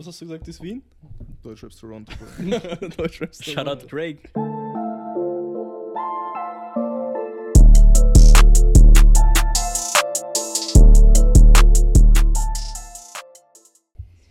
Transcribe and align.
was 0.00 0.06
hast 0.06 0.22
du 0.22 0.24
gesagt, 0.24 0.48
ist 0.48 0.62
Wien? 0.62 0.82
Deutschraps 1.42 1.76
Toronto. 1.76 2.10
Deutschrap. 2.96 3.34
Shoutout 3.34 3.86
Drake. 3.86 4.30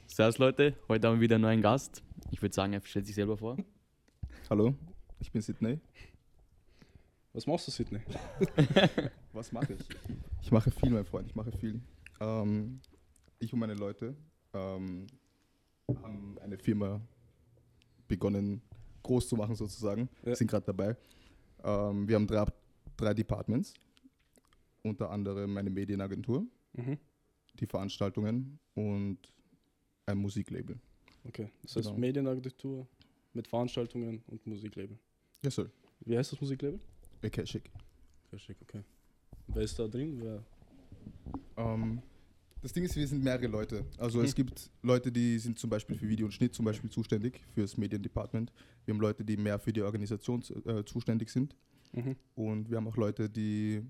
Servus 0.08 0.40
Leute, 0.40 0.76
heute 0.88 1.08
haben 1.08 1.18
wir 1.18 1.22
wieder 1.22 1.36
einen 1.36 1.44
neuen 1.44 1.62
Gast. 1.62 2.02
Ich 2.32 2.42
würde 2.42 2.56
sagen, 2.56 2.74
er 2.74 2.82
stellt 2.82 3.06
sich 3.06 3.14
selber 3.14 3.38
vor. 3.38 3.56
Hallo, 4.50 4.74
ich 5.20 5.32
bin 5.32 5.44
Sydney. 5.44 5.80
Was 7.34 7.46
machst 7.46 7.68
du, 7.68 7.72
Sydney? 7.72 8.02
Was 9.34 9.52
mache 9.52 9.74
ich? 9.74 9.86
Ich 10.42 10.52
mache 10.52 10.72
viel, 10.72 10.90
mein 10.90 11.06
Freund, 11.06 11.28
ich 11.28 11.36
mache 11.36 11.52
viel. 11.52 11.80
Ähm, 12.20 12.82
ich 13.38 13.54
und 13.54 13.60
meine 13.60 13.76
Leute 13.76 14.16
ähm, 14.56 15.06
haben 15.98 16.38
eine 16.40 16.58
Firma 16.58 17.02
begonnen, 18.08 18.62
groß 19.04 19.30
zu 19.30 19.36
machen 19.36 19.56
sozusagen. 19.56 20.10
Ja. 20.26 20.36
Sind 20.36 20.50
gerade 20.50 20.66
dabei. 20.66 20.96
Ähm, 21.64 22.08
wir 22.08 22.16
haben 22.16 22.28
drei, 22.28 22.46
drei 22.98 23.14
Departments. 23.14 23.74
Unter 24.84 25.10
anderem 25.12 25.58
eine 25.58 25.70
Medienagentur, 25.70 26.46
Mhm. 26.74 26.98
die 27.60 27.66
Veranstaltungen 27.66 28.58
und 28.76 29.18
ein 30.06 30.18
Musiklabel. 30.18 30.80
Okay, 31.28 31.50
das 31.64 31.76
heißt 31.76 31.88
Genau. 31.90 32.00
Medienagentur 32.00 32.88
mit 33.34 33.48
Veranstaltungen 33.48 34.24
und 34.28 34.46
Musiklabel. 34.48 34.98
Ja, 35.44 35.52
so. 35.52 35.66
Wie 36.06 36.18
heißt 36.18 36.32
das 36.32 36.40
Musiklabel? 36.42 36.80
Okay, 37.24 37.46
schick. 37.46 37.70
Ja, 38.32 38.38
schick, 38.40 38.56
okay. 38.62 38.84
Wer 39.48 39.64
ist 39.64 39.78
da 39.78 39.88
drin? 39.88 40.18
Wer? 40.22 40.44
Ähm, 41.58 42.02
das 42.62 42.74
Ding 42.74 42.84
ist, 42.84 42.96
wir 42.96 43.08
sind 43.08 43.24
mehrere 43.24 43.48
Leute. 43.48 43.86
Also 43.98 44.22
es 44.22 44.36
gibt 44.36 44.70
Leute, 44.82 45.12
die 45.12 45.38
sind 45.40 45.58
zum 45.60 45.70
Beispiel 45.70 45.98
für 45.98 46.08
Video 46.08 46.26
und 46.26 46.32
Schnitt 46.32 46.54
zum 46.54 46.66
Beispiel 46.66 46.90
zuständig, 46.90 47.42
für 47.54 47.62
das 47.62 47.78
Mediendepartment. 47.78 48.52
Wir 48.86 48.94
haben 48.94 49.02
Leute, 49.02 49.24
die 49.24 49.38
mehr 49.38 49.60
für 49.60 49.72
die 49.74 49.82
Organisation 49.82 50.44
äh, 50.66 50.84
zuständig 50.84 51.30
sind. 51.30 51.56
Mhm. 51.94 52.16
Und 52.36 52.70
wir 52.70 52.78
haben 52.78 52.88
auch 52.88 52.98
Leute, 52.98 53.30
die 53.30 53.82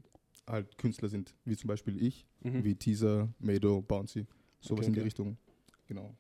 halt 0.48 0.78
Künstler 0.78 1.10
sind, 1.10 1.34
wie 1.46 1.56
zum 1.58 1.68
Beispiel 1.68 2.02
ich, 2.02 2.26
Mhm. 2.42 2.64
wie 2.64 2.74
Teaser, 2.76 3.28
Mado, 3.40 3.82
Bouncy. 3.82 4.26
Sowas 4.62 4.80
Okay, 4.80 4.88
in 4.88 4.94
die 4.94 5.00
okay. 5.00 5.06
Richtung. 5.06 5.38
Genau. 5.88 6.16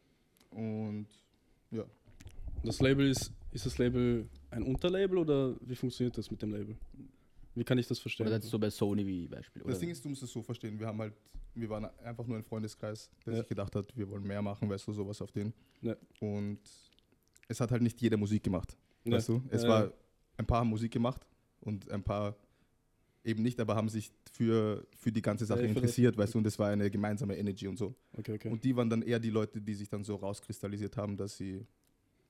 Und 0.51 1.07
ja. 1.71 1.85
Das 2.63 2.79
Label 2.81 3.07
ist, 3.09 3.31
ist 3.51 3.65
das 3.65 3.77
Label 3.77 4.27
ein 4.51 4.63
Unterlabel 4.63 5.17
oder 5.17 5.55
wie 5.61 5.75
funktioniert 5.75 6.17
das 6.17 6.29
mit 6.29 6.41
dem 6.41 6.51
Label? 6.51 6.75
Wie 7.55 7.63
kann 7.63 7.77
ich 7.77 7.87
das 7.87 7.99
verstehen? 7.99 8.27
Oder 8.27 8.37
das 8.37 8.45
ist 8.45 8.51
so 8.51 8.59
bei 8.59 8.69
Sony 8.69 9.05
wie 9.05 9.27
Beispiel. 9.27 9.63
Das? 9.65 9.79
Ding 9.79 9.89
ist, 9.89 10.03
du 10.03 10.09
musst 10.09 10.23
es 10.23 10.31
so 10.31 10.41
verstehen, 10.41 10.79
wir 10.79 10.87
haben 10.87 10.99
halt, 10.99 11.13
wir 11.55 11.69
waren 11.69 11.85
einfach 12.03 12.25
nur 12.25 12.37
ein 12.37 12.43
Freundeskreis, 12.43 13.09
der 13.25 13.33
Ja. 13.33 13.39
sich 13.39 13.47
gedacht 13.49 13.75
hat, 13.75 13.95
wir 13.97 14.07
wollen 14.09 14.23
mehr 14.23 14.41
machen, 14.41 14.69
weißt 14.69 14.87
du, 14.87 14.93
sowas 14.93 15.21
auf 15.21 15.31
den. 15.31 15.53
Ja. 15.81 15.95
Und 16.19 16.59
es 17.47 17.59
hat 17.59 17.71
halt 17.71 17.81
nicht 17.81 17.99
jeder 18.01 18.17
Musik 18.17 18.43
gemacht, 18.43 18.77
Ja. 19.03 19.13
weißt 19.13 19.29
du. 19.29 19.41
Es 19.49 19.63
Ja, 19.63 19.69
war, 19.69 19.83
ja. 19.85 19.93
ein 20.37 20.45
paar 20.45 20.59
haben 20.59 20.69
Musik 20.69 20.91
gemacht 20.91 21.25
und 21.61 21.89
ein 21.91 22.03
paar 22.03 22.35
eben 23.25 23.43
nicht, 23.43 23.59
aber 23.59 23.75
haben 23.75 23.89
sich 23.89 24.11
für, 24.31 24.87
für 24.95 25.11
die 25.11 25.21
ganze 25.21 25.45
Sache 25.45 25.63
interessiert, 25.63 26.15
weißt 26.17 26.35
du, 26.35 26.37
und 26.37 26.47
es 26.47 26.57
war 26.57 26.69
eine 26.69 26.89
gemeinsame 26.89 27.35
Energy 27.37 27.67
und 27.67 27.77
so. 27.77 27.93
Okay, 28.13 28.33
okay. 28.35 28.49
Und 28.49 28.63
die 28.63 28.75
waren 28.75 28.89
dann 28.89 29.01
eher 29.01 29.19
die 29.19 29.29
Leute, 29.29 29.59
die 29.59 29.73
sich 29.73 29.89
dann 29.89 30.03
so 30.03 30.15
rauskristallisiert 30.15 30.95
haben, 30.95 31.17
dass 31.17 31.35
sie 31.35 31.65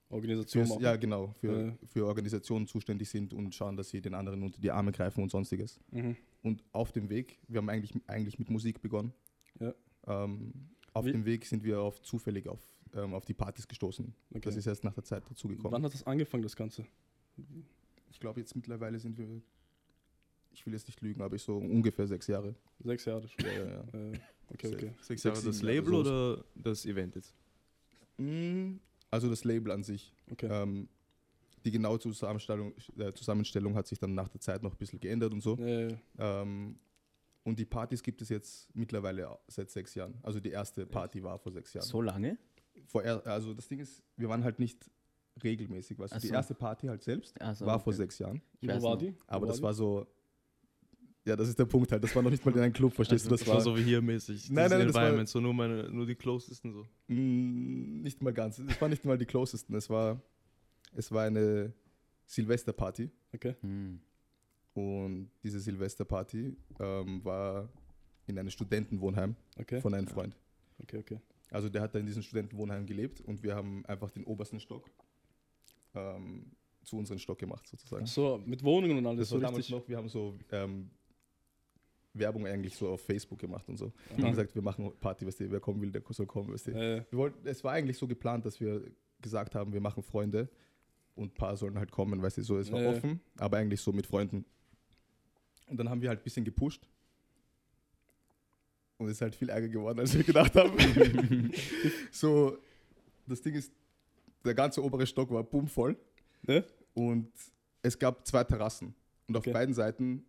Organisation 0.10 0.64
fürs, 0.66 0.70
machen. 0.76 0.84
ja 0.84 0.96
genau, 0.96 1.34
für, 1.40 1.66
Ja. 1.68 1.78
für 1.86 2.06
Organisationen 2.08 2.66
zuständig 2.68 3.10
sind 3.10 3.34
und 3.34 3.54
schauen, 3.54 3.78
dass 3.78 3.90
sie 3.90 4.02
den 4.02 4.14
anderen 4.16 4.42
unter 4.44 4.60
die 4.60 4.72
Arme 4.72 4.92
greifen 4.92 5.22
und 5.24 5.30
sonstiges. 5.30 5.80
Mhm. 5.92 6.16
Und 6.42 6.64
auf 6.72 6.92
dem 6.92 7.10
Weg, 7.10 7.40
wir 7.48 7.60
haben 7.60 7.70
eigentlich, 7.70 7.94
eigentlich 8.08 8.40
mit 8.40 8.50
Musik 8.50 8.82
begonnen. 8.82 9.14
Ja. 9.60 9.74
Ähm, 10.08 10.54
auf 10.94 11.06
Wie- 11.06 11.12
dem 11.12 11.26
Weg 11.26 11.46
sind 11.46 11.64
wir 11.64 11.80
auf, 11.82 12.02
zufällig 12.02 12.48
auf, 12.48 12.60
ähm, 12.96 13.14
auf 13.14 13.26
die 13.26 13.34
Partys 13.36 13.68
gestoßen. 13.68 14.14
Okay. 14.32 14.40
Das 14.42 14.56
ist 14.56 14.66
erst 14.66 14.84
nach 14.84 14.94
der 14.94 15.04
Zeit 15.04 15.30
dazugekommen. 15.30 15.72
Wann 15.72 15.84
hat 15.84 15.94
das 15.94 16.06
angefangen, 16.08 16.42
das 16.44 16.56
Ganze? 16.56 16.86
Ich 18.10 18.20
glaube, 18.20 18.40
jetzt 18.40 18.56
mittlerweile 18.56 18.98
sind 19.00 19.18
wir, 19.18 19.42
ich 20.52 20.66
will 20.66 20.74
jetzt 20.74 20.88
nicht 20.88 21.00
lügen, 21.02 21.22
aber 21.22 21.36
ich 21.36 21.44
so 21.44 21.58
ungefähr 21.58 22.08
sechs 22.08 22.26
Jahre. 22.28 22.56
Sechs 22.84 23.06
Jahre 23.06 23.28
schon. 23.28 23.46
Ja, 23.46 23.52
ja, 23.54 23.66
ja. 23.68 23.80
Äh, 24.00 24.20
okay, 24.52 24.68
Sechs- 24.70 24.74
okay. 24.74 24.88
Sechs 25.02 25.08
Sechs, 25.08 25.24
Jahre 25.24 25.42
das 25.44 25.62
Jahre, 25.62 25.74
Label 25.76 25.92
so. 25.94 26.00
oder 26.00 26.46
das 26.56 26.86
Event 26.88 27.16
jetzt? 27.16 27.36
Also 29.12 29.30
das 29.30 29.44
Label 29.44 29.72
an 29.72 29.84
sich. 29.84 30.14
okay. 30.32 30.48
Ähm, 30.52 30.88
die 31.66 31.72
genaue 31.72 32.00
Zusammenstellung, 32.00 32.74
äh, 32.98 33.12
Zusammenstellung 33.12 33.76
hat 33.76 33.86
sich 33.88 34.00
dann 34.00 34.14
nach 34.14 34.30
der 34.30 34.40
Zeit 34.40 34.64
noch 34.64 34.72
ein 34.74 34.78
bisschen 34.78 35.00
geändert 35.00 35.34
und 35.34 35.42
so. 35.42 35.58
Äh, 35.58 35.98
Ähm, 36.18 36.80
und 37.44 37.58
die 37.60 37.66
Partys 37.66 38.04
gibt 38.04 38.22
es 38.22 38.30
jetzt 38.30 38.74
mittlerweile 38.76 39.38
seit 39.48 39.70
sechs 39.70 39.96
Jahren. 39.96 40.16
Also 40.24 40.40
die 40.40 40.52
erste 40.52 40.86
Party 40.86 41.24
war 41.24 41.38
vor 41.40 41.52
sechs 41.52 41.74
Jahren. 41.74 41.86
So 41.86 42.02
lange? 42.02 42.38
Vorher, 42.86 43.26
also 43.28 43.54
das 43.54 43.68
Ding 43.68 43.80
ist, 43.80 44.04
wir 44.18 44.30
waren 44.30 44.44
halt 44.44 44.60
nicht 44.60 44.90
regelmäßig. 45.44 45.98
Weißt 46.00 46.14
du? 46.14 46.18
Ach 46.18 46.22
Die 46.22 46.28
so. 46.28 46.34
erste 46.34 46.54
Party 46.56 46.88
halt 46.88 47.02
selbst 47.04 47.40
Also, 47.42 47.66
war 47.66 47.80
vor 47.80 47.92
okay. 47.92 47.98
sechs 47.98 48.20
Jahren. 48.20 48.42
Ich 48.62 48.70
wo 48.70 48.82
war 48.82 48.98
die? 48.98 49.16
Aber 49.28 49.44
wo 49.44 49.48
das 49.48 49.58
die? 49.58 49.64
war 49.64 49.74
so. 49.74 50.06
Ja, 51.30 51.36
das 51.36 51.48
ist 51.48 51.60
der 51.60 51.66
Punkt 51.66 51.92
halt. 51.92 52.04
Das 52.04 52.16
war 52.16 52.24
noch 52.24 52.32
nicht 52.32 52.44
mal 52.44 52.52
in 52.56 52.60
einem 52.60 52.74
Club, 52.74 52.92
verstehst 52.92 53.28
du? 53.28 53.30
Das, 53.30 53.46
war, 53.46 53.62
so 53.62 53.78
wie 53.78 53.84
hier 53.84 54.02
mäßig. 54.02 54.50
Nein, 54.50 54.68
nein, 54.72 54.88
das 54.88 54.96
war- 54.96 55.26
so 55.28 55.40
nur, 55.40 55.54
meine, 55.54 55.88
nur 55.92 56.08
die 56.08 56.16
closesten 56.16 56.74
so. 56.74 56.88
Mm, 57.08 58.02
nicht 58.02 58.20
mal 58.24 58.34
ganz. 58.34 58.58
Es 58.58 58.82
war 58.82 58.90
nicht 58.90 59.06
mal 59.06 59.16
die 59.16 59.26
closesten. 59.26 59.76
Es 59.76 59.92
war, 59.92 60.20
es 60.96 61.12
war 61.12 61.26
eine 61.26 61.72
Silvesterparty. 62.26 63.12
Okay. 63.32 63.56
Hm. 63.62 64.00
Und 64.74 65.30
diese 65.44 65.60
Silvesterparty 65.60 66.58
ähm, 66.80 67.24
war 67.24 67.70
in 68.26 68.40
einem 68.40 68.50
Studentenwohnheim 68.50 69.36
Okay. 69.60 69.82
von 69.82 69.94
einem 69.94 70.08
Freund. 70.08 70.36
Okay, 70.82 70.98
okay. 70.98 71.20
Also 71.52 71.70
der 71.70 71.84
hat 71.84 71.94
da 71.94 72.00
in 72.00 72.08
diesem 72.08 72.24
Studentenwohnheim 72.24 72.88
gelebt 72.88 73.22
und 73.22 73.44
wir 73.44 73.54
haben 73.56 73.86
einfach 73.86 74.10
den 74.10 74.24
obersten 74.24 74.60
Stock 74.60 74.90
ähm, 75.94 76.52
zu 76.84 76.98
unserem 76.98 77.20
Stock 77.20 77.38
gemacht, 77.38 77.68
sozusagen. 77.68 78.06
Ach 78.06 78.12
so, 78.12 78.42
mit 78.46 78.64
Wohnungen 78.64 78.98
und 78.98 79.06
alles. 79.06 79.20
Das 79.20 79.30
so 79.30 79.36
war 79.36 79.42
damals 79.42 79.70
noch, 79.70 79.88
wir 79.88 79.98
haben 79.98 80.10
so 80.10 80.36
ähm, 80.52 80.90
Werbung 82.14 82.46
eigentlich 82.48 82.76
so 82.76 82.90
auf 82.90 83.02
Facebook 83.02 83.40
gemacht 83.40 83.68
und 83.70 83.78
so. 83.78 83.92
Aha. 84.14 84.22
haben 84.24 84.30
gesagt, 84.32 84.56
wir 84.56 84.62
machen 84.62 84.92
Party, 85.00 85.26
weißt 85.28 85.40
du, 85.42 85.52
wer 85.52 85.60
kommen 85.60 85.82
will, 85.82 85.92
der 85.92 86.02
soll 86.10 86.26
kommen, 86.26 86.52
weißt 86.54 86.68
du. 86.68 86.72
Äh, 86.72 87.06
Wir 87.10 87.18
wollten, 87.20 87.48
es 87.48 87.64
war 87.64 87.74
eigentlich 87.74 87.98
so 87.98 88.08
geplant, 88.08 88.46
dass 88.46 88.60
wir 88.60 88.82
gesagt 89.22 89.54
haben, 89.56 89.74
wir 89.74 89.82
machen 89.82 90.02
Freunde 90.04 90.50
und 91.16 91.32
ein 91.32 91.34
paar 91.36 91.56
sollen 91.58 91.78
halt 91.78 91.92
kommen, 91.92 92.22
weißt 92.22 92.38
du, 92.38 92.42
so, 92.44 92.58
es 92.58 92.72
war 92.72 92.80
Ja, 92.82 92.92
ja. 92.92 92.98
offen, 92.98 93.20
aber 93.38 93.58
eigentlich 93.58 93.82
so 93.82 93.92
mit 93.92 94.08
Freunden. 94.08 94.46
Und 95.68 95.78
dann 95.78 95.90
haben 95.90 96.02
wir 96.02 96.10
halt 96.10 96.22
ein 96.22 96.24
bisschen 96.24 96.44
gepusht. 96.46 96.88
Und 98.98 99.06
es 99.08 99.14
ist 99.14 99.22
halt 99.22 99.36
viel 99.36 99.50
Ärger 99.50 99.70
geworden, 99.70 100.00
als 100.00 100.14
wir 100.14 100.24
gedacht 100.24 100.56
haben. 100.56 100.76
so, 102.12 102.58
das 103.28 103.42
Ding 103.42 103.54
ist, 103.56 103.72
der 104.44 104.54
ganze 104.56 104.84
obere 104.84 105.06
Stock 105.06 105.30
war 105.32 105.44
bummvoll 105.44 105.96
ne? 106.44 106.66
und 106.94 107.32
es 107.82 107.98
gab 107.98 108.26
zwei 108.28 108.44
Terrassen. 108.44 108.94
Und 109.28 109.38
auf 109.38 109.44
Okay. 109.44 109.54
beiden 109.54 109.74
Seiten 109.74 110.26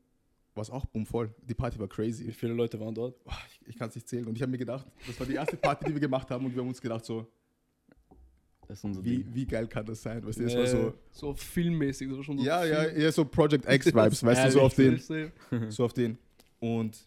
war 0.54 0.62
es 0.62 0.70
auch 0.70 0.84
bummvoll. 0.86 1.32
Die 1.42 1.54
Party 1.54 1.78
war 1.78 1.86
Wie 1.86 1.90
crazy. 1.94 2.32
viele 2.32 2.52
Leute 2.52 2.78
waren 2.80 2.94
dort? 2.94 3.16
Ich 3.48 3.68
ich 3.68 3.76
kann 3.78 3.88
es 3.88 3.94
nicht 3.94 4.08
zählen. 4.08 4.26
Und 4.26 4.34
ich 4.36 4.42
habe 4.42 4.50
mir 4.50 4.58
gedacht, 4.58 4.86
das 5.06 5.18
war 5.20 5.26
die 5.26 5.34
erste 5.34 5.56
Party, 5.56 5.86
die 5.86 5.92
wir 5.94 6.00
gemacht 6.00 6.28
haben 6.30 6.44
und 6.46 6.54
wir 6.54 6.60
haben 6.60 6.68
uns 6.68 6.80
gedacht 6.80 7.04
so, 7.04 7.26
Das 8.66 8.78
ist 8.78 8.84
unser 8.84 9.04
wie, 9.04 9.18
Ding. 9.22 9.34
wie 9.34 9.46
geil 9.46 9.66
kann 9.68 9.86
das 9.86 10.02
sein? 10.02 10.24
Weißt 10.26 10.38
du, 10.40 10.44
es 10.44 10.54
Äh, 10.54 10.58
war 10.58 10.66
so, 10.66 10.94
So 11.12 11.34
filmmäßig, 11.34 12.08
so 12.10 12.22
schon 12.22 12.38
so 12.38 12.44
ja, 12.44 12.64
ja, 12.64 12.82
Film- 12.82 12.96
eher 13.00 13.12
so 13.12 13.24
Project 13.24 13.64
X-Vibes, 13.68 14.22
weißt 14.24 14.44
du, 14.46 14.50
so 14.52 14.60
auf 14.62 14.74
den, 14.74 14.98
so 15.70 15.84
auf 15.84 15.92
den. 15.92 16.18
Und, 16.58 16.98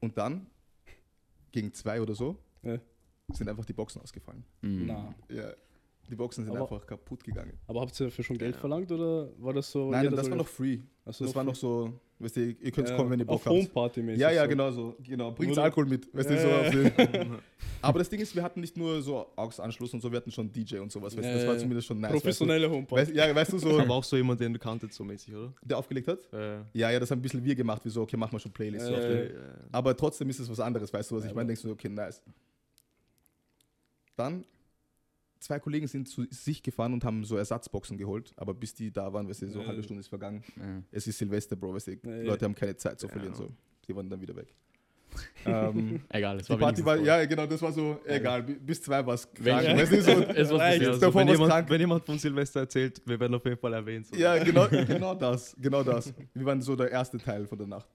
und 0.00 0.16
dann, 0.18 0.46
gegen 1.52 1.72
zwei 1.72 2.00
oder 2.00 2.14
so, 2.14 2.36
Ja. 2.62 2.78
sind 3.32 3.48
einfach 3.48 3.64
die 3.64 3.72
Boxen 3.72 4.00
ausgefallen. 4.02 4.44
Hm. 4.62 4.86
Na. 4.86 5.14
Ja, 5.28 5.52
die 6.10 6.16
Boxen 6.16 6.44
sind 6.44 6.54
Aber- 6.56 6.62
einfach 6.70 6.86
kaputt 6.86 7.22
gegangen. 7.24 7.52
Aber 7.66 7.80
habt 7.80 7.98
ihr 8.00 8.06
dafür 8.06 8.24
schon 8.24 8.36
Geld 8.36 8.54
Ja. 8.56 8.60
verlangt 8.60 8.90
oder 8.90 9.28
war 9.38 9.52
das 9.54 9.70
so? 9.70 9.90
Nein, 9.90 10.04
jeder 10.04 10.16
das 10.16 10.28
war 10.28 10.36
noch 10.36 10.48
free. 10.48 10.78
Achso, 11.04 11.24
Das 11.24 11.34
war 11.34 11.44
noch 11.44 11.54
so, 11.54 11.92
weißt 12.18 12.36
du, 12.36 12.40
ihr 12.60 12.70
könnt 12.70 12.90
äh, 12.90 12.96
kommen, 12.96 13.10
wenn 13.10 13.18
ihr 13.18 13.24
Bock 13.26 13.36
auf 13.36 13.46
habt. 13.46 13.54
Homeparty 13.56 14.02
mäßig. 14.02 14.20
Ja, 14.20 14.30
ja, 14.30 14.42
so. 14.42 14.48
genau 14.48 14.70
so. 14.70 14.96
Genau. 15.02 15.30
Bringt 15.32 15.56
Alkohol 15.58 15.86
mit. 15.86 16.12
Weißt 16.14 16.28
du, 16.30 16.38
so 16.40 16.48
auf 16.48 16.70
den. 16.70 17.38
Aber 17.82 17.98
das 17.98 18.10
Ding 18.10 18.20
ist, 18.20 18.34
wir 18.36 18.42
hatten 18.42 18.60
nicht 18.60 18.76
nur 18.76 19.00
so 19.00 19.26
AUX-Anschluss 19.36 19.94
und 19.94 20.02
so, 20.02 20.10
wir 20.12 20.18
hatten 20.18 20.30
schon 20.30 20.52
DJ 20.52 20.78
und 20.78 20.92
sowas. 20.92 21.16
Weißt 21.16 21.26
du, 21.26 21.32
das 21.32 21.46
war 21.46 21.56
zumindest 21.56 21.86
schon 21.88 21.98
nice. 21.98 22.12
Professionelle 22.12 22.66
Weißt 22.66 22.74
Homeparty. 22.76 23.04
du? 23.12 23.18
Weißt, 23.18 23.28
ja, 23.28 23.34
weißt 23.34 23.52
du, 23.54 23.58
so, 23.58 23.78
Aber 23.80 23.94
auch 23.94 24.04
so 24.04 24.16
jemand, 24.16 24.38
den 24.40 24.52
du 24.52 24.58
kanntest, 24.58 24.92
so 24.94 25.02
mäßig, 25.02 25.34
oder? 25.34 25.52
der 25.62 25.78
aufgelegt 25.78 26.06
hat? 26.08 26.18
Ja, 26.74 26.90
ja, 26.90 27.00
das 27.00 27.10
haben 27.10 27.20
ein 27.20 27.22
bisschen 27.22 27.42
wir 27.42 27.54
gemacht, 27.54 27.82
wie 27.84 27.88
so, 27.90 28.02
okay, 28.02 28.16
machen 28.18 28.32
wir 28.32 28.38
schon 28.40 28.52
Playlists. 28.52 28.86
so 28.88 28.94
Aber 29.72 29.96
trotzdem 29.96 30.28
ist 30.28 30.40
es 30.40 30.50
was 30.50 30.60
anderes, 30.60 30.92
weißt 30.92 31.10
du, 31.10 31.16
was 31.16 31.24
Ja, 31.24 31.30
ich 31.30 31.34
meine? 31.34 31.46
Denkst 31.46 31.62
du, 31.62 31.70
okay, 31.70 31.88
nice. 31.88 32.20
Dann, 34.16 34.44
zwei 35.40 35.58
Kollegen 35.58 35.86
sind 35.88 36.08
zu 36.08 36.24
sich 36.30 36.62
gefahren 36.62 36.92
und 36.92 37.04
haben 37.04 37.24
so 37.24 37.36
Ersatzboxen 37.36 37.96
geholt, 37.98 38.32
aber 38.36 38.54
bis 38.54 38.74
die 38.74 38.92
da 38.92 39.12
waren, 39.12 39.28
weißt 39.28 39.42
du, 39.42 39.48
so 39.48 39.58
eine 39.58 39.64
Äh. 39.64 39.68
halbe 39.68 39.82
Stunde 39.82 40.00
ist 40.00 40.08
vergangen. 40.08 40.42
Ja. 40.56 40.82
Es 40.92 41.06
ist 41.06 41.18
Silvester, 41.18 41.56
Bro, 41.56 41.74
weißt 41.74 41.88
du, 41.88 41.92
Ja, 41.92 42.22
Leute 42.22 42.44
haben 42.44 42.54
keine 42.54 42.76
Zeit 42.76 43.00
zu 43.00 43.06
Ja. 43.06 43.12
verlieren, 43.12 43.34
so. 43.34 43.48
Die 43.88 43.96
waren 43.96 44.08
dann 44.08 44.20
wieder 44.20 44.36
weg. 44.36 44.54
ähm, 45.44 46.00
Egal, 46.10 46.38
es 46.38 46.46
Die 46.46 46.50
war 46.50 46.58
Party 46.58 46.84
war, 46.84 46.96
ja, 46.98 47.24
genau, 47.24 47.44
das 47.46 47.60
war 47.62 47.72
so, 47.72 47.98
egal, 48.06 48.42
bi- 48.44 48.54
bis 48.54 48.80
zwei 48.82 49.04
war 49.04 49.14
es 49.14 49.28
Wenn- 49.38 49.54
krank. 49.56 49.66
Ja. 49.68 49.76
Weißt 49.76 49.92
du, 49.92 50.02
so, 50.02 50.10
Es 50.36 50.50
war 50.50 50.74
ja, 50.76 50.94
so, 50.94 51.00
davor 51.00 51.20
wenn, 51.22 51.28
jemand, 51.28 51.50
krank. 51.50 51.70
wenn 51.70 51.80
jemand 51.80 52.04
von 52.06 52.18
Silvester 52.18 52.60
erzählt, 52.60 53.02
wir 53.04 53.18
werden 53.18 53.34
auf 53.34 53.44
jeden 53.44 53.56
Fall 53.58 53.72
erwähnt. 53.74 54.06
So. 54.06 54.16
ja, 54.16 54.42
genau, 54.42 54.68
genau 54.86 55.14
das, 55.14 55.56
genau 55.60 55.82
das. 55.82 56.12
Wir 56.34 56.46
waren 56.46 56.60
so 56.62 56.76
der 56.76 56.90
erste 56.92 57.18
Teil 57.18 57.46
von 57.46 57.58
der 57.58 57.66
Nacht. 57.66 57.88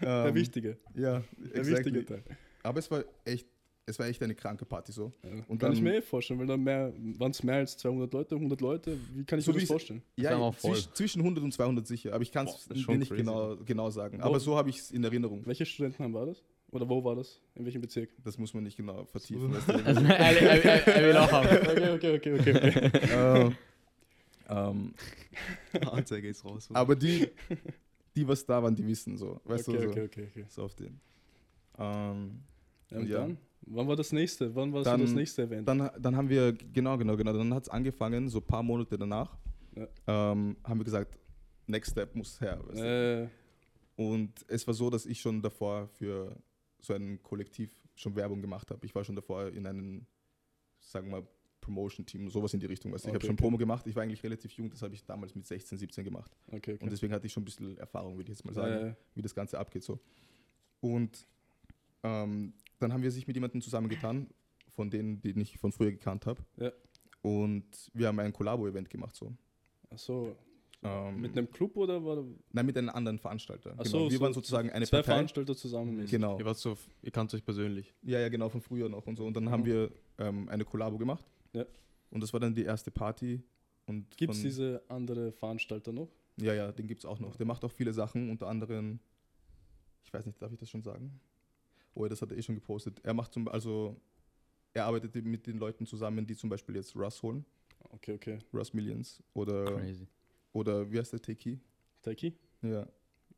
Der 0.00 0.26
Ähm, 0.26 0.34
wichtige. 0.34 0.76
Ja, 0.94 1.22
Der 1.38 1.56
exactly. 1.56 1.94
wichtige 1.94 2.04
Teil. 2.04 2.22
Aber 2.62 2.78
es 2.78 2.90
war 2.90 3.02
echt 3.24 3.48
es 3.86 3.98
war 3.98 4.06
echt 4.06 4.22
eine 4.22 4.34
kranke 4.34 4.64
Party 4.64 4.92
so. 4.92 5.12
Ja. 5.22 5.30
Und 5.48 5.58
kann 5.58 5.72
ich 5.72 5.78
dann- 5.78 5.84
mir 5.84 5.96
eh 5.96 6.02
vorstellen, 6.02 6.40
weil 6.40 6.46
da 6.46 6.56
mehr, 6.56 6.92
waren 7.18 7.30
es 7.32 7.42
mehr 7.42 7.56
als 7.56 7.76
200 7.76 8.12
Leute, 8.14 8.34
100 8.36 8.60
Leute, 8.60 8.98
wie 9.12 9.24
kann 9.24 9.38
ich 9.38 9.44
So 9.44 9.52
mir 9.52 9.60
das 9.60 9.68
vorstellen? 9.68 10.02
Ja, 10.16 10.36
auch 10.36 10.54
voll. 10.54 10.72
zwischen, 10.74 10.94
zwischen 10.94 11.22
100 11.22 11.44
und 11.44 11.52
200 11.52 11.86
sicher, 11.86 12.12
aber 12.14 12.22
ich 12.22 12.32
kann 12.32 12.46
es 12.46 12.68
nicht 12.70 12.86
crazy. 12.86 13.14
genau, 13.16 13.56
genau 13.64 13.90
sagen. 13.90 14.18
Wo- 14.20 14.24
Aber 14.24 14.40
so 14.40 14.56
habe 14.56 14.70
ich 14.70 14.78
es 14.78 14.90
in 14.90 15.04
Erinnerung. 15.04 15.44
Welche 15.46 15.66
Studentenheim 15.66 16.14
war 16.14 16.26
das? 16.26 16.42
Oder 16.70 16.88
wo 16.88 17.04
war 17.04 17.14
das? 17.14 17.40
In 17.54 17.64
welchem 17.64 17.82
Bezirk? 17.82 18.10
Das 18.24 18.36
muss 18.36 18.52
man 18.52 18.64
nicht 18.64 18.76
genau 18.76 19.04
vertiefen. 19.04 19.54
Also, 19.84 20.00
er, 20.04 20.86
er 20.88 21.08
will 21.08 21.16
auch 21.16 21.30
haben. 21.30 21.46
Okay, 21.68 21.90
okay, 21.94 22.14
okay, 22.16 22.32
okay. 22.40 22.88
okay. 22.88 23.48
äh, 23.48 23.50
ähm, 24.48 24.94
Anzeige 25.90 26.28
ist 26.28 26.44
raus. 26.44 26.68
aber 26.72 26.96
die, 26.96 27.28
die, 28.16 28.26
was 28.26 28.44
da 28.44 28.62
waren, 28.62 28.74
die 28.74 28.86
wissen 28.86 29.16
so. 29.16 29.40
Weißt 29.44 29.68
okay, 29.68 29.76
du, 29.78 29.84
so, 29.84 29.90
okay, 29.90 30.02
okay, 30.04 30.28
okay. 30.30 30.44
so 30.48 30.62
auf 30.64 30.74
den. 30.74 30.98
Ähm, 31.78 32.40
Ja, 32.90 32.98
und 32.98 33.08
Ja. 33.08 33.18
dann? 33.20 33.38
Wann 33.66 33.88
war 33.88 33.96
das 33.96 34.12
nächste? 34.12 34.54
Wann 34.54 34.72
war 34.72 34.82
Dann- 34.82 35.00
so 35.00 35.06
das 35.06 35.14
nächste 35.14 35.42
Event? 35.42 35.66
dann, 35.68 35.90
dann 35.98 36.16
haben 36.16 36.28
wir, 36.28 36.52
genau, 36.52 36.96
genau, 36.98 37.16
genau, 37.16 37.32
dann 37.32 37.52
hat 37.54 37.64
es 37.64 37.68
angefangen, 37.68 38.28
so 38.28 38.38
ein 38.38 38.44
paar 38.46 38.62
Monate 38.62 38.98
danach, 38.98 39.36
Ja. 39.74 39.86
ähm, 40.32 40.56
haben 40.64 40.80
wir 40.80 40.84
gesagt, 40.84 41.18
Next 41.66 41.92
Step 41.92 42.14
muss 42.14 42.40
her. 42.40 42.60
Weißt 42.66 42.78
du? 42.80 42.84
äh, 42.84 43.28
Und 44.02 44.44
es 44.48 44.66
war 44.66 44.74
so, 44.74 44.90
dass 44.90 45.06
ich 45.06 45.20
schon 45.20 45.40
davor 45.40 45.88
für 45.88 46.36
so 46.80 46.92
ein 46.94 47.22
Kollektiv 47.22 47.70
schon 47.94 48.14
Werbung 48.16 48.40
gemacht 48.42 48.70
habe. 48.70 48.84
Ich 48.84 48.94
war 48.94 49.02
schon 49.04 49.14
davor 49.16 49.48
in 49.48 49.66
einem, 49.66 50.04
sagen 50.80 51.06
wir 51.06 51.20
mal, 51.20 51.26
Promotion-Team, 51.60 52.28
sowas 52.28 52.52
in 52.52 52.60
die 52.60 52.66
Richtung. 52.66 52.92
Weißt 52.92 53.04
du. 53.04 53.08
Ich 53.08 53.14
habe 53.14 53.18
Okay, 53.18 53.26
schon 53.28 53.34
okay. 53.36 53.42
Promo 53.42 53.56
gemacht. 53.56 53.86
Ich 53.86 53.94
war 53.96 54.02
eigentlich 54.02 54.22
relativ 54.22 54.52
jung, 54.52 54.68
das 54.68 54.82
habe 54.82 54.94
ich 54.94 55.02
damals 55.06 55.34
mit 55.34 55.46
16, 55.46 55.78
17 55.78 56.04
gemacht. 56.04 56.36
okay, 56.48 56.56
okay. 56.74 56.78
Und 56.80 56.92
deswegen 56.92 57.14
hatte 57.14 57.26
ich 57.26 57.32
schon 57.32 57.42
ein 57.42 57.46
bisschen 57.46 57.78
Erfahrung, 57.78 58.16
würde 58.18 58.30
ich 58.30 58.36
jetzt 58.36 58.44
mal 58.44 58.52
sagen, 58.52 58.88
äh, 58.88 58.94
wie 59.14 59.22
das 59.22 59.34
Ganze 59.34 59.58
abgeht. 59.58 59.82
So. 59.84 59.98
Und 60.80 61.26
ähm, 62.02 62.52
dann 62.84 62.92
haben 62.92 63.02
wir 63.02 63.10
sich 63.10 63.26
mit 63.26 63.34
jemandem 63.36 63.60
zusammengetan, 63.60 64.28
von 64.68 64.90
denen, 64.90 65.20
den 65.20 65.40
ich 65.40 65.58
von 65.58 65.72
früher 65.72 65.90
gekannt 65.90 66.26
habe. 66.26 66.42
Ja. 66.56 66.70
Und 67.22 67.64
wir 67.94 68.06
haben 68.08 68.18
ein 68.20 68.32
Kollabo-Event 68.32 68.90
gemacht. 68.90 69.16
So. 69.16 69.32
Achso, 69.90 70.36
Ähm, 70.82 71.20
mit 71.22 71.32
einem 71.32 71.50
Club 71.50 71.74
oder 71.78 72.04
war 72.04 72.22
nein, 72.52 72.66
mit 72.66 72.76
einem 72.76 72.90
anderen 72.90 73.18
Veranstalter. 73.18 73.70
Ach 73.78 73.84
genau. 73.84 73.88
so, 74.04 74.10
wir 74.10 74.18
so 74.18 74.22
waren 74.24 74.34
sozusagen 74.34 74.68
eine 74.70 74.84
zwei 74.86 74.98
Partei. 74.98 75.12
Veranstalter 75.12 75.56
zusammen? 75.56 76.04
Genau. 76.06 76.38
Ihr, 76.38 76.44
wart 76.44 76.58
so, 76.58 76.76
ihr 77.00 77.10
kannt 77.10 77.32
euch 77.32 77.42
persönlich. 77.42 77.94
Ja, 78.02 78.18
ja, 78.20 78.28
genau, 78.28 78.50
von 78.50 78.60
früher 78.60 78.90
noch 78.90 79.06
und 79.06 79.16
so. 79.16 79.24
Und 79.24 79.34
dann 79.34 79.44
Mhm. 79.44 79.50
haben 79.50 79.64
wir 79.64 79.90
ähm, 80.18 80.48
eine 80.50 80.64
Kollabo 80.66 80.98
gemacht. 80.98 81.24
Ja. 81.54 81.64
Und 82.10 82.20
das 82.22 82.32
war 82.34 82.40
dann 82.40 82.54
die 82.54 82.64
erste 82.64 82.90
Party. 82.90 83.42
Und 83.86 84.14
Gibt 84.18 84.34
es 84.34 84.42
diese 84.42 84.82
andere 84.88 85.32
Veranstalter 85.32 85.90
noch? 85.92 86.08
Ja, 86.36 86.52
ja, 86.52 86.70
den 86.72 86.86
gibt 86.86 87.00
es 87.00 87.06
auch 87.06 87.18
noch. 87.18 87.36
Der 87.36 87.46
macht 87.46 87.64
auch 87.64 87.72
viele 87.72 87.92
Sachen, 87.94 88.28
unter 88.28 88.48
anderem, 88.48 88.98
ich 90.04 90.12
weiß 90.12 90.26
nicht, 90.26 90.40
darf 90.42 90.52
ich 90.52 90.58
das 90.58 90.68
schon 90.68 90.82
sagen? 90.82 91.18
Oh, 91.94 92.06
das 92.08 92.20
hat 92.22 92.30
er 92.32 92.36
eh 92.38 92.42
schon 92.42 92.54
gepostet. 92.56 93.00
Er 93.04 93.14
macht 93.14 93.32
zum 93.32 93.46
also 93.48 94.00
er 94.72 94.86
arbeitet 94.86 95.14
mit 95.24 95.46
den 95.46 95.58
Leuten 95.58 95.86
zusammen, 95.86 96.26
die 96.26 96.34
zum 96.36 96.50
Beispiel 96.50 96.74
jetzt 96.76 96.96
Russ 96.96 97.22
holen, 97.22 97.44
Okay, 97.90 98.14
okay. 98.14 98.38
Russ 98.52 98.72
Millions 98.74 99.22
oder, 99.34 99.64
Crazy. 99.66 100.06
oder 100.52 100.90
wie 100.90 100.98
heißt 100.98 101.12
der 101.12 101.22
Teki? 101.22 101.60
Taiki? 102.02 102.34
Ja, 102.62 102.86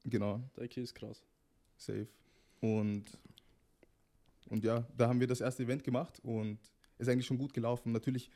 genau, 0.04 0.40
Taiki 0.54 0.80
ist 0.80 0.94
krass. 0.94 1.22
safe. 1.76 2.08
Und, 2.60 3.04
und 4.48 4.64
ja, 4.64 4.86
da 4.96 5.08
haben 5.08 5.20
wir 5.20 5.26
das 5.26 5.42
erste 5.42 5.62
Event 5.64 5.84
gemacht 5.84 6.18
und 6.24 6.58
ist 6.98 7.08
eigentlich 7.08 7.26
schon 7.26 7.36
gut 7.38 7.52
gelaufen. 7.52 7.92
Natürlich 7.92 8.30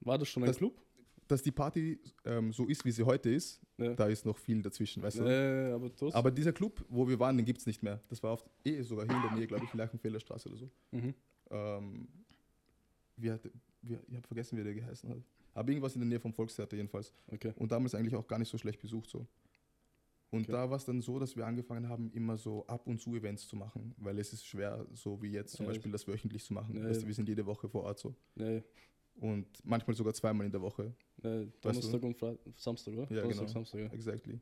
War 0.00 0.16
das 0.16 0.28
schon 0.28 0.42
ein 0.44 0.46
Das- 0.46 0.56
Club? 0.58 0.80
Dass 1.28 1.42
die 1.42 1.52
Party 1.52 1.98
ähm, 2.24 2.52
so 2.52 2.66
ist, 2.66 2.84
wie 2.84 2.90
sie 2.90 3.04
heute 3.04 3.30
ist, 3.30 3.60
Ja. 3.78 3.94
da 3.94 4.06
ist 4.08 4.24
noch 4.26 4.36
viel 4.38 4.60
dazwischen, 4.62 5.02
weißt 5.02 5.18
du? 5.20 5.24
Äh, 5.24 5.72
aber. 5.72 5.90
Aber 6.14 6.30
dieser 6.30 6.52
Club, 6.52 6.84
wo 6.88 7.06
wir 7.08 7.18
waren, 7.20 7.36
den 7.36 7.46
gibt 7.46 7.60
es 7.60 7.66
nicht 7.66 7.82
mehr. 7.82 8.00
Das 8.08 8.22
war 8.22 8.32
oft 8.32 8.46
eh 8.64 8.82
sogar 8.82 9.06
hier 9.06 9.16
in 9.16 9.22
der 9.22 9.32
Nähe, 9.32 9.46
glaube 9.46 9.64
ich, 9.64 9.72
Leichenfelder 9.74 10.18
Straße 10.20 10.48
oder 10.48 10.58
so. 10.58 10.70
Mhm. 10.92 11.14
Ähm, 11.50 12.08
wie 13.16 13.30
hat, 13.30 13.40
wie, 13.82 13.98
ich 14.08 14.16
habe 14.16 14.26
vergessen, 14.26 14.58
wie 14.58 14.64
der 14.64 14.74
geheißen 14.74 15.08
hat. 15.10 15.18
Aber 15.54 15.68
irgendwas 15.70 15.94
in 15.94 16.00
der 16.00 16.08
Nähe 16.08 16.20
vom 16.20 16.32
Volkstheater 16.32 16.76
jedenfalls. 16.76 17.12
Okay. 17.28 17.52
Und 17.56 17.72
damals 17.72 17.94
eigentlich 17.94 18.14
auch 18.14 18.26
gar 18.26 18.38
nicht 18.38 18.48
so 18.50 18.58
schlecht 18.58 18.80
besucht 18.80 19.08
so. 19.10 19.26
Und 20.30 20.42
Okay. 20.42 20.52
da 20.52 20.68
war 20.68 20.76
es 20.76 20.84
dann 20.84 21.00
so, 21.00 21.18
dass 21.18 21.34
wir 21.36 21.46
angefangen 21.46 21.88
haben, 21.88 22.10
immer 22.12 22.36
so 22.36 22.66
ab 22.66 22.86
und 22.86 23.00
zu 23.00 23.14
Events 23.16 23.48
zu 23.48 23.56
machen, 23.56 23.94
weil 23.96 24.18
es 24.18 24.32
ist 24.34 24.44
schwer, 24.46 24.86
so 24.92 25.20
wie 25.22 25.30
jetzt 25.32 25.56
zum 25.56 25.64
Ja, 25.64 25.72
Beispiel 25.72 25.90
das 25.90 26.06
wöchentlich 26.06 26.44
zu 26.44 26.52
machen. 26.52 26.76
Ja, 26.76 26.84
weißt 26.84 27.00
du, 27.00 27.04
ja. 27.04 27.08
wir 27.08 27.14
sind 27.14 27.28
jede 27.28 27.46
Woche 27.46 27.66
vor 27.68 27.84
Ort 27.84 27.98
so. 27.98 28.14
Nee, 28.34 28.62
Und 29.20 29.46
manchmal 29.64 29.94
sogar 29.96 30.14
zweimal 30.14 30.46
in 30.46 30.52
der 30.52 30.60
Woche. 30.62 30.92
nee, 31.22 31.48
Donnerstag 31.60 32.02
und 32.02 32.16
Fre 32.16 32.38
Samstag, 32.56 32.94
oder? 32.94 33.02
Ja, 33.12 33.22
Donnerstag, 33.22 33.38
genau. 33.46 33.46
Samstag, 33.52 33.80
ja. 33.80 33.86
Exactly. 33.86 34.40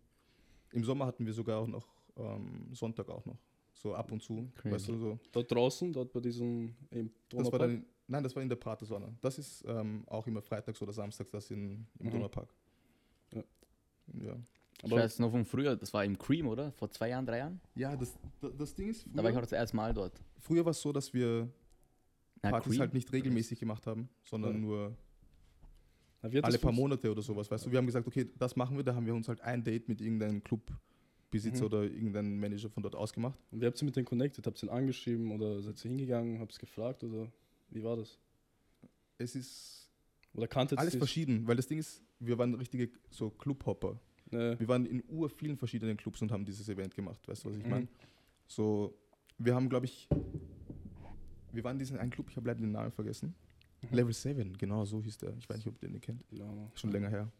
Im 0.73 0.84
Sommer 0.84 1.06
hatten 1.06 1.25
wir 1.25 1.32
sogar 1.32 1.61
auch 1.61 1.67
noch 1.67 1.87
ähm, 2.17 2.69
Sonntag 2.75 3.08
auch 3.08 3.25
noch. 3.25 3.38
So 3.75 3.94
ab 3.94 4.11
und 4.12 4.23
zu. 4.23 4.50
Crazy. 4.55 4.75
Weißt 4.75 4.88
du, 4.88 4.96
so. 4.99 5.19
Dort 5.32 5.50
draußen, 5.50 5.93
dort 5.93 6.12
bei 6.12 6.20
diesem 6.20 6.75
im 6.90 7.11
Das 7.28 7.50
war 7.52 7.58
dann, 7.58 7.70
in- 7.70 7.87
nein, 8.06 8.23
das 8.23 8.34
war 8.34 8.43
in 8.43 8.49
der 8.49 8.56
Pratersonne. 8.56 9.14
Das 9.20 9.38
ist 9.38 9.64
ähm, 9.67 10.05
auch 10.08 10.26
immer 10.26 10.43
freitags 10.43 10.81
oder 10.82 10.93
samstags, 10.93 11.31
das 11.31 11.50
in, 11.50 11.87
im 11.99 12.06
Mhm. 12.06 12.11
Donaupark. 12.11 12.55
Ja. 13.32 13.43
Ja, 14.20 14.37
Ich 14.78 14.84
Aber 14.93 14.96
weiß 15.02 15.19
noch 15.20 15.31
von 15.31 15.44
früher, 15.44 15.75
das 15.76 15.93
war 15.94 16.05
im 16.05 16.19
Cream, 16.19 16.46
oder? 16.49 16.73
Vor 16.73 16.90
zwei 16.90 17.08
Jahren, 17.11 17.25
drei 17.26 17.38
Jahren? 17.38 17.61
ja 17.75 17.96
das, 17.96 18.14
das, 18.40 18.56
das 18.56 18.75
Ding 18.75 18.88
ist, 18.90 19.06
Da 19.14 19.23
war 19.23 19.25
ich 19.25 19.37
auch 19.37 19.40
früher, 19.40 19.40
das 19.43 19.52
erste 19.52 19.76
Mal 19.76 19.93
dort. 19.94 20.20
früher 20.40 20.64
war 20.64 20.70
es 20.70 20.81
so, 20.81 20.93
dass 20.93 21.12
wir 21.14 21.49
Na, 22.43 22.50
Partys 22.50 22.71
Cream? 22.73 22.81
halt 22.81 22.94
nicht 22.94 23.12
regelmäßig 23.12 23.59
gemacht 23.59 23.87
haben, 23.87 24.09
sondern 24.23 24.55
Ja. 24.55 24.59
nur 24.61 24.97
alle 26.43 26.59
paar 26.59 26.73
Monate 26.73 27.11
oder 27.11 27.23
sowas. 27.23 27.50
Weißt 27.50 27.67
du, 27.67 27.71
wir 27.71 27.79
haben 27.79 27.87
gesagt, 27.87 28.06
okay, 28.06 28.27
das 28.38 28.56
machen 28.56 28.77
wir, 28.77 28.85
da 28.85 28.94
haben 28.94 29.06
wir 29.06 29.15
uns 29.15 29.29
halt 29.29 29.41
ein 29.43 29.62
Date 29.62 29.88
mit 29.88 30.00
irgendeinem 30.00 30.43
Clubbesitzer 30.43 31.61
Mhm. 31.61 31.67
oder 31.67 31.83
irgendeinem 31.85 32.38
Manager 32.41 32.69
von 32.69 32.83
dort 32.83 32.94
ausgemacht. 32.97 33.38
Und 33.50 33.61
wie 33.61 33.67
habt 33.67 33.81
ihr 33.81 33.85
mit 33.85 33.97
denen 33.97 34.06
connected? 34.06 34.47
Habt 34.47 34.62
ihr 34.62 34.69
ihn 34.69 34.71
angeschrieben 34.71 35.31
oder 35.33 35.61
seid 35.62 35.83
ihr 35.85 35.88
hingegangen, 35.91 36.41
habt 36.41 36.55
ihr 36.55 36.59
gefragt 36.61 37.05
oder 37.05 37.31
wie 37.71 37.83
war 37.83 37.97
das? 37.97 38.19
Es 39.19 39.35
ist 39.35 39.91
Oder 40.35 40.47
kanntet 40.49 40.79
alles 40.79 40.94
verschieden, 40.97 41.47
weil 41.47 41.56
das 41.56 41.67
Ding 41.67 41.79
ist, 41.79 42.03
wir 42.19 42.37
waren 42.38 42.55
richtige 42.55 42.91
so 43.11 43.31
Clubhopper. 43.31 43.99
äh, 44.33 44.59
Wir 44.59 44.69
waren 44.69 44.85
in 44.85 45.03
ur 45.09 45.31
vielen 45.31 45.56
verschiedenen 45.56 45.97
Clubs 45.97 46.21
und 46.23 46.31
haben 46.33 46.44
dieses 46.44 46.69
Event 46.69 46.94
gemacht, 46.94 47.27
weißt 47.29 47.44
du, 47.44 47.49
was 47.50 47.56
ich 47.56 47.65
Mhm. 47.65 47.71
meine? 47.71 47.88
So, 48.47 48.94
wir 49.38 49.55
haben, 49.55 49.69
glaube 49.69 49.87
ich, 49.87 50.09
wir 51.56 51.64
waren 51.64 51.76
in 51.76 51.79
diesem 51.81 51.99
einen 51.99 52.11
Club, 52.11 52.29
ich 52.31 52.37
habe 52.37 52.47
leider 52.47 52.61
den 52.61 52.73
Namen 52.73 52.93
vergessen. 52.93 53.35
Mhm. 53.82 53.97
Level 53.97 54.12
7, 54.12 54.56
genau 54.58 54.85
so 54.85 55.03
hieß 55.03 55.19
der. 55.19 55.37
Ich 55.37 55.49
weiß 55.49 55.56
nicht, 55.58 55.67
ob 55.69 55.82
ihr 55.82 55.88
den 55.88 56.00
kennt. 56.00 56.25
ja, 56.31 56.47
Schon 56.75 56.93
länger 56.93 57.08
her. 57.11 57.31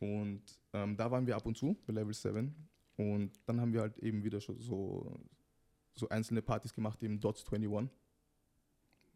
Und 0.00 0.42
ähm, 0.72 0.96
da 0.96 1.10
waren 1.10 1.26
wir 1.26 1.36
ab 1.36 1.46
und 1.46 1.56
zu 1.56 1.76
bei 1.86 1.92
Level 1.92 2.12
7. 2.12 2.54
Und 2.96 3.30
dann 3.46 3.60
haben 3.60 3.72
wir 3.72 3.80
halt 3.82 3.98
eben 3.98 4.22
wieder 4.24 4.40
schon 4.40 4.58
so, 4.60 5.18
so 5.94 6.08
einzelne 6.08 6.42
Partys 6.42 6.72
gemacht, 6.74 7.02
eben 7.02 7.20
Dots 7.20 7.44
21. 7.50 7.88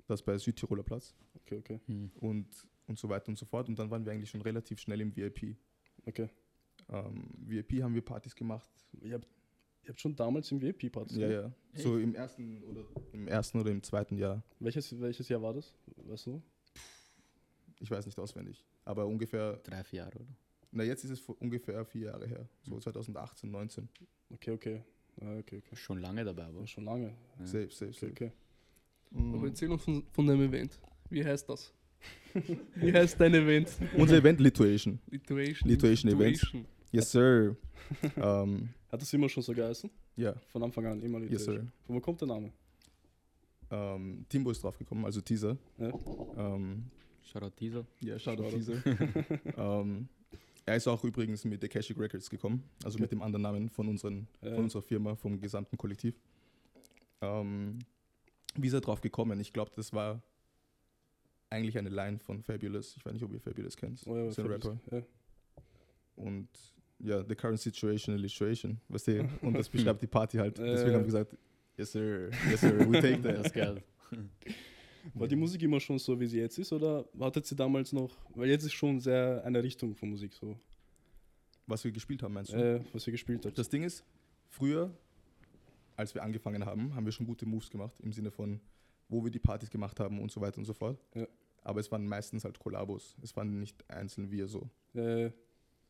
Das 0.06 0.22
bei 0.22 0.38
Südtiroler 0.38 0.84
Platz 0.84 1.14
Okay, 1.34 1.58
okay, 1.58 1.80
Hm. 1.87 2.11
und, 2.20 2.46
und 2.87 2.99
so 2.99 3.08
weiter 3.08 3.28
und 3.28 3.37
so 3.38 3.44
fort. 3.44 3.68
Und 3.68 3.78
dann 3.78 3.90
waren 3.90 4.04
wir 4.04 4.12
eigentlich 4.12 4.30
schon 4.30 4.40
relativ 4.42 4.78
schnell 4.78 5.00
im 5.00 5.14
VIP. 5.14 5.56
okay. 6.06 6.28
Ähm, 6.88 7.30
VIP 7.38 7.82
haben 7.82 7.94
wir 7.94 8.02
Partys 8.04 8.34
gemacht. 8.37 8.70
Ihr 9.00 9.14
habt, 9.14 9.26
ihr 9.87 9.90
habt 9.90 10.00
schon 10.00 10.16
damals 10.16 10.50
im 10.50 10.61
VIP-Partys 10.61 11.16
Ja, 11.16 11.28
ja. 11.31 11.52
So 11.75 11.99
im 11.99 12.14
ersten 12.14 12.62
oder 12.64 12.85
im 13.12 13.28
ersten 13.28 13.61
oder 13.61 13.71
im 13.71 13.83
zweiten 13.83 14.16
Jahr. 14.16 14.43
Welches, 14.59 15.00
welches 15.00 15.28
Jahr 15.28 15.40
war 15.43 15.55
das? 15.55 15.73
Weißt 16.09 16.26
du? 16.26 16.43
Ich 17.81 17.90
weiß 17.90 18.07
nicht 18.07 18.19
auswendig. 18.19 18.64
Aber 18.85 19.07
ungefähr, 19.07 19.61
Drei, 19.64 19.85
vier 19.85 19.99
Jahre, 20.00 20.16
oder? 20.19 20.35
na 20.73 20.83
jetzt 20.85 21.05
ist 21.05 21.11
es 21.11 21.21
ungefähr 21.21 21.85
vier 21.85 22.07
Jahre 22.07 22.26
her. 22.26 22.49
So 22.64 22.78
2018, 22.78 23.50
19. 23.50 23.88
Okay, 24.33 24.50
okay. 24.50 24.83
Ah, 25.21 25.38
okay, 25.38 25.59
okay. 25.59 25.76
Schon 25.76 26.00
lange 26.00 26.25
dabei, 26.25 26.45
aber. 26.45 26.59
War 26.61 26.66
schon 26.66 26.85
lange. 26.85 27.14
Ja. 27.38 27.47
Safe, 27.47 27.71
safe, 27.71 27.87
Okay, 27.90 27.93
safe. 27.99 28.12
okay. 28.12 28.33
Aber 29.14 29.21
Mhm. 29.38 29.47
erzähl 29.47 29.71
uns 29.71 29.85
von, 29.85 30.02
von 30.12 30.26
deinem 30.26 30.43
Event. 30.43 30.78
Wie 31.11 31.25
heißt 31.25 31.49
das? 31.49 31.73
Wie 32.75 32.93
heißt 32.93 33.19
dein 33.21 33.35
Event? 33.35 33.71
Unser 33.97 34.16
Event 34.19 34.40
Lituation. 34.40 34.99
Lituation. 35.11 35.71
Lituation. 35.71 36.11
Lituation. 36.11 36.66
Yes, 36.93 37.11
sir. 37.12 37.57
ähm, 38.16 38.71
Hat 38.90 39.00
das 39.02 39.12
immer 39.12 39.28
schon 39.28 39.43
so 39.43 39.52
geheißen? 39.52 39.90
ja, 40.16 40.35
Von 40.49 40.62
Anfang 40.62 40.87
an 40.87 41.02
immer 41.02 41.19
yes, 41.21 41.45
sir. 41.45 41.66
Von 41.87 41.97
wo 41.97 42.00
kommt 42.00 42.21
der 42.21 42.28
Name? 42.28 42.52
Ähm, 43.71 44.25
Timbo 44.28 44.50
ist 44.52 44.62
draufgekommen, 44.62 45.05
also 45.05 45.21
Teaser. 45.21 45.57
Ja. 45.78 45.93
Ähm, 46.37 46.85
Shoutout 47.23 47.50
Teaser. 47.57 47.85
ja, 48.00 48.19
Shoutout. 48.19 48.45
Shoutout 48.50 48.57
Teaser. 48.83 49.57
ähm, 49.59 50.09
er 50.64 50.76
ist 50.76 50.87
auch 50.87 51.02
übrigens 51.05 51.45
mit 51.45 51.61
der 51.62 51.69
Kashik 51.69 51.99
Records 51.99 52.31
gekommen, 52.31 52.62
also 52.85 52.97
Okay. 52.97 53.02
mit 53.02 53.12
dem 53.12 53.23
anderen 53.23 53.43
Namen 53.43 53.69
von, 53.69 53.88
unseren, 53.88 54.28
Ja. 54.40 54.55
von 54.55 54.64
unserer 54.64 54.83
Firma, 54.83 55.16
vom 55.16 55.40
gesamten 55.40 55.76
Kollektiv. 55.76 56.14
Ähm, 57.21 57.78
wie 58.55 58.69
ist 58.69 58.73
er 58.73 58.81
drauf 58.81 59.00
gekommen? 59.00 59.38
Ich 59.40 59.52
glaube, 59.52 59.73
das 59.75 59.93
war 59.93 60.23
eigentlich 61.50 61.76
eine 61.78 61.88
Line 61.90 62.19
von 62.21 62.43
Fabulous. 62.43 62.97
Ich 62.97 63.05
weiß 63.05 63.12
nicht, 63.14 63.23
ob 63.25 63.33
ihr 63.33 63.40
Fabulous 63.40 63.76
kennt. 63.76 64.00
Oh, 64.07 64.16
ja, 64.16 64.26
ist 64.26 64.38
ein 64.38 64.45
Fabulous. 64.49 64.64
Rapper. 64.64 64.97
Ja. 64.97 65.02
Und 66.16 66.49
ja, 66.98 67.22
the 67.28 67.34
current 67.34 67.60
situation, 67.60 68.14
illustration, 68.16 68.80
weißt 68.88 69.08
du? 69.08 69.28
Und 69.42 69.54
das 69.54 69.68
beschreibt 69.70 70.02
die 70.02 70.06
Party 70.06 70.38
halt. 70.38 70.58
Deswegen 70.58 70.94
haben 70.94 71.00
wir 71.00 71.04
gesagt, 71.06 71.36
yes 71.76 71.92
sir, 71.92 72.30
yes 72.50 72.60
sir, 72.60 72.78
we 72.90 73.00
take 73.00 73.20
Das 73.20 73.34
that. 73.36 73.46
ist 73.46 73.54
geil. 73.54 73.82
War 75.14 75.28
die 75.28 75.36
Musik 75.36 75.62
immer 75.62 75.78
schon 75.78 75.98
so, 75.98 76.18
wie 76.18 76.26
sie 76.26 76.38
jetzt 76.38 76.58
ist? 76.58 76.72
Oder 76.72 77.04
hattet 77.20 77.50
ihr 77.52 77.56
damals 77.56 77.92
noch, 77.92 78.16
weil 78.34 78.48
jetzt 78.48 78.64
ist 78.64 78.72
schon 78.72 78.98
sehr 79.00 79.42
eine 79.44 79.62
Richtung 79.62 79.94
von 79.94 80.10
Musik 80.10 80.32
so, 80.32 80.58
Was 81.66 81.84
wir 81.84 81.92
gespielt 81.92 82.22
haben, 82.22 82.34
meinst 82.34 82.52
du? 82.52 82.56
äh, 82.56 82.80
was 82.92 83.06
ihr 83.06 83.12
gespielt 83.12 83.44
habt? 83.46 83.56
Das 83.56 83.68
Ding 83.68 83.82
ist, 83.84 84.04
früher 84.48 84.90
als 85.96 86.14
wir 86.14 86.22
angefangen 86.22 86.64
haben, 86.66 86.94
haben 86.94 87.04
wir 87.06 87.12
schon 87.12 87.24
gute 87.26 87.46
Moves 87.46 87.70
gemacht, 87.70 87.94
im 88.00 88.12
Sinne 88.12 88.30
von, 88.30 88.60
wo 89.08 89.24
wir 89.24 89.30
die 89.30 89.38
Partys 89.38 89.70
gemacht 89.70 89.98
haben 89.98 90.20
und 90.20 90.30
so 90.30 90.40
weiter 90.40 90.58
und 90.58 90.64
so 90.66 90.74
fort. 90.74 90.98
Ja. 91.14 91.26
Aber 91.62 91.80
es 91.80 91.90
waren 91.90 92.06
meistens 92.06 92.44
halt 92.44 92.58
Kollabos. 92.58 93.16
Es 93.22 93.34
waren 93.36 93.58
nicht 93.58 93.82
einzeln 93.90 94.30
wir 94.30 94.46
so. 94.46 94.68
Äh, 94.94 95.30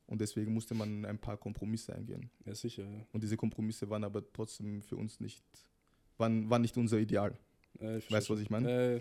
Und 0.06 0.20
deswegen 0.20 0.52
musste 0.54 0.74
man 0.74 1.04
ein 1.04 1.18
paar 1.18 1.36
Kompromisse 1.36 1.94
eingehen. 1.94 2.30
ja, 2.44 2.54
sicher. 2.54 2.84
Ja. 2.84 3.06
Und 3.12 3.22
diese 3.24 3.36
Kompromisse 3.36 3.88
waren 3.90 4.04
aber 4.04 4.22
trotzdem 4.32 4.80
für 4.82 4.96
uns 4.96 5.18
nicht, 5.20 5.42
waren, 6.16 6.48
waren 6.48 6.62
nicht 6.62 6.76
unser 6.76 6.98
Ideal. 6.98 7.36
Äh, 7.80 7.98
ich 7.98 8.10
Weißt 8.10 8.28
du, 8.28 8.34
was 8.34 8.40
ich 8.40 8.48
meine? 8.50 8.70
Äh, 8.96 9.00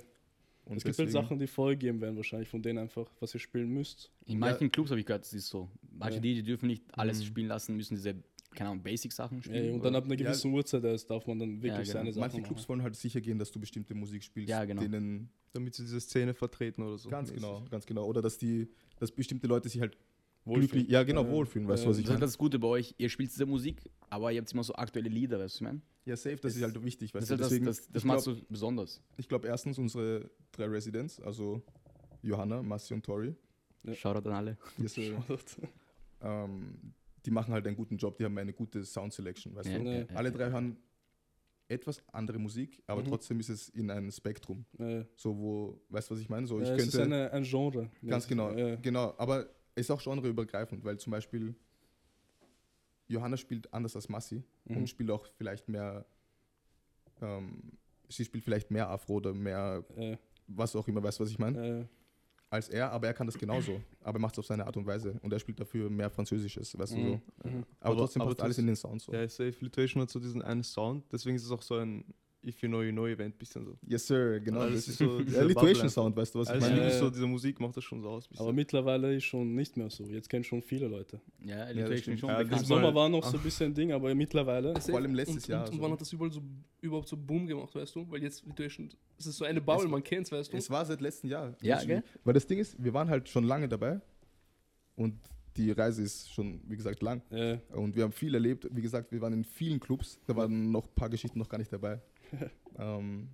Und 0.65 0.77
es 0.77 0.83
gibt 0.83 0.97
halt 0.97 1.11
Sachen, 1.11 1.37
die 1.37 1.45
vorgegeben 1.45 2.01
werden, 2.01 2.15
wahrscheinlich 2.17 2.49
von 2.49 2.61
denen 2.63 2.79
einfach, 2.79 3.07
was 3.19 3.33
ihr 3.35 3.39
spielen 3.39 3.69
müsst. 3.69 4.11
In 4.25 4.39
manchen 4.39 4.71
Clubs 4.71 4.89
habe 4.89 4.99
ich 4.99 5.05
gehört, 5.05 5.23
das 5.23 5.33
ist 5.33 5.47
so. 5.47 5.69
Manche 5.91 6.15
Ja. 6.15 6.21
die, 6.21 6.33
die 6.35 6.43
dürfen 6.43 6.65
nicht 6.67 6.83
alles 6.97 7.19
Mhm. 7.19 7.25
spielen 7.25 7.47
lassen, 7.49 7.75
müssen 7.77 7.93
diese, 7.95 8.15
keine 8.55 8.71
Ahnung, 8.71 8.81
Basic-Sachen 8.83 9.43
spielen. 9.43 9.65
Äh, 9.65 9.71
und 9.73 9.83
dann 9.85 9.95
ab 9.95 10.05
einer 10.05 10.15
Ja. 10.15 10.25
gewissen 10.25 10.51
Uhrzeit 10.53 10.83
erst 10.85 11.07
darf 11.11 11.27
man 11.27 11.37
dann 11.37 11.61
wirklich 11.61 11.69
Ja, 11.71 11.77
genau. 11.81 11.91
seine 11.93 12.11
Sachen 12.13 12.19
Manche 12.21 12.37
machen. 12.37 12.47
Clubs 12.47 12.67
wollen 12.67 12.81
halt 12.81 12.95
sicher 12.95 13.21
gehen, 13.21 13.37
dass 13.37 13.51
du 13.51 13.59
bestimmte 13.59 13.93
Musik 13.93 14.23
spielst, 14.23 14.49
Ja, 14.49 14.65
genau. 14.65 14.81
denen 14.81 15.29
Damit 15.53 15.75
sie 15.75 15.83
diese 15.83 16.01
Szene 16.01 16.33
vertreten 16.33 16.81
oder 16.81 16.97
so. 16.97 17.09
ganz 17.09 17.29
mäßig. 17.29 17.43
genau, 17.43 17.63
ganz 17.69 17.85
genau. 17.85 18.05
Oder 18.07 18.23
dass 18.23 18.39
die, 18.39 18.67
dass 18.97 19.11
bestimmte 19.11 19.45
Leute 19.45 19.69
sich 19.69 19.79
halt 19.79 19.95
Wohlfühlen. 20.45 20.69
glücklich, 20.69 20.89
ja 20.91 21.03
genau, 21.03 21.23
Ja. 21.23 21.31
wohlfühlen, 21.31 21.67
weißt 21.67 21.85
du, 21.85 21.89
was 21.89 21.97
ich 21.97 22.03
das 22.03 22.09
ist 22.11 22.13
meine? 22.15 22.25
das 22.25 22.37
Gute 22.37 22.59
bei 22.59 22.67
euch, 22.67 22.93
ihr 22.97 23.09
spielt 23.09 23.31
diese 23.31 23.45
Musik, 23.45 23.81
aber 24.09 24.31
ihr 24.31 24.39
habt 24.41 24.51
immer 24.53 24.63
so 24.63 24.73
aktuelle 24.75 25.09
Lieder, 25.09 25.39
weißt 25.39 25.55
du, 25.55 25.57
ich 25.57 25.61
meine? 25.61 25.81
Ja, 26.05 26.15
safe, 26.15 26.35
das 26.37 26.55
ist 26.55 26.61
halt 26.61 26.83
wichtig, 26.83 27.11
Das, 27.11 27.21
weißt 27.23 27.23
ist 27.23 27.29
du. 27.29 27.33
halt 27.33 27.41
das, 27.41 27.49
Deswegen, 27.49 27.65
das, 27.65 27.87
das 27.87 28.03
ich 28.03 28.05
macht 28.05 28.23
glaube, 28.23 28.39
so 28.39 28.45
besonders. 28.49 29.01
ich 29.17 29.27
glaub, 29.27 29.43
erstens 29.43 29.77
unsere 29.79 30.29
drei 30.51 30.65
Residents, 30.65 31.19
also 31.19 31.63
Johanna, 32.21 32.61
Massi 32.61 32.93
und 32.93 33.03
Tori, 33.03 33.35
Ja. 33.83 33.93
Shoutout 33.95 34.29
an 34.29 34.35
alle. 34.35 34.57
yes, 34.77 34.95
ähm, 36.21 36.93
die 37.25 37.31
machen 37.31 37.53
halt 37.53 37.65
einen 37.65 37.75
guten 37.75 37.97
Job, 37.97 38.17
die 38.17 38.25
haben 38.25 38.37
eine 38.37 38.53
gute 38.53 38.83
Sound 38.85 39.13
Selection, 39.13 39.55
weißt 39.55 39.69
Ja, 39.69 39.79
du. 39.79 39.85
Ja. 39.89 40.05
Alle 40.15 40.29
ja. 40.29 40.35
drei 40.37 40.51
hören 40.51 40.77
etwas 41.67 42.03
andere 42.13 42.37
Musik, 42.37 42.83
aber 42.85 43.01
Mhm. 43.01 43.07
trotzdem 43.07 43.39
ist 43.39 43.49
es 43.49 43.69
in 43.69 43.89
einem 43.89 44.11
Spektrum. 44.11 44.63
So, 45.15 45.35
wo, 45.35 45.81
weißt 45.89 46.09
du, 46.11 46.13
was 46.13 46.21
ich 46.21 46.29
meine? 46.29 46.45
So, 46.45 46.61
ich 46.61 46.69
es 46.69 46.85
ist 46.85 46.91
könnte. 46.91 47.03
eine, 47.03 47.31
ein 47.31 47.43
Genre. 47.43 47.89
Ganz 48.05 48.27
genau, 48.27 48.53
genau. 48.83 49.15
Aber 49.17 49.47
ist 49.75 49.91
auch 49.91 50.01
genreübergreifend, 50.01 50.83
weil 50.83 50.97
zum 50.97 51.11
Beispiel 51.11 51.55
Johanna 53.07 53.37
spielt 53.37 53.71
anders 53.73 53.95
als 53.95 54.09
Massi 54.09 54.43
mhm. 54.65 54.77
und 54.77 54.89
spielt 54.89 55.11
auch 55.11 55.27
vielleicht 55.37 55.67
mehr, 55.69 56.05
ähm, 57.21 57.73
sie 58.09 58.25
spielt 58.25 58.43
vielleicht 58.43 58.71
mehr 58.71 58.89
Afro 58.89 59.15
oder 59.15 59.33
mehr, 59.33 59.83
äh, 59.95 60.17
was 60.47 60.75
auch 60.75 60.87
immer, 60.87 61.03
weißt 61.03 61.19
du, 61.19 61.23
was 61.23 61.31
ich 61.31 61.39
meine, 61.39 61.79
äh, 61.81 61.85
als 62.49 62.69
er, 62.69 62.91
aber 62.91 63.07
er 63.07 63.13
kann 63.13 63.27
das 63.27 63.37
genauso. 63.37 63.81
aber 64.01 64.17
er 64.17 64.21
macht 64.21 64.35
es 64.35 64.39
auf 64.39 64.45
seine 64.45 64.65
Art 64.65 64.77
und 64.77 64.85
Weise 64.85 65.19
und 65.21 65.33
er 65.33 65.39
spielt 65.39 65.59
dafür 65.59 65.89
mehr 65.89 66.09
Französisches, 66.09 66.77
weißt 66.77 66.93
du 66.93 66.95
so. 66.95 67.01
mhm, 67.01 67.11
mhm. 67.43 67.65
Aber, 67.79 67.91
Aber- 67.91 67.95
trotzdem 67.97 68.21
aber 68.21 68.31
passt 68.31 68.41
alles 68.41 68.57
in 68.57 68.67
den 68.67 68.75
Sound 68.75 69.01
so. 69.01 69.11
Ja, 69.13 69.27
Safe 69.27 69.55
Lituation 69.59 70.01
hat 70.01 70.09
so 70.09 70.19
diesen 70.19 70.41
einen 70.41 70.63
Sound, 70.63 71.03
deswegen 71.11 71.35
ist 71.35 71.43
es 71.43 71.51
auch 71.51 71.61
so 71.61 71.75
ein 71.75 72.05
If 72.45 72.61
You 72.61 72.69
Know 72.69 72.81
You 72.83 72.91
Know 72.91 73.07
Event 73.07 73.37
bisschen 73.39 73.65
so. 73.65 73.75
Yes, 73.87 74.05
sir, 74.05 74.39
genau. 74.39 74.59
Weil 74.59 74.71
das 74.71 74.79
es 74.81 74.87
ist 74.89 74.97
so 74.99 75.19
der 75.21 75.45
Lituation 75.45 75.89
Sound, 75.89 76.15
weißt 76.15 76.35
du, 76.35 76.39
was 76.39 76.47
ich 76.49 76.53
Also 76.53 76.67
meine? 76.67 76.75
wirklich 76.81 76.93
Ja, 76.93 76.99
so, 76.99 77.05
ja. 77.05 77.11
diese 77.11 77.27
Musik 77.27 77.59
macht 77.59 77.75
das 77.77 77.83
schon 77.83 78.01
so 78.01 78.09
aus. 78.09 78.29
Aber 78.37 78.53
mittlerweile 78.53 79.15
ist 79.15 79.23
schon 79.23 79.55
nicht 79.55 79.75
mehr 79.77 79.89
so. 79.89 80.03
Jetzt 80.05 80.29
kennen 80.29 80.43
schon 80.43 80.61
viele 80.61 80.87
Leute. 80.87 81.19
Ja, 81.43 81.65
das 81.65 81.73
Litation 81.75 81.97
stimmt. 82.01 82.19
schon 82.19 82.29
Ja, 82.29 82.37
bekannt. 82.37 82.53
das 82.53 82.61
Im 82.61 82.67
Sommer 82.67 82.81
mal- 82.91 82.95
war 82.95 83.09
noch 83.09 83.23
so 83.25 83.37
ein 83.37 83.43
bisschen 83.43 83.73
Ding, 83.73 83.91
aber 83.91 84.13
mittlerweile. 84.13 84.73
Vor 84.79 84.95
allem 84.97 85.15
letztes 85.15 85.43
und, 85.43 85.47
Jahr, 85.47 85.61
Und, 85.63 85.69
und 85.71 85.75
so. 85.77 85.81
wann 85.81 85.91
hat 85.93 86.01
das 86.01 86.13
überall 86.13 86.31
so, 86.31 86.41
überhaupt 86.81 87.07
so 87.07 87.17
Boom 87.17 87.47
gemacht, 87.47 87.73
weißt 87.73 87.95
du? 87.95 88.05
Weil 88.11 88.21
jetzt 88.21 88.45
Lituation, 88.45 88.89
es 89.17 89.25
ist 89.25 89.37
so 89.37 89.45
eine 89.45 89.59
Bubble, 89.61 89.85
Es- 89.85 89.91
man 89.91 90.03
kennt's, 90.03 90.31
weißt 90.31 90.53
du? 90.53 90.57
Es 90.57 90.69
war 90.69 90.85
seit 90.85 91.01
letztem 91.01 91.29
Jahr. 91.29 91.55
Ja, 91.61 91.83
gell? 91.83 92.03
Weil 92.23 92.33
das 92.35 92.45
Ding 92.45 92.59
ist, 92.59 92.75
wir 92.83 92.93
waren 92.93 93.09
halt 93.09 93.27
schon 93.27 93.43
lange 93.43 93.67
dabei 93.67 94.01
und 94.95 95.15
die 95.57 95.71
Reise 95.71 96.03
ist 96.03 96.33
schon, 96.33 96.59
wie 96.67 96.75
gesagt, 96.75 97.01
lang. 97.01 97.21
Äh, 97.31 97.59
Und 97.73 97.95
wir 97.95 98.03
haben 98.03 98.11
viel 98.11 98.33
erlebt. 98.33 98.67
Wie 98.71 98.81
gesagt, 98.81 99.11
wir 99.13 99.21
waren 99.21 99.31
in 99.31 99.45
vielen 99.45 99.79
Clubs. 99.79 100.19
Da 100.27 100.35
waren 100.35 100.69
noch 100.69 100.85
ein 100.85 100.93
paar 100.95 101.09
Geschichten 101.09 101.39
noch 101.39 101.47
gar 101.47 101.57
nicht 101.57 101.71
dabei. 101.71 102.01
ähm, 102.79 103.29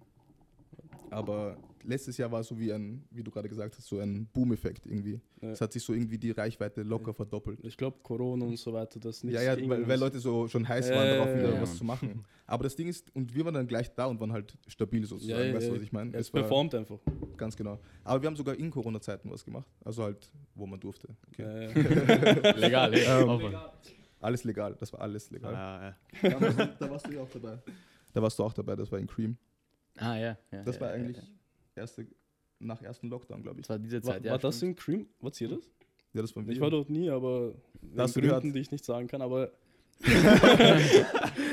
aber 1.09 1.57
letztes 1.83 2.17
Jahr 2.17 2.31
war 2.31 2.43
so 2.43 2.57
wie 2.57 2.71
ein, 2.71 3.03
wie 3.11 3.23
du 3.23 3.31
gerade 3.31 3.49
gesagt 3.49 3.75
hast, 3.77 3.87
so 3.87 3.99
ein 3.99 4.27
Boom-Effekt 4.33 4.85
irgendwie. 4.85 5.19
Ja. 5.41 5.49
Es 5.49 5.61
hat 5.61 5.73
sich 5.73 5.83
so 5.83 5.93
irgendwie 5.93 6.17
die 6.17 6.31
Reichweite 6.31 6.83
locker 6.83 7.13
verdoppelt. 7.13 7.59
ich 7.63 7.75
glaube, 7.75 7.97
Corona 8.03 8.45
und 8.45 8.57
so 8.57 8.73
weiter, 8.73 8.99
das 8.99 9.23
nicht. 9.23 9.33
Ja, 9.33 9.41
ja, 9.41 9.69
weil, 9.69 9.87
weil 9.87 9.99
Leute 9.99 10.19
so 10.19 10.47
schon 10.47 10.67
heiß 10.67 10.89
waren, 10.89 11.05
Ja, 11.05 11.13
darauf 11.15 11.27
ja, 11.27 11.37
wieder 11.37 11.53
ja, 11.55 11.61
was 11.61 11.77
zu 11.77 11.83
machen. 11.83 12.23
Aber 12.47 12.63
das 12.63 12.75
Ding 12.75 12.87
ist, 12.87 13.13
und 13.15 13.33
wir 13.33 13.45
waren 13.45 13.53
dann 13.53 13.67
gleich 13.67 13.93
da 13.93 14.05
und 14.05 14.19
waren 14.19 14.31
halt 14.31 14.57
stabil 14.67 15.05
sozusagen. 15.05 15.39
Ja, 15.39 15.45
ja, 15.47 15.53
weißt 15.53 15.67
du, 15.67 15.71
ja. 15.71 15.75
was 15.75 15.83
ich 15.83 15.91
meine? 15.91 16.17
Es 16.17 16.29
performt 16.29 16.75
einfach. 16.75 16.99
ganz 17.37 17.55
genau. 17.55 17.79
Aber 18.03 18.21
wir 18.21 18.27
haben 18.27 18.35
sogar 18.35 18.55
in 18.55 18.69
Corona-Zeiten 18.69 19.31
was 19.31 19.43
gemacht. 19.43 19.67
Also 19.83 20.03
halt, 20.03 20.31
wo 20.55 20.65
man 20.65 20.79
durfte. 20.79 21.07
Okay. 21.29 21.43
Äh, 21.43 22.51
Legal, 22.59 22.93
ey. 22.93 23.05
Ähm, 23.05 23.27
mal. 23.27 23.71
Alles 24.19 24.43
legal, 24.43 24.75
das 24.79 24.93
war 24.93 25.01
alles 25.01 25.31
legal. 25.31 25.53
Ja, 25.53 25.83
ja. 25.83 26.29
Da, 26.29 26.41
warst 26.41 26.59
du, 26.59 26.75
da 26.79 26.89
warst 26.91 27.07
du 27.07 27.11
ja 27.11 27.21
auch 27.21 27.29
dabei. 27.29 27.57
Da 28.13 28.21
warst 28.21 28.37
du 28.39 28.43
auch 28.43 28.53
dabei, 28.53 28.75
das 28.75 28.91
war 28.91 28.99
in 28.99 29.07
Cream. 29.07 29.37
Ah, 29.97 30.15
ja. 30.17 30.37
ja 30.51 30.63
Das 30.63 30.75
ja, 30.75 30.81
war 30.81 30.89
ja, 30.89 30.95
eigentlich 30.95 31.17
ja. 31.17 31.23
erste, 31.75 32.07
nach 32.59 32.81
ersten 32.81 33.09
Lockdown, 33.09 33.41
glaube 33.43 33.59
ich. 33.59 33.67
Das 33.67 33.75
war 33.75 33.79
diese 33.79 34.03
war, 34.03 34.13
Zeit, 34.13 34.25
ja. 34.25 34.31
war 34.31 34.39
das 34.39 34.61
in 34.61 34.75
Cream? 34.75 35.07
Was 35.19 35.39
ihr 35.41 35.49
das? 35.49 35.69
Ja, 36.13 36.21
das 36.21 36.35
war 36.35 36.47
Ich 36.47 36.59
war 36.59 36.69
dort 36.69 36.89
nie, 36.89 37.09
aber 37.09 37.53
Da 37.81 38.03
hast 38.03 38.15
wegen 38.15 38.27
du 38.27 38.31
Gründen, 38.33 38.41
gehört. 38.49 38.55
die 38.55 38.59
ich 38.59 38.71
nicht 38.71 38.83
sagen 38.85 39.07
kann, 39.07 39.21
aber. 39.21 39.51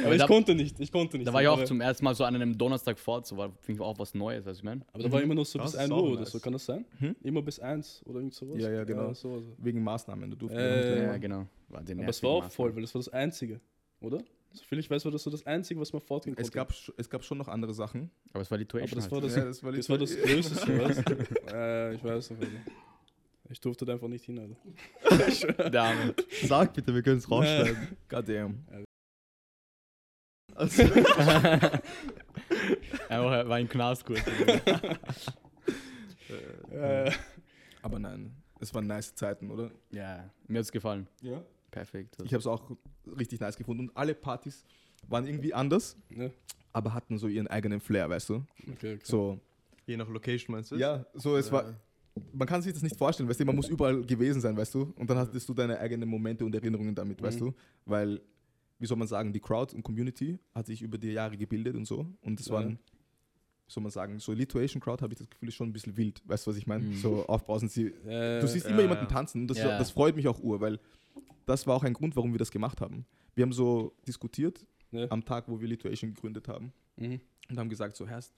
Aber 0.04 0.14
ich 0.14 0.20
da- 0.20 0.26
konnte 0.26 0.54
nicht, 0.54 0.78
ich 0.80 0.90
konnte 0.92 1.18
nicht. 1.18 1.26
Da 1.28 1.32
war 1.32 1.42
ich 1.42 1.48
auch 1.48 1.62
zum 1.64 1.80
ersten 1.80 2.04
Mal 2.04 2.14
so 2.14 2.24
an 2.24 2.34
einem 2.34 2.56
Donnerstag 2.56 2.98
fort, 2.98 3.26
so 3.26 3.36
war 3.36 3.50
finde 3.60 3.80
ich 3.82 3.86
auch 3.86 3.98
was 3.98 4.14
Neues, 4.14 4.46
weißt 4.46 4.56
du, 4.56 4.60
ich 4.60 4.64
meine? 4.64 4.80
Aber 4.92 5.02
da 5.02 5.12
war 5.12 5.20
immer 5.22 5.34
noch 5.34 5.44
so 5.44 5.58
Das 5.58 5.72
bis 5.72 5.74
ist 5.74 5.80
1 5.80 5.90
auch 5.92 6.02
Uhr 6.02 6.10
oder 6.12 6.20
nice. 6.20 6.30
so, 6.30 6.40
kann 6.40 6.52
das 6.52 6.64
sein? 6.64 6.84
Hm? 6.98 7.16
Immer 7.22 7.42
bis 7.42 7.58
1 7.60 8.02
oder 8.06 8.18
irgend 8.20 8.32
sowas? 8.34 8.56
Ja, 8.62 8.70
ja, 8.70 8.84
genau. 8.84 9.12
so, 9.12 9.40
so. 9.40 9.52
Wegen 9.58 9.82
Maßnahmen, 9.82 10.30
da 10.30 10.36
durften 10.36 10.56
wir 10.56 10.64
Äh, 10.64 10.90
nicht 10.94 11.02
Ja, 11.02 11.16
genau. 11.18 11.46
War 11.68 11.80
Aber 11.80 12.08
es 12.08 12.22
war 12.22 12.30
auch 12.30 12.34
Maßnahmen. 12.44 12.50
voll, 12.50 12.74
weil 12.74 12.82
das 12.82 12.94
war 12.94 13.00
das 13.00 13.08
Einzige, 13.10 13.60
oder? 14.00 14.18
Soviel 14.52 14.78
ich 14.78 14.90
weiß, 14.90 15.04
war 15.04 15.12
das 15.12 15.22
so 15.22 15.30
das 15.30 15.44
Einzige, 15.46 15.78
was 15.80 15.92
man 15.92 16.00
fortgehen 16.02 16.34
konnte. 16.34 16.46
Es 16.48 16.52
gab, 16.52 16.72
es 16.96 17.10
gab 17.10 17.22
schon 17.24 17.38
noch 17.38 17.48
andere 17.48 17.74
Sachen. 17.74 18.10
Aber 18.32 18.40
es 18.42 18.50
war 18.50 18.56
aber 18.56 18.60
Lituation 18.60 18.96
das 18.98 19.04
halt. 19.04 19.12
war 19.12 19.20
das, 19.20 19.36
Ja, 19.36 19.44
das 19.44 19.62
war 19.62 19.72
das, 19.72 19.88
war 19.88 19.98
das. 19.98 20.16
Größte, 20.16 20.78
weißt 20.84 21.08
du? 21.08 21.14
äh, 21.54 21.94
Ich 21.94 22.04
weiß 22.04 22.30
nicht, 22.30 22.42
Alter. 22.42 22.60
Ich 23.50 23.60
durfte 23.60 23.84
da 23.86 23.92
einfach 23.94 24.08
nicht 24.08 24.24
hin, 24.26 24.38
Alter. 24.38 24.56
Der 25.70 25.82
Arme. 25.82 26.14
Sag 26.44 26.74
bitte, 26.74 26.94
wir 26.94 27.02
können 27.02 27.18
es 27.18 27.30
rausschneiden. 27.30 27.96
Goddamn. 28.08 28.64
Also, 30.54 30.82
Einfach, 33.08 33.32
er 33.32 33.48
war 33.48 33.60
im 33.60 33.68
Knast 33.68 34.04
kurz. 34.04 34.20
Aber 37.82 37.98
nein, 37.98 38.34
es 38.60 38.74
waren 38.74 38.86
nice 38.86 39.14
Zeiten, 39.14 39.50
oder? 39.50 39.70
ja, 39.90 40.28
mir 40.46 40.58
hat's 40.58 40.72
gefallen. 40.72 41.06
Ja. 41.22 41.42
Perfekt. 41.70 42.16
Ich 42.24 42.32
habe 42.32 42.40
es 42.40 42.46
auch 42.46 42.70
richtig 43.18 43.40
nice 43.40 43.56
gefunden. 43.56 43.88
Und 43.88 43.96
alle 43.96 44.14
Partys 44.14 44.64
waren 45.08 45.26
irgendwie 45.26 45.52
anders, 45.54 45.96
ne? 46.10 46.32
aber 46.72 46.92
hatten 46.94 47.18
so 47.18 47.28
ihren 47.28 47.46
eigenen 47.46 47.80
Flair, 47.80 48.08
weißt 48.08 48.28
du? 48.30 48.34
Okay, 48.72 48.94
okay. 48.94 48.98
So, 49.04 49.38
je 49.86 49.96
nach 49.96 50.08
Location 50.08 50.54
meinst 50.54 50.70
du? 50.72 50.76
ja, 50.76 51.04
so 51.14 51.36
es 51.36 51.50
war, 51.52 51.74
man 52.32 52.46
kann 52.48 52.62
sich 52.62 52.72
das 52.72 52.82
nicht 52.82 52.96
vorstellen, 52.96 53.28
weißt 53.28 53.40
du, 53.40 53.44
man 53.44 53.56
muss 53.56 53.68
überall 53.68 54.02
gewesen 54.02 54.40
sein, 54.40 54.56
weißt 54.56 54.74
du? 54.74 54.92
Und 54.96 55.08
dann 55.08 55.18
hattest 55.18 55.48
du 55.48 55.54
deine 55.54 55.78
eigenen 55.78 56.08
Momente 56.08 56.44
und 56.44 56.54
Erinnerungen 56.54 56.94
damit, 56.94 57.22
weißt 57.22 57.40
Mhm. 57.40 57.44
du? 57.46 57.54
Weil, 57.86 58.20
wie 58.78 58.86
soll 58.86 58.96
man 58.96 59.08
sagen, 59.08 59.32
die 59.32 59.40
Crowd 59.40 59.74
und 59.74 59.82
Community 59.82 60.38
hat 60.54 60.66
sich 60.66 60.82
über 60.82 60.98
die 60.98 61.12
Jahre 61.12 61.36
gebildet 61.36 61.74
und 61.76 61.84
so. 61.84 62.06
Und 62.22 62.40
es 62.40 62.46
Ja. 62.46 62.54
waren, 62.54 62.78
wie 63.66 63.72
soll 63.72 63.82
man 63.82 63.92
sagen, 63.92 64.18
so 64.18 64.32
Lituation 64.32 64.80
Crowd 64.80 65.02
habe 65.02 65.12
ich 65.12 65.18
das 65.18 65.28
Gefühl, 65.30 65.48
ist 65.48 65.54
schon 65.54 65.68
ein 65.68 65.72
bisschen 65.72 65.96
wild, 65.96 66.22
weißt 66.26 66.46
du, 66.46 66.50
was 66.50 66.56
ich 66.58 66.66
meine? 66.66 66.84
Mhm. 66.84 66.94
So 66.94 67.26
aufbrausen 67.26 67.68
sie. 67.68 67.86
Äh, 68.06 68.40
Du 68.40 68.46
siehst 68.48 68.66
ja, 68.66 68.72
immer 68.72 68.82
jemanden 68.82 69.04
ja. 69.04 69.10
tanzen, 69.10 69.46
das, 69.46 69.58
Ja. 69.58 69.78
das 69.78 69.90
freut 69.90 70.16
mich 70.16 70.26
auch 70.28 70.40
ur, 70.40 70.60
weil 70.60 70.78
das 71.46 71.66
war 71.66 71.76
auch 71.76 71.84
ein 71.84 71.92
Grund, 71.94 72.16
warum 72.16 72.32
wir 72.32 72.38
das 72.38 72.50
gemacht 72.50 72.80
haben. 72.80 73.04
Wir 73.34 73.42
haben 73.42 73.52
so 73.52 73.94
diskutiert 74.06 74.64
Ja. 74.90 75.06
am 75.10 75.24
Tag, 75.24 75.48
wo 75.48 75.60
wir 75.60 75.68
Lituation 75.68 76.14
gegründet 76.14 76.48
haben 76.48 76.72
mhm. 76.96 77.20
und 77.50 77.58
haben 77.58 77.68
gesagt, 77.68 77.96
so, 77.96 78.06
Herrst, 78.06 78.32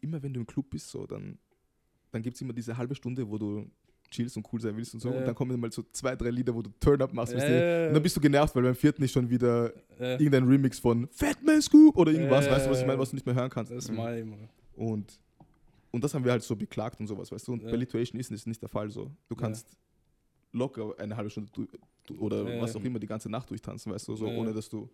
immer 0.00 0.22
wenn 0.22 0.32
du 0.34 0.40
im 0.40 0.46
Club 0.46 0.68
bist, 0.70 0.88
so, 0.90 1.06
dann, 1.06 1.38
dann 2.10 2.22
gibt 2.22 2.36
es 2.36 2.42
immer 2.42 2.52
diese 2.52 2.76
halbe 2.76 2.94
Stunde, 2.94 3.28
wo 3.28 3.38
du 3.38 3.66
chillst 4.10 4.36
und 4.36 4.46
cool 4.52 4.60
sein 4.60 4.76
willst 4.76 4.94
und 4.94 5.00
so. 5.00 5.10
Ja. 5.10 5.18
Und 5.18 5.24
dann 5.26 5.34
kommen 5.34 5.58
mal 5.58 5.72
so 5.72 5.82
zwei, 5.90 6.14
drei 6.14 6.30
Lieder, 6.30 6.54
wo 6.54 6.62
du 6.62 6.70
Turn-Up 6.78 7.12
machst. 7.12 7.34
weißt 7.34 7.48
du? 7.48 7.86
Und 7.88 7.94
dann 7.94 8.02
bist 8.02 8.16
du 8.16 8.20
genervt, 8.20 8.54
weil 8.54 8.62
beim 8.62 8.74
vierten 8.74 9.02
ist 9.02 9.12
schon 9.12 9.28
wieder 9.28 9.72
irgendein 9.98 10.44
Remix 10.44 10.78
von 10.78 11.08
Fatman 11.08 11.60
Scoop 11.62 11.96
oder 11.96 12.12
irgendwas, 12.12 12.48
weißt 12.48 12.66
du, 12.66 12.70
was 12.70 12.80
ich 12.80 12.86
meine, 12.86 12.98
was 12.98 13.10
du 13.10 13.16
nicht 13.16 13.26
mehr 13.26 13.34
hören 13.34 13.50
kannst. 13.50 13.72
das 13.72 13.84
ist 13.86 13.90
mein, 13.92 14.28
Mann. 14.28 14.48
Und, 14.76 15.18
und 15.90 16.04
das 16.04 16.12
haben 16.14 16.24
wir 16.24 16.32
halt 16.32 16.42
so 16.42 16.54
beklagt 16.54 17.00
und 17.00 17.06
sowas, 17.06 17.32
weißt 17.32 17.48
du. 17.48 17.52
Und 17.54 17.62
Ja. 17.62 17.70
bei 17.70 17.76
Lituation 17.76 18.20
ist 18.20 18.30
es 18.30 18.46
nicht 18.46 18.60
der 18.60 18.68
Fall 18.68 18.90
so. 18.90 19.04
Du 19.28 19.34
Ja. 19.34 19.40
kannst 19.40 19.76
locker 20.54 20.94
eine 20.98 21.14
halbe 21.16 21.28
Stunde 21.30 21.50
oder 22.18 22.42
Ja. 22.48 22.62
was 22.62 22.74
auch 22.76 22.82
immer 22.84 22.98
die 22.98 23.06
ganze 23.06 23.28
Nacht 23.30 23.50
durchtanzen, 23.50 23.92
weißt 23.92 24.08
du, 24.08 24.16
so, 24.16 24.26
Ja. 24.26 24.36
ohne 24.36 24.52
dass 24.54 24.68
du 24.68 24.88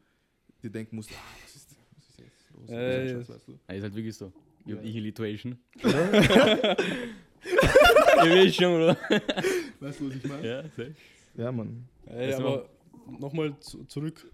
dir 0.62 0.70
denken 0.70 0.96
musst, 0.96 1.10
ah, 1.12 1.14
was, 1.44 1.54
ist, 1.56 1.76
was 1.96 2.08
ist 2.08 2.18
jetzt 2.18 2.50
los? 2.54 2.68
Ja, 2.68 2.80
ja. 2.80 3.08
Scheiß, 3.18 3.28
weißt 3.28 3.48
du. 3.48 3.52
Ja, 3.68 3.74
ist 3.74 3.82
halt 3.82 3.94
wirklich 3.94 4.16
so. 4.16 4.32
Ja. 4.66 4.76
Ich 4.82 4.94
in 4.96 5.02
Lituation. 5.04 5.58
Ihr 5.82 5.94
wisst 8.44 8.56
schon, 8.56 8.74
oder? 8.74 8.96
Weißt 9.80 10.00
du, 10.00 10.08
was 10.08 10.16
ich 10.16 10.24
meine? 10.24 10.46
Ja, 10.46 10.62
safe. 10.64 10.94
Ja, 11.36 11.52
Mann. 11.52 11.88
Ey, 12.06 12.30
Das 12.30 12.40
aber 12.40 12.68
nochmal 13.18 13.58
zu, 13.60 13.84
zurück. 13.84 14.30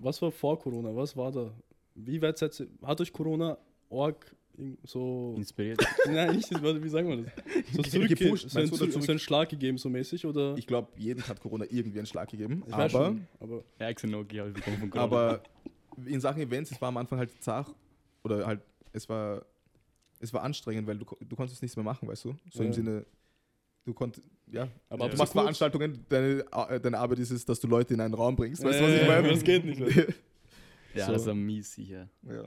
Was 0.00 0.20
war 0.22 0.30
vor 0.32 0.58
Corona? 0.58 0.94
Was 0.96 1.16
war 1.16 1.30
da? 1.32 1.52
Wie 1.94 2.20
weit 2.22 2.38
seid 2.38 2.58
ihr? 2.60 2.68
Hat 2.82 3.00
euch 3.00 3.12
Corona 3.12 3.58
org 3.88 4.34
so. 4.84 5.34
Inspiriert. 5.36 5.80
Nein, 6.06 6.36
nicht, 6.36 6.50
wie 6.50 6.88
sagen 6.88 7.08
wir 7.08 7.16
das? 7.18 7.32
So, 7.72 7.82
zurück, 7.82 8.08
Gepusht, 8.08 8.48
so, 8.50 8.58
einen, 8.58 8.68
meinst 8.68 8.72
du, 8.72 8.84
oder 8.84 8.86
zu- 8.86 8.92
so 8.92 8.98
zurück- 9.00 9.10
einen 9.10 9.18
Schlag 9.18 9.48
gegeben, 9.48 9.78
so 9.78 9.88
mäßig? 9.88 10.24
Oder? 10.26 10.54
Ich 10.56 10.66
glaube, 10.66 10.88
jedem 10.96 11.26
hat 11.28 11.40
Corona 11.40 11.64
irgendwie 11.68 11.98
einen 11.98 12.06
Schlag 12.06 12.30
gegeben. 12.30 12.62
Ich 12.66 12.72
aber 12.74 12.88
schon, 12.90 13.26
aber 13.40 13.64
Ja, 13.78 13.88
habe 14.40 14.52
bekommen 14.52 14.78
von 14.78 14.90
Corona. 14.90 15.04
aber 15.04 15.42
in 16.06 16.20
Sachen 16.20 16.42
Events, 16.42 16.70
es 16.70 16.80
war 16.80 16.88
am 16.88 16.96
Anfang 16.96 17.18
halt 17.18 17.30
zart 17.42 17.74
oder 18.24 18.46
halt, 18.46 18.60
es 18.92 19.08
war, 19.08 19.44
es 20.20 20.32
war 20.32 20.42
anstrengend, 20.42 20.86
weil 20.86 20.98
du, 20.98 21.04
du 21.20 21.36
konntest 21.36 21.60
nichts 21.62 21.76
mehr 21.76 21.84
machen, 21.84 22.08
weißt 22.08 22.24
du? 22.24 22.34
So 22.52 22.60
Ja. 22.62 22.66
im 22.68 22.72
Sinne, 22.72 23.06
du 23.84 23.92
konntest, 23.94 24.26
ja, 24.50 24.68
Aber 24.88 25.06
du 25.06 25.12
ab 25.12 25.18
machst 25.18 25.32
so 25.32 25.38
Veranstaltungen, 25.40 26.04
deine, 26.08 26.44
Ar- 26.50 26.78
deine 26.78 26.98
Arbeit 26.98 27.18
ist 27.18 27.30
es, 27.30 27.44
dass 27.44 27.60
du 27.60 27.66
Leute 27.68 27.94
in 27.94 28.00
einen 28.00 28.14
Raum 28.14 28.36
bringst, 28.36 28.62
weißt 28.64 28.78
du, 28.80 28.84
Ja, 28.84 28.88
was 28.88 28.94
ich 28.94 29.02
ja, 29.02 29.06
meine? 29.08 29.28
das 29.28 29.42
geht 29.44 29.64
nicht 29.64 29.80
mehr. 29.96 30.06
Ja, 30.94 31.06
So. 31.06 31.12
das 31.12 31.26
war 31.26 31.34
mies 31.34 31.72
sicher. 31.74 32.08
Ja. 32.22 32.44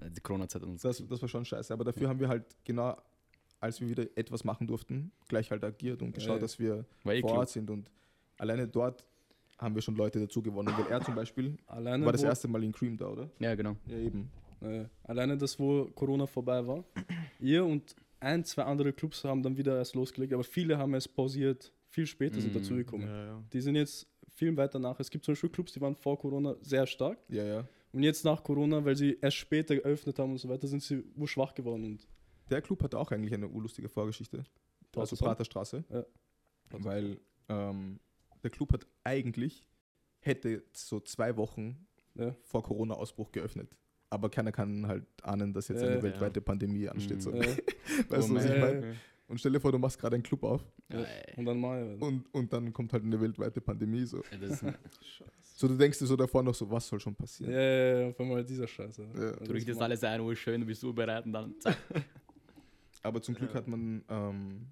Die 0.00 0.20
Corona-Zeit 0.20 0.62
uns. 0.62 0.82
Das, 0.82 1.02
das 1.08 1.20
war 1.22 1.28
schon 1.28 1.44
scheiße. 1.44 1.72
Aber 1.72 1.84
dafür 1.84 2.08
haben 2.08 2.20
wir 2.20 2.28
halt 2.28 2.44
genau, 2.64 2.96
als 3.60 3.80
wir 3.80 3.88
wieder 3.88 4.04
etwas 4.16 4.44
machen 4.44 4.66
durften, 4.66 5.10
gleich 5.28 5.50
halt 5.50 5.64
agiert 5.64 6.02
und 6.02 6.12
geschaut, 6.12 6.34
Ja. 6.36 6.40
dass 6.40 6.58
wir 6.58 6.84
eh 7.04 7.20
vor 7.20 7.30
klug. 7.30 7.30
Ort 7.38 7.48
sind. 7.50 7.70
Und 7.70 7.90
alleine 8.38 8.68
dort 8.68 9.06
haben 9.58 9.74
wir 9.74 9.80
schon 9.82 9.96
Leute 9.96 10.20
dazu 10.20 10.42
gewonnen. 10.42 10.72
Weil 10.76 10.86
er 10.88 11.00
zum 11.02 11.14
Beispiel 11.14 11.56
Alleine, 11.66 12.04
war 12.04 12.12
das 12.12 12.22
erste 12.22 12.46
Mal 12.48 12.62
in 12.62 12.72
Cream 12.72 12.96
da, 12.96 13.08
oder? 13.08 13.30
Ja, 13.38 13.54
genau. 13.54 13.76
Ja, 13.86 13.96
eben. 13.96 14.30
äh, 14.60 14.84
alleine 15.04 15.36
das, 15.38 15.58
wo 15.58 15.86
Corona 15.94 16.26
vorbei 16.26 16.66
war. 16.66 16.84
Ihr 17.40 17.64
und 17.64 17.96
ein, 18.20 18.44
zwei 18.44 18.64
andere 18.64 18.92
Clubs 18.92 19.24
haben 19.24 19.42
dann 19.42 19.56
wieder 19.56 19.76
erst 19.78 19.94
losgelegt, 19.94 20.32
aber 20.34 20.44
viele 20.44 20.76
haben 20.76 20.92
es 20.94 21.06
pausiert, 21.08 21.72
viel 21.88 22.06
später 22.06 22.40
sind 22.40 22.52
Mm, 22.54 22.58
dazugekommen. 22.58 23.06
Ja, 23.08 23.24
ja. 23.26 23.42
Die 23.52 23.60
sind 23.60 23.76
jetzt 23.76 24.06
viel 24.34 24.54
weiter 24.56 24.78
nach. 24.78 24.98
Es 25.00 25.08
gibt 25.10 25.24
zum 25.24 25.32
Beispiel 25.32 25.50
Clubs, 25.50 25.72
die 25.72 25.80
waren 25.80 25.94
vor 25.96 26.18
Corona 26.18 26.54
sehr 26.60 26.86
stark. 26.86 27.18
Ja, 27.28 27.44
ja. 27.44 27.64
Und 27.96 28.02
jetzt 28.02 28.26
nach 28.26 28.42
Corona, 28.44 28.84
weil 28.84 28.94
sie 28.94 29.16
erst 29.22 29.38
später 29.38 29.74
geöffnet 29.74 30.18
haben 30.18 30.32
und 30.32 30.36
so 30.36 30.50
weiter, 30.50 30.66
sind 30.66 30.82
sie 30.82 31.02
urschwach 31.16 31.54
geworden. 31.54 31.82
Und 31.82 32.06
Der 32.50 32.60
Club 32.60 32.82
hatte 32.82 32.98
auch 32.98 33.10
eigentlich 33.10 33.32
eine 33.32 33.48
urlustige 33.48 33.88
Vorgeschichte. 33.88 34.44
Also 34.94 35.16
Praterstraße? 35.16 35.82
Praterstraße. 35.82 35.84
Ja. 35.88 36.04
Weil 36.84 37.18
ähm, 37.48 37.98
der 38.42 38.50
Club 38.50 38.74
hat 38.74 38.86
eigentlich, 39.02 39.64
hätte 40.18 40.62
so 40.74 41.00
zwei 41.00 41.38
Wochen 41.38 41.86
ja. 42.16 42.36
vor 42.42 42.62
Corona-Ausbruch 42.64 43.32
geöffnet. 43.32 43.74
Aber 44.10 44.28
keiner 44.28 44.52
kann 44.52 44.86
halt 44.86 45.06
ahnen, 45.22 45.54
dass 45.54 45.68
jetzt 45.68 45.80
Ja, 45.80 45.86
eine 45.86 45.96
ja. 45.96 46.02
weltweite 46.02 46.42
Pandemie 46.42 46.90
ansteht. 46.90 47.22
So. 47.22 47.32
Ja, 47.32 47.46
Weißt 48.10 48.28
Oh 48.28 48.34
du, 48.34 48.34
was 48.34 48.44
ich 48.44 48.60
meine? 48.60 48.94
Und 49.28 49.38
stell 49.40 49.50
dir 49.52 49.60
vor, 49.60 49.72
du 49.72 49.78
machst 49.78 49.98
gerade 49.98 50.14
einen 50.14 50.22
Club 50.22 50.42
auf 50.44 50.64
Ja. 50.92 51.00
Ja, 51.00 51.06
und 51.36 51.44
dann 51.46 51.60
mal. 51.60 51.96
und, 52.00 52.32
und 52.32 52.52
dann 52.52 52.72
kommt 52.72 52.92
halt 52.92 53.02
eine 53.02 53.20
weltweite 53.20 53.60
Pandemie. 53.60 54.04
So. 54.04 54.22
das, 54.40 54.60
so, 55.56 55.66
du 55.68 55.76
denkst 55.76 55.98
dir 55.98 56.06
so 56.06 56.14
davor 56.16 56.42
noch 56.42 56.54
so, 56.54 56.70
was 56.70 56.86
soll 56.86 57.00
schon 57.00 57.14
Ja, 57.14 57.18
passieren? 57.18 57.52
ja, 57.52 57.60
ja, 57.60 57.98
ja, 58.02 58.08
auf 58.10 58.20
einmal 58.20 58.44
dieser 58.44 58.68
Scheiße. 58.68 59.02
Ja. 59.02 59.32
du 59.32 59.52
richtest 59.52 59.80
alles 59.82 60.04
ein, 60.04 60.20
oh 60.20 60.34
schön, 60.34 60.60
du 60.60 60.66
bist 60.66 60.80
so 60.80 60.92
bereit 60.92 61.24
und 61.26 61.32
dann 61.32 61.54
zack. 61.60 61.76
Aber 63.02 63.20
zum 63.22 63.34
Glück 63.34 63.50
Ja. 63.50 63.56
hat 63.56 63.66
man 63.68 64.04
ähm, 64.08 64.66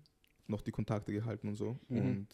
noch 0.46 0.61
die 0.62 0.70
Kontakte 0.73 1.12
gehalten 1.12 1.49
und 1.49 1.56
so. 1.56 1.78
Mhm. 1.88 1.99
Und 1.99 2.26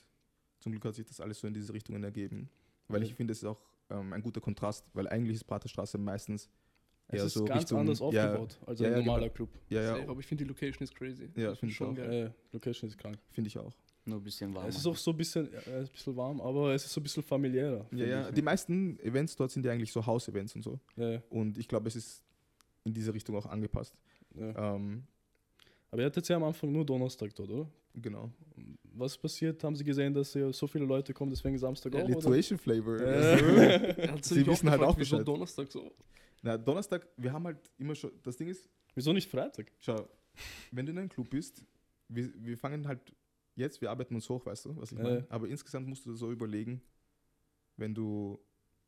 zum 0.61 0.73
Glück 0.73 0.85
hat 0.85 0.95
sich 0.95 1.07
das 1.07 1.21
alles 1.21 1.39
so 1.41 1.47
in 1.47 1.55
diese 1.55 1.73
Richtungen 1.73 2.03
ergeben. 2.05 2.51
Weil 2.89 3.01
Ja. 3.03 3.07
ich 3.09 3.15
finde, 3.15 3.33
es 3.33 3.39
ist 3.39 3.45
auch 3.45 3.61
ähm, 3.89 4.13
ein 4.13 4.23
guter 4.23 4.41
Kontrast, 4.41 4.85
weil 4.95 5.09
eigentlich 5.09 5.37
ist 5.37 5.45
Praterstraße 5.45 5.97
meistens 5.99 6.49
Es 7.13 7.19
eher 7.19 7.25
ist 7.27 7.35
so 7.35 7.45
ganz 7.45 7.63
Richtung, 7.63 7.79
anders 7.81 7.99
ja, 7.99 8.07
aufgebaut 8.07 8.59
als 8.67 8.81
ja, 8.81 8.87
ein 8.87 8.93
ja, 8.93 8.99
normaler 8.99 9.21
genau. 9.23 9.35
Club. 9.35 9.49
Ja, 9.69 9.83
ja, 9.83 10.09
aber 10.09 10.21
ich 10.21 10.27
finde 10.27 10.45
die 10.45 10.49
Location 10.49 10.83
ist 10.85 10.95
crazy. 10.95 11.29
Ja, 11.37 11.51
Das 11.51 11.59
find 11.59 11.73
ist 11.73 11.81
ich 11.81 11.87
auch. 11.87 11.95
geil. 11.95 12.25
Ja, 12.27 12.35
Location 12.53 12.89
ist 12.89 12.99
krank. 12.99 13.19
finde 13.31 13.49
ich 13.49 13.59
auch. 13.59 13.73
Nur 14.05 14.19
ein 14.19 14.23
bisschen 14.23 14.55
warm. 14.55 14.67
es 14.69 14.77
ist 14.77 14.87
auch 14.87 14.97
so 14.97 15.11
ein 15.11 15.17
bisschen, 15.17 15.49
ja, 15.53 15.77
ein 15.79 15.87
bisschen 15.89 16.17
warm, 16.17 16.41
aber 16.41 16.73
es 16.75 16.85
ist 16.85 16.93
so 16.93 17.01
ein 17.01 17.03
bisschen 17.03 17.23
familiärer. 17.23 17.79
Ja, 17.79 17.87
finde 17.89 18.09
ja. 18.09 18.29
ich. 18.29 18.35
Die 18.35 18.43
meisten 18.43 18.99
Events 19.01 19.37
dort 19.37 19.51
sind 19.51 19.65
ja 19.67 19.73
eigentlich 19.73 19.93
so 19.93 20.05
Haus-Events 20.05 20.55
und 20.57 20.63
so. 20.63 20.81
ja, 20.97 21.11
ja, 21.13 21.23
Und 21.29 21.59
ich 21.59 21.69
glaube, 21.69 21.89
es 21.89 21.97
ist 21.97 22.23
in 22.85 22.95
diese 22.95 23.13
Richtung 23.13 23.37
auch 23.37 23.47
angepasst. 23.47 23.95
ja. 24.35 24.75
Ähm, 24.75 25.05
Aber 25.91 26.01
ihr 26.03 26.07
hattet 26.07 26.27
ja 26.29 26.37
am 26.37 26.45
Anfang 26.45 26.73
nur 26.73 26.85
Donnerstag 26.85 27.35
dort, 27.35 27.51
oder? 27.51 27.69
genau. 27.95 28.31
Was 28.95 29.17
passiert? 29.19 29.63
Haben 29.65 29.77
Sie 29.77 29.85
gesehen, 29.85 30.13
dass 30.15 30.33
hier 30.33 30.53
so 30.53 30.67
viele 30.67 30.85
Leute 30.85 31.13
kommen, 31.13 31.31
deswegen 31.31 31.59
Samstag 31.59 31.95
auch? 31.95 31.99
Oder? 32.05 32.09
Lituation 32.09 32.59
Flavor. 32.59 33.01
Ja. 33.01 34.13
Hat 34.13 34.25
Sie 34.25 34.47
wissen 34.47 34.71
halt 34.71 34.83
auch 34.83 34.97
Bescheid. 34.97 35.27
Donnerstag 35.27 35.71
so. 35.71 35.93
Na, 36.43 36.57
Donnerstag, 36.57 37.07
wir 37.17 37.33
haben 37.33 37.45
halt 37.45 37.71
immer 37.79 37.95
schon, 37.95 38.11
das 38.23 38.37
Ding 38.37 38.49
ist, 38.49 38.69
Wieso 38.95 39.13
nicht 39.13 39.31
Freitag? 39.31 39.71
Schau, 39.79 40.09
wenn 40.73 40.87
du 40.87 40.93
in 40.93 40.99
einem 40.99 41.09
Club 41.09 41.31
bist, 41.31 41.65
wir, 42.09 42.31
wir 42.37 42.59
fangen 42.59 42.87
halt 42.87 43.01
jetzt, 43.55 43.81
wir 43.81 43.91
arbeiten 43.91 44.15
uns 44.15 44.29
hoch, 44.29 44.45
weißt 44.45 44.67
du, 44.67 44.77
was 44.77 44.93
ich 44.93 44.99
meine? 44.99 45.27
Aber 45.29 45.49
insgesamt 45.49 45.87
musst 45.87 46.07
du 46.07 46.15
so 46.15 46.31
überlegen, 46.33 46.83
wenn 47.77 47.95
du, 47.95 48.39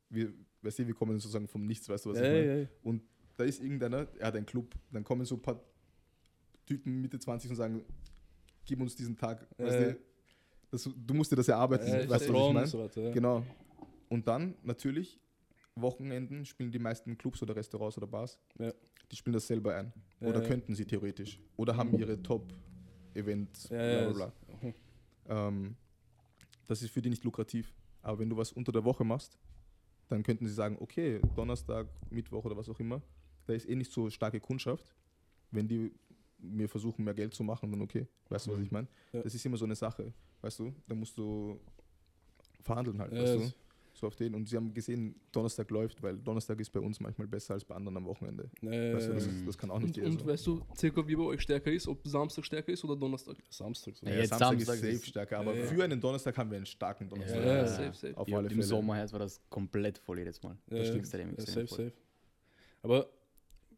wir, 0.09 0.33
weißt 0.62 0.81
du, 0.81 0.87
wir 0.87 0.95
kommen 0.95 1.19
sozusagen 1.19 1.49
vom 1.49 1.67
Nichts, 1.67 1.88
weißt 1.88 2.05
du, 2.05 2.11
was 2.11 2.19
Ja, 2.19 2.25
ich 2.25 2.31
meine? 2.33 2.47
ja, 2.62 2.69
ja. 2.93 3.01
Da 3.37 3.45
ist 3.45 3.62
irgendeiner, 3.62 4.07
er 4.19 4.27
hat 4.27 4.37
einen 4.37 4.45
Club, 4.47 4.75
dann 4.91 5.05
kommen 5.05 5.25
so 5.25 5.37
ein 5.37 5.43
paar 5.43 5.61
Typen 6.67 7.01
Mitte 7.01 7.19
20 7.19 7.51
und 7.51 7.57
sagen, 7.57 7.85
gib 8.65 8.81
uns 8.81 8.95
diesen 8.95 9.17
Tag, 9.17 9.47
weißt 9.59 9.79
du, 9.81 9.99
das, 10.71 10.91
du 10.95 11.15
musst 11.15 11.33
dir 11.33 11.37
das 11.37 11.49
erarbeiten, 11.49 11.91
weißt 11.91 12.07
du, 12.07 12.11
was 12.11 12.23
ich 12.23 12.31
meine? 12.31 12.61
und 12.61 12.67
so 12.67 12.79
weiter. 12.79 13.03
Ja. 13.03 13.11
Genau. 13.12 13.45
Und 14.09 14.27
dann 14.27 14.55
natürlich, 14.62 15.19
Wochenenden 15.75 16.45
spielen 16.45 16.71
die 16.71 16.79
meisten 16.79 17.17
Clubs 17.17 17.43
oder 17.43 17.57
Restaurants 17.57 17.97
oder 17.97 18.07
Bars, 18.07 18.39
Ja. 18.59 18.73
die 19.11 19.17
spielen 19.17 19.33
das 19.35 19.47
selber 19.47 19.75
ein. 19.77 19.93
Ja, 20.21 20.29
Oder 20.29 20.43
ja. 20.43 20.49
könnten 20.49 20.75
sie 20.75 20.85
theoretisch. 20.85 21.41
Oder 21.57 21.77
haben 21.77 21.97
ihre 21.99 22.23
Top-Events, 22.23 23.69
Ja, 23.71 24.03
ja, 24.03 24.13
bla. 24.13 24.33
Ähm, 25.27 25.77
das 26.67 26.83
ist 26.83 26.91
für 26.91 27.01
die 27.03 27.11
nicht 27.11 27.25
lukrativ. 27.25 27.73
Aber 28.03 28.19
wenn 28.19 28.29
du 28.29 28.37
was 28.37 28.53
unter 28.53 28.73
der 28.73 28.85
Woche 28.85 29.05
machst, 29.05 29.39
dann 30.09 30.23
könnten 30.23 30.47
sie 30.47 30.53
sagen, 30.53 30.77
okay, 30.81 31.21
Donnerstag, 31.37 31.87
Mittwoch 32.11 32.45
oder 32.45 32.57
was 32.57 32.69
auch 32.69 32.79
immer, 32.81 33.01
da 33.47 33.55
ist 33.55 33.69
eh 33.69 33.75
nicht 33.75 33.91
so 33.93 34.11
starke 34.11 34.41
Kundschaft. 34.41 34.95
Wenn 35.51 35.69
die 35.69 35.93
mir 36.39 36.69
versuchen, 36.69 37.05
mehr 37.05 37.15
Geld 37.15 37.35
zu 37.35 37.45
machen, 37.45 37.71
dann 37.71 37.81
okay. 37.83 38.07
Weißt 38.29 38.47
du, 38.47 38.53
was 38.53 38.61
ich 38.61 38.71
meine? 38.71 38.89
Das 39.13 39.35
ist 39.35 39.45
immer 39.47 39.57
so 39.57 39.65
eine 39.65 39.77
Sache, 39.77 40.13
weißt 40.41 40.59
du? 40.59 40.75
Da 40.89 40.95
musst 40.95 41.17
du 41.17 41.61
verhandeln 42.61 42.99
halt, 42.99 43.13
Ja, 43.13 43.21
weißt 43.23 43.37
du? 43.37 43.53
So 43.94 44.07
auf 44.07 44.16
den. 44.16 44.35
Und 44.35 44.48
sie 44.48 44.57
haben 44.57 44.72
gesehen, 44.72 45.14
Donnerstag 45.33 45.70
läuft, 45.70 46.02
weil 46.02 46.16
Donnerstag 46.18 46.59
ist 46.61 46.70
bei 46.70 46.81
uns 46.81 46.98
manchmal 46.98 47.26
besser 47.28 47.55
als 47.55 47.64
bei 47.64 47.74
anderen 47.74 47.98
am 47.98 48.07
Wochenende. 48.07 48.48
Ja, 48.62 48.70
Weißt 48.94 49.09
du, 49.09 49.12
das, 49.12 49.26
ist, 49.26 49.46
das 49.46 49.59
kann 49.59 49.70
auch 49.70 49.78
nicht 49.81 49.88
Und, 49.88 49.96
jeder 49.96 50.09
und 50.09 50.20
so. 50.20 50.26
weißt 50.26 50.46
du 50.46 50.62
circa, 50.76 51.07
wie 51.07 51.14
bei 51.14 51.22
euch 51.24 51.42
stärker 51.42 51.70
ist? 51.70 51.87
Ob 51.87 52.07
Samstag 52.07 52.44
stärker 52.46 52.72
ist 52.72 52.83
oder 52.85 52.96
Donnerstag? 52.96 53.37
Samstag. 53.50 53.94
So. 53.96 54.07
Ja, 54.07 54.12
Ja, 54.12 54.18
jetzt 54.20 54.31
Samstag, 54.31 54.48
Samstag 54.48 54.74
ist 54.74 54.81
safe 54.81 54.92
ist- 54.92 55.07
stärker, 55.07 55.38
aber 55.40 55.55
Ja, 55.55 55.66
für 55.66 55.85
einen 55.85 56.00
Donnerstag 56.00 56.37
haben 56.38 56.50
wir 56.50 56.57
einen 56.57 56.66
starken 56.66 57.09
Donnerstag. 57.09 57.44
Ja, 57.44 57.57
ja. 57.59 57.66
Safe, 57.66 57.92
safe. 57.94 58.16
Auf 58.16 58.28
ja, 58.28 58.37
alle 58.38 58.46
Im 58.46 58.52
Fälle. 58.55 58.62
Sommer 58.62 58.98
jetzt 59.00 59.12
war 59.12 59.20
das 59.20 59.40
komplett 59.50 59.98
voll 59.98 60.18
jedes 60.18 60.42
Mal. 60.42 60.57
Das 60.68 60.78
ja. 60.78 60.85
stimmt 60.87 60.98
extrem, 61.00 61.28
Ja, 61.37 61.40
safe, 61.44 61.66
voll. 61.66 61.85
safe. 61.85 61.92
Aber 62.83 63.09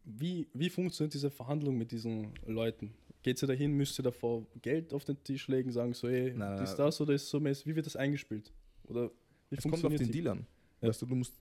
wie, 0.05 0.47
wie 0.53 0.69
funktioniert 0.69 1.13
diese 1.13 1.29
Verhandlung 1.29 1.77
mit 1.77 1.91
diesen 1.91 2.31
Leuten? 2.45 2.93
Geht 3.21 3.41
ihr 3.43 3.47
dahin, 3.47 3.73
müsst 3.73 3.99
ihr 3.99 4.03
davor 4.03 4.45
Geld 4.61 4.93
auf 4.93 5.03
den 5.03 5.21
Tisch 5.23 5.47
legen, 5.47 5.71
sagen 5.71 5.93
so, 5.93 6.07
ey, 6.07 6.29
Nein, 6.35 6.55
nein. 6.57 6.73
das 6.77 7.01
oder 7.01 7.13
ist 7.13 7.27
so 7.27 7.39
mäßig? 7.39 7.65
Wie 7.65 7.75
wird 7.75 7.85
das 7.87 7.95
eingespielt? 7.95 8.51
Oder 8.87 9.09
wie 9.49 9.55
Es 9.57 9.63
kommt 9.63 9.83
auf 9.85 9.95
den? 9.95 10.11
Deal 10.11 10.27
an. 10.29 10.45
Ja. 10.81 10.89
Weißt 10.89 11.01
du, 11.01 11.05
du 11.05 11.15
musst, 11.15 11.33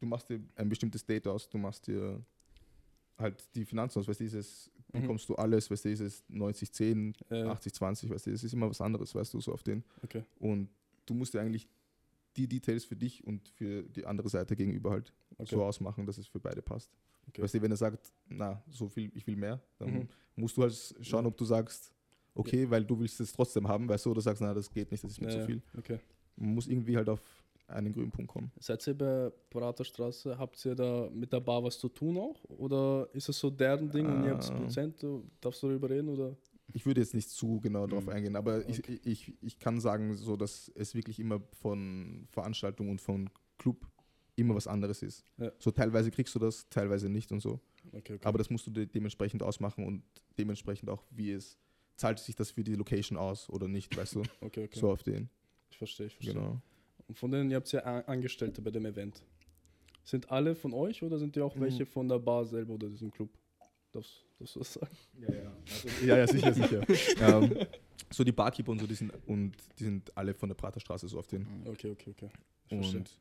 du 0.00 0.06
machst 0.06 0.28
dir 0.28 0.40
ein 0.56 0.68
bestimmtes 0.68 1.04
Date 1.04 1.26
aus, 1.26 1.48
du 1.48 1.58
machst 1.58 1.86
dir 1.86 2.22
halt 3.18 3.44
die 3.54 3.64
Finanzen 3.64 3.98
aus, 3.98 4.08
weißt 4.08 4.20
du, 4.20 4.24
dieses, 4.24 4.70
Mhm. 4.92 5.02
bekommst 5.02 5.28
du 5.28 5.34
alles, 5.34 5.70
weißt 5.70 5.84
du, 5.84 5.88
dieses 5.90 6.24
90, 6.28 6.72
10, 6.72 7.14
Ja, 7.30 7.50
80, 7.52 7.74
20, 7.74 8.08
weißt 8.10 8.26
du, 8.26 8.30
es 8.30 8.42
ist 8.44 8.52
immer 8.54 8.70
was 8.70 8.80
anderes, 8.80 9.14
weißt 9.14 9.34
du, 9.34 9.40
so 9.40 9.52
auf 9.52 9.62
den. 9.62 9.84
okay. 10.02 10.24
Und 10.38 10.70
du 11.04 11.14
musst 11.14 11.34
dir 11.34 11.40
eigentlich 11.40 11.68
die 12.36 12.46
Details 12.48 12.84
für 12.84 12.96
dich 12.96 13.22
und 13.26 13.48
für 13.48 13.82
die 13.82 14.06
andere 14.06 14.28
Seite 14.28 14.54
gegenüber 14.56 14.90
halt 14.92 15.12
okay. 15.36 15.56
so 15.56 15.62
ausmachen, 15.64 16.06
dass 16.06 16.16
es 16.18 16.26
für 16.28 16.38
beide 16.40 16.62
passt. 16.62 16.90
Okay. 17.28 17.42
Weißt 17.42 17.54
du, 17.54 17.60
wenn 17.62 17.70
er 17.70 17.76
sagt, 17.76 18.12
na, 18.28 18.62
so 18.70 18.88
viel, 18.88 19.10
ich 19.14 19.26
will 19.26 19.36
mehr, 19.36 19.60
dann 19.78 19.92
Mhm. 19.92 20.08
musst 20.36 20.56
du 20.56 20.62
halt 20.62 20.94
schauen, 21.02 21.26
ob 21.26 21.36
du 21.36 21.44
sagst, 21.44 21.92
okay, 22.34 22.70
weil 22.70 22.84
du 22.84 22.98
willst 22.98 23.20
es 23.20 23.32
trotzdem 23.32 23.66
haben, 23.68 23.88
weißt 23.88 24.06
du, 24.06 24.12
oder 24.12 24.20
sagst, 24.22 24.40
na, 24.40 24.54
das 24.54 24.70
geht 24.70 24.90
nicht, 24.90 25.02
das 25.04 25.10
ist 25.12 25.20
mir 25.20 25.26
Ja, 25.28 25.40
zu 25.40 25.44
viel. 25.46 25.60
Okay. 25.76 25.98
Man 26.38 26.54
muss 26.54 26.66
irgendwie 26.66 26.96
halt 26.96 27.08
auf 27.08 27.20
einen 27.66 27.92
grünen 27.92 28.10
Punkt 28.10 28.30
kommen. 28.30 28.50
Seid 28.58 28.86
ihr 28.86 28.94
bei 28.96 29.30
Praterstraße, 29.50 30.38
habt 30.38 30.64
ihr 30.64 30.74
da 30.74 31.10
mit 31.12 31.32
der 31.32 31.40
Bar 31.40 31.62
was 31.62 31.78
zu 31.78 31.88
tun 31.88 32.16
auch? 32.16 32.42
Oder 32.44 33.08
ist 33.12 33.28
es 33.28 33.38
so 33.38 33.50
deren 33.50 33.90
Ding 33.90 34.06
und 34.06 34.24
ihr 34.24 34.30
habt 34.32 34.48
Ah. 34.50 34.54
Prozent? 34.60 35.04
Darfst 35.40 35.62
du 35.62 35.68
darüber 35.68 35.90
reden? 35.90 36.08
Oder? 36.08 36.36
Ich 36.72 36.86
würde 36.86 37.00
jetzt 37.00 37.14
nicht 37.14 37.28
zu 37.28 37.60
genau 37.60 37.86
darauf 37.86 38.04
Mhm. 38.06 38.10
eingehen, 38.12 38.36
aber 38.36 38.58
Okay. 38.58 38.98
ich, 39.02 39.06
ich, 39.06 39.34
ich 39.42 39.58
kann 39.58 39.80
sagen, 39.80 40.14
so 40.16 40.36
dass 40.36 40.70
es 40.74 40.94
wirklich 40.94 41.18
immer 41.20 41.40
von 41.60 42.26
Veranstaltung 42.30 42.88
und 42.90 43.00
von 43.00 43.28
Club 43.58 43.86
immer 44.36 44.54
was 44.54 44.66
anderes 44.66 45.02
ist. 45.02 45.24
Ja. 45.38 45.50
So 45.58 45.70
teilweise 45.70 46.10
kriegst 46.10 46.34
du 46.34 46.38
das, 46.38 46.68
teilweise 46.70 47.08
nicht 47.08 47.32
und 47.32 47.40
so. 47.40 47.60
Okay, 47.88 48.14
okay. 48.14 48.18
Aber 48.22 48.38
das 48.38 48.50
musst 48.50 48.66
du 48.66 48.70
de 48.70 48.86
dementsprechend 48.86 49.42
ausmachen 49.42 49.84
und 49.84 50.02
dementsprechend 50.38 50.88
auch, 50.90 51.02
wie 51.10 51.32
es 51.32 51.58
zahlt 51.96 52.18
sich 52.18 52.34
das 52.36 52.50
für 52.52 52.62
die 52.62 52.74
Location 52.76 53.18
aus 53.18 53.50
oder 53.50 53.66
nicht, 53.66 53.96
weißt 53.96 54.14
du? 54.16 54.20
okay, 54.40 54.64
okay. 54.64 54.78
So 54.78 54.90
auf 54.90 55.02
den. 55.02 55.28
Verstehe, 55.78 56.06
ich 56.06 56.14
verstehe. 56.14 56.34
Genau. 56.34 56.60
Und 57.06 57.16
von 57.18 57.30
denen, 57.30 57.50
ihr 57.50 57.56
habt 57.56 57.70
ja 57.72 57.80
Angestellte 57.82 58.60
bei 58.60 58.70
dem 58.70 58.84
Event. 58.84 59.22
Sind 60.04 60.30
alle 60.30 60.54
von 60.54 60.72
euch 60.74 61.02
oder 61.02 61.18
sind 61.18 61.36
die 61.36 61.40
auch 61.40 61.54
Mhm. 61.54 61.60
welche 61.60 61.86
von 61.86 62.08
der 62.08 62.18
Bar 62.18 62.44
selber 62.44 62.74
oder 62.74 62.88
diesem 62.88 63.10
Club? 63.10 63.30
Darfst, 63.92 64.24
du 64.38 64.44
das 64.58 64.72
sagen? 64.74 64.96
Ja, 65.20 65.34
ja. 65.34 65.52
Also, 65.70 66.06
ja, 66.06 66.16
ja, 66.18 66.26
sicher, 66.26 66.52
sicher. 66.52 66.82
ähm, 67.20 67.66
so 68.10 68.24
die 68.24 68.32
Barkeeper 68.32 68.72
und 68.72 68.80
so, 68.80 68.86
die 68.86 68.94
sind, 68.94 69.12
und 69.26 69.52
die 69.78 69.84
sind 69.84 70.14
alle 70.16 70.34
von 70.34 70.48
der 70.48 70.56
Praterstraße 70.56 71.08
so 71.08 71.18
auf 71.18 71.26
den. 71.26 71.42
Mhm. 71.42 71.66
Okay, 71.68 71.90
okay, 71.92 72.10
okay. 72.10 72.30
Ich 72.68 72.76
verstehe. 72.76 72.98
Und 73.00 73.18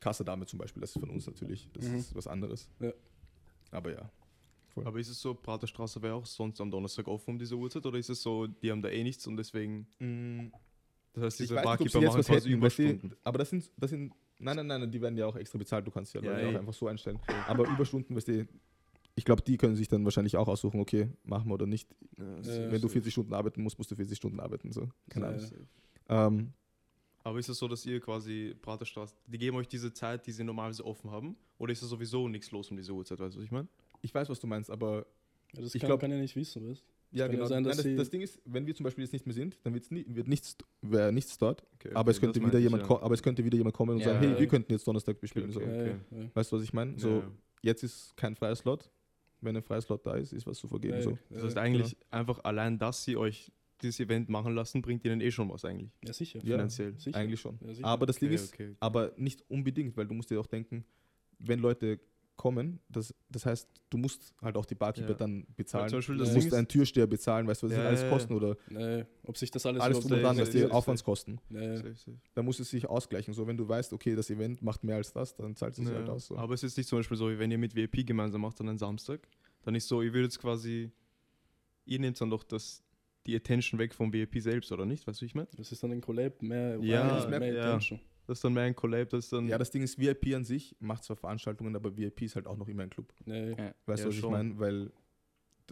Kassadame 0.00 0.46
zum 0.46 0.58
Beispiel, 0.58 0.80
das 0.80 0.94
ist 0.94 1.00
von 1.00 1.10
uns 1.10 1.26
natürlich. 1.26 1.68
Das 1.72 1.84
Mhm. 1.86 1.96
ist 1.96 2.14
was 2.14 2.26
anderes. 2.26 2.68
Ja. 2.80 2.92
Aber 3.70 3.92
ja. 3.92 4.10
Aber 4.84 4.98
ist 5.00 5.08
es 5.08 5.20
so, 5.20 5.34
Praterstraße 5.34 6.00
wäre 6.02 6.14
auch 6.14 6.24
sonst 6.26 6.60
am 6.60 6.70
Donnerstag 6.70 7.08
offen 7.08 7.30
um 7.30 7.38
diese 7.38 7.56
Uhrzeit 7.56 7.84
oder 7.84 7.98
ist 7.98 8.10
es 8.10 8.22
so, 8.22 8.46
die 8.46 8.70
haben 8.70 8.80
da 8.80 8.88
eh 8.88 9.02
nichts 9.02 9.26
und 9.26 9.36
deswegen, 9.36 9.88
das 11.20 11.26
heißt, 11.26 11.40
Ich 11.40 11.48
diese 11.48 11.54
Barkeeper 11.60 12.00
machen 12.00 12.18
was 12.18 12.26
quasi 12.26 12.48
hätten, 12.48 12.52
Überstunden? 12.58 13.12
aber 13.24 13.38
das 13.38 13.50
sind, 13.50 13.70
das 13.76 13.90
sind 13.90 14.12
Nein, 14.40 14.54
nein, 14.54 14.66
nein, 14.68 14.90
die 14.90 15.00
werden 15.00 15.16
ja 15.18 15.26
auch 15.26 15.34
extra 15.34 15.58
bezahlt. 15.58 15.84
Du 15.84 15.90
kannst 15.90 16.14
ja, 16.14 16.20
Ja, 16.22 16.30
Leute 16.30 16.46
auch 16.46 16.52
ey. 16.52 16.58
einfach 16.58 16.72
so 16.72 16.86
einstellen. 16.86 17.18
Aber 17.48 17.66
Überstunden, 17.68 18.14
weißt 18.14 18.28
du, 18.28 18.46
ich 19.16 19.24
glaube, 19.24 19.42
die 19.42 19.56
können 19.56 19.74
sich 19.74 19.88
dann 19.88 20.04
wahrscheinlich 20.04 20.36
auch 20.36 20.46
aussuchen, 20.46 20.78
okay, 20.78 21.08
machen 21.24 21.48
wir 21.48 21.54
oder 21.54 21.66
nicht. 21.66 21.88
Ja, 22.16 22.24
Ja, 22.24 22.70
Wenn 22.70 22.80
du 22.80 22.86
so. 22.86 22.88
40 22.88 23.12
Stunden 23.12 23.34
arbeiten 23.34 23.60
musst, 23.62 23.76
musst 23.78 23.90
du 23.90 23.96
40 23.96 24.16
Stunden 24.16 24.38
arbeiten. 24.38 24.70
So. 24.70 24.88
Keine 25.10 25.26
Ahnung. 25.26 25.40
Ähm, 26.08 26.52
Aber 27.24 27.38
ist 27.40 27.48
es 27.48 27.58
so, 27.58 27.66
dass 27.66 27.84
ihr 27.84 27.98
quasi 28.00 28.54
Praterstraße, 28.62 29.12
die 29.26 29.38
geben 29.38 29.56
euch 29.56 29.66
diese 29.66 29.92
Zeit, 29.92 30.24
die 30.24 30.30
sie 30.30 30.44
normalerweise 30.44 30.84
offen 30.86 31.10
haben? 31.10 31.34
Oder 31.58 31.72
ist 31.72 31.82
da 31.82 31.86
sowieso 31.88 32.28
nichts 32.28 32.52
los 32.52 32.70
um 32.70 32.76
diese 32.76 32.92
Uhrzeit, 32.92 33.18
weißt 33.18 33.34
du, 33.34 33.40
was 33.40 33.44
ich 33.44 33.50
meine? 33.50 33.66
ich 34.02 34.14
weiß, 34.14 34.28
was 34.28 34.38
du 34.38 34.46
meinst, 34.46 34.70
aber 34.70 35.04
Ja, 35.52 35.62
das 35.62 35.74
Ich 35.74 35.80
kann, 35.80 35.88
glaub- 35.88 36.00
kann 36.00 36.12
ja 36.12 36.18
nicht 36.18 36.36
wissen, 36.36 36.70
weißt 36.70 36.84
ja, 37.10 37.26
kann 37.26 37.36
genau. 37.36 37.46
sein, 37.46 37.62
Nein, 37.62 37.76
das, 37.76 37.84
das 37.84 38.10
Ding 38.10 38.20
ist, 38.20 38.40
wenn 38.44 38.66
wir 38.66 38.74
zum 38.74 38.84
Beispiel 38.84 39.04
jetzt 39.04 39.12
nicht 39.12 39.26
mehr 39.26 39.34
sind, 39.34 39.58
dann 39.62 39.74
wird's 39.74 39.90
nie, 39.90 40.04
wird 40.08 40.28
nichts, 40.28 40.56
wäre 40.82 41.12
nichts 41.12 41.36
dort. 41.38 41.64
Okay, 41.74 41.90
aber, 41.94 42.10
es 42.10 42.18
okay, 42.18 42.26
könnte 42.26 42.46
wieder 42.46 42.58
jemand 42.58 42.82
ja. 42.88 43.00
aber 43.02 43.14
es 43.14 43.22
könnte 43.22 43.44
wieder 43.44 43.56
jemand 43.56 43.74
kommen 43.74 43.92
und 43.96 43.98
Ja, 44.00 44.06
sagen, 44.06 44.18
hey, 44.20 44.30
ja. 44.32 44.38
wir 44.38 44.46
könnten 44.46 44.72
jetzt 44.72 44.86
Donnerstag 44.86 45.20
bespielen. 45.20 45.50
Okay, 45.54 45.94
So. 46.10 46.16
Okay. 46.16 46.30
Weißt 46.34 46.52
du, 46.52 46.56
was 46.56 46.62
ich 46.62 46.72
meine? 46.72 46.98
So, 46.98 47.22
jetzt 47.62 47.82
ist 47.82 48.16
kein 48.16 48.34
freier 48.36 48.56
Slot. 48.56 48.90
Wenn 49.40 49.56
ein 49.56 49.62
freier 49.62 49.80
Slot 49.80 50.04
da 50.04 50.16
ist, 50.16 50.32
ist 50.32 50.46
was 50.46 50.58
zu 50.58 50.66
vergeben. 50.66 50.96
Ja, 50.96 51.02
so. 51.02 51.18
Das 51.30 51.44
heißt 51.44 51.56
ja, 51.56 51.62
eigentlich 51.62 51.96
einfach 52.10 52.42
allein, 52.44 52.78
dass 52.78 53.04
sie 53.04 53.16
euch 53.16 53.52
dieses 53.80 54.00
Event 54.00 54.28
machen 54.28 54.54
lassen, 54.54 54.82
bringt 54.82 55.04
ihnen 55.04 55.20
eh 55.20 55.30
schon 55.30 55.48
was 55.50 55.64
eigentlich. 55.64 55.90
Ja, 56.04 56.12
sicher. 56.12 56.40
Ja, 56.42 56.56
finanziell. 56.56 56.94
sicher. 56.98 57.16
Eigentlich 57.16 57.40
schon. 57.40 57.56
Ja, 57.64 57.72
sicher. 57.74 57.86
aber 57.86 58.06
das 58.06 58.18
Ding 58.18 58.28
Okay, 58.28 58.34
ist, 58.34 58.52
okay. 58.52 58.74
aber 58.80 59.12
nicht 59.16 59.44
unbedingt, 59.48 59.96
weil 59.96 60.06
du 60.06 60.14
musst 60.14 60.30
dir 60.30 60.40
auch 60.40 60.46
denken, 60.46 60.84
wenn 61.38 61.60
Leute 61.60 62.00
kommen, 62.38 62.80
das, 62.88 63.14
das 63.28 63.44
heißt, 63.44 63.68
du 63.90 63.98
musst 63.98 64.32
halt 64.40 64.56
auch 64.56 64.64
die 64.64 64.74
Barkeeper 64.74 65.10
Ja. 65.10 65.14
dann 65.14 65.46
bezahlen. 65.56 65.90
Zum 65.90 65.98
Beispiel 65.98 66.16
du 66.16 66.26
musst 66.30 66.54
einen 66.54 66.66
Türsteher 66.68 67.06
bezahlen, 67.06 67.46
weißt 67.46 67.62
du, 67.62 67.66
was 67.66 67.72
das 67.72 67.76
Ja, 67.76 67.82
sind 67.82 67.86
alles 67.88 68.00
ja, 68.00 68.06
ja. 68.06 68.12
Kosten 68.12 68.32
oder 68.32 68.56
Nee, 68.70 69.04
ob 69.24 69.36
sich 69.36 69.50
das 69.50 69.66
alles 69.66 69.82
alles 69.82 70.00
drum 70.00 70.12
und 70.12 70.22
dran, 70.22 70.38
was 70.38 70.50
die. 70.50 70.64
Aufwandskosten. 70.64 71.38
Nee. 71.50 71.82
Da 72.34 72.42
muss 72.42 72.58
es 72.60 72.70
sich 72.70 72.88
ausgleichen. 72.88 73.34
So, 73.34 73.46
wenn 73.46 73.58
du 73.58 73.68
weißt, 73.68 73.92
okay, 73.92 74.14
das 74.14 74.30
Event 74.30 74.62
macht 74.62 74.82
mehr 74.84 74.96
als 74.96 75.12
das, 75.12 75.34
dann 75.36 75.54
zahlt 75.56 75.72
es 75.72 75.76
sich 75.78 75.88
Ja, 75.88 75.96
halt 75.96 76.08
aus. 76.08 76.28
So. 76.28 76.38
Aber 76.38 76.54
es 76.54 76.62
ist 76.62 76.78
nicht 76.78 76.88
zum 76.88 77.00
Beispiel 77.00 77.16
so, 77.18 77.28
wie 77.30 77.38
wenn 77.38 77.50
ihr 77.50 77.58
mit 77.58 77.74
VIP 77.74 78.06
gemeinsam 78.06 78.40
macht 78.40 78.58
an 78.60 78.68
einem 78.70 78.78
Samstag, 78.78 79.28
dann 79.62 79.74
ist 79.74 79.88
so, 79.88 80.00
ihr 80.00 80.14
würdet 80.14 80.38
quasi, 80.38 80.90
ihr 81.84 81.98
nehmt 81.98 82.20
dann 82.20 82.30
doch 82.30 82.44
das, 82.44 82.82
die 83.26 83.34
Attention 83.36 83.78
weg 83.78 83.92
vom 83.94 84.12
VIP 84.12 84.40
selbst, 84.40 84.72
oder 84.72 84.86
nicht? 84.86 85.06
Weißt 85.06 85.20
du, 85.20 85.24
ich 85.26 85.34
meine? 85.34 85.48
das 85.56 85.72
ist 85.72 85.82
dann 85.82 85.90
ein 85.92 86.00
Collab, 86.00 86.40
mehr, 86.40 86.78
Ja, 86.80 87.18
eigentlich 87.18 87.28
mehr 87.38 87.52
ja. 87.52 87.80
Das 88.28 88.38
ist 88.38 88.44
dann 88.44 88.52
mehr 88.52 88.64
ein 88.64 88.76
Collab, 88.76 89.08
das 89.08 89.24
ist 89.24 89.32
dann. 89.32 89.48
Ja, 89.48 89.58
das 89.58 89.70
Ding 89.70 89.82
ist, 89.82 89.98
VIP 89.98 90.34
an 90.34 90.44
sich 90.44 90.76
macht 90.80 91.02
zwar 91.02 91.16
Veranstaltungen, 91.16 91.74
aber 91.74 91.96
VIP 91.96 92.22
ist 92.22 92.36
halt 92.36 92.46
auch 92.46 92.56
noch 92.56 92.68
immer 92.68 92.82
ein 92.84 92.90
Club. 92.90 93.12
Nee, 93.24 93.50
Ja. 93.52 93.74
Weißt 93.86 94.00
Ja, 94.00 94.04
du, 94.04 94.08
was 94.08 94.14
ich 94.14 94.20
schon. 94.20 94.30
meine? 94.32 94.58
Weil, 94.58 94.92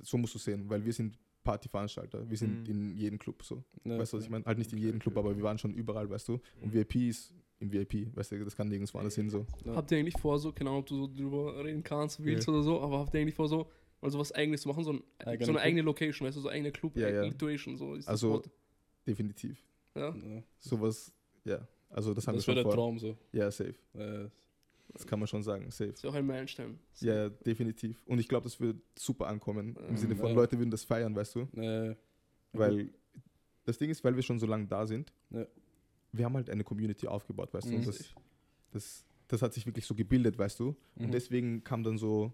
so 0.02 0.16
musst 0.18 0.34
du 0.34 0.38
sehen, 0.38 0.68
weil 0.68 0.84
wir 0.84 0.92
sind 0.92 1.18
Partyveranstalter. 1.44 2.28
Wir 2.28 2.36
sind 2.36 2.60
Mhm. 2.62 2.66
in 2.74 2.96
jedem 2.96 3.18
Club 3.18 3.42
so. 3.44 3.62
nee, 3.84 3.98
weißt 3.98 4.12
du, 4.12 4.16
was 4.16 4.24
ich 4.24 4.30
meine? 4.30 4.44
Halt 4.46 4.58
nicht 4.58 4.72
in 4.72 4.78
jedem 4.78 4.98
Club, 4.98 5.16
aber 5.16 5.36
wir 5.36 5.42
waren 5.44 5.58
schon 5.58 5.72
überall, 5.74 6.08
weißt 6.10 6.28
du? 6.28 6.40
Und 6.60 6.72
VIP 6.72 6.96
ist 7.08 7.32
im 7.60 7.72
VIP, 7.72 8.14
weißt 8.16 8.32
du, 8.32 8.44
das 8.44 8.56
kann 8.56 8.68
nirgendwo 8.68 8.98
anders 8.98 9.14
hin 9.14 9.30
so. 9.30 9.46
Ja. 9.64 9.76
Habt 9.76 9.90
ihr 9.92 9.98
eigentlich 9.98 10.18
vor, 10.18 10.38
so, 10.38 10.50
keine 10.52 10.70
Ahnung, 10.70 10.80
ob 10.80 10.86
du 10.86 10.96
so 10.96 11.06
drüber 11.06 11.62
reden 11.64 11.82
kannst, 11.82 12.22
willst 12.24 12.48
oder 12.48 12.62
so, 12.62 12.80
aber 12.80 12.98
habt 13.00 13.14
ihr 13.14 13.20
eigentlich 13.20 13.34
vor, 13.34 13.48
so, 13.48 13.70
also 14.00 14.18
was 14.18 14.32
eigenes 14.32 14.62
zu 14.62 14.68
machen, 14.68 14.82
so, 14.82 14.92
ein, 14.92 15.02
so 15.20 15.26
eine 15.28 15.38
Club? 15.38 15.56
eigene 15.58 15.82
Location, 15.82 16.26
weißt 16.26 16.36
du, 16.38 16.40
so 16.42 16.48
eigene 16.48 16.72
Club, 16.72 16.96
Ja, 16.96 17.08
ja. 17.10 17.24
Situation, 17.24 17.76
so 17.76 17.94
ist 17.94 18.08
Also. 18.08 18.42
Definitiv. 19.06 19.62
Ja. 19.94 20.14
Ja. 20.14 20.42
Sowas, 20.58 21.12
ja. 21.44 21.66
Also 21.96 22.12
das 22.14 22.26
haben 22.28 22.36
Das 22.36 22.46
wir 22.46 22.54
wäre 22.54 22.62
schon 22.64 22.70
der 22.70 22.74
vor. 22.74 22.74
Traum 22.74 22.98
so. 22.98 23.16
Ja, 23.32 23.50
safe. 23.50 23.74
Äh, 23.94 24.28
Das 24.92 25.06
kann 25.06 25.18
man 25.18 25.26
schon 25.26 25.42
sagen, 25.42 25.70
safe. 25.70 25.88
Das 25.90 25.96
ist 25.98 26.02
ja 26.04 26.10
auch 26.10 26.14
ein 26.14 26.26
Meilenstein. 26.26 26.78
Ja, 27.00 27.28
definitiv. 27.28 28.00
Und 28.06 28.18
ich 28.18 28.28
glaube, 28.28 28.44
das 28.44 28.60
wird 28.60 28.76
super 28.98 29.26
ankommen. 29.26 29.76
Im 29.76 29.92
Mhm. 29.92 29.96
Sinne 29.96 30.16
von, 30.16 30.28
Ja. 30.28 30.34
Leute 30.34 30.58
würden 30.58 30.70
das 30.70 30.84
feiern, 30.84 31.14
weißt 31.16 31.34
du? 31.34 31.48
nee. 31.52 31.96
Weil 32.52 32.90
das 33.64 33.76
Ding 33.78 33.90
ist, 33.90 34.04
weil 34.04 34.14
wir 34.14 34.22
schon 34.22 34.38
so 34.38 34.46
lange 34.46 34.66
da 34.66 34.86
sind, 34.86 35.12
Ja. 35.30 35.46
wir 36.12 36.24
haben 36.24 36.34
halt 36.34 36.48
eine 36.50 36.64
Community 36.64 37.06
aufgebaut, 37.08 37.52
weißt 37.52 37.66
du? 37.66 37.70
Mhm. 37.72 37.76
Und 37.78 37.86
das, 37.88 38.04
das, 38.70 39.04
das 39.28 39.42
hat 39.42 39.52
sich 39.54 39.66
wirklich 39.66 39.84
so 39.86 39.94
gebildet, 39.94 40.38
weißt 40.38 40.60
du? 40.60 40.76
Mhm. 40.96 41.06
Und 41.06 41.12
deswegen 41.12 41.64
kam 41.64 41.82
dann 41.82 41.98
so 41.98 42.32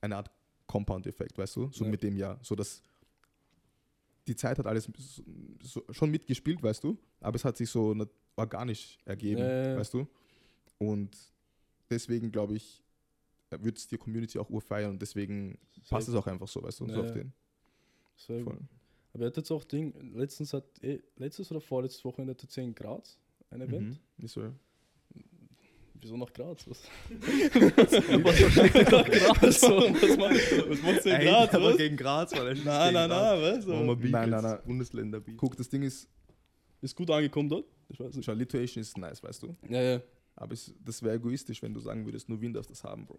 eine 0.00 0.16
Art 0.16 0.30
Compound-Effekt, 0.66 1.38
weißt 1.38 1.56
du? 1.56 1.70
So 1.72 1.84
Ja. 1.84 1.90
mit 1.90 2.02
dem 2.02 2.16
Jahr. 2.16 2.38
So 2.42 2.54
dass 2.54 2.82
die 4.26 4.36
Zeit 4.36 4.58
hat 4.58 4.66
alles 4.66 4.84
so, 4.96 5.22
so, 5.62 5.84
schon 5.90 6.10
mitgespielt, 6.10 6.62
weißt 6.62 6.84
du? 6.84 6.98
Aber 7.20 7.36
es 7.36 7.44
hat 7.44 7.56
sich 7.56 7.68
so 7.68 7.94
organisch 8.36 8.98
ergeben, 9.04 9.42
ja. 9.42 9.76
weißt 9.76 9.94
du? 9.94 10.06
Und 10.78 11.16
deswegen 11.90 12.32
glaube 12.32 12.56
ich, 12.56 12.82
wird 13.50 13.78
es 13.78 13.86
die 13.86 13.98
Community 13.98 14.38
auch 14.38 14.50
urfeiern 14.50 14.90
und 14.90 15.02
deswegen 15.02 15.58
passt 15.88 16.08
es 16.08 16.14
auch 16.14 16.26
einfach 16.26 16.48
so, 16.48 16.62
weißt 16.62 16.80
du? 16.80 16.86
So 16.86 16.92
Ja, 16.92 17.00
auf 17.00 17.12
den. 17.12 17.32
Sehr 18.16 18.42
gut. 18.42 18.54
Voll. 18.54 18.62
Aber 19.12 19.24
er 19.24 19.26
hat 19.28 19.36
jetzt 19.36 19.50
auch 19.52 19.64
Ding, 19.64 19.94
letztens 20.14 20.52
hat, 20.52 20.64
eh, 20.82 21.00
letztes 21.16 21.50
oder 21.50 21.60
vorletztes 21.60 22.04
Wochenende 22.04 22.32
hat 22.32 22.42
er 22.42 22.48
10 22.48 22.74
Grad 22.74 23.16
ein 23.50 23.60
Event. 23.60 24.00
Mhm. 24.18 24.24
Ist 24.24 24.32
so. 24.32 24.52
Wieso 26.04 26.18
nach 26.18 26.30
Graz? 26.34 26.68
Was, 26.68 26.82
Was 27.88 28.90
nach 28.92 29.04
Graz? 29.10 29.62
was 29.62 29.62
was 29.62 30.82
macht 30.82 31.02
10 31.02 31.20
Grad? 31.22 31.54
aber 31.54 31.70
Was? 31.70 31.76
gegen 31.78 31.96
Graz, 31.96 32.32
weil 32.32 32.48
er 32.48 32.54
Nein, 32.56 32.92
nein, 32.92 33.08
nein, 33.08 33.40
was? 33.40 33.66
Wir 33.66 33.96
Beef 33.96 34.10
Nein, 34.10 34.28
nein, 34.28 34.42
nein. 34.42 34.58
Bundesländer 34.66 35.20
Beef. 35.20 35.36
Guck, 35.38 35.56
das 35.56 35.66
Ding 35.70 35.82
ist, 35.82 36.06
Ist 36.82 36.94
gut 36.94 37.10
angekommen 37.10 37.48
dort? 37.48 37.64
Ich 37.88 37.98
weiß 37.98 38.14
nicht. 38.16 38.26
schau, 38.26 38.32
Lituation 38.34 38.82
ist 38.82 38.98
nice, 38.98 39.22
weißt 39.22 39.44
du? 39.44 39.56
Ja, 39.70 39.80
ja. 39.82 40.00
Aber 40.36 40.52
es, 40.52 40.74
das 40.84 41.02
wäre 41.02 41.14
egoistisch, 41.14 41.62
wenn 41.62 41.72
du 41.72 41.80
sagen 41.80 42.04
würdest, 42.04 42.28
nur 42.28 42.38
Wien 42.38 42.52
darf 42.52 42.66
das 42.66 42.84
haben, 42.84 43.06
Bro. 43.06 43.18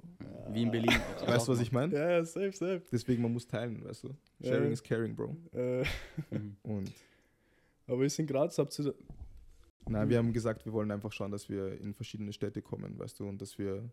Wie 0.52 0.62
in 0.62 0.70
Berlin. 0.70 0.92
Weißt 1.26 1.48
du, 1.48 1.54
was 1.54 1.62
ich 1.62 1.72
meine? 1.72 1.92
Ja, 1.96 2.10
ja, 2.12 2.24
safe, 2.26 2.52
safe. 2.52 2.84
Deswegen, 2.92 3.24
man 3.24 3.32
muss 3.34 3.48
teilen, 3.48 3.84
weißt 3.84 4.04
du? 4.04 4.10
Ja. 4.42 4.50
Sharing 4.52 4.72
is 4.74 4.84
caring, 4.84 5.16
Bro. 5.16 5.36
Äh, 5.54 5.84
Mhm. 6.30 6.56
Und 6.64 6.92
aber 7.88 8.04
ist 8.06 8.20
in 8.20 8.28
Graz, 8.28 8.58
habt 8.60 8.78
ihr. 8.80 8.94
Na, 9.90 10.08
wir 10.10 10.18
haben 10.18 10.34
gesagt, 10.34 10.66
wir 10.66 10.74
wollen 10.74 10.92
einfach 10.92 11.12
schauen, 11.12 11.32
dass 11.32 11.50
wir 11.50 11.80
in 11.80 11.94
verschiedene 11.94 12.34
Städte 12.34 12.62
kommen, 12.62 12.98
weißt 12.98 13.20
du? 13.20 13.28
Und 13.28 13.42
dass 13.42 13.58
wir. 13.58 13.90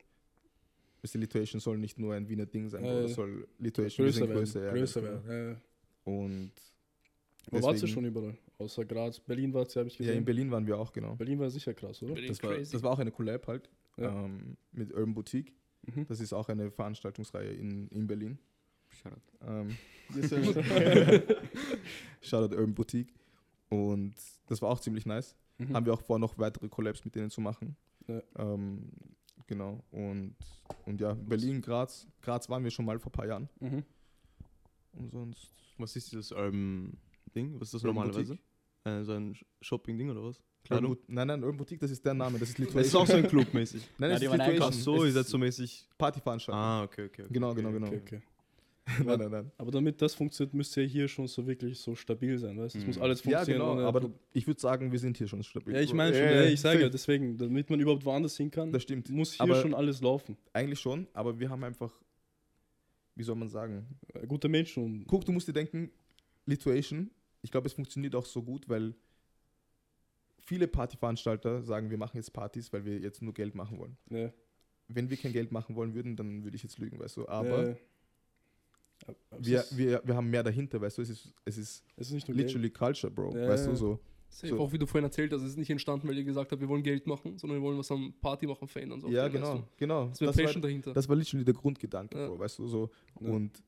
Weißt 1.03 1.15
du, 1.15 1.19
Lituation 1.19 1.61
soll 1.61 1.79
nicht 1.79 1.99
nur 1.99 2.15
ein 2.15 2.29
Wiener 2.29 2.47
Ding 2.47 2.69
sein, 2.69 2.85
Ja, 2.85 2.95
ja. 2.95 3.03
Das 3.03 3.15
soll 3.15 3.49
Lituation 3.59 4.07
Größer 4.07 4.19
sind 4.19 4.29
werden. 4.29 4.39
größer, 4.39 4.65
ja, 4.65 4.73
größer 4.73 5.03
ganz 5.03 5.25
werden. 5.27 5.31
Ja, 5.31 5.37
ja. 5.51 5.57
genau. 6.05 6.19
Und. 6.27 6.53
Wo 7.51 7.57
ihr 7.57 7.73
deswegen- 7.73 7.93
schon 7.93 8.05
überall? 8.05 8.39
Außer 8.59 8.85
Graz. 8.85 9.19
Berlin 9.19 9.53
wart 9.53 9.75
ihr, 9.75 9.81
habe 9.81 9.89
ich 9.89 9.95
Ja, 9.99 10.05
gesehen. 10.05 10.19
in 10.19 10.25
Berlin 10.25 10.51
waren 10.53 10.65
wir 10.65 10.79
auch, 10.79 10.93
genau. 10.93 11.17
Berlin 11.17 11.41
war 11.41 11.51
sicher 11.51 11.75
krass, 11.75 12.01
oder? 12.05 12.15
Berlin 12.15 12.29
Das 12.29 12.41
war, 12.45 12.55
crazy. 12.55 12.71
das 12.73 12.83
war 12.85 12.93
auch 12.93 12.99
eine 13.01 13.11
Collab 13.11 13.49
halt 13.49 13.69
Ja. 13.97 14.25
ähm, 14.25 14.57
mit 14.71 14.93
Urban 14.93 15.13
Boutique. 15.15 15.53
Mhm. 15.85 16.07
Das 16.07 16.21
ist 16.21 16.33
auch 16.33 16.49
eine 16.49 16.71
Veranstaltungsreihe 16.71 17.53
in, 17.53 17.89
in 17.89 18.07
Berlin. 18.07 18.39
Shoutout. 18.91 19.21
Ähm, 19.45 19.77
Shoutout 22.21 22.55
Urban 22.55 22.75
Boutique. 22.75 23.13
Und 23.69 24.15
das 24.47 24.63
war 24.63 24.71
auch 24.71 24.79
ziemlich 24.81 25.07
nice. 25.07 25.35
Mhm. 25.69 25.75
Haben 25.75 25.87
wir 25.87 25.95
auch 25.95 26.01
vor, 26.03 26.19
noch 26.19 26.39
weitere 26.39 26.69
Collabs 26.69 27.05
mit 27.05 27.15
denen 27.15 27.31
zu 27.31 27.41
machen. 27.41 27.77
Ja. 28.09 28.23
Ähm, 28.39 28.91
genau. 29.47 29.83
Und, 29.91 30.35
und 30.87 31.01
ja, 31.01 31.15
Berlin, 31.15 31.61
Graz. 31.61 32.07
Graz 32.21 32.49
waren 32.49 32.65
wir 32.65 32.71
schon 32.71 32.85
mal 32.85 32.99
vor 32.99 33.11
ein 33.11 33.13
paar 33.13 33.27
Jahren. 33.27 33.49
Mhm. 33.61 33.85
Und 34.93 35.11
sonst. 35.11 35.51
Was 35.79 35.97
ist 35.97 36.13
dieses 36.13 36.33
Urban 36.33 36.97
Ding? 37.35 37.55
Was 37.61 37.69
ist 37.69 37.75
das 37.75 37.83
normalerweise? 37.85 38.39
Äh, 38.85 39.03
so 39.05 39.13
ein 39.13 39.37
Shopping-Ding 39.61 40.11
oder 40.11 40.23
was? 40.25 40.41
Kleidung? 40.65 40.97
Nein, 41.09 41.27
nein, 41.27 41.43
Urban 41.43 41.57
Boutique, 41.57 41.81
das 41.81 41.91
ist 41.91 42.05
der 42.05 42.15
Name. 42.15 42.39
Das 42.39 42.51
ist 42.51 42.59
Das 42.59 42.67
ist 42.69 42.75
Lituation. 42.75 43.03
auch 43.03 43.07
so 43.07 43.17
ein 43.17 43.27
Club 43.27 43.53
mäßig. 43.55 43.83
Nein, 43.99 44.11
Ja, 44.11 44.15
das 44.17 44.23
ist 44.23 44.29
Ach 44.29 44.33
Lituation. 44.33 44.55
einkaufen. 44.55 44.81
so, 44.81 45.03
ihr 45.05 45.09
Es 45.09 45.15
seid 45.15 45.27
so 45.27 45.39
mäßig. 45.39 45.89
Partyveranstaltung. 45.99 46.61
Ah, 46.63 46.83
okay, 46.85 47.07
okay. 47.07 47.23
okay. 47.23 47.33
Genau, 47.33 47.55
genau, 47.55 47.69
Okay, 47.71 47.79
genau. 47.79 47.87
Okay, 47.89 48.01
okay. 48.17 48.23
Nein, 49.05 49.19
nein, 49.19 49.31
nein. 49.31 49.53
Aber 49.59 49.71
damit 49.71 50.03
das 50.03 50.15
funktioniert, 50.15 50.55
müsst 50.55 50.77
ihr 50.77 50.85
hier 50.85 51.07
schon 51.09 51.27
so 51.29 51.47
wirklich 51.47 51.79
so 51.79 51.95
stabil 51.95 52.39
sein, 52.39 52.59
weißt 52.59 52.75
du? 52.75 52.79
Es 52.81 52.87
muss 52.87 52.99
alles 52.99 53.23
Ja, 53.25 53.39
funktionieren. 53.39 53.61
genau. 53.67 53.73
ohne 53.75 53.87
Aber 53.87 54.11
ich 54.33 54.47
würde 54.47 54.61
sagen, 54.61 54.91
wir 54.93 54.99
sind 54.99 55.17
hier 55.17 55.29
schon 55.29 55.43
stabil. 55.43 55.75
ja, 55.75 55.81
ich 55.81 55.93
meine 55.95 56.15
schon, 56.15 56.25
Ja, 56.25 56.33
ja, 56.43 56.45
ich 56.45 56.61
sage 56.61 56.81
ja, 56.81 56.89
deswegen, 56.89 57.37
damit 57.39 57.71
man 57.71 57.79
überhaupt 57.81 58.05
woanders 58.05 58.37
hin 58.37 58.51
kann, 58.51 58.73
Das 58.73 58.83
stimmt. 58.83 59.09
muss 59.11 59.33
hier 59.35 59.43
Aber- 59.43 59.61
schon 59.61 59.75
alles 59.75 60.01
laufen. 60.01 60.37
Eigentlich 60.53 60.81
schon, 60.81 61.07
aber 61.13 61.39
wir 61.39 61.49
haben 61.49 61.63
einfach, 61.65 61.93
wie 63.15 63.23
soll 63.23 63.37
man 63.37 63.49
sagen? 63.49 63.87
Äh, 64.15 64.27
Gute 64.27 64.49
Menschen 64.49 64.83
und 64.85 65.07
Guck, 65.07 65.25
du 65.25 65.33
musst 65.33 65.47
dir 65.49 65.53
denken, 65.53 65.91
Lituation, 66.47 67.11
ich 67.43 67.51
glaube, 67.51 67.69
es 67.69 67.73
funktioniert 67.75 68.15
auch 68.17 68.27
so 68.27 68.43
gut, 68.43 68.69
weil 68.69 68.95
viele 70.39 70.67
Partyveranstalter 70.67 71.63
sagen, 71.63 71.89
wir 71.91 71.99
machen 71.99 72.17
jetzt 72.17 72.33
Partys, 72.33 72.73
weil 72.73 72.85
wir 72.85 72.99
jetzt 72.99 73.23
nur 73.23 73.33
Geld 73.33 73.55
machen 73.55 73.79
wollen. 73.79 73.97
ja, 74.11 74.33
Wenn 74.89 75.09
wir 75.09 75.17
kein 75.17 75.33
Geld 75.33 75.53
machen 75.53 75.77
wollen 75.77 75.95
würden, 75.95 76.17
dann 76.17 76.43
würde 76.45 76.57
ich 76.57 76.63
jetzt 76.65 76.79
lügen, 76.79 76.99
weißt 76.99 77.17
du. 77.19 77.29
Aber 77.29 77.69
ja. 77.69 77.77
Wir, 79.39 79.65
wir, 79.73 80.03
wir 80.05 80.15
haben 80.17 80.31
mehr 80.31 80.43
dahinter, 80.43 80.81
weißt 80.81 80.99
du. 80.99 81.03
Es 81.03 81.11
ist, 81.11 81.35
es 81.45 81.59
ist 81.59 81.85
es 81.97 82.09
ist 82.09 82.13
nicht 82.15 82.29
nur 82.29 82.37
literally 82.37 82.71
culture, 82.71 83.11
Bro. 83.13 83.37
Ja, 83.37 83.49
weißt 83.49 83.67
du, 83.69 83.75
so. 83.75 83.99
Safe, 84.29 84.49
So. 84.49 84.61
Auch 84.61 84.73
wie 84.73 84.79
du 84.79 84.87
vorhin 84.87 85.05
erzählt 85.05 85.33
hast, 85.33 85.43
es 85.43 85.51
ist 85.51 85.59
nicht 85.59 85.69
entstanden, 85.71 86.09
weil 86.09 86.17
ihr 86.17 86.25
gesagt 86.25 86.53
habt, 86.53 86.61
wir 86.61 86.69
wollen 86.69 86.83
Geld 86.83 87.07
machen, 87.07 87.37
sondern 87.39 87.59
wir 87.59 87.63
wollen 87.63 87.79
was 87.79 87.91
am 87.91 88.15
Party 88.21 88.47
machen 88.47 88.67
verändern. 88.67 89.01
So 89.01 89.09
ja, 89.09 89.29
den, 89.29 89.41
weißt 89.43 89.53
genau, 89.53 89.59
du. 89.63 89.65
genau. 89.77 90.07
Das 90.09 90.19
Das 90.19 90.39
war, 90.55 90.61
dahinter. 90.63 90.93
das 90.95 91.09
war 91.09 91.17
literally 91.17 91.45
der 91.45 91.55
Grundgedanke, 91.55 92.19
Ja. 92.19 92.29
Bro, 92.29 92.39
weißt 92.39 92.59
du, 92.59 92.67
so. 92.67 92.91
Ja. 93.21 93.29
Und 93.31 93.63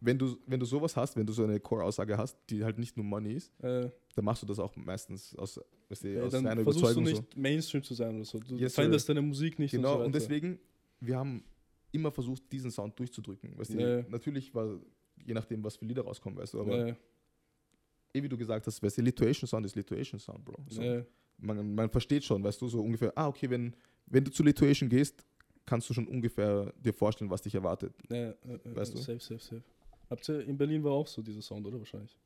wenn 0.00 0.18
du, 0.18 0.36
wenn 0.46 0.58
du 0.60 0.66
sowas 0.66 0.96
hast, 0.96 1.16
wenn 1.16 1.24
du 1.26 1.32
so 1.32 1.44
eine 1.44 1.58
Core-Aussage 1.60 2.16
hast, 2.18 2.36
die 2.50 2.64
halt 2.64 2.78
nicht 2.78 2.96
nur 2.96 3.06
Money 3.06 3.34
ist, 3.34 3.52
Äh, 3.62 3.90
dann 4.14 4.24
machst 4.24 4.42
du 4.42 4.46
das 4.46 4.58
auch 4.58 4.74
meistens 4.76 5.34
aus, 5.36 5.60
weißt 5.88 6.04
du, 6.04 6.08
ja, 6.14 6.22
aus 6.24 6.32
dann 6.32 6.44
deiner 6.44 6.62
versuchst 6.62 6.84
du 6.96 7.00
Überzeugung 7.00 7.06
so. 7.06 7.20
nicht 7.22 7.36
Mainstream 7.36 7.82
zu 7.82 7.94
sein 7.94 8.16
oder 8.16 8.24
so. 8.24 8.38
Du 8.40 8.56
Yes, 8.56 8.74
veränderst 8.74 9.08
deine 9.08 9.22
Musik 9.22 9.58
nicht 9.58 9.70
Genau, 9.72 9.92
und 9.94 9.98
so 10.00 10.04
und 10.06 10.14
deswegen, 10.14 10.58
wir 11.00 11.16
haben 11.16 11.44
immer 11.96 12.10
versucht, 12.12 12.42
diesen 12.52 12.70
Sound 12.70 12.98
durchzudrücken. 12.98 13.56
Weißt 13.58 13.74
du, 13.74 13.78
Ja. 13.80 14.02
Natürlich 14.08 14.54
war, 14.54 14.78
je 15.24 15.34
nachdem, 15.34 15.62
was 15.64 15.76
für 15.76 15.84
Lieder 15.84 16.02
rauskommen, 16.02 16.38
weißt 16.38 16.54
du, 16.54 16.60
aber 16.60 16.88
ja, 16.88 16.96
eh 18.14 18.22
wie 18.22 18.28
du 18.28 18.36
gesagt 18.36 18.66
hast, 18.66 18.82
weißt 18.82 18.98
du, 18.98 19.02
Lituation 19.02 19.46
Sound 19.48 19.66
ist 19.66 19.74
Lituation 19.74 20.18
Sound, 20.20 20.44
Bro. 20.44 20.64
So, 20.68 21.02
man, 21.38 21.74
man 21.74 21.90
versteht 21.90 22.24
schon, 22.24 22.42
weißt 22.42 22.60
du, 22.60 22.68
so 22.68 22.80
ungefähr, 22.82 23.12
ah, 23.16 23.28
okay, 23.28 23.50
wenn, 23.50 23.74
wenn 24.06 24.24
du 24.24 24.30
zu 24.30 24.42
Lituation 24.42 24.88
gehst, 24.88 25.24
kannst 25.64 25.90
du 25.90 25.94
schon 25.94 26.06
ungefähr 26.06 26.72
dir 26.78 26.92
vorstellen, 26.94 27.30
was 27.30 27.42
dich 27.42 27.54
erwartet. 27.54 27.92
Ja, 28.08 28.16
äh, 28.16 28.32
äh, 28.64 28.76
Weißt 28.76 28.94
du? 28.94 28.98
Safe, 28.98 29.18
safe, 29.20 29.40
safe. 29.40 29.62
Habt 30.08 30.28
ihr 30.28 30.40
in 30.46 30.56
Berlin 30.56 30.82
war 30.84 30.92
auch 30.92 31.06
so 31.08 31.20
dieser 31.20 31.42
Sound, 31.42 31.66
oder 31.66 31.78
wahrscheinlich? 31.78 32.16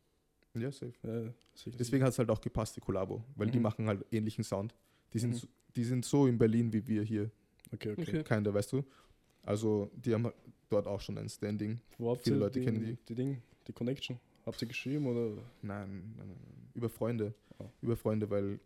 Ja, 0.54 0.70
safe. 0.70 0.92
Ja, 1.02 1.32
sicher. 1.54 1.76
Deswegen 1.78 2.04
hat 2.04 2.12
es 2.12 2.18
halt 2.18 2.28
auch 2.30 2.40
gepasst, 2.40 2.76
die 2.76 2.80
Kollabo, 2.80 3.24
weil 3.36 3.50
die 3.50 3.56
Mhm. 3.58 3.62
machen 3.62 3.86
halt 3.88 4.04
ähnlichen 4.12 4.44
Sound. 4.44 4.74
Die 5.14 5.18
sind, 5.18 5.30
Mhm. 5.30 5.34
so, 5.36 5.48
die 5.76 5.84
sind 5.84 6.04
so 6.04 6.26
in 6.26 6.36
Berlin 6.38 6.72
wie 6.72 6.86
wir 6.86 7.02
hier, 7.02 7.30
Okay, 7.72 7.92
okay. 7.92 8.02
Okay. 8.02 8.22
keiner, 8.24 8.52
weißt 8.52 8.72
du. 8.72 8.84
Also 9.42 9.90
die 9.94 10.14
haben 10.14 10.30
dort 10.68 10.86
auch 10.86 11.00
schon 11.00 11.18
ein 11.18 11.28
Standing. 11.28 11.80
Wo 11.98 12.10
habt 12.10 12.22
Viele 12.22 12.36
ihr 12.36 12.40
Leute 12.40 12.58
die, 12.60 12.64
kennen 12.64 12.80
die. 12.80 12.96
Die 13.08 13.14
Ding, 13.14 13.42
die 13.66 13.72
Connection. 13.72 14.18
Habt 14.46 14.60
ihr 14.62 14.68
geschrieben 14.68 15.06
oder? 15.06 15.42
Nein, 15.62 16.14
nein, 16.16 16.28
nein, 16.28 16.28
nein. 16.28 16.70
über 16.74 16.88
Freunde. 16.88 17.34
Ah. 17.58 17.64
Über 17.82 17.96
Freunde, 17.96 18.30
weil 18.30 18.60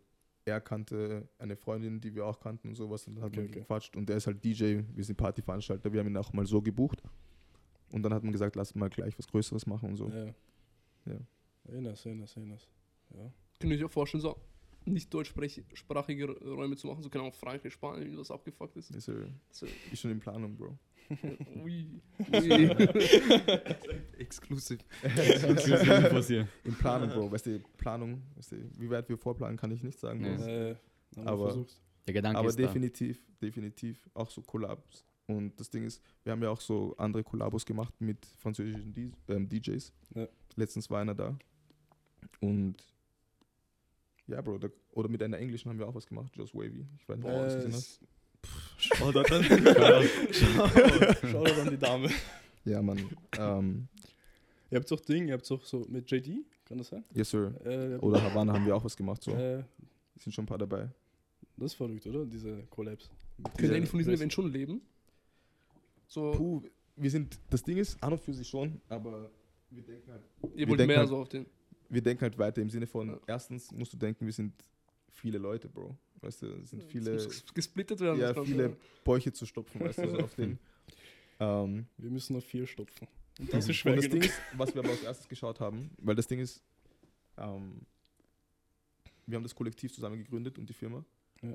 er 0.45 0.61
kannte 0.61 1.27
eine 1.39 1.55
Freundin, 1.55 1.99
die 1.99 2.13
wir 2.13 2.25
auch 2.25 2.39
kannten 2.39 2.69
und 2.69 2.75
sowas. 2.75 3.07
Und 3.07 3.15
dann 3.15 3.23
hat 3.23 3.31
Okay, 3.31 3.41
man 3.41 3.49
okay. 3.49 3.59
gequatscht. 3.59 3.95
Und 3.95 4.07
der 4.07 4.17
ist 4.17 4.27
halt 4.27 4.43
DJ, 4.43 4.81
wir 4.93 5.03
sind 5.03 5.17
Partyveranstalter. 5.17 5.91
Wir 5.91 5.99
haben 5.99 6.07
ihn 6.07 6.17
auch 6.17 6.31
mal 6.33 6.45
so 6.45 6.61
gebucht. 6.61 7.01
Und 7.91 8.03
dann 8.03 8.13
hat 8.13 8.23
man 8.23 8.31
gesagt, 8.31 8.55
lass 8.55 8.75
mal 8.75 8.89
gleich 8.89 9.17
was 9.17 9.27
Größeres 9.27 9.65
machen 9.65 9.89
und 9.89 9.97
so. 9.97 10.09
Ja. 10.09 10.33
Ja. 11.05 11.81
Nice, 11.81 12.05
eh 12.05 12.13
nice. 12.13 12.35
Ja. 13.13 13.31
Könnt 13.59 13.73
ihr 13.73 13.79
euch 13.79 13.85
auch 13.85 13.91
vorstellen, 13.91 14.21
so 14.21 14.37
nicht 14.85 15.13
deutschsprachige 15.13 16.27
Räume 16.41 16.75
zu 16.75 16.87
machen, 16.87 17.03
so 17.03 17.09
genau 17.09 17.31
Frankreich, 17.31 17.73
Spanien, 17.73 18.17
was 18.17 18.31
abgefuckt 18.31 18.75
ist. 18.77 18.91
Ist, 18.91 19.07
äh, 19.07 19.27
So, 19.51 19.65
ist 19.91 19.99
schon 20.01 20.11
in 20.11 20.19
Planung, 20.19 20.55
Bro. 20.55 20.77
ui. 21.63 22.01
ui. 22.33 22.69
Exklusiv. 24.17 24.79
Hier. 26.27 26.47
In 26.63 26.75
Planung, 26.75 27.09
Bro. 27.09 27.31
Weißt 27.31 27.45
du, 27.45 27.59
Planung, 27.77 28.23
weißt 28.35 28.53
du, 28.53 28.57
wie 28.79 28.89
weit 28.89 29.07
wir 29.09 29.17
vorplanen, 29.17 29.57
kann 29.57 29.71
ich 29.71 29.83
nicht 29.83 29.99
sagen. 29.99 30.21
Bro. 30.21 30.29
Ja. 30.47 30.69
Äh, 30.71 30.75
Aber-. 31.25 31.65
Der 32.07 32.13
Gedanke 32.13 32.37
Aber 32.37 32.49
ist 32.49 32.59
da. 32.59 32.63
definitiv, 32.63 33.19
definitiv 33.41 34.07
auch 34.13 34.29
so 34.29 34.41
Collabs. 34.43 35.03
Und 35.27 35.59
das 35.59 35.69
Ding 35.71 35.83
ist, 35.85 36.03
wir 36.23 36.33
haben 36.33 36.43
ja 36.43 36.49
auch 36.49 36.61
so 36.61 36.95
andere 36.97 37.23
Kollabos 37.23 37.65
gemacht 37.65 37.93
mit 37.99 38.23
französischen 38.37 38.93
D 38.93 39.11
ähm, 39.27 39.49
DJs. 39.49 39.91
Ja. 40.13 40.27
Letztens 40.55 40.87
war 40.91 41.01
einer 41.01 41.15
da. 41.15 41.35
Und 42.41 42.75
ja, 44.27 44.41
Bro, 44.41 44.57
da, 44.59 44.67
oder 44.91 45.09
mit 45.09 45.21
einer 45.23 45.37
englischen 45.37 45.69
haben 45.69 45.79
wir 45.79 45.87
auch 45.87 45.95
was 45.95 46.07
gemacht, 46.07 46.35
Just 46.35 46.53
Wavy. 46.55 46.85
Ich 46.97 47.07
weiß 47.09 47.17
nicht, 47.17 47.25
ob 47.27 47.31
du 47.33 47.39
das 47.43 47.53
Äh, 47.53 47.55
gesehen 47.57 47.73
hast. 47.73 47.99
Schau 48.77 49.11
da 49.11 49.23
dann. 49.23 49.43
Schau 51.31 51.43
dir 51.43 51.55
dann 51.55 51.69
die 51.69 51.77
Dame. 51.77 52.09
Ja, 52.65 52.81
Mann. 52.81 53.09
ähm, 53.39 53.87
Ihr 54.71 54.79
habt 54.79 54.89
doch 54.91 54.99
Ding, 54.99 55.27
ihr 55.27 55.33
habt 55.35 55.49
doch 55.49 55.63
so 55.63 55.85
mit 55.89 56.09
JD, 56.09 56.43
kann 56.65 56.77
das 56.79 56.87
sein? 56.89 57.03
yes, 57.13 57.29
sir. 57.29 57.53
Äh, 57.65 57.97
Oder 57.97 58.21
Havana 58.23 58.53
haben 58.53 58.65
wir 58.65 58.75
auch 58.75 58.83
was 58.83 58.97
gemacht. 58.97 59.23
So. 59.23 59.31
äh, 59.31 59.63
sind 60.17 60.33
schon 60.33 60.43
ein 60.43 60.47
paar 60.47 60.57
dabei. 60.57 60.89
das 61.57 61.71
ist 61.71 61.75
verrückt, 61.75 62.05
oder? 62.07 62.25
Diese 62.25 62.63
Collabs. 62.69 63.09
Könnt 63.57 63.69
ihr 63.71 63.75
eigentlich 63.75 63.89
von 63.89 63.99
diesem 63.99 64.13
Event 64.13 64.33
schon 64.33 64.51
leben? 64.51 64.81
So, 66.07 66.31
Puh, 66.31 66.61
wir 66.95 67.09
sind, 67.11 67.37
das 67.49 67.63
Ding 67.63 67.77
ist, 67.77 68.01
an 68.03 68.13
und 68.13 68.21
für 68.21 68.33
sich 68.33 68.47
schon, 68.47 68.81
aber 68.89 69.29
wir 69.69 69.83
denken 69.83 70.11
halt 70.11 70.21
ihr 70.53 70.67
wir 70.67 70.69
wollt 70.77 70.87
mehr 70.87 70.97
halt- 70.97 71.09
so 71.09 71.17
auf 71.17 71.29
den. 71.29 71.45
Wir 71.95 72.01
denken 72.03 72.21
halt 72.21 72.37
weiter 72.37 72.61
im 72.61 72.69
Sinne 72.69 72.85
von, 72.85 73.07
Ja. 73.09 73.19
erstens 73.25 73.71
musst 73.71 73.91
du 73.93 73.97
denken, 73.97 74.25
wir 74.25 74.33
sind 74.33 74.53
viele 75.09 75.39
Leute, 75.39 75.67
Bro. 75.67 75.97
Weißt 76.21 76.41
du, 76.43 76.47
es 76.61 76.69
sind 76.69 76.83
viele, 76.83 77.11
Es 77.15 77.25
muss 77.25 77.53
gesplittet 77.53 77.99
werden. 77.99 78.19
ja, 78.19 78.33
viele 78.43 78.75
Bäuche 79.03 79.31
zu 79.33 79.45
stopfen, 79.45 79.79
weißt 79.81 79.99
du, 79.99 80.09
so 80.09 80.17
auf 80.19 80.35
den. 80.35 80.59
Ähm, 81.37 81.85
Wir 81.97 82.09
müssen 82.11 82.33
noch 82.37 82.43
vier 82.43 82.65
stopfen. 82.65 83.09
Und 83.39 83.49
das 83.51 83.65
das 83.65 83.69
ist 83.69 83.75
schwer 83.75 83.91
und 83.91 83.97
das 83.97 84.05
genug. 84.05 84.21
Ding 84.21 84.29
ist, 84.31 84.39
was 84.55 84.73
wir 84.73 84.81
aber 84.81 84.91
als 84.91 85.03
erstes 85.03 85.27
geschaut 85.27 85.59
haben, 85.59 85.89
weil 85.97 86.15
das 86.15 86.27
Ding 86.27 86.39
ist, 86.39 86.63
ähm, 87.37 87.81
wir 89.25 89.35
haben 89.35 89.43
das 89.43 89.53
Kollektiv 89.53 89.91
zusammen 89.93 90.17
gegründet 90.17 90.57
und 90.57 90.69
die 90.69 90.73
Firma. 90.73 91.03
Ja. 91.41 91.53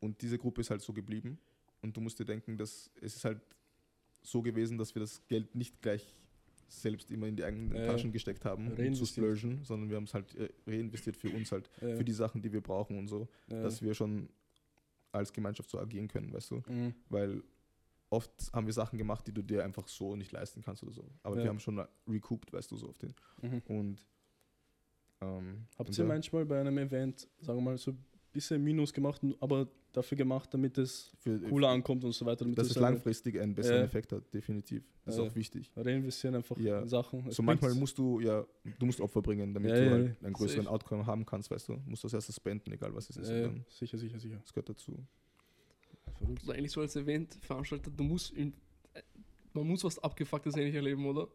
Und 0.00 0.20
diese 0.22 0.38
Gruppe 0.38 0.60
ist 0.62 0.70
halt 0.70 0.80
so 0.82 0.92
geblieben. 0.92 1.38
Und 1.82 1.96
du 1.96 2.00
musst 2.00 2.18
dir 2.18 2.24
denken, 2.24 2.56
dass 2.58 2.90
es 3.00 3.14
ist 3.14 3.24
halt 3.24 3.40
so 4.22 4.42
gewesen, 4.42 4.76
dass 4.76 4.92
wir 4.96 5.00
das 5.00 5.22
Geld 5.28 5.54
nicht 5.54 5.80
gleich 5.80 6.04
selbst 6.68 7.10
immer 7.10 7.26
in 7.26 7.36
die 7.36 7.44
eigenen 7.44 7.74
Ja, 7.74 7.86
Taschen 7.86 8.12
gesteckt 8.12 8.44
haben, 8.44 8.70
um 8.72 8.94
zu 8.94 9.06
splurgen, 9.06 9.64
sondern 9.64 9.88
wir 9.90 9.96
haben 9.96 10.04
es 10.04 10.14
halt 10.14 10.34
äh, 10.36 10.48
reinvestiert 10.66 11.16
für 11.16 11.30
uns 11.30 11.50
halt, 11.50 11.70
Ja, 11.80 11.96
für 11.96 12.04
die 12.04 12.12
Sachen, 12.12 12.42
die 12.42 12.52
wir 12.52 12.60
brauchen 12.60 12.98
und 12.98 13.08
so, 13.08 13.28
ja. 13.50 13.62
dass 13.62 13.82
wir 13.82 13.94
schon 13.94 14.28
als 15.12 15.32
Gemeinschaft 15.32 15.70
so 15.70 15.78
agieren 15.78 16.08
können, 16.08 16.32
weißt 16.32 16.50
du? 16.50 16.62
Mhm. 16.68 16.94
Weil 17.08 17.42
oft 18.10 18.32
haben 18.52 18.66
wir 18.66 18.72
Sachen 18.74 18.98
gemacht, 18.98 19.26
die 19.26 19.32
du 19.32 19.42
dir 19.42 19.64
einfach 19.64 19.88
so 19.88 20.16
nicht 20.16 20.32
leisten 20.32 20.62
kannst 20.62 20.82
oder 20.82 20.92
so. 20.92 21.04
Aber 21.22 21.36
Ja. 21.36 21.44
wir 21.44 21.48
haben 21.50 21.60
schon 21.60 21.82
recouped, 22.06 22.52
weißt 22.52 22.70
du, 22.70 22.76
so 22.76 22.88
auf 22.90 22.98
den. 22.98 23.14
Mhm. 23.42 23.62
Und 23.66 24.06
ähm, 25.20 25.66
Habt 25.78 25.96
ihr 25.98 26.04
manchmal 26.04 26.44
bei 26.44 26.60
einem 26.60 26.78
Event, 26.78 27.28
sagen 27.40 27.58
wir 27.58 27.62
mal, 27.62 27.78
so 27.78 27.94
bisschen 28.32 28.62
Minus 28.62 28.92
gemacht, 28.92 29.20
aber 29.40 29.68
dafür 29.92 30.16
gemacht, 30.16 30.52
damit 30.52 30.78
es 30.78 31.10
für, 31.18 31.38
cooler 31.40 31.68
ankommt 31.68 32.04
und 32.04 32.12
so 32.12 32.24
weiter? 32.26 32.44
Damit 32.44 32.58
dass 32.58 32.70
es 32.70 32.76
langfristig 32.76 33.40
einen 33.40 33.54
besseren 33.54 33.80
Ja. 33.80 33.84
Effekt 33.84 34.12
hat, 34.12 34.32
definitiv. 34.34 34.84
Das 35.04 35.16
Ja. 35.16 35.24
ist 35.24 35.30
auch 35.30 35.34
wichtig. 35.34 35.70
Reinvestieren 35.76 36.36
einfach 36.36 36.56
Ja. 36.58 36.80
in 36.80 36.88
Sachen. 36.88 37.26
Es 37.28 37.36
So 37.36 37.42
manchmal 37.42 37.74
musst 37.74 37.96
du 37.98 38.20
ja, 38.20 38.44
du 38.78 38.86
musst 38.86 39.00
Opfer 39.00 39.22
bringen, 39.22 39.54
damit 39.54 39.70
Ja, 39.72 39.76
du 39.78 39.84
ja, 39.84 39.90
halt 39.90 40.24
einen 40.24 40.32
größeren 40.34 40.64
Safe. 40.64 40.74
Outcome 40.74 41.06
haben 41.06 41.24
kannst, 41.26 41.50
weißt 41.50 41.68
du. 41.68 41.74
Du 41.74 41.82
musst 41.90 42.04
das 42.04 42.12
erst 42.12 42.32
spenden, 42.34 42.70
egal 42.72 42.94
was 42.94 43.08
es 43.10 43.16
ist. 43.16 43.30
Dann, 43.30 43.64
sicher, 43.70 43.96
sicher, 43.98 44.18
sicher. 44.18 44.38
das 44.40 44.52
gehört 44.52 44.68
dazu. 44.68 44.98
Verrückt. 46.18 46.40
Also 46.40 46.52
eigentlich 46.52 46.72
so 46.72 46.80
als 46.80 46.96
Event-Veranstalter, 46.96 47.90
du 47.90 48.04
musst 48.04 48.32
in, 48.32 48.52
äh, 48.94 49.02
man 49.52 49.66
muss 49.66 49.84
was 49.84 49.98
Abgefucktes 49.98 50.54
eigentlich 50.54 50.74
erleben, 50.74 51.06
oder? 51.06 51.28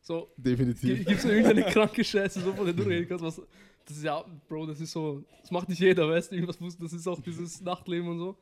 So, 0.00 0.32
Definitiv. 0.36 1.04
gibt 1.06 1.18
es 1.18 1.24
irgendeine 1.24 1.64
kranke 1.64 2.02
Scheiße, 2.04 2.40
so 2.40 2.52
von 2.54 2.64
der 2.64 2.72
du 2.74 2.84
reden 2.84 3.08
kannst, 3.08 3.24
was, 3.24 3.42
das 3.88 3.96
ist 3.96 4.04
ja, 4.04 4.22
Bro, 4.48 4.66
das 4.66 4.80
ist 4.80 4.92
so, 4.92 5.24
das 5.40 5.50
macht 5.50 5.68
nicht 5.68 5.80
jeder, 5.80 6.08
weißt 6.08 6.30
du, 6.30 6.36
irgendwas 6.36 6.60
muss, 6.60 6.76
das 6.76 6.92
ist 6.92 7.06
auch 7.06 7.20
dieses 7.20 7.60
Nachtleben 7.62 8.08
und 8.08 8.18
so. 8.18 8.36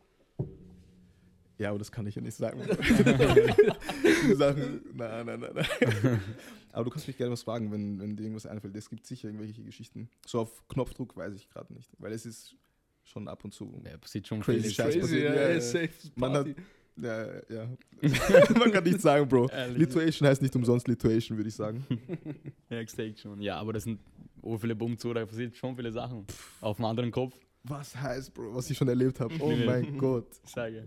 Ja, 1.59 1.71
aber 1.71 1.79
das 1.79 1.91
kann 1.91 2.07
ich 2.07 2.15
ja 2.15 2.21
nicht 2.21 2.37
sagen. 2.37 2.61
Sachen, 4.35 4.81
nein, 4.95 5.27
nein, 5.27 5.41
nein, 5.41 5.51
nein. 5.55 6.21
Aber 6.73 6.85
du 6.85 6.91
kannst 6.91 7.07
mich 7.07 7.17
gerne 7.17 7.33
was 7.33 7.45
fragen, 7.45 7.73
wenn, 7.73 7.99
wenn 7.99 8.17
dir 8.17 8.25
irgendwas 8.25 8.45
einfällt. 8.45 8.77
Es 8.77 8.91
gibt 8.91 9.07
sicher 9.07 9.29
irgendwelche 9.29 9.63
Geschichten. 9.63 10.11
So 10.27 10.41
auf 10.41 10.69
Knopfdruck 10.69 11.17
weiß 11.17 11.35
ich 11.35 11.49
gerade 11.49 11.73
nicht, 11.73 11.91
weil 11.99 12.13
es 12.13 12.27
ist 12.27 12.57
schon 13.05 13.29
ab 13.29 13.45
und 13.45 13.55
zu. 13.55 13.81
Ja, 13.87 13.97
passiert 13.97 14.27
schon 14.27 14.41
Crazy 14.41 14.75
Crazy, 14.75 14.99
passiert, 15.01 15.25
ja, 15.25 15.35
ja, 15.35 15.43
ja, 15.43 15.51
ja. 15.53 15.61
safe 15.61 15.91
Man 16.17 16.33
Party. 16.33 16.55
Ja, 16.97 17.27
ja. 17.49 17.69
Man 18.59 18.73
kann 18.73 18.85
nicht 18.85 19.01
sagen, 19.01 19.29
Bro. 19.29 19.51
Lituation 19.75 20.29
heißt 20.29 20.41
nicht 20.41 20.57
umsonst 20.57 20.89
Lituation, 20.89 21.37
würde 21.37 21.49
ich 21.49 21.55
sagen. 21.55 21.87
Ja, 22.69 22.83
gesagt 22.83 23.21
schon. 23.21 23.41
Ja, 23.41 23.59
aber 23.59 23.73
das 23.75 23.85
sind 23.85 24.01
so 24.53 24.59
viele 24.59 24.77
da 24.77 25.27
passiert 25.27 25.57
schon 25.57 25.77
viele 25.77 25.93
Sachen. 25.93 26.27
Auf 26.61 26.79
einem 26.79 26.87
anderen 26.87 27.11
Kopf, 27.11 27.35
Was 27.65 27.97
heißt, 27.97 28.33
Bro, 28.35 28.55
was 28.55 28.71
ich 28.71 28.77
schon 28.79 28.89
erlebt 28.89 29.19
habe? 29.21 29.35
Oh 29.41 29.51
Ja. 29.51 29.67
mein 29.67 29.99
Gott. 29.99 30.33
sage. 30.45 30.87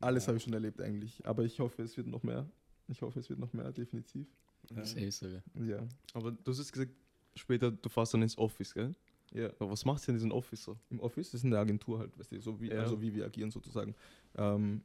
Alles 0.00 0.28
habe 0.28 0.36
ich 0.36 0.44
schon 0.44 0.52
erlebt 0.52 0.80
eigentlich. 0.80 1.24
Aber 1.26 1.44
ich 1.44 1.58
hoffe, 1.58 1.82
es 1.82 1.96
wird 1.96 2.06
noch 2.06 2.22
mehr. 2.22 2.48
Ich 2.86 3.02
hoffe, 3.02 3.18
es 3.18 3.28
wird 3.28 3.38
noch 3.40 3.52
mehr, 3.52 3.72
definitiv. 3.72 4.26
Ja. 4.70 4.84
Safe 4.84 5.10
sogar. 5.10 5.42
Ja. 5.54 5.86
Aber 6.14 6.30
du 6.32 6.50
hast 6.50 6.58
jetzt 6.58 6.72
gesagt, 6.72 6.92
später, 7.34 7.70
du 7.70 7.88
fährst 7.88 8.14
dann 8.14 8.22
ins 8.22 8.38
Office, 8.38 8.72
gell? 8.74 8.92
Ja. 9.32 9.48
Aber 9.58 9.70
was 9.70 9.84
machst 9.84 10.06
du 10.06 10.12
in 10.12 10.16
diesem 10.16 10.30
Office 10.30 10.62
so? 10.64 10.78
Im 10.90 11.00
Office 11.00 11.32
das 11.32 11.40
ist 11.40 11.44
eine 11.44 11.58
Agentur 11.58 11.98
halt, 11.98 12.16
weißt 12.18 12.32
du, 12.32 12.40
so 12.40 12.60
wie, 12.60 12.68
Ja. 12.68 12.80
also 12.80 13.00
wie 13.00 13.12
wir 13.14 13.26
agieren 13.26 13.50
sozusagen. 13.50 13.94
Ähm, 14.36 14.82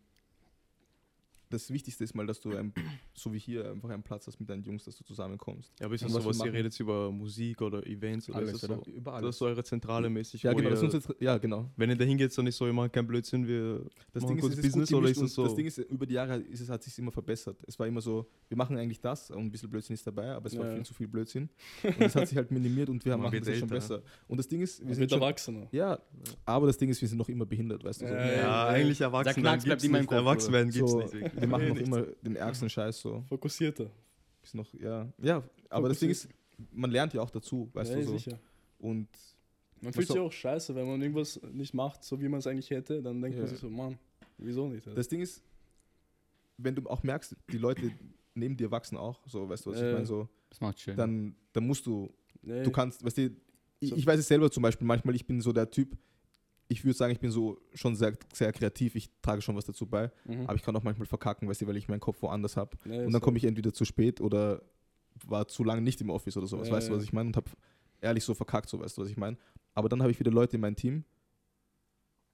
das 1.54 1.70
Wichtigste 1.72 2.04
ist 2.04 2.16
mal, 2.16 2.26
dass 2.26 2.40
du, 2.42 2.56
ein, 2.56 2.74
so 3.14 3.32
wie 3.34 3.40
hier, 3.40 3.70
einfach 3.72 3.90
einen 3.90 4.04
Platz 4.04 4.28
hast 4.28 4.40
mit 4.40 4.50
deinen 4.50 4.64
Jungs, 4.64 4.84
dass 4.86 4.98
du 4.98 5.04
zusammenkommst. 5.04 5.72
Ja, 5.80 5.86
aber 5.86 5.96
ist 5.96 6.02
Und 6.02 6.10
das 6.10 6.16
was 6.16 6.24
so, 6.24 6.30
wir 6.30 6.40
was 6.40 6.46
ihr 6.48 6.54
redet 6.54 6.80
über 6.80 7.12
Musik 7.12 7.62
oder 7.62 7.86
Events 7.86 8.28
oder 8.30 8.40
Alles, 8.40 8.54
ist 8.56 8.64
das 8.64 8.70
so? 8.70 8.92
Über 8.92 9.12
Das 9.12 9.20
alles. 9.22 9.30
ist 9.36 9.40
so 9.40 9.46
eure 9.46 9.64
Zentrale 9.64 10.10
mäßig. 10.10 10.44
Ja, 10.44 10.54
genau, 10.54 10.70
das 10.72 10.82
ihr, 10.82 10.88
ist 10.90 10.96
unsere, 10.96 11.16
ja, 11.24 11.38
genau. 11.38 11.70
wenn 11.78 11.90
ihr 11.90 11.96
da 11.96 12.04
hingeht, 12.04 12.36
dann 12.38 12.46
nicht 12.46 12.56
so, 12.56 12.72
macht 12.74 12.94
keinen 12.94 13.08
Blödsinn, 13.08 13.48
wir 13.48 13.86
Das 14.12 14.24
machen 14.24 14.28
Ding 14.30 14.38
ist, 14.38 14.42
kurz 14.42 14.54
es 14.54 14.60
ist 14.60 14.66
Business 14.66 14.90
gut 14.90 14.98
oder 15.00 15.10
ist 15.10 15.18
das 15.18 15.22
und 15.24 15.30
so? 15.30 15.44
das 15.46 15.56
Ding 15.56 15.66
ist, 15.68 15.78
über 15.78 16.06
die 16.06 16.14
Jahre 16.16 16.38
ist 16.38 16.60
es, 16.62 16.70
hat 16.70 16.84
sich 16.84 16.98
immer 16.98 17.12
verbessert. 17.12 17.58
Es 17.68 17.78
war 17.78 17.88
immer 17.88 18.02
so, 18.02 18.28
wir 18.50 18.58
machen 18.58 18.78
eigentlich 18.78 19.00
das 19.00 19.30
und 19.32 19.40
ein 19.40 19.52
bisschen 19.52 19.70
Blödsinn 19.70 19.94
ist 19.94 20.06
dabei, 20.08 20.32
aber 20.32 20.48
es 20.48 20.58
war 20.58 20.66
Ja. 20.66 20.76
viel 20.76 20.84
zu 20.86 20.94
viel 20.94 21.08
Blödsinn. 21.08 21.50
Und 21.84 22.02
es 22.02 22.16
hat 22.16 22.28
sich 22.28 22.38
halt 22.38 22.50
minimiert 22.52 22.90
und 22.90 23.04
wir 23.06 23.12
Man 23.18 23.26
machen 23.26 23.40
das 23.40 23.48
jetzt 23.48 23.60
schon 23.60 23.70
besser. 23.70 24.02
Und 24.28 24.38
das 24.38 24.48
Ding 24.48 24.62
ist, 24.62 24.86
wir 24.86 24.96
sind 24.96 25.10
schon, 25.10 25.22
Erwachsener. 25.22 25.68
ja, 25.72 26.00
aber 26.46 26.68
das 26.68 26.78
Ding 26.78 26.90
ist, 26.90 27.02
wir 27.02 27.08
sind 27.08 27.18
noch 27.18 27.30
immer 27.30 27.46
behindert, 27.46 27.84
weißt 27.84 28.02
du. 28.02 28.08
So. 28.08 28.14
Ja, 28.14 28.26
ja, 28.26 28.36
ja. 28.38 28.68
eigentlich 28.68 29.02
erwachsen 29.02 29.26
Der 29.26 29.34
Knacks 29.36 29.44
werden 29.44 29.64
bleibt 29.64 29.82
gibt's 29.82 29.84
immer 29.84 29.98
im 29.98 30.02
nicht. 30.04 30.10
Kopf, 30.10 30.18
Erwachsen 30.18 30.54
werden 30.54 30.70
gibt's 30.72 30.92
so, 30.92 31.00
nicht 31.00 31.14
wirklich. 31.14 31.43
Wir 31.44 31.58
machen 31.58 31.70
noch 31.70 31.78
immer 31.78 32.02
den 32.22 32.36
ärgsten 32.36 32.70
Scheiß 32.70 33.00
so. 33.02 33.24
Fokussierter. 33.30 33.90
Ist 34.44 34.56
noch, 34.56 34.74
ja, 34.74 35.08
ja, 35.22 35.44
aber 35.70 35.88
das 35.90 36.00
Ding 36.00 36.10
ist, 36.10 36.28
man 36.72 36.92
lernt 36.92 37.14
ja 37.14 37.22
auch 37.22 37.30
dazu, 37.32 37.70
weißt 37.74 37.92
ja, 37.92 37.98
du 38.00 38.04
so. 38.04 38.12
sicher. 38.18 38.40
Und 38.80 39.08
Man 39.82 39.94
fühlt 39.94 40.08
sich 40.08 40.20
auch 40.20 40.32
scheiße, 40.32 40.76
wenn 40.76 40.86
man 40.88 41.02
irgendwas 41.02 41.40
nicht 41.54 41.74
macht, 41.74 42.04
so 42.04 42.20
wie 42.20 42.28
man 42.28 42.40
es 42.40 42.48
eigentlich 42.48 42.70
hätte, 42.70 43.02
dann 43.02 43.22
denkt 43.22 43.38
man 43.38 43.46
Ja. 43.46 43.52
sich 43.52 43.60
so, 43.60 43.70
Mann, 43.70 43.98
wieso 44.38 44.68
nicht? 44.68 44.86
Alter? 44.88 44.96
das 44.96 45.08
Ding 45.08 45.22
ist, 45.22 45.42
wenn 46.58 46.76
du 46.76 46.88
auch 46.90 47.04
merkst, 47.04 47.36
die 47.52 47.58
Leute 47.58 47.92
neben 48.36 48.58
dir 48.58 48.70
wachsen 48.72 48.98
auch, 48.98 49.20
so, 49.28 49.48
weißt 49.48 49.66
du, 49.66 49.72
was 49.72 49.80
Ja. 49.80 49.88
ich 49.88 49.94
meine, 49.94 50.06
so, 50.06 50.28
Das 50.50 50.60
macht 50.62 50.80
schön. 50.80 50.98
dann, 50.98 51.36
dann 51.54 51.66
musst 51.66 51.86
du, 51.86 52.10
Nee, 52.42 52.64
du 52.64 52.72
kannst, 52.72 53.04
weißt 53.06 53.18
du, 53.20 53.32
ich, 53.80 53.92
ich 53.96 54.06
weiß 54.06 54.20
es 54.20 54.28
selber 54.28 54.52
zum 54.52 54.64
Beispiel, 54.64 54.86
manchmal, 54.86 55.16
ich 55.16 55.26
bin 55.26 55.40
so 55.40 55.54
der 55.54 55.70
Typ, 55.70 55.98
ich 56.70 56.84
würde 56.84 56.98
sagen, 56.98 57.12
ich 57.14 57.20
bin 57.20 57.30
so 57.32 57.60
schon 57.74 57.96
sehr, 57.96 58.14
sehr 58.34 58.52
kreativ, 58.54 58.96
ich 58.96 59.10
trage 59.22 59.42
schon 59.42 59.56
was 59.56 59.66
dazu 59.66 59.86
bei, 59.86 60.12
mhm. 60.26 60.42
aber 60.48 60.56
ich 60.56 60.64
kann 60.64 60.76
auch 60.76 60.84
manchmal 60.84 61.06
verkacken, 61.08 61.48
weißt 61.48 61.62
du, 61.62 61.68
weil 61.68 61.78
ich 61.78 61.88
meinen 61.88 62.00
Kopf 62.00 62.22
woanders 62.22 62.58
habe. 62.58 62.78
Nee, 62.86 63.00
Und 63.00 63.14
dann 63.14 63.14
so. 63.14 63.20
komme 63.20 63.38
ich 63.38 63.44
entweder 63.44 63.74
zu 63.74 63.86
spät 63.86 64.22
oder 64.22 64.62
war 65.28 65.48
zu 65.48 65.64
lange 65.64 65.82
nicht 65.82 66.02
im 66.02 66.10
Office 66.10 66.38
oder 66.38 66.48
sowas, 66.48 66.70
Ja, 66.70 66.74
weißt 66.76 66.88
du, 66.88 66.92
ja. 66.94 66.98
was 66.98 67.04
ich 67.04 67.14
meine? 67.14 67.28
Und 67.28 67.38
habe 67.38 67.52
ehrlich 68.02 68.24
so 68.24 68.34
verkackt, 68.34 68.70
so 68.70 68.80
weißt 68.80 68.98
du, 68.98 69.02
was 69.04 69.10
ich 69.10 69.18
meine? 69.18 69.38
Aber 69.76 69.90
dann 69.90 70.02
habe 70.02 70.12
ich 70.12 70.20
wieder 70.20 70.32
Leute 70.32 70.56
in 70.58 70.62
meinem 70.62 70.76
Team, 70.76 71.04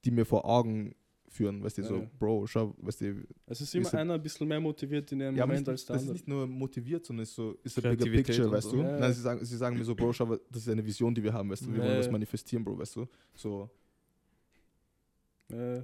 die 0.04 0.10
mir 0.10 0.24
vor 0.24 0.44
Augen 0.46 0.94
führen, 1.28 1.62
weißt 1.62 1.78
du, 1.78 1.84
so, 1.84 1.96
Ja. 1.98 2.10
Bro, 2.18 2.46
schau, 2.48 2.74
weißt 2.78 3.02
du, 3.02 3.24
Es 3.46 3.60
ist 3.60 3.72
immer 3.74 3.86
Ist 3.86 3.92
ja- 3.92 4.00
einer 4.00 4.14
ein 4.14 4.22
bisschen 4.22 4.48
mehr 4.48 4.58
motiviert 4.60 5.12
in 5.12 5.20
dem 5.20 5.36
ja, 5.36 5.44
Moment 5.46 5.60
nicht, 5.60 5.68
als 5.68 5.84
der 5.84 5.94
das 5.94 6.02
ist 6.02 6.08
andere. 6.08 6.12
nicht 6.14 6.28
nur 6.28 6.46
motiviert, 6.46 7.06
sondern 7.06 7.22
ist 7.22 7.34
so, 7.34 7.52
ist 7.62 7.78
a 7.78 7.82
bigger 7.82 8.04
picture, 8.10 8.50
weißt 8.50 8.70
so. 8.70 8.76
du? 8.76 8.82
Ja. 8.82 8.98
Nein, 8.98 9.12
sie 9.12 9.20
sagen, 9.20 9.44
sie 9.44 9.56
sagen 9.56 9.76
mir 9.78 9.84
so, 9.84 9.94
Bro, 9.94 10.12
schau, 10.12 10.26
das 10.50 10.62
ist 10.62 10.68
eine 10.68 10.84
Vision, 10.84 11.14
die 11.14 11.22
wir 11.22 11.32
haben, 11.32 11.48
weißt 11.50 11.66
du, 11.66 11.72
wir 11.72 11.78
Ja, 11.78 11.84
wollen 11.84 11.96
das 11.98 12.06
ja. 12.06 12.12
manifestieren, 12.12 12.64
Bro, 12.64 12.78
weißt 12.78 12.96
du? 12.96 13.06
So, 13.34 13.70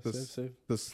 Das- 0.02 0.12
safe, 0.12 0.26
safe. 0.26 0.52
das, 0.68 0.92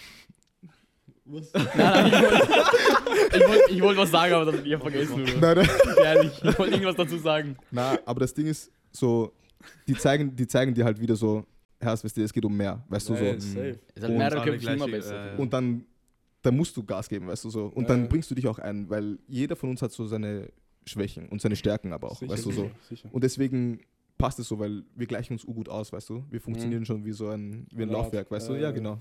Nein, 1.24 1.44
nein, 1.76 2.12
ich 2.12 2.20
wollte 2.20 3.36
ich 3.36 3.48
wollt, 3.48 3.70
ich 3.70 3.82
wollt 3.82 3.96
was 3.98 4.10
sagen, 4.10 4.34
aber 4.34 4.50
das, 4.52 4.64
ich 4.64 4.72
hab 4.74 4.82
vergessen. 4.82 5.22
Oder? 5.22 5.54
nein, 5.54 5.66
nein. 5.66 5.96
Ehrlich, 6.04 6.32
ich 6.42 6.58
wollte 6.58 6.72
irgendwas 6.74 6.96
dazu 6.96 7.16
sagen. 7.18 7.56
Na, 7.70 7.96
aber 8.04 8.20
das 8.20 8.34
Ding 8.34 8.46
ist 8.46 8.70
so, 8.90 9.32
die 9.86 9.94
zeigen, 9.94 10.34
die 10.34 10.46
zeigen 10.48 10.74
dir 10.74 10.84
halt 10.84 11.00
wieder 11.00 11.14
so, 11.14 11.44
Herz, 11.80 12.04
weißt 12.04 12.16
du, 12.16 12.22
es 12.22 12.32
geht 12.32 12.44
um 12.44 12.56
mehr, 12.56 12.84
weißt 12.88 13.08
du, 13.08 13.16
so. 13.16 13.24
ja, 13.24 13.38
safe. 13.40 13.78
Es 13.94 14.02
hat 14.02 14.10
Und 14.10 14.18
mehrere 14.18 14.44
Köpfe 14.44 14.70
immer 14.72 14.88
besser. 14.88 15.34
äh, 15.34 15.40
Und 15.40 15.52
dann, 15.52 15.84
dann 16.42 16.56
musst 16.56 16.76
du 16.76 16.82
Gas 16.84 17.08
geben, 17.08 17.28
weißt 17.28 17.44
du 17.44 17.50
so. 17.50 17.66
Und 17.66 17.88
dann 17.88 18.08
bringst 18.08 18.28
du 18.30 18.34
dich 18.34 18.46
auch 18.48 18.58
ein, 18.58 18.90
weil 18.90 19.18
jeder 19.28 19.54
von 19.56 19.70
uns 19.70 19.80
hat 19.80 19.92
so 19.92 20.06
seine 20.06 20.48
Schwächen 20.86 21.28
und 21.28 21.40
seine 21.40 21.54
Stärken 21.56 21.92
aber 21.92 22.10
auch, 22.10 22.18
Sicher, 22.18 22.32
weißt 22.32 22.46
du 22.46 22.50
so. 22.52 22.70
sicher. 22.88 23.08
Und 23.12 23.22
deswegen 23.22 23.80
passt 24.18 24.38
es 24.38 24.48
so, 24.48 24.58
weil 24.58 24.84
wir 24.94 25.06
gleichen 25.06 25.32
uns 25.34 25.44
gut 25.44 25.68
aus, 25.68 25.92
weißt 25.92 26.08
du. 26.10 26.24
Wir 26.30 26.40
funktionieren 26.40 26.80
Mhm. 26.82 26.86
schon 26.86 27.04
wie 27.04 27.12
so 27.12 27.28
ein, 27.28 27.66
wie 27.72 27.82
ein. 27.82 27.88
Laufwerk, 27.90 28.30
weißt 28.30 28.48
du. 28.50 28.54
Ja, 28.54 28.70
genau. 28.70 28.98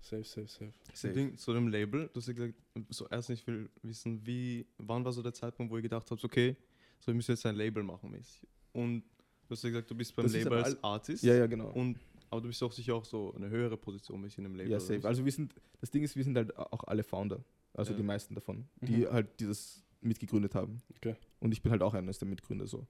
Safe, 0.00 0.22
safe, 0.22 0.46
safe. 0.48 0.72
Zu, 0.92 1.12
Ding, 1.14 1.36
zu 1.38 1.54
dem 1.54 1.68
Label, 1.68 2.10
du 2.12 2.20
hast 2.20 2.26
ja 2.26 2.34
gesagt, 2.34 2.54
so 2.90 3.08
erst 3.08 3.30
ich 3.30 3.46
will 3.46 3.70
wissen, 3.82 4.20
wie, 4.26 4.66
wann 4.76 5.02
war 5.02 5.12
so 5.12 5.22
der 5.22 5.32
Zeitpunkt, 5.32 5.72
wo 5.72 5.76
ihr 5.76 5.82
gedacht 5.82 6.10
habt, 6.10 6.22
okay, 6.22 6.56
so 7.00 7.10
ich 7.10 7.16
muss 7.16 7.26
jetzt 7.26 7.46
ein 7.46 7.56
Label 7.56 7.82
machen 7.82 8.10
mäßig. 8.10 8.46
Und 8.74 9.00
du 9.46 9.50
hast 9.50 9.62
ja 9.64 9.70
gesagt, 9.70 9.90
du 9.90 9.94
bist 9.94 10.14
beim 10.14 10.24
Das 10.26 10.34
Label 10.34 10.62
als 10.62 10.84
Artist. 10.84 11.24
Ja, 11.24 11.34
ja, 11.34 11.46
genau. 11.46 11.70
Und, 11.70 11.98
aber 12.28 12.42
du 12.42 12.48
bist 12.48 12.62
auch 12.62 12.72
sicher 12.72 12.94
auch 12.94 13.04
so 13.06 13.32
eine 13.34 13.48
höhere 13.48 13.78
Position 13.78 14.20
mäßig 14.20 14.38
in 14.38 14.44
dem 14.44 14.56
Label. 14.56 14.72
Ja, 14.72 14.78
safe. 14.80 14.98
was? 14.98 15.06
Also 15.06 15.24
wir 15.24 15.32
sind, 15.32 15.54
das 15.80 15.90
Ding 15.90 16.02
ist, 16.02 16.14
wir 16.16 16.24
sind 16.24 16.36
halt 16.36 16.54
auch 16.54 16.84
alle 16.84 17.02
Founder. 17.02 17.42
Also 17.72 17.92
Ja. 17.92 17.96
die 17.96 18.02
meisten 18.02 18.34
davon, 18.34 18.68
die 18.82 18.98
Mhm. 19.06 19.10
halt 19.10 19.40
dieses 19.40 19.82
mitgegründet 20.02 20.54
haben. 20.54 20.82
Okay. 20.98 21.16
Und 21.40 21.52
ich 21.52 21.62
bin 21.62 21.72
halt 21.72 21.80
auch 21.82 21.94
eines 21.94 22.18
der 22.18 22.28
Mitgründer 22.28 22.66
so. 22.66 22.86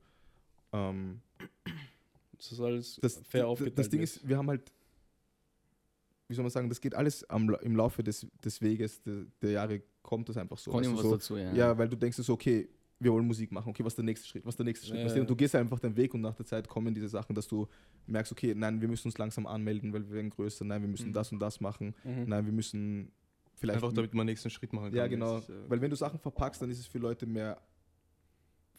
Ähm, 0.74 1.20
Das 2.36 2.52
ist 2.52 2.60
alles 2.60 2.98
das, 3.00 3.20
fair 3.26 3.46
aufgeteilt. 3.48 3.78
Das 3.78 3.88
Ding 3.88 4.00
jetzt. 4.00 4.16
ist, 4.18 4.28
wir 4.28 4.36
haben 4.36 4.48
halt, 4.48 4.72
wie 6.28 6.34
soll 6.34 6.42
man 6.42 6.50
sagen, 6.50 6.68
das 6.68 6.80
geht 6.80 6.94
alles 6.94 7.28
am, 7.30 7.48
im 7.62 7.76
Laufe 7.76 8.02
des, 8.02 8.26
des 8.44 8.60
Weges, 8.60 9.02
der, 9.02 9.24
der 9.40 9.50
Jahre 9.52 9.82
kommt 10.02 10.28
das 10.28 10.36
einfach 10.36 10.58
so. 10.58 10.70
Kommt 10.70 10.84
weißt 10.86 10.94
was 10.96 11.02
so 11.02 11.10
dazu, 11.12 11.36
ja. 11.36 11.52
ja. 11.54 11.78
weil 11.78 11.88
du 11.88 11.96
denkst 11.96 12.16
so, 12.18 12.32
okay, 12.32 12.68
wir 12.98 13.12
wollen 13.12 13.26
Musik 13.26 13.50
machen, 13.52 13.70
okay, 13.70 13.84
was 13.84 13.92
ist 13.92 13.96
der 13.98 14.04
nächste 14.04 14.26
Schritt, 14.28 14.44
was 14.44 14.54
ist 14.54 14.58
der 14.58 14.64
nächste 14.64 14.86
Schritt? 14.86 14.98
Ja, 15.00 15.06
ja. 15.14 15.20
Und 15.20 15.28
du 15.28 15.36
gehst 15.36 15.54
einfach 15.54 15.78
deinen 15.80 15.96
Weg 15.96 16.14
und 16.14 16.20
nach 16.20 16.34
der 16.34 16.46
Zeit 16.46 16.68
kommen 16.68 16.94
diese 16.94 17.08
Sachen, 17.08 17.34
dass 17.34 17.46
du 17.48 17.66
merkst, 18.06 18.32
okay, 18.32 18.54
nein, 18.54 18.80
wir 18.80 18.88
müssen 18.88 19.08
uns 19.08 19.18
langsam 19.18 19.46
anmelden, 19.46 19.92
weil 19.92 20.06
wir 20.08 20.14
werden 20.16 20.30
größer, 20.30 20.64
nein, 20.64 20.80
wir 20.82 20.88
müssen 20.88 21.08
Mhm. 21.08 21.12
das 21.12 21.32
und 21.32 21.38
das 21.40 21.60
machen, 21.60 21.94
Mhm. 22.04 22.24
nein, 22.26 22.46
wir 22.46 22.52
müssen 22.52 23.10
vielleicht... 23.56 23.76
Einfach 23.76 23.92
damit 23.92 24.14
man 24.14 24.26
den 24.26 24.32
nächsten 24.32 24.50
Schritt 24.50 24.72
machen 24.72 24.86
kann. 24.86 24.94
ja, 24.96 25.06
genau, 25.06 25.36
mäßig, 25.36 25.48
ja. 25.48 25.54
weil 25.70 25.80
wenn 25.80 25.90
du 25.90 25.96
Sachen 25.96 26.18
verpackst, 26.18 26.62
dann 26.62 26.70
ist 26.70 26.78
es 26.78 26.86
für 26.86 26.98
Leute 26.98 27.26
mehr 27.26 27.60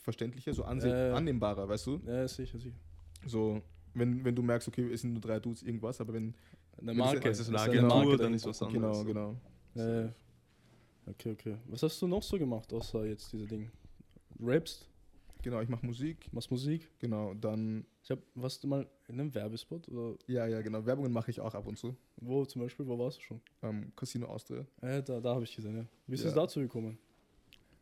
verständlicher, 0.05 0.53
so 0.53 0.63
Ja, 0.63 0.73
ja. 1.09 1.13
annehmbarer, 1.15 1.67
weißt 1.67 1.87
du? 1.87 1.99
Ja, 2.05 2.27
sicher, 2.27 2.57
sicher. 2.57 2.77
So, 3.25 3.61
wenn, 3.93 4.23
wenn 4.23 4.35
du 4.35 4.41
merkst, 4.41 4.67
okay, 4.67 4.89
es 4.93 5.01
sind 5.01 5.11
nur 5.13 5.21
drei 5.21 5.39
Dudes, 5.39 5.63
irgendwas, 5.63 5.99
aber 5.99 6.13
wenn... 6.13 6.33
Eine 6.77 6.93
Marke. 6.93 7.29
es 7.29 7.39
ist 7.39 7.47
eine 7.49 7.59
eine 7.59 7.71
Agentur, 7.71 7.89
Marke 7.89 8.09
dann 8.11 8.17
dahinter. 8.19 8.35
ist 8.35 8.45
was 8.47 8.61
anderes. 8.61 9.05
Genau, 9.05 9.35
genau. 9.75 9.83
Ja, 9.83 10.01
ja. 10.05 10.13
Okay, 11.07 11.31
okay. 11.31 11.57
Was 11.67 11.83
hast 11.83 12.01
du 12.01 12.07
noch 12.07 12.21
so 12.23 12.37
gemacht, 12.37 12.71
außer 12.73 13.05
jetzt 13.05 13.31
diese 13.33 13.45
Dinge? 13.47 13.71
Rappst? 14.39 14.89
Genau, 15.41 15.61
ich 15.61 15.69
mache 15.69 15.85
Musik, 15.85 16.31
Machst 16.33 16.49
Musik? 16.51 16.89
genau, 16.99 17.33
dann... 17.35 17.85
Ich 18.03 18.11
hab, 18.11 18.19
warst 18.35 18.63
du 18.63 18.67
mal 18.67 18.87
in 19.07 19.19
einem 19.19 19.33
Werbespot? 19.33 19.87
Oder 19.89 20.15
Ja, 20.27 20.45
ja, 20.47 20.61
genau, 20.61 20.85
Werbungen 20.85 21.11
mache 21.11 21.31
ich 21.31 21.39
auch 21.39 21.53
ab 21.55 21.65
und 21.67 21.77
zu. 21.77 21.95
wo 22.17 22.45
zum 22.45 22.61
Beispiel? 22.63 22.85
Wo 22.87 22.97
warst 22.99 23.17
du 23.19 23.21
schon? 23.21 23.41
Ähm, 23.63 23.91
Casino 23.95 24.27
Austria. 24.27 24.65
Ja, 24.81 25.01
da, 25.01 25.19
da 25.21 25.33
habe 25.35 25.43
ich 25.43 25.55
gesehen, 25.55 25.77
ja. 25.77 25.85
Wie 26.07 26.15
ist 26.15 26.23
Ja. 26.23 26.29
es 26.29 26.35
dazu 26.35 26.59
gekommen? 26.59 26.97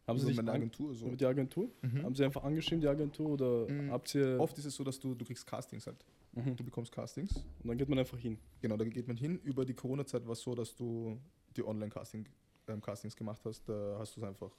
Haben 0.07 0.19
sie 0.19 0.27
dich 0.27 0.35
meine 0.37 0.51
an, 0.51 0.57
Agentur 0.57 0.93
so. 0.93 1.07
über 1.07 1.15
die 1.15 1.25
Agentur? 1.25 1.69
Mhm. 1.81 2.03
Haben 2.03 2.15
sie 2.15 2.25
einfach 2.25 2.43
angeschrieben, 2.43 2.81
die 2.81 2.87
Agentur? 2.87 3.29
Oder 3.29 3.67
Mhm. 3.69 3.91
habt 3.91 4.13
ihr. 4.15 4.37
Oft 4.39 4.57
ist 4.57 4.65
es 4.65 4.75
so, 4.75 4.83
dass 4.83 4.99
du, 4.99 5.15
du 5.15 5.23
kriegst 5.25 5.45
Castings 5.47 5.87
halt. 5.87 6.03
Mhm. 6.33 6.55
Du 6.55 6.63
bekommst 6.63 6.91
Castings. 6.91 7.35
Und 7.35 7.67
dann 7.67 7.77
geht 7.77 7.87
man 7.89 7.99
einfach 7.99 8.17
hin. 8.17 8.37
Genau, 8.61 8.75
da 8.75 8.83
geht 8.85 9.07
man 9.07 9.15
hin. 9.17 9.39
Über 9.43 9.63
die 9.65 9.73
Corona-Zeit 9.73 10.25
war 10.25 10.33
es 10.33 10.41
so, 10.41 10.53
dass 10.55 10.75
du 10.75 11.17
die 11.55 11.63
Online-Casting 11.65 12.25
ähm, 12.67 12.81
Castings 12.81 13.15
gemacht 13.15 13.41
hast. 13.45 13.67
Da 13.69 13.95
hast 13.99 14.15
du 14.17 14.21
es 14.21 14.27
einfach 14.27 14.51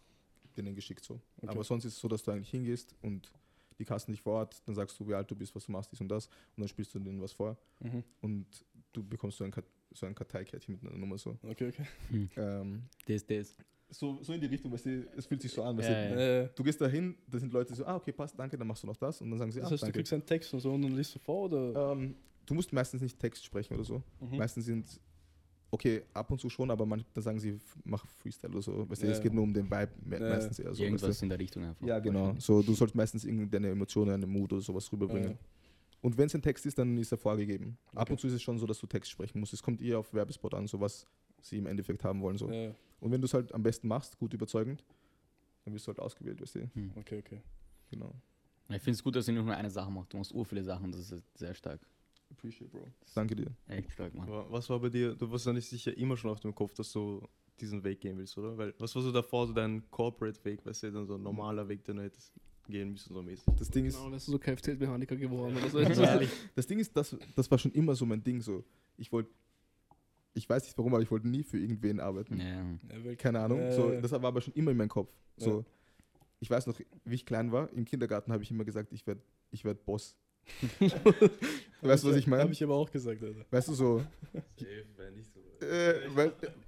denen 0.57 0.75
geschickt 0.75 1.05
so. 1.05 1.21
Okay. 1.39 1.49
Aber 1.49 1.65
sonst 1.65 1.85
ist 1.85 1.95
es 1.95 2.01
so, 2.01 2.07
dass 2.09 2.23
du 2.23 2.31
eigentlich 2.31 2.51
hingehst 2.51 2.95
und 3.03 3.33
die 3.79 3.85
casten 3.85 4.13
dich 4.13 4.23
vor 4.23 4.35
Ort. 4.35 4.63
Dann 4.67 4.75
sagst 4.77 4.99
du, 5.01 5.09
wie 5.09 5.15
alt 5.15 5.29
du 5.31 5.35
bist, 5.35 5.53
was 5.57 5.67
du 5.67 5.73
machst, 5.73 5.91
dies 5.91 6.01
und 6.01 6.09
das. 6.09 6.27
Und 6.27 6.61
dann 6.61 6.69
spielst 6.69 6.95
du 6.95 7.01
denen 7.01 7.21
was 7.21 7.33
vor. 7.33 7.57
Mhm. 7.81 8.05
Und 8.23 8.47
du 8.93 9.03
bekommst 9.03 9.39
so 9.39 9.45
ein, 9.45 9.53
so 9.93 10.07
ein 10.07 10.15
Karteikärtchen 10.15 10.75
mit 10.81 10.89
einer 10.89 10.97
Nummer 10.97 11.19
so. 11.19 11.37
Okay, 11.43 11.69
okay. 11.69 12.29
Ähm, 12.37 12.85
Das, 13.07 13.27
das. 13.27 13.57
So. 13.95 14.23
So 14.23 14.33
in 14.33 14.41
die 14.41 14.47
Richtung, 14.47 14.73
weißt 14.73 14.87
du, 14.87 15.07
es 15.17 15.27
fühlt 15.27 15.41
sich 15.43 15.53
so 15.53 15.63
an. 15.63 15.77
Weißt 15.79 15.89
Ja, 15.89 16.09
du, 16.09 16.15
ja. 16.21 16.43
Äh, 16.45 16.49
Du 16.55 16.63
gehst 16.63 16.81
da 16.81 16.87
hin, 16.89 17.15
da 17.27 17.39
sind 17.39 17.53
Leute 17.53 17.75
so, 17.75 17.85
ah, 17.87 17.97
okay, 17.97 18.13
passt, 18.13 18.39
danke, 18.39 18.57
dann 18.59 18.67
machst 18.67 18.83
du 18.83 18.87
noch 18.87 18.97
das. 18.97 19.21
Und 19.21 19.31
dann 19.31 19.39
sagen 19.39 19.51
sie, 19.53 19.61
das 19.61 19.69
ah, 19.69 19.73
heißt, 19.73 19.83
du 19.83 19.87
danke. 19.87 19.99
kriegst 19.99 20.13
einen 20.13 20.27
Text 20.27 20.53
und 20.55 20.61
so 20.61 20.73
und 20.73 20.83
dann 20.83 20.93
liest 20.97 21.15
du 21.15 21.19
vor? 21.19 21.45
Oder? 21.51 21.93
Ähm, 21.93 22.15
du 22.47 22.55
musst 22.55 22.73
meistens 22.73 23.01
nicht 23.03 23.19
Text 23.19 23.45
sprechen 23.45 23.75
oder 23.75 23.85
so. 23.85 24.03
Mhm. 24.21 24.37
Meistens 24.39 24.67
sind, 24.67 25.01
okay, 25.71 26.03
ab 26.13 26.31
und 26.31 26.41
zu 26.41 26.49
schon, 26.51 26.71
aber 26.71 26.87
manchmal 26.87 27.11
dann 27.15 27.25
sagen 27.25 27.39
sie, 27.41 27.59
mach 27.85 28.07
Freestyle 28.07 28.53
oder 28.53 28.63
so. 28.63 28.89
Weißt 28.89 29.03
du, 29.03 29.07
Ja. 29.07 29.13
es 29.13 29.21
geht 29.21 29.33
nur 29.33 29.43
um 29.45 29.53
den 29.55 29.67
Vibe 29.71 29.91
me 30.05 30.21
Ja. 30.21 30.29
meistens 30.29 30.59
eher 30.59 30.75
so. 30.75 30.83
Irgendwas 30.83 31.09
weißt 31.11 31.23
in 31.23 31.29
der 31.31 31.39
Richtung 31.39 31.65
einfach. 31.65 31.81
du? 31.81 31.87
Ja, 31.89 31.99
genau. 31.99 32.35
So, 32.39 32.63
du 32.63 32.75
sollst 32.75 32.95
meistens 32.95 33.25
irgendeine 33.25 33.71
Emotionen, 33.71 34.13
eine 34.13 34.27
Mut 34.27 34.53
oder 34.53 34.63
sowas 34.63 34.91
rüberbringen. 34.93 35.31
Ja. 35.33 35.39
Und 36.01 36.19
wenn 36.19 36.27
es 36.27 36.35
ein 36.35 36.43
Text 36.43 36.67
ist, 36.67 36.79
dann 36.79 36.99
ist 36.99 37.11
er 37.13 37.19
vorgegeben. 37.19 37.79
Ab 37.95 38.03
Okay. 38.03 38.13
und 38.13 38.21
zu 38.21 38.27
ist 38.27 38.35
es 38.35 38.43
schon 38.43 38.59
so, 38.59 38.67
dass 38.67 38.79
du 38.79 38.87
Text 38.87 39.11
sprechen 39.11 39.41
musst. 39.41 39.55
Es 39.55 39.63
kommt 39.63 39.81
eher 39.81 39.99
auf 39.99 40.13
Werbespot 40.13 40.53
an, 40.53 40.67
so 40.67 40.79
was 40.79 41.07
sie 41.41 41.57
im 41.57 41.67
Endeffekt 41.67 42.05
haben 42.05 42.21
wollen. 42.21 42.37
So. 42.37 42.51
Ja, 42.51 42.75
Und 43.05 43.13
wenn 43.13 43.21
du 43.21 43.27
es 43.27 43.35
halt 43.35 43.53
am 43.53 43.63
besten 43.63 43.87
machst, 43.87 44.19
gut 44.19 44.33
überzeugend, 44.33 44.83
dann 45.65 45.75
wirst 45.75 45.87
du 45.87 45.89
halt 45.89 46.01
ausgewählt, 46.01 46.41
weißt 46.41 46.55
du? 46.55 46.71
Hm. 46.73 46.93
okay, 46.97 47.19
okay. 47.19 47.43
Genau. 47.91 48.15
Ich 48.71 48.81
finde 48.81 48.93
es 48.93 49.05
gut, 49.05 49.15
dass 49.15 49.29
ihr 49.29 49.35
nicht 49.35 49.45
nur 49.45 49.55
eine 49.55 49.71
Sache 49.71 49.91
macht. 49.91 50.11
Du 50.11 50.17
machst 50.17 50.33
ur 50.33 50.43
viele 50.47 50.65
Sachen, 50.65 50.91
das 50.91 51.13
ist 51.13 51.23
sehr 51.39 51.53
stark. 51.53 51.87
Appreciate, 52.31 52.71
Bro. 52.71 52.87
Danke 53.15 53.37
dir. 53.37 53.55
Echt 53.69 53.93
stark, 53.93 54.15
Mann. 54.15 54.27
Aber 54.27 54.51
was 54.51 54.71
war 54.71 54.81
bei 54.81 54.89
dir, 54.89 55.15
du 55.15 55.31
warst 55.31 55.45
ja 55.45 55.53
nicht 55.53 55.69
sicher 55.69 55.95
immer 55.95 56.17
schon 56.17 56.31
auf 56.31 56.41
dem 56.41 56.55
Kopf, 56.55 56.73
dass 56.73 56.91
du 56.93 57.23
diesen 57.61 57.85
Weg 57.85 58.01
gehen 58.01 58.17
willst, 58.17 58.39
oder? 58.39 58.57
Weil, 58.57 58.73
was 58.79 58.95
war 58.95 59.03
so 59.03 59.13
davor, 59.13 59.49
so 59.49 59.53
dein 59.53 59.83
Corporate-Weg, 59.91 60.65
weißt 60.65 60.85
du, 60.85 60.93
dann 60.93 61.07
so 61.07 61.17
ein 61.17 61.23
normaler 61.23 61.69
Weg, 61.69 61.85
den 61.85 61.97
du 61.97 62.05
hättest 62.05 62.33
gehen 62.67 62.93
müssen, 62.93 63.13
so 63.13 63.21
mäßig? 63.21 63.45
Das 63.59 63.69
Ding 63.69 63.85
ist, 63.85 63.99
Genau, 63.99 64.11
wärst 64.13 64.29
du 64.29 64.33
so 64.33 64.39
Kfz-Mechaniker 64.39 65.17
geworden 65.17 65.59
oder 65.59 65.69
so. 65.69 65.79
Das 66.55 66.67
Ding 66.67 66.79
ist, 66.79 66.97
das, 66.97 67.15
das 67.37 67.51
war 67.51 67.59
schon 67.59 67.73
immer 67.73 67.95
so 67.95 68.07
mein 68.07 68.25
Ding. 68.25 68.41
So. 68.41 68.65
Ich 68.97 69.13
wollte, 69.13 69.31
ich 70.35 70.49
weiß 70.49 70.65
nicht 70.65 70.77
warum, 70.77 70.93
aber 70.95 71.03
ich 71.03 71.11
wollte 71.11 71.29
nie 71.29 71.43
für 71.43 71.59
irgendwen 71.59 72.01
arbeiten. 72.01 72.39
Ja. 72.41 73.15
Keine 73.17 73.41
Ahnung. 73.41 73.61
Äh, 73.61 73.73
So, 73.73 73.91
das 74.01 74.11
war 74.13 74.25
aber 74.25 74.41
schon 74.41 74.55
immer 74.55 74.71
in 74.73 74.77
meinem 74.77 74.89
Kopf. 74.89 75.11
So, 75.37 75.59
Ja. 75.61 75.65
Ich 76.41 76.51
weiß 76.51 76.67
noch, 76.67 76.79
wie 77.05 77.15
ich 77.15 77.25
klein 77.25 77.51
war, 77.53 77.73
im 77.73 77.85
Kindergarten 77.87 78.31
habe 78.33 78.43
ich 78.43 78.51
immer 78.51 78.65
gesagt, 78.65 78.93
ich 78.93 79.07
werde 79.07 79.23
ich 79.51 79.65
werd 79.65 79.83
Boss. 79.87 80.15
weißt 81.81 82.05
du, 82.05 82.09
was 82.11 82.17
ich 82.17 82.27
meine? 82.27 82.43
Habe 82.43 82.53
ich 82.53 82.63
aber 82.63 82.75
auch 82.75 82.91
gesagt, 82.91 83.23
Alter. 83.23 83.47
Weißt 83.51 83.69
du, 83.69 83.73
so. 83.73 84.03
Äh, 85.61 86.11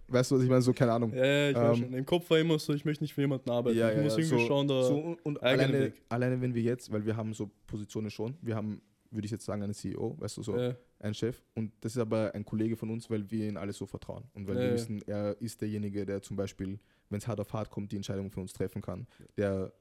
weißt 0.09 0.31
du, 0.31 0.37
was 0.37 0.43
ich 0.43 0.49
meine? 0.49 0.63
So, 0.63 0.73
keine 0.73 0.93
Ahnung. 0.93 1.13
Ja, 1.13 1.25
ja, 1.27 1.51
ich 1.51 1.57
weiß 1.57 1.77
Ähm, 1.79 1.85
schon. 1.85 1.93
Im 1.95 2.07
Kopf 2.07 2.31
war 2.31 2.39
immer 2.39 2.59
so, 2.59 2.73
ich 2.73 2.85
möchte 2.87 3.05
nicht 3.05 3.13
für 3.13 3.21
jemanden 3.21 3.51
arbeiten. 3.51 3.77
Ja, 3.77 3.91
ich 3.91 3.97
ja, 3.97 4.03
muss 4.03 4.13
ja, 4.15 4.21
irgendwie 4.21 4.41
so- 4.43 4.47
schauen, 4.47 4.69
da. 4.69 4.83
So, 4.85 5.17
und 5.23 5.43
alleine, 5.43 5.93
alleine, 6.09 6.41
wenn 6.41 6.55
wir 6.55 6.63
jetzt, 6.63 6.91
weil 6.91 7.05
wir 7.05 7.15
haben 7.17 7.35
so 7.35 7.51
Positionen 7.67 8.11
schon, 8.11 8.35
wir 8.41 8.55
haben, 8.55 8.81
würde 9.17 9.27
ich 9.27 9.33
jetzt 9.33 9.45
sagen, 9.45 9.63
einen 9.63 9.75
CEO, 9.75 10.17
weißt 10.21 10.37
du, 10.37 10.43
so. 10.43 10.57
ja, 10.57 10.77
ein 11.01 11.15
Chef 11.15 11.43
und 11.55 11.73
das 11.81 11.93
ist 11.97 11.99
aber 11.99 12.33
ein 12.35 12.45
Kollege 12.45 12.77
von 12.77 12.91
uns, 12.91 13.11
weil 13.11 13.29
wir 13.31 13.49
ihn 13.49 13.57
alle 13.57 13.73
so 13.73 13.87
vertrauen 13.87 14.25
und 14.35 14.47
weil 14.47 14.57
Ja, 14.57 14.63
wir 14.63 14.75
wissen, 14.75 15.03
er 15.07 15.41
ist 15.41 15.61
derjenige, 15.61 16.07
der 16.07 16.23
zum 16.23 16.37
Beispiel, 16.37 16.79
wenn 17.11 17.19
es 17.19 17.27
hart 17.27 17.41
auf 17.41 17.53
hart 17.53 17.71
kommt, 17.71 17.93
die 17.93 17.97
Entscheidung 17.97 18.31
für 18.31 18.41
uns 18.41 18.53
treffen 18.53 18.81
kann, 18.81 19.07
der 19.37 19.73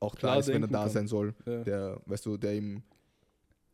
auch 0.00 0.14
klar 0.16 0.32
Klar 0.32 0.40
ist, 0.40 0.48
wenn 0.48 0.62
er 0.62 0.68
da 0.68 0.82
kann. 0.84 0.90
sein 0.90 1.06
soll, 1.06 1.34
ja. 1.46 1.62
der, 1.64 2.00
weißt 2.06 2.26
du, 2.26 2.36
der 2.36 2.54
ihm 2.56 2.82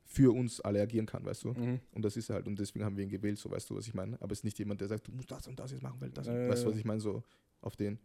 für 0.05 0.35
uns 0.35 0.61
alle 0.61 0.83
agieren 0.83 1.07
kann, 1.07 1.25
weißt 1.25 1.45
du. 1.45 1.53
Mhm. 1.53 1.81
Und 1.93 2.05
das 2.05 2.17
ist 2.17 2.29
er 2.31 2.35
halt 2.35 2.49
und 2.49 2.59
deswegen 2.59 2.85
haben 2.85 2.97
wir 2.97 3.05
ihn 3.05 3.11
gewählt, 3.11 3.39
so 3.39 3.49
weißt 3.51 3.71
du, 3.71 3.77
was 3.77 3.87
ich 3.87 3.95
meine. 3.95 4.21
Aber 4.21 4.33
es 4.33 4.41
ist 4.41 4.45
nicht 4.45 4.59
jemand, 4.59 4.81
der 4.81 4.89
sagt, 4.89 5.07
du 5.07 5.13
musst 5.13 5.31
das 5.31 5.47
und 5.47 5.59
das 5.59 5.71
jetzt 5.71 5.83
machen, 5.83 6.01
weil 6.01 6.11
das, 6.11 6.27
ja, 6.27 6.49
weißt 6.49 6.65
du, 6.65 6.71
was 6.71 6.77
ich 6.77 6.85
meine, 6.85 7.01
so 7.01 7.23
auf 7.61 7.77
den. 7.77 7.99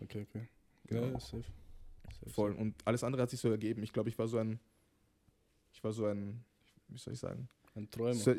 Okay, 0.00 0.26
okay. 0.28 0.48
Genau. 0.86 1.02
Ja, 1.02 1.20
safe. 1.20 1.44
safe 2.18 2.30
Voll. 2.30 2.52
Und 2.52 2.74
alles 2.86 3.04
andere 3.04 3.22
hat 3.22 3.30
sich 3.30 3.40
so 3.40 3.50
ergeben. 3.50 3.82
Ich 3.82 3.92
glaube, 3.92 4.08
ich 4.08 4.18
war 4.18 4.26
so 4.26 4.38
ein, 4.38 4.58
ich 5.72 5.82
war 5.84 5.92
so 5.92 6.06
ein, 6.06 6.42
wie 6.88 6.98
soll 6.98 7.14
ich 7.14 7.20
sagen? 7.20 7.48
Ein 7.74 7.90
Träumer. 7.90 8.14
So, 8.14 8.32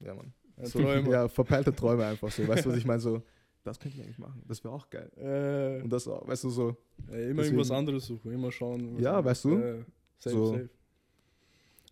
ja, 0.00 0.14
Mann. 0.14 0.32
ein 0.56 0.66
So, 0.66 0.80
Träumer. 0.80 1.10
Ja, 1.10 1.28
verpeilte 1.28 1.74
Träume 1.74 2.04
einfach 2.06 2.30
so. 2.30 2.46
Weißt 2.46 2.64
du, 2.66 2.70
was 2.70 2.76
ich 2.78 2.84
meine? 2.86 3.00
So, 3.00 3.22
das 3.64 3.78
könnte 3.78 3.96
ich 3.98 4.04
eigentlich 4.04 4.18
machen. 4.18 4.42
Das 4.46 4.62
wäre 4.64 4.74
auch 4.74 4.88
geil. 4.90 5.10
Äh, 5.16 5.82
Und 5.82 5.90
das 5.90 6.06
auch, 6.08 6.26
weißt 6.26 6.44
du, 6.44 6.50
so. 6.50 6.68
äh, 6.68 6.72
immer 6.72 6.76
deswegen- 7.12 7.38
irgendwas 7.44 7.70
anderes 7.70 8.06
suchen, 8.06 8.32
immer 8.32 8.50
schauen. 8.50 8.98
Ja, 9.00 9.18
anderes. 9.18 9.24
weißt 9.26 9.44
du? 9.44 9.54
Äh, 9.58 9.84
safe, 10.18 10.36
So. 10.36 10.46
safe. 10.52 10.70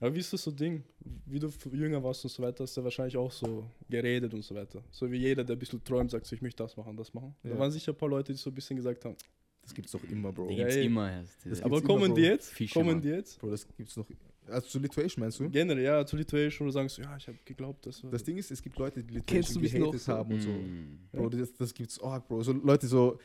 Aber 0.01 0.15
wie 0.15 0.21
ist 0.21 0.33
das 0.33 0.43
so 0.45 0.53
Ding? 0.53 0.85
Wie 1.27 1.41
du 1.41 1.51
jünger 1.73 2.01
warst 2.03 2.23
und 2.25 2.31
so 2.31 2.41
weiter, 2.41 2.63
hast 2.63 2.77
du 2.77 2.85
wahrscheinlich 2.85 3.17
auch 3.17 3.33
so 3.33 3.69
geredet 3.91 4.33
und 4.33 4.43
so 4.45 4.55
weiter. 4.55 4.81
So 4.93 5.11
wie 5.11 5.17
jeder, 5.17 5.43
der 5.43 5.57
ein 5.57 5.59
bisschen 5.59 5.83
träumt, 5.83 6.13
sagt 6.13 6.25
so, 6.25 6.37
ich 6.37 6.43
möchte 6.43 6.63
das 6.63 6.77
machen, 6.77 6.97
das 6.97 7.13
machen. 7.13 7.35
Da 7.43 7.49
Ja. 7.51 7.59
waren 7.59 7.73
sicher 7.73 7.93
ein 7.93 7.99
paar 7.99 8.09
Leute, 8.09 8.33
die 8.33 8.39
so 8.39 8.51
ein 8.51 8.55
bisschen 8.55 8.77
gesagt 8.77 9.05
haben. 9.05 9.17
Das 9.63 9.75
gibt's 9.75 9.91
doch 9.91 10.05
immer, 10.05 10.31
Bro. 10.33 10.47
Die 10.49 10.55
Ja, 10.55 10.65
gibt's 10.65 10.77
ey. 10.77 10.87
immer 10.87 11.11
erst. 11.11 11.45
Das 11.45 11.61
Aber 11.63 11.79
immer, 11.79 11.87
kommen 11.87 12.07
Bro. 12.11 12.15
die 12.15 12.23
jetzt? 12.23 12.51
Fische, 12.53 12.75
kommen 12.75 12.91
Mann. 12.93 13.01
die 13.03 13.09
jetzt? 13.09 13.41
Bro, 13.41 13.51
das 13.51 13.67
gibt's 13.77 13.97
noch. 13.97 14.07
Also 14.51 14.69
zu 14.69 14.79
Lituation 14.79 15.23
meinst 15.23 15.41
du? 15.41 15.49
Generell, 15.51 15.83
ja, 15.85 16.05
zu 16.07 16.17
Lituation 16.17 16.67
oder 16.67 16.73
sagen 16.73 16.89
so, 16.89 17.03
ja, 17.03 17.17
ich 17.17 17.27
habe 17.27 17.39
geglaubt, 17.45 17.87
dass 17.87 18.03
Das 18.11 18.25
Ding 18.25 18.37
ist, 18.39 18.51
es 18.51 18.63
gibt 18.63 18.79
Leute, 18.79 19.03
die 19.03 19.15
du 19.15 19.19
noch 19.19 19.27
gehatet 19.27 20.09
haben 20.09 20.33
und 20.35 20.41
so. 20.41 20.51
Mm. 20.51 20.99
Bro, 21.13 21.29
das, 21.31 21.53
das 21.55 21.75
gibt's 21.75 22.01
arg, 22.01 22.27
Bro. 22.29 22.43
So 22.43 22.53
Leute 22.53 22.87
so, 22.87 23.19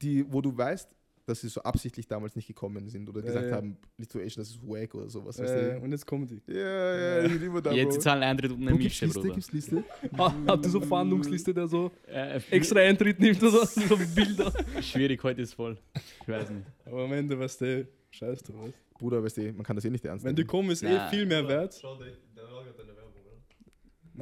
die, 0.00 0.24
wo 0.32 0.40
du 0.40 0.56
weißt, 0.56 0.88
dass 1.26 1.42
sie 1.42 1.48
so 1.48 1.62
absichtlich 1.62 2.08
damals 2.08 2.34
nicht 2.34 2.48
gekommen 2.48 2.88
sind 2.88 3.08
oder 3.08 3.22
gesagt 3.22 3.46
ja. 3.50 3.56
haben, 3.56 3.76
Lituation, 3.98 4.42
das 4.42 4.50
ist 4.50 4.66
wack 4.66 4.94
oder 4.94 5.08
sowas. 5.08 5.38
äh, 5.38 5.42
weißt 5.44 5.54
du? 5.78 5.84
und 5.84 5.90
jetzt 5.92 6.06
kommen 6.06 6.26
die. 6.26 6.40
Ja, 6.52 7.18
ja, 7.18 7.22
die 7.22 7.28
sind 7.34 7.42
immer 7.44 7.62
da, 7.62 7.72
Jetzt 7.72 8.00
zahlen 8.02 8.22
Eintritt 8.24 8.50
und 8.50 8.62
eine 8.66 8.76
Mische, 8.76 9.04
Liste, 9.04 9.20
Bruder. 9.20 9.34
gibt's 9.34 9.52
Liste? 9.52 9.84
Ah, 10.18 10.34
Habt 10.46 10.64
ihr 10.64 10.70
so 10.70 10.80
Fahndungsliste, 10.80 11.54
der 11.54 11.68
so 11.68 11.92
Äh, 12.06 12.40
extra 12.50 12.80
Eintritt 12.80 13.20
nimmt 13.20 13.40
oder 13.42 13.64
so 13.64 13.80
so 13.80 13.96
Bilder? 14.14 14.52
Schwierig, 14.82 15.22
heute 15.22 15.42
ist 15.42 15.54
voll. 15.54 15.78
Ich 16.22 16.28
weiß 16.28 16.50
nicht. 16.50 16.66
Aber 16.84 17.04
am 17.04 17.12
Ende, 17.12 17.38
weißt 17.38 17.60
du, 17.60 17.86
scheiß 18.10 18.42
du 18.42 18.52
was. 18.54 18.72
Bruder, 18.98 19.22
weißt 19.22 19.36
du, 19.38 19.52
man 19.52 19.62
kann 19.64 19.76
das 19.76 19.84
eh 19.84 19.90
nicht 19.90 20.04
ernst 20.04 20.24
Wenn 20.24 20.34
die 20.36 20.42
nehmen. 20.42 20.48
kommen, 20.50 20.70
ist 20.70 20.82
Na. 20.82 21.06
eh 21.06 21.10
viel 21.10 21.26
mehr 21.26 21.46
wert. 21.48 21.78
Schau, 21.80 21.96
der, 21.96 22.08
der 22.36 22.44
war 22.50 22.64
gerade 22.64 22.82
eine 22.82 22.96
Werbung, 22.96 23.12
oder? 23.24 23.36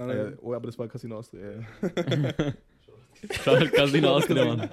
Nein, 0.06 0.10
Äh, 0.10 0.24
nein. 0.30 0.38
oh, 0.40 0.54
aber 0.54 0.66
das 0.66 0.78
war 0.78 0.86
Casino 0.88 1.16
Austria. 1.18 1.50
Ja. 1.60 1.64
Schau 3.42 3.56
halt 3.56 3.72
Casino 3.72 4.10
ausgenommen. 4.14 4.68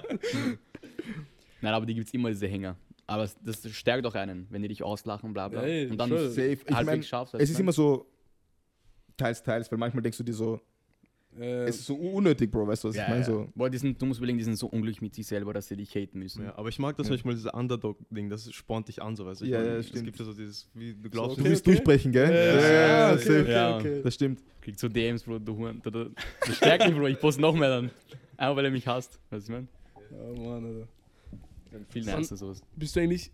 Nein, 1.61 1.73
aber 1.73 1.85
die 1.85 1.95
gibt 1.95 2.07
es 2.07 2.13
immer, 2.13 2.29
diese 2.29 2.47
Hänger. 2.47 2.75
Aber 3.07 3.27
das 3.43 3.69
stärkt 3.75 4.05
auch 4.05 4.15
einen, 4.15 4.47
wenn 4.51 4.61
die 4.61 4.67
dich 4.67 4.83
auslachen, 4.83 5.33
bla 5.33 5.47
bla. 5.47 5.63
Ey, 5.63 5.87
und 5.89 5.97
dann. 5.97 6.09
Safe. 6.09 6.51
Ich 6.53 6.83
mein, 6.85 7.01
schaffst. 7.03 7.35
es 7.35 7.49
ist 7.49 7.59
immer 7.59 7.71
so 7.71 8.07
teils, 9.17 9.41
teils, 9.43 9.71
weil 9.71 9.77
manchmal 9.79 10.01
denkst 10.03 10.17
du 10.17 10.23
dir 10.23 10.33
so, 10.33 10.59
Äh, 11.37 11.65
es 11.65 11.79
ist 11.79 11.85
so 11.87 11.95
unnötig, 11.95 12.49
Bro, 12.51 12.67
weißt 12.67 12.83
du, 12.83 12.87
was 12.89 12.95
ja, 12.95 13.03
ich 13.03 13.09
meine? 13.09 13.21
ja. 13.21 13.25
So, 13.25 13.49
Boah, 13.55 13.69
die 13.69 13.77
sind, 13.77 14.01
du 14.01 14.05
musst 14.05 14.19
überlegen, 14.19 14.37
die 14.37 14.43
sind 14.45 14.55
so 14.55 14.67
unglücklich 14.67 15.01
mit 15.01 15.13
sich 15.15 15.27
selber, 15.27 15.53
dass 15.53 15.67
sie 15.67 15.75
dich 15.75 15.93
haten 15.95 16.19
müssen. 16.19 16.43
Ja, 16.45 16.57
aber 16.57 16.69
ich 16.69 16.79
mag 16.79 16.95
das 16.97 17.07
Ja. 17.07 17.11
manchmal, 17.13 17.33
dieses 17.35 17.51
Underdog-Ding, 17.51 18.29
das 18.29 18.51
spornt 18.53 18.87
dich 18.87 19.01
an, 19.01 19.15
so 19.15 19.25
weißt 19.25 19.41
du. 19.41 19.45
Ich 19.45 19.51
Ja, 19.51 19.61
ja, 19.63 19.75
Es 19.77 19.89
stimmt. 19.89 20.05
gibt 20.05 20.19
ja 20.19 20.25
so 20.25 20.33
dieses, 20.33 20.69
wie 20.73 20.93
du 20.93 21.09
glaubst, 21.09 21.37
du 21.37 21.41
Okay, 21.41 21.49
willst 21.49 21.63
okay. 21.67 21.71
durchbrechen, 21.75 22.11
gell? 22.11 22.33
Ja, 22.33 22.71
ja, 23.09 23.13
okay, 23.13 23.21
safe. 23.23 23.41
okay, 23.41 23.51
Ja. 23.51 23.77
okay. 23.77 24.01
Das 24.03 24.13
stimmt. 24.15 24.43
Kriegst 24.61 24.79
so 24.79 24.87
DMs, 24.87 25.23
Bro, 25.23 25.39
du 25.39 25.57
Huren. 25.57 25.81
Da, 25.83 25.89
da, 25.89 26.05
das 26.45 26.57
stärkt 26.57 26.85
mich, 26.87 26.95
Bro. 26.95 27.07
Ich 27.07 27.19
poste 27.19 27.41
noch 27.41 27.53
mehr 27.55 27.69
dann. 27.69 27.91
Einfach 28.37 28.55
weil 28.57 28.65
er 28.65 28.71
mich 28.71 28.87
hasst. 28.87 29.19
Weißt 29.29 29.47
du, 29.49 29.53
ich 29.53 29.57
meine? 29.57 29.67
Ja, 30.11 30.41
Mann, 30.41 30.65
Alter. 30.65 30.87
Viel 31.89 32.03
nicer 32.05 32.37
sowas. 32.37 32.61
Bist 32.75 32.95
du 32.95 33.01
eigentlich 33.01 33.31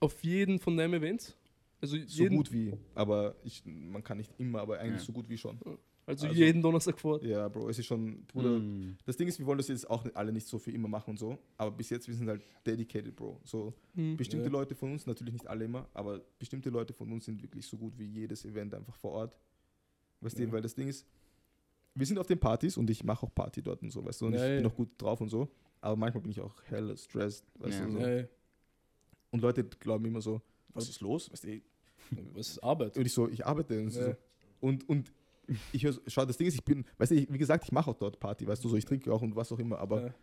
auf 0.00 0.22
jeden 0.24 0.58
von 0.58 0.76
deinen 0.76 0.94
Events? 0.94 1.36
Also 1.80 1.96
So 2.06 2.24
gut 2.26 2.52
wie. 2.52 2.72
Aber 2.94 3.36
ich, 3.44 3.62
man 3.64 4.02
kann 4.02 4.18
nicht 4.18 4.32
immer, 4.38 4.60
aber 4.60 4.78
eigentlich 4.80 5.00
Ja. 5.02 5.06
so 5.06 5.12
gut 5.12 5.28
wie 5.28 5.36
schon. 5.38 5.58
Also, 6.06 6.26
also- 6.28 6.38
jeden 6.38 6.62
Donnerstag 6.62 6.98
fort. 7.00 7.22
Ja, 7.24 7.48
Bro, 7.48 7.68
es 7.68 7.78
ist 7.78 7.86
schon, 7.86 8.24
Bruder. 8.26 8.50
Mm. 8.58 8.96
Das 9.04 9.16
Ding 9.16 9.26
ist, 9.28 9.38
wir 9.38 9.46
wollen 9.46 9.58
das 9.58 9.68
jetzt 9.68 9.88
auch 9.90 10.04
nicht, 10.04 10.16
alle 10.16 10.32
nicht 10.32 10.46
so 10.46 10.58
für 10.58 10.70
immer 10.70 10.88
machen 10.88 11.10
und 11.10 11.18
so. 11.18 11.36
Aber 11.58 11.70
bis 11.72 11.90
jetzt, 11.90 12.06
wir 12.08 12.14
sind 12.14 12.28
halt 12.28 12.42
dedicated, 12.66 13.14
Bro. 13.16 13.40
So, 13.44 13.74
Hm. 13.94 14.16
bestimmte 14.16 14.46
Ja. 14.46 14.52
Leute 14.52 14.74
von 14.74 14.92
uns, 14.92 15.06
natürlich 15.06 15.32
nicht 15.34 15.46
alle 15.48 15.64
immer, 15.64 15.88
aber 15.94 16.20
bestimmte 16.38 16.70
Leute 16.70 16.92
von 16.94 17.10
uns 17.12 17.24
sind 17.24 17.42
wirklich 17.42 17.66
so 17.66 17.76
gut 17.76 17.98
wie 17.98 18.04
jedes 18.06 18.44
Event 18.44 18.72
einfach 18.74 18.94
vor 18.96 19.12
Ort. 19.12 19.38
Weißt 20.20 20.38
Ja. 20.38 20.46
du, 20.46 20.52
weil 20.52 20.62
das 20.62 20.74
Ding 20.74 20.88
ist, 20.88 21.04
wir 21.94 22.06
sind 22.06 22.18
auf 22.18 22.26
den 22.26 22.38
Partys 22.38 22.76
und 22.76 22.88
ich 22.90 23.02
mache 23.04 23.26
auch 23.26 23.34
Party 23.34 23.62
dort 23.62 23.82
und 23.82 23.90
so, 23.90 24.04
weißt 24.04 24.20
du, 24.20 24.26
und 24.26 24.34
Ja, 24.34 24.44
ich 24.44 24.50
ja. 24.50 24.56
bin 24.58 24.66
auch 24.66 24.74
gut 24.76 24.90
drauf 24.98 25.20
und 25.20 25.28
so. 25.28 25.48
Aber 25.80 25.96
manchmal 25.96 26.22
bin 26.22 26.30
ich 26.30 26.40
auch 26.40 26.54
hell 26.64 26.96
stressed, 26.96 27.44
weißt 27.58 27.80
Ja. 27.80 27.86
du. 27.86 27.92
So. 28.22 28.28
Und 29.32 29.40
Leute 29.42 29.64
glauben 29.64 30.04
immer 30.04 30.20
so, 30.20 30.40
was 30.72 30.88
ist 30.88 31.00
los? 31.00 31.30
Weißt 31.32 31.44
du, 31.44 31.60
was 32.34 32.50
ist 32.50 32.58
Arbeit? 32.62 32.96
Und 32.96 33.04
ich 33.06 33.12
so, 33.12 33.28
ich 33.28 33.44
arbeite. 33.44 33.78
Und, 33.80 33.92
Ja. 33.94 34.06
so. 34.10 34.16
und, 34.60 34.88
und 34.88 35.12
ich 35.72 35.84
höre, 35.84 35.94
schau, 36.06 36.24
das 36.24 36.36
Ding 36.36 36.46
ist, 36.46 36.54
ich 36.54 36.64
bin, 36.64 36.84
weißt 36.98 37.12
du, 37.12 37.16
wie 37.28 37.38
gesagt, 37.38 37.64
ich 37.64 37.72
mache 37.72 37.90
auch 37.90 37.94
dort 37.96 38.18
Party, 38.20 38.46
weißt 38.46 38.62
du, 38.64 38.68
so, 38.68 38.76
ich 38.76 38.84
trinke 38.84 39.12
auch 39.12 39.22
und 39.22 39.34
was 39.36 39.50
auch 39.52 39.58
immer, 39.58 39.78
aber 39.78 40.06
Ja. 40.06 40.14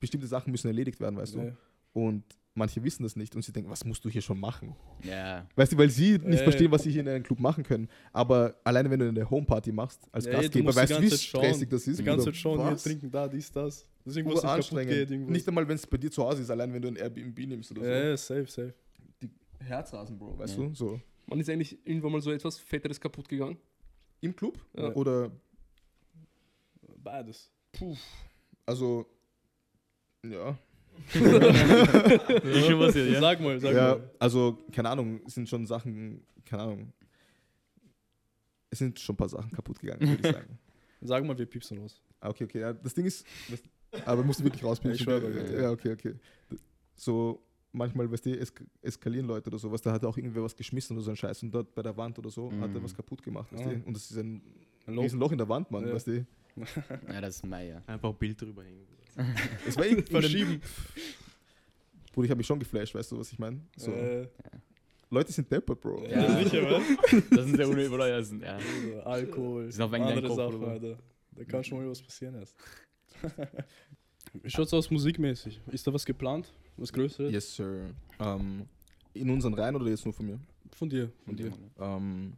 bestimmte 0.00 0.26
Sachen 0.26 0.50
müssen 0.50 0.66
erledigt 0.68 1.00
werden, 1.00 1.16
weißt 1.16 1.34
du. 1.34 1.38
Ja. 1.40 1.52
Und 1.92 2.24
manche 2.54 2.82
wissen 2.82 3.02
das 3.02 3.16
nicht 3.16 3.34
und 3.36 3.42
sie 3.44 3.52
denken, 3.52 3.70
was 3.70 3.84
musst 3.84 4.04
du 4.04 4.08
hier 4.08 4.22
schon 4.22 4.38
machen? 4.40 4.74
Ja. 5.02 5.46
Weißt 5.56 5.72
du, 5.72 5.78
weil 5.78 5.90
sie 5.90 6.18
nicht 6.18 6.42
verstehen, 6.42 6.70
was 6.70 6.82
sie 6.82 6.90
hier 6.90 7.00
in 7.02 7.08
einem 7.08 7.22
Club 7.22 7.38
machen 7.40 7.64
können. 7.64 7.88
Aber 8.12 8.54
alleine 8.64 8.90
wenn 8.90 9.00
du 9.00 9.08
eine 9.08 9.28
Homeparty 9.28 9.72
machst, 9.72 10.00
als 10.12 10.24
du 10.24 10.30
Gastgeber, 10.30 10.70
die 10.72 10.76
weißt 10.76 10.92
du, 10.92 11.02
wie 11.02 11.10
stressig 11.10 11.68
das 11.68 11.86
ist? 11.86 12.00
Die 12.00 12.04
ganze? 12.04 12.26
Zeit 12.32 12.34
hier 12.36 12.58
Was? 12.58 12.82
trinken, 12.82 13.10
da, 13.10 13.28
dies, 13.28 13.50
das. 13.52 13.84
Deswegen 14.04 14.28
Bruder, 14.28 14.36
was 14.36 14.42
nicht 14.42 14.50
kaputt 14.50 14.56
anstrengend. 14.56 14.90
geht. 14.94 15.10
Irgendwas. 15.10 15.32
Nicht 15.32 15.48
einmal, 15.48 15.68
wenn 15.68 15.76
es 15.76 15.86
bei 15.86 15.96
dir 15.98 16.10
zu 16.10 16.24
Hause 16.24 16.42
ist, 16.42 16.50
allein 16.50 16.72
wenn 16.72 16.82
du 16.82 16.88
ein 16.88 16.96
Airbnb 16.96 17.38
nimmst 17.46 17.70
oder 17.72 17.82
so. 17.82 17.88
ja, 17.88 18.04
ja, 18.08 18.16
safe, 18.16 18.46
safe. 18.46 18.74
Herzrasen, 19.60 20.18
Bro, 20.18 20.38
weißt 20.38 20.56
Ja. 20.58 20.64
du? 20.64 20.74
So. 20.74 21.00
Man 21.26 21.38
ist 21.40 21.50
eigentlich 21.50 21.78
irgendwann 21.86 22.12
mal 22.12 22.20
so 22.22 22.32
etwas 22.32 22.58
Fetteres 22.58 23.00
kaputt 23.00 23.28
gegangen. 23.28 23.58
Im 24.20 24.34
Club? 24.36 24.58
Ja. 24.76 24.92
Oder, 24.94 25.30
Beides. 27.02 27.50
also, 28.66 29.06
ja. 30.24 30.58
Ist 31.14 32.66
schon 32.66 32.78
passiert, 32.78 33.10
ja? 33.10 33.20
Sag 33.20 33.40
mal, 33.40 33.58
sag 33.58 33.74
ja, 33.74 33.96
mal. 33.96 34.10
also, 34.18 34.58
keine 34.72 34.90
Ahnung, 34.90 35.20
es 35.26 35.34
sind 35.34 35.48
schon 35.48 35.66
Sachen, 35.66 36.26
keine 36.44 36.62
Ahnung. 36.62 36.92
Es 38.68 38.78
sind 38.78 39.00
schon 39.00 39.14
ein 39.14 39.16
paar 39.16 39.28
Sachen 39.28 39.50
kaputt 39.50 39.78
gegangen, 39.80 40.00
würde 40.08 40.28
ich 40.28 40.34
sagen. 40.34 40.58
Sag 41.00 41.24
mal, 41.24 41.36
wir 41.38 41.46
piepsen 41.46 41.78
los. 41.78 42.02
Ah, 42.20 42.28
Okay, 42.28 42.44
okay. 42.44 42.60
Ja, 42.60 42.72
das 42.74 42.92
Ding 42.92 43.06
ist, 43.06 43.26
das, 43.48 43.62
aber 44.04 44.22
musst 44.22 44.40
du 44.40 44.44
wirklich 44.44 44.62
ja. 44.62 45.62
ja, 45.62 45.70
okay, 45.70 45.92
okay. 45.92 46.14
So, 46.94 47.42
manchmal, 47.72 48.10
weißt 48.10 48.26
du, 48.26 48.38
esk 48.38 48.62
eskalieren 48.82 49.26
Leute 49.26 49.48
oder 49.48 49.58
sowas. 49.58 49.80
Da 49.82 49.92
hat 49.92 50.04
auch 50.04 50.16
irgendwer 50.16 50.42
was 50.42 50.56
geschmissen 50.56 50.96
oder 50.96 51.04
so 51.04 51.10
ein 51.10 51.16
Scheiß. 51.16 51.42
Und 51.42 51.52
dort 51.52 51.74
bei 51.74 51.82
der 51.82 51.96
Wand 51.96 52.18
oder 52.18 52.30
so 52.30 52.50
hat 52.52 52.60
er 52.62 52.68
Mhm. 52.68 52.82
was 52.84 52.94
kaputt 52.94 53.22
gemacht, 53.22 53.52
weißt 53.52 53.64
du. 53.66 53.70
Und 53.86 53.94
das 53.94 54.10
ist 54.10 54.16
ein 54.16 54.42
riesen 54.88 55.18
Loch 55.20 55.32
in 55.32 55.38
der 55.38 55.48
Wand, 55.48 55.70
Mann, 55.70 55.86
Ja. 55.86 55.94
weißt 55.94 56.06
du. 56.08 56.26
Ja, 57.08 57.20
das 57.20 57.36
ist 57.36 57.46
Meier. 57.46 57.82
Einfach 57.86 58.10
ein 58.10 58.16
Bild 58.16 58.40
drüber 58.40 58.64
hängen. 58.64 58.86
Es 59.66 59.76
war 59.76 59.86
irgendwie 59.86 60.10
Verschieben. 60.12 60.60
Bruder, 62.12 62.24
ich 62.24 62.30
habe 62.30 62.38
mich 62.38 62.46
schon 62.46 62.58
geflasht, 62.58 62.94
weißt 62.94 63.12
du, 63.12 63.18
was 63.18 63.32
ich 63.32 63.38
meine? 63.38 63.60
So, 63.76 63.92
Äh, 63.92 64.26
Leute 65.10 65.32
sind 65.32 65.50
deppert, 65.50 65.80
Bro. 65.80 66.04
ja, 66.06 66.42
sicher, 66.42 66.62
was? 66.70 66.82
Das 67.30 67.46
sind. 67.46 67.58
Das 67.58 68.28
sind, 68.28 68.42
ja. 68.42 68.54
Also, 68.56 69.00
Alkohol, 69.02 69.70
Sind 69.72 69.82
auf 69.82 69.92
einen 69.92 70.04
andere 70.04 70.26
Kopf, 70.28 70.36
Sachen? 70.36 70.64
Alter. 70.64 70.98
Da 71.32 71.44
kann 71.44 71.62
schon 71.64 71.78
mal 71.78 71.88
was 71.90 72.02
passieren 72.02 72.34
erst. 72.36 72.56
Wie 74.42 74.50
schaut's 74.50 74.72
aus 74.74 74.90
musikmäßig? 74.90 75.60
Ist 75.72 75.86
da 75.86 75.92
was 75.92 76.04
geplant? 76.04 76.52
Was 76.80 76.92
Größeres? 76.92 77.30
Yes, 77.30 77.54
sir. 77.54 77.90
Ähm, 78.18 78.66
in 79.12 79.28
unseren 79.30 79.52
Reihen 79.54 79.76
oder 79.76 79.86
jetzt 79.88 80.04
nur 80.06 80.14
von 80.14 80.26
mir? 80.26 80.40
Von 80.72 80.88
dir, 80.88 81.12
von 81.26 81.36
dir. 81.36 81.52
Ähm, 81.78 82.32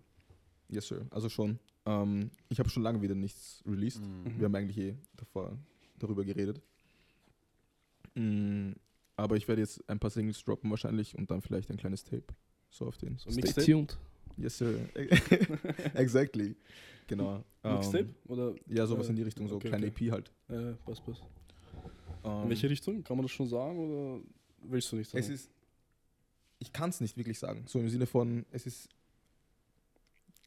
yes, 0.68 0.88
sir. 0.88 1.06
Also 1.10 1.28
schon. 1.28 1.58
Ähm, 1.86 2.30
ich 2.48 2.58
habe 2.58 2.68
schon 2.68 2.82
lange 2.82 3.00
wieder 3.00 3.14
nichts 3.14 3.62
released. 3.66 4.02
Mhm. 4.02 4.38
Wir 4.38 4.44
haben 4.46 4.54
eigentlich 4.56 4.78
eh 4.78 4.96
davor 5.16 5.56
darüber 5.98 6.24
geredet. 6.24 6.60
Mm, 8.14 8.72
aber 9.16 9.36
ich 9.36 9.46
werde 9.46 9.62
jetzt 9.62 9.88
ein 9.88 10.00
paar 10.00 10.10
Singles 10.10 10.42
droppen 10.44 10.70
wahrscheinlich 10.70 11.16
und 11.16 11.30
dann 11.30 11.40
vielleicht 11.40 11.70
ein 11.70 11.76
kleines 11.76 12.02
Tape. 12.02 12.24
So 12.70 12.86
auf 12.86 12.98
den. 12.98 13.18
So 13.18 13.30
Stay 13.30 13.42
Mixtape? 13.42 13.66
tuned. 13.66 13.98
Yes, 14.38 14.58
sir. 14.58 14.74
exactly. 15.94 16.56
Genau. 17.06 17.44
Ähm, 17.62 17.74
Mixtape? 17.74 18.08
Oder? 18.26 18.54
Ja, 18.66 18.86
sowas 18.86 19.06
Äh, 19.06 19.10
in 19.10 19.16
die 19.16 19.22
Richtung, 19.22 19.46
so 19.46 19.56
okay, 19.56 19.68
kleine 19.68 19.86
okay. 19.86 20.06
EP 20.06 20.10
halt. 20.12 20.32
Äh, 20.48 20.72
passt, 20.84 21.04
passt. 21.04 21.22
Ähm, 22.24 22.42
In 22.44 22.48
welche 22.50 22.68
Richtung? 22.70 23.02
Kann 23.04 23.16
man 23.16 23.24
das 23.24 23.32
schon 23.32 23.46
sagen 23.48 23.78
oder 23.78 24.20
willst 24.62 24.90
du 24.92 24.96
nicht 24.96 25.10
sagen? 25.10 25.22
Es 25.24 25.28
ist. 25.30 25.50
Ich 26.58 26.72
kann 26.72 26.90
es 26.90 27.00
nicht 27.00 27.16
wirklich 27.16 27.38
sagen. 27.38 27.64
So 27.66 27.80
im 27.80 27.88
Sinne 27.88 28.06
von, 28.06 28.46
es 28.52 28.66
ist 28.66 28.88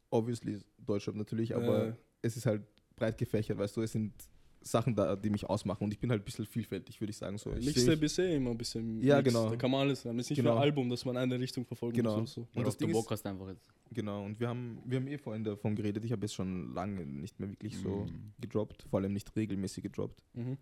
obviously 0.10 0.60
Deutschrap 0.78 1.16
natürlich, 1.16 1.56
aber 1.56 1.88
Äh, 1.88 1.94
es 2.22 2.38
ist 2.38 2.46
halt 2.46 2.64
breit 2.96 3.18
gefächert, 3.18 3.58
weißt 3.58 3.76
du, 3.76 3.82
es 3.82 3.92
sind 3.92 4.14
Sachen 4.62 4.96
da, 4.96 5.16
die 5.16 5.30
mich 5.30 5.46
ausmachen 5.46 5.84
und 5.84 5.92
ich 5.92 6.00
bin 6.00 6.10
halt 6.10 6.22
ein 6.22 6.26
bisschen 6.26 6.46
vielfältig, 6.46 7.00
würde 7.00 7.12
ich 7.12 7.18
sagen. 7.18 7.38
So. 7.38 7.52
Ich 7.54 7.66
Mixtape 7.66 8.04
ist 8.06 8.18
eh 8.18 8.36
immer 8.36 8.50
ein 8.52 8.58
bisschen. 8.58 9.00
Ja, 9.04 9.18
Mix. 9.18 9.28
genau. 9.30 9.50
Da 9.50 9.56
kann 9.58 9.70
man 9.70 9.82
alles 9.82 10.06
haben. 10.06 10.18
Es 10.18 10.26
ist 10.26 10.30
nicht 10.32 10.38
Genau. 10.38 10.52
nur 10.54 10.60
ein 10.60 10.64
Album, 10.64 10.90
dass 10.90 11.06
man 11.06 11.18
eine 11.18 11.40
Richtung 11.40 11.66
verfolgen 11.66 11.98
Genau. 11.98 12.22
muss. 12.22 12.36
Oder 12.38 12.48
so. 12.52 12.62
Das 12.64 12.74
ob 12.74 12.80
du 12.80 12.86
Ding 12.86 12.94
Bock 12.94 13.06
ist- 13.06 13.12
hast 13.12 13.26
einfach 13.28 13.48
jetzt. 13.50 13.62
Genau, 13.92 14.24
und 14.26 14.40
wir 14.40 14.48
haben, 14.48 14.80
wir 14.86 14.98
haben 14.98 15.08
eh 15.08 15.18
vorhin 15.20 15.44
davon 15.44 15.76
geredet, 15.76 16.04
ich 16.04 16.12
habe 16.12 16.22
jetzt 16.24 16.34
schon 16.34 16.74
lange 16.74 17.06
nicht 17.06 17.40
mehr 17.40 17.50
wirklich 17.52 17.78
so 17.78 18.06
Mhm. 18.06 18.32
gedroppt, 18.42 18.84
vor 18.90 19.00
allem 19.00 19.14
nicht 19.14 19.36
regelmäßig 19.36 19.84
gedroppt. 19.84 20.20
Mhm. 20.34 20.58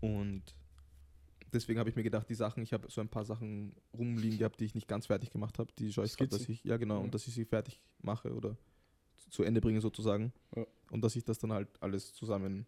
Und 0.00 0.42
deswegen 1.52 1.78
habe 1.78 1.90
ich 1.90 1.96
mir 1.96 2.02
gedacht, 2.02 2.28
die 2.28 2.34
Sachen, 2.34 2.62
ich 2.62 2.72
habe 2.72 2.90
so 2.90 3.00
ein 3.00 3.08
paar 3.08 3.24
Sachen 3.24 3.74
rumliegen 3.92 4.38
gehabt, 4.38 4.60
die 4.60 4.64
ich 4.64 4.74
nicht 4.74 4.88
ganz 4.88 5.06
fertig 5.06 5.30
gemacht 5.30 5.58
habe, 5.58 5.70
die 5.78 5.92
schaue 5.92 6.06
ich 6.06 6.16
gerade, 6.16 6.30
dass 6.30 6.48
ich, 6.48 6.64
ja 6.64 6.76
genau, 6.76 6.96
Ja. 6.98 7.00
und 7.04 7.14
dass 7.14 7.26
ich 7.26 7.34
sie 7.34 7.44
fertig 7.44 7.80
mache 8.02 8.34
oder 8.34 8.56
zu- 9.30 9.42
Ende 9.42 9.60
bringe 9.60 9.80
sozusagen. 9.80 10.32
Ja. 10.56 10.66
Und 10.90 11.02
dass 11.02 11.14
ich 11.16 11.24
das 11.24 11.38
dann 11.38 11.52
halt 11.52 11.68
alles 11.80 12.12
zusammen 12.14 12.66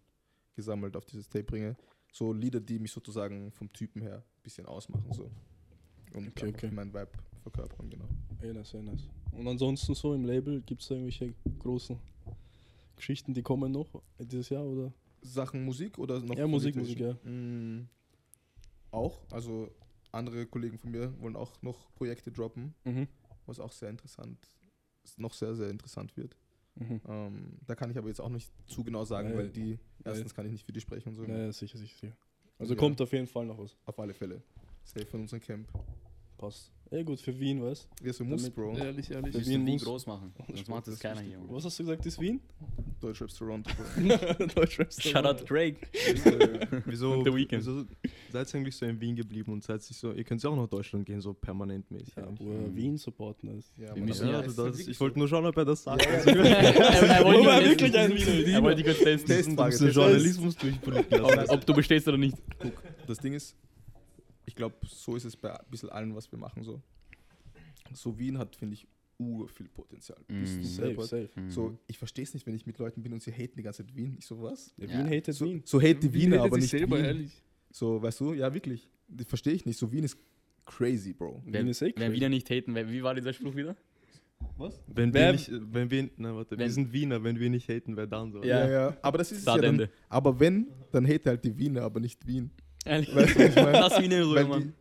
gesammelt 0.54 0.96
auf 0.96 1.04
dieses 1.06 1.28
Tape 1.28 1.44
bringe. 1.44 1.76
So 2.12 2.32
Lieder, 2.32 2.60
die 2.60 2.78
mich 2.78 2.92
sozusagen 2.92 3.50
vom 3.52 3.72
Typen 3.72 4.02
her 4.02 4.16
ein 4.18 4.42
bisschen 4.42 4.66
ausmachen. 4.66 5.12
So. 5.12 5.30
Und 6.14 6.28
Okay, 6.28 6.48
okay. 6.48 6.70
meinen 6.70 6.92
Vibe 6.92 7.08
verkörpern, 7.42 7.88
genau. 7.88 8.06
Eh 8.42 8.52
nice, 8.52 8.74
eh 8.74 8.82
nice. 8.82 9.08
Und 9.32 9.48
ansonsten 9.48 9.94
so 9.94 10.12
im 10.12 10.24
Label 10.24 10.60
gibt 10.60 10.82
es 10.82 10.88
da 10.88 10.94
irgendwelche 10.94 11.32
großen 11.58 11.98
Geschichten, 12.96 13.32
die 13.32 13.42
kommen 13.42 13.72
noch 13.72 14.02
dieses 14.18 14.50
Jahr 14.50 14.64
oder? 14.64 14.92
Sachen 15.22 15.64
Musik 15.64 15.98
oder 15.98 16.20
noch? 16.20 16.36
Ja, 16.36 16.46
Musik? 16.46 16.76
Musik, 16.76 17.00
ja. 17.00 17.14
Mm, 17.24 17.88
auch. 18.90 19.20
Also 19.30 19.70
andere 20.10 20.46
Kollegen 20.46 20.78
von 20.78 20.90
mir 20.90 21.18
wollen 21.20 21.36
auch 21.36 21.60
noch 21.62 21.94
Projekte 21.94 22.30
droppen, 22.30 22.74
Mhm. 22.84 23.08
was 23.46 23.58
auch 23.60 23.72
sehr 23.72 23.88
interessant, 23.90 24.38
noch 25.16 25.32
sehr, 25.32 25.54
sehr 25.54 25.70
interessant 25.70 26.16
wird. 26.16 26.36
Mhm. 26.74 27.00
Ähm, 27.06 27.58
da 27.66 27.74
kann 27.74 27.90
ich 27.90 27.98
aber 27.98 28.08
jetzt 28.08 28.20
auch 28.20 28.28
nicht 28.28 28.50
zu 28.66 28.82
genau 28.84 29.04
sagen, 29.04 29.30
Nee. 29.30 29.36
weil 29.36 29.50
die, 29.50 29.78
erstens 30.04 30.34
kann 30.34 30.46
ich 30.46 30.52
nicht 30.52 30.64
für 30.64 30.72
die 30.72 30.80
sprechen 30.80 31.10
und 31.10 31.14
so. 31.14 31.24
Ja, 31.24 31.36
ja, 31.36 31.52
sicher, 31.52 31.78
sicher, 31.78 31.96
sicher. 31.98 32.16
Also 32.58 32.74
Ja. 32.74 32.80
kommt 32.80 33.00
auf 33.00 33.12
jeden 33.12 33.26
Fall 33.26 33.46
noch 33.46 33.58
was. 33.58 33.76
Auf 33.86 33.98
alle 33.98 34.14
Fälle. 34.14 34.42
Safe 34.84 35.06
von 35.06 35.20
unserem 35.20 35.40
Camp. 35.40 35.68
Passt. 36.42 36.72
Ja 36.90 37.02
gut, 37.04 37.20
für 37.20 37.38
Wien, 37.40 37.62
was? 37.62 37.88
Ja, 38.04 38.12
so 38.12 38.22
muss, 38.22 38.42
Damit- 38.42 38.54
Bro. 38.54 38.76
Ehrlich, 38.76 39.10
ehrlich. 39.10 39.32
Für 39.34 39.40
Wien, 39.40 39.60
Wien 39.60 39.66
Wien 39.66 39.72
muss- 39.74 39.84
groß 39.84 40.06
machen. 40.06 40.30
Sonst 40.48 40.68
macht 40.68 40.86
das 40.88 40.94
das 40.94 41.00
keiner 41.00 41.20
hier. 41.22 41.38
Was 41.48 41.64
hast 41.64 41.78
du 41.78 41.84
gesagt, 41.84 42.04
ist 42.04 42.20
Wien? 42.20 42.40
Deutschraps 43.00 43.34
Toronto, 43.34 43.70
Bro. 43.74 44.46
Deutschrapster. 44.54 45.08
Shout 45.08 45.24
out 45.24 45.48
Drake. 45.48 45.76
Wieso, 46.84 47.24
The 47.24 47.32
Weeknd. 47.34 47.60
wieso 47.64 47.84
seid 48.30 48.52
ihr 48.52 48.58
eigentlich 48.58 48.76
so 48.76 48.84
in 48.84 49.00
Wien 49.00 49.16
geblieben 49.16 49.52
und 49.52 49.64
seid 49.64 49.82
sich 49.82 49.96
so, 49.96 50.12
ihr 50.12 50.22
könnt 50.24 50.42
ja 50.42 50.50
auch 50.50 50.56
nach 50.56 50.68
Deutschland 50.68 51.06
gehen, 51.06 51.20
so 51.22 51.32
permanent 51.32 51.90
mäßig. 51.90 52.12
Ja, 52.14 52.24
eigentlich. 52.24 52.46
Bruder, 52.46 52.74
Wien 52.76 52.98
supporten 52.98 53.58
ist. 53.58 53.72
Ja, 53.78 53.94
Wir 53.94 54.02
müssen 54.02 54.28
ja, 54.28 54.42
du 54.42 54.48
das, 54.48 54.56
wirklich 54.56 54.88
ich 54.88 55.00
wollte 55.00 55.18
nur 55.18 55.28
schauen, 55.28 55.46
ob 55.46 55.56
er 55.56 55.64
das 55.64 55.84
sagt. 55.84 56.04
Ja, 56.04 56.10
Also, 56.12 56.28
er, 56.30 57.24
wollte 57.24 57.40
Wo 57.40 57.44
wirklich 57.70 57.92
testen. 57.92 57.96
ein 57.96 58.44
Wiener? 58.46 58.52
Er 58.58 58.62
wollte 58.62 58.82
kurz 58.84 58.98
testen, 58.98 59.28
Test- 59.28 59.48
du 59.50 59.54
Frage, 59.54 59.68
musst 59.70 59.80
den 59.80 59.86
das 59.86 59.94
Journalismus 59.96 60.56
durchpolieren 60.56 61.48
ob, 61.48 61.64
du 61.66 61.72
bestehst 61.74 62.06
oder 62.08 62.18
nicht. 62.18 62.36
Das 63.06 63.16
Ding 63.18 63.32
ist, 63.32 63.56
ich 64.46 64.54
glaube, 64.54 64.76
so 64.86 65.16
ist 65.16 65.24
es 65.24 65.36
bei 65.36 65.52
ein 65.58 65.66
bisschen 65.70 65.90
allem, 65.90 66.14
was 66.14 66.30
wir 66.30 66.38
machen. 66.38 66.62
So, 66.64 66.80
so 67.94 68.18
Wien 68.18 68.38
hat, 68.38 68.56
finde 68.56 68.74
ich, 68.74 68.86
ur 69.18 69.48
viel 69.48 69.68
Potenzial. 69.68 70.18
Mm. 70.28 70.40
Bist 70.40 70.58
du 70.58 70.64
Safe, 70.64 71.02
safe. 71.02 71.28
So, 71.48 71.78
ich 71.86 71.98
verstehe 71.98 72.24
es 72.24 72.34
nicht, 72.34 72.46
wenn 72.46 72.54
ich 72.54 72.66
mit 72.66 72.78
Leuten 72.78 73.02
bin 73.02 73.12
und 73.12 73.22
sie 73.22 73.30
haten 73.32 73.56
die 73.56 73.62
ganze 73.62 73.84
Zeit 73.86 73.94
Wien. 73.94 74.16
Ich 74.18 74.26
so, 74.26 74.40
was? 74.42 74.74
Ja, 74.78 74.86
Ja. 74.86 74.98
Wien 74.98 75.06
hatet 75.18 75.34
So, 75.34 75.44
Wien. 75.44 75.62
so 75.64 75.80
hate 75.80 75.94
die 75.96 76.12
Wien 76.12 76.22
Wiener, 76.22 76.36
redet 76.36 76.46
aber 76.46 76.56
nicht 76.58 76.70
selber, 76.70 76.96
Wien. 76.98 77.04
ehrlich. 77.04 77.42
So, 77.70 78.02
weißt 78.02 78.20
du, 78.20 78.32
ja, 78.34 78.52
wirklich. 78.52 78.88
Das 79.08 79.26
verstehe 79.26 79.52
ich 79.52 79.64
nicht. 79.66 79.78
So, 79.78 79.90
Wien 79.92 80.04
ist 80.04 80.16
crazy, 80.64 81.12
Bro. 81.12 81.42
Wien 81.44 81.52
Wenn, 81.52 81.68
ist 81.68 81.82
eh 81.82 81.86
wenn 81.86 81.94
crazy. 81.94 82.12
Wiener 82.14 82.28
nicht 82.30 82.50
haten, 82.50 82.74
wer- 82.74 82.90
wie 82.90 83.02
war 83.02 83.14
dieser 83.14 83.32
Spruch 83.32 83.54
wieder? 83.54 83.76
Was? 84.56 84.82
Wenn 84.88 85.14
Wer- 85.14 85.26
wir 85.28 85.32
nicht, 85.32 85.50
wenn 85.72 85.90
wir, 85.90 86.10
na 86.16 86.34
warte, 86.34 86.52
Wenn- 86.52 86.58
wir 86.66 86.70
sind 86.72 86.92
Wiener, 86.92 87.22
wenn 87.22 87.38
wir 87.38 87.48
nicht 87.48 87.68
haten, 87.68 87.96
wer 87.96 88.06
dann 88.08 88.32
so? 88.32 88.42
Ja. 88.42 88.66
Ja, 88.66 88.70
ja. 88.70 88.96
Aber 89.02 89.18
das 89.18 89.30
ist 89.30 89.38
es 89.40 89.44
ja 89.44 89.56
dann. 89.56 89.88
Aber 90.08 90.38
wenn, 90.40 90.66
dann 90.90 91.06
hate 91.06 91.30
halt 91.30 91.44
die 91.44 91.56
Wiener, 91.56 91.82
aber 91.82 92.00
nicht 92.00 92.26
Wien. 92.26 92.50
Ehrlich. 92.84 93.14
Weißt 93.14 93.34
du, 93.36 93.40
was 93.40 93.48
ich 93.48 93.56
meine? 93.56 93.72
Das 93.72 94.00
Wiener 94.02 94.24
so 94.24 94.34
Weil 94.34 94.44
immer. 94.44 94.60
die, 94.60 94.72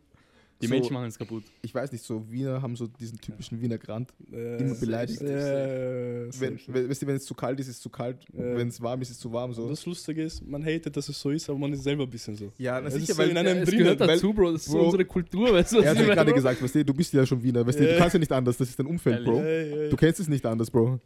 Die 0.62 0.66
so, 0.68 0.74
Menschen 0.74 0.92
machen 0.94 1.06
es 1.08 1.18
kaputt. 1.18 1.42
Ich 1.62 1.74
weiß 1.74 1.90
nicht, 1.92 2.04
so 2.04 2.24
Wiener 2.30 2.62
haben 2.62 2.76
so 2.76 2.86
diesen 2.86 3.18
typischen 3.20 3.60
Wiener 3.60 3.78
Grant. 3.78 4.12
Äh, 4.32 4.58
Immer 4.58 4.74
beleidigt. 4.76 5.20
Äh, 5.22 6.28
Wenn, 6.40 6.58
wenn, 6.68 6.88
weißt 6.88 7.02
du, 7.02 7.06
wenn 7.08 7.16
es 7.16 7.24
zu 7.24 7.34
kalt 7.34 7.58
ist, 7.60 7.66
ist 7.68 7.76
es 7.76 7.80
zu 7.82 7.90
kalt. 7.90 8.18
Ja. 8.32 8.56
Wenn 8.56 8.68
es 8.68 8.80
warm 8.80 9.00
ist, 9.02 9.10
ist 9.10 9.16
es 9.16 9.20
zu 9.20 9.32
warm. 9.32 9.52
So. 9.52 9.68
das 9.68 9.84
Lustige 9.86 10.22
ist, 10.22 10.46
man 10.46 10.64
hatet, 10.64 10.96
dass 10.96 11.08
es 11.08 11.18
so 11.20 11.30
ist, 11.30 11.48
aber 11.50 11.58
man 11.58 11.72
ist 11.72 11.82
selber 11.82 12.04
ein 12.04 12.10
bisschen 12.10 12.36
so. 12.36 12.52
Ja, 12.58 12.78
Es 12.80 12.94
sicher, 12.94 13.02
ist 13.10 13.16
so 13.16 13.18
weil 13.18 13.30
in 13.30 13.38
einem 13.38 13.58
Es 13.62 13.68
drinnen, 13.68 13.82
gehört 13.84 14.00
weil- 14.00 14.08
dazu, 14.08 14.32
Bro. 14.32 14.52
Das 14.52 14.62
ist 14.62 14.70
so 14.70 14.78
Bro, 14.78 14.84
unsere 14.84 15.04
Kultur, 15.04 15.52
weißt 15.52 15.72
du, 15.72 15.76
was 15.78 15.84
er 15.84 15.90
hat 15.90 16.00
ich 16.00 16.06
ja 16.08 16.14
gerade 16.14 16.32
gesagt, 16.32 16.62
weißt 16.62 16.74
du, 16.76 16.84
du 16.84 16.94
bist 16.94 17.12
ja 17.12 17.26
schon 17.26 17.42
Wiener, 17.42 17.66
weißt 17.66 17.78
du, 17.80 17.84
du 17.84 17.92
Ja. 17.92 17.98
kannst 17.98 18.14
ja 18.14 18.18
nicht 18.20 18.32
anders, 18.32 18.56
das 18.56 18.68
ist 18.68 18.78
dein 18.78 18.86
Umfeld, 18.86 19.14
Ehrlich. 19.16 19.30
Bro. 19.30 19.38
Ja, 19.40 19.48
ja, 19.48 19.82
ja. 19.84 19.88
Du 19.90 19.96
kennst 19.96 20.20
es 20.20 20.28
nicht 20.28 20.46
anders, 20.46 20.70
Bro. 20.70 21.00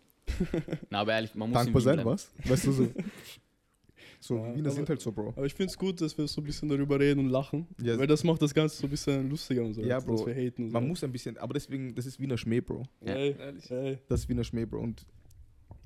Na, 0.91 1.01
aber 1.01 1.13
ehrlich, 1.15 1.35
man 1.35 1.49
muss 1.51 1.63
Dankbar 1.65 1.81
in 1.81 1.85
sein, 1.99 2.05
was? 2.05 2.31
Weißt 2.45 2.67
du 2.67 2.73
so. 2.73 2.89
So, 4.27 4.37
Ja, 4.39 4.55
Wiener 4.57 4.67
aber- 4.67 4.71
sind 4.75 4.89
halt 4.89 5.01
so, 5.01 5.13
Bro. 5.13 5.29
Aber 5.37 5.47
ich 5.47 5.55
finde 5.55 5.71
es 5.71 5.79
gut, 5.79 6.01
dass 6.01 6.19
wir 6.19 6.27
so 6.27 6.41
ein 6.41 6.45
bisschen 6.45 6.69
darüber 6.69 6.99
reden 6.99 7.21
und 7.21 7.29
lachen. 7.31 7.67
Ja. 7.81 7.97
Weil 7.97 8.09
das 8.09 8.25
macht 8.25 8.43
das 8.43 8.53
Ganze 8.53 8.77
so 8.77 8.87
ein 8.87 8.91
bisschen 8.91 9.31
lustiger 9.31 9.63
und 9.63 9.75
so. 9.75 9.83
Ja, 9.83 10.01
Bro. 10.01 10.17
Dass 10.17 10.27
wir 10.27 10.35
haten 10.35 10.65
und 10.65 10.73
Man 10.73 10.83
so. 10.83 10.89
muss 10.89 11.05
ein 11.05 11.13
bisschen, 11.13 11.39
aber 11.39 11.55
deswegen, 11.55 11.95
das 11.95 12.07
ist 12.07 12.19
Wiener 12.19 12.37
Schmäh, 12.37 12.61
Bro. 12.61 12.83
Ja. 13.05 13.15
Ey, 13.15 13.37
Ehrlich. 13.39 13.71
ey. 13.71 13.99
Das 14.09 14.21
ist 14.21 14.29
Wiener 14.29 14.43
Schmäh, 14.43 14.65
Bro. 14.67 14.81
Und 14.81 15.07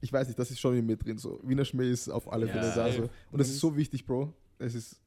ich 0.01 0.11
weiß 0.11 0.27
nicht, 0.29 0.39
das 0.39 0.51
ist 0.51 0.59
schon 0.59 0.75
in 0.77 0.87
mir 0.87 0.97
drin 0.97 1.19
so. 1.19 1.39
Wiener 1.43 1.65
Schmäh 1.67 1.91
ist 1.91 2.09
auf 2.09 2.33
alle 2.33 2.47
Ja, 2.47 2.53
Fälle 2.53 2.67
da 2.69 2.73
safe. 2.75 2.93
so. 3.03 3.03
Und 3.33 3.39
das 3.39 3.49
ist 3.51 3.61
so 3.61 3.77
wichtig, 3.77 4.07
Bro. 4.07 4.33
Es 4.59 4.75
ist, 4.75 4.99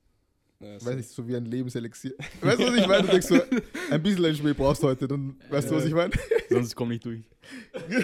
Ja, 0.59 0.75
weiß 0.75 0.95
nicht, 0.95 1.09
so 1.09 1.27
wie 1.27 1.35
ein 1.35 1.45
Lebenselixier. 1.45 2.13
weißt 2.41 2.59
du, 2.59 2.67
was 2.67 2.75
ich 2.75 2.87
meine? 2.87 3.01
Du 3.01 3.09
denkst 3.09 3.27
so, 3.27 3.39
ein 3.89 4.03
bisschen 4.03 4.25
ein 4.25 4.35
Schmäh 4.35 4.53
brauchst 4.53 4.83
du 4.83 4.87
heute, 4.87 5.07
dann 5.07 5.35
weißt 5.49 5.71
du, 5.71 5.75
was 5.75 5.83
Ja. 5.83 5.89
ich 5.89 5.95
meine? 5.95 6.13
Sonst 6.49 6.75
komm 6.75 6.89
nicht 6.89 7.03
durch. 7.03 7.23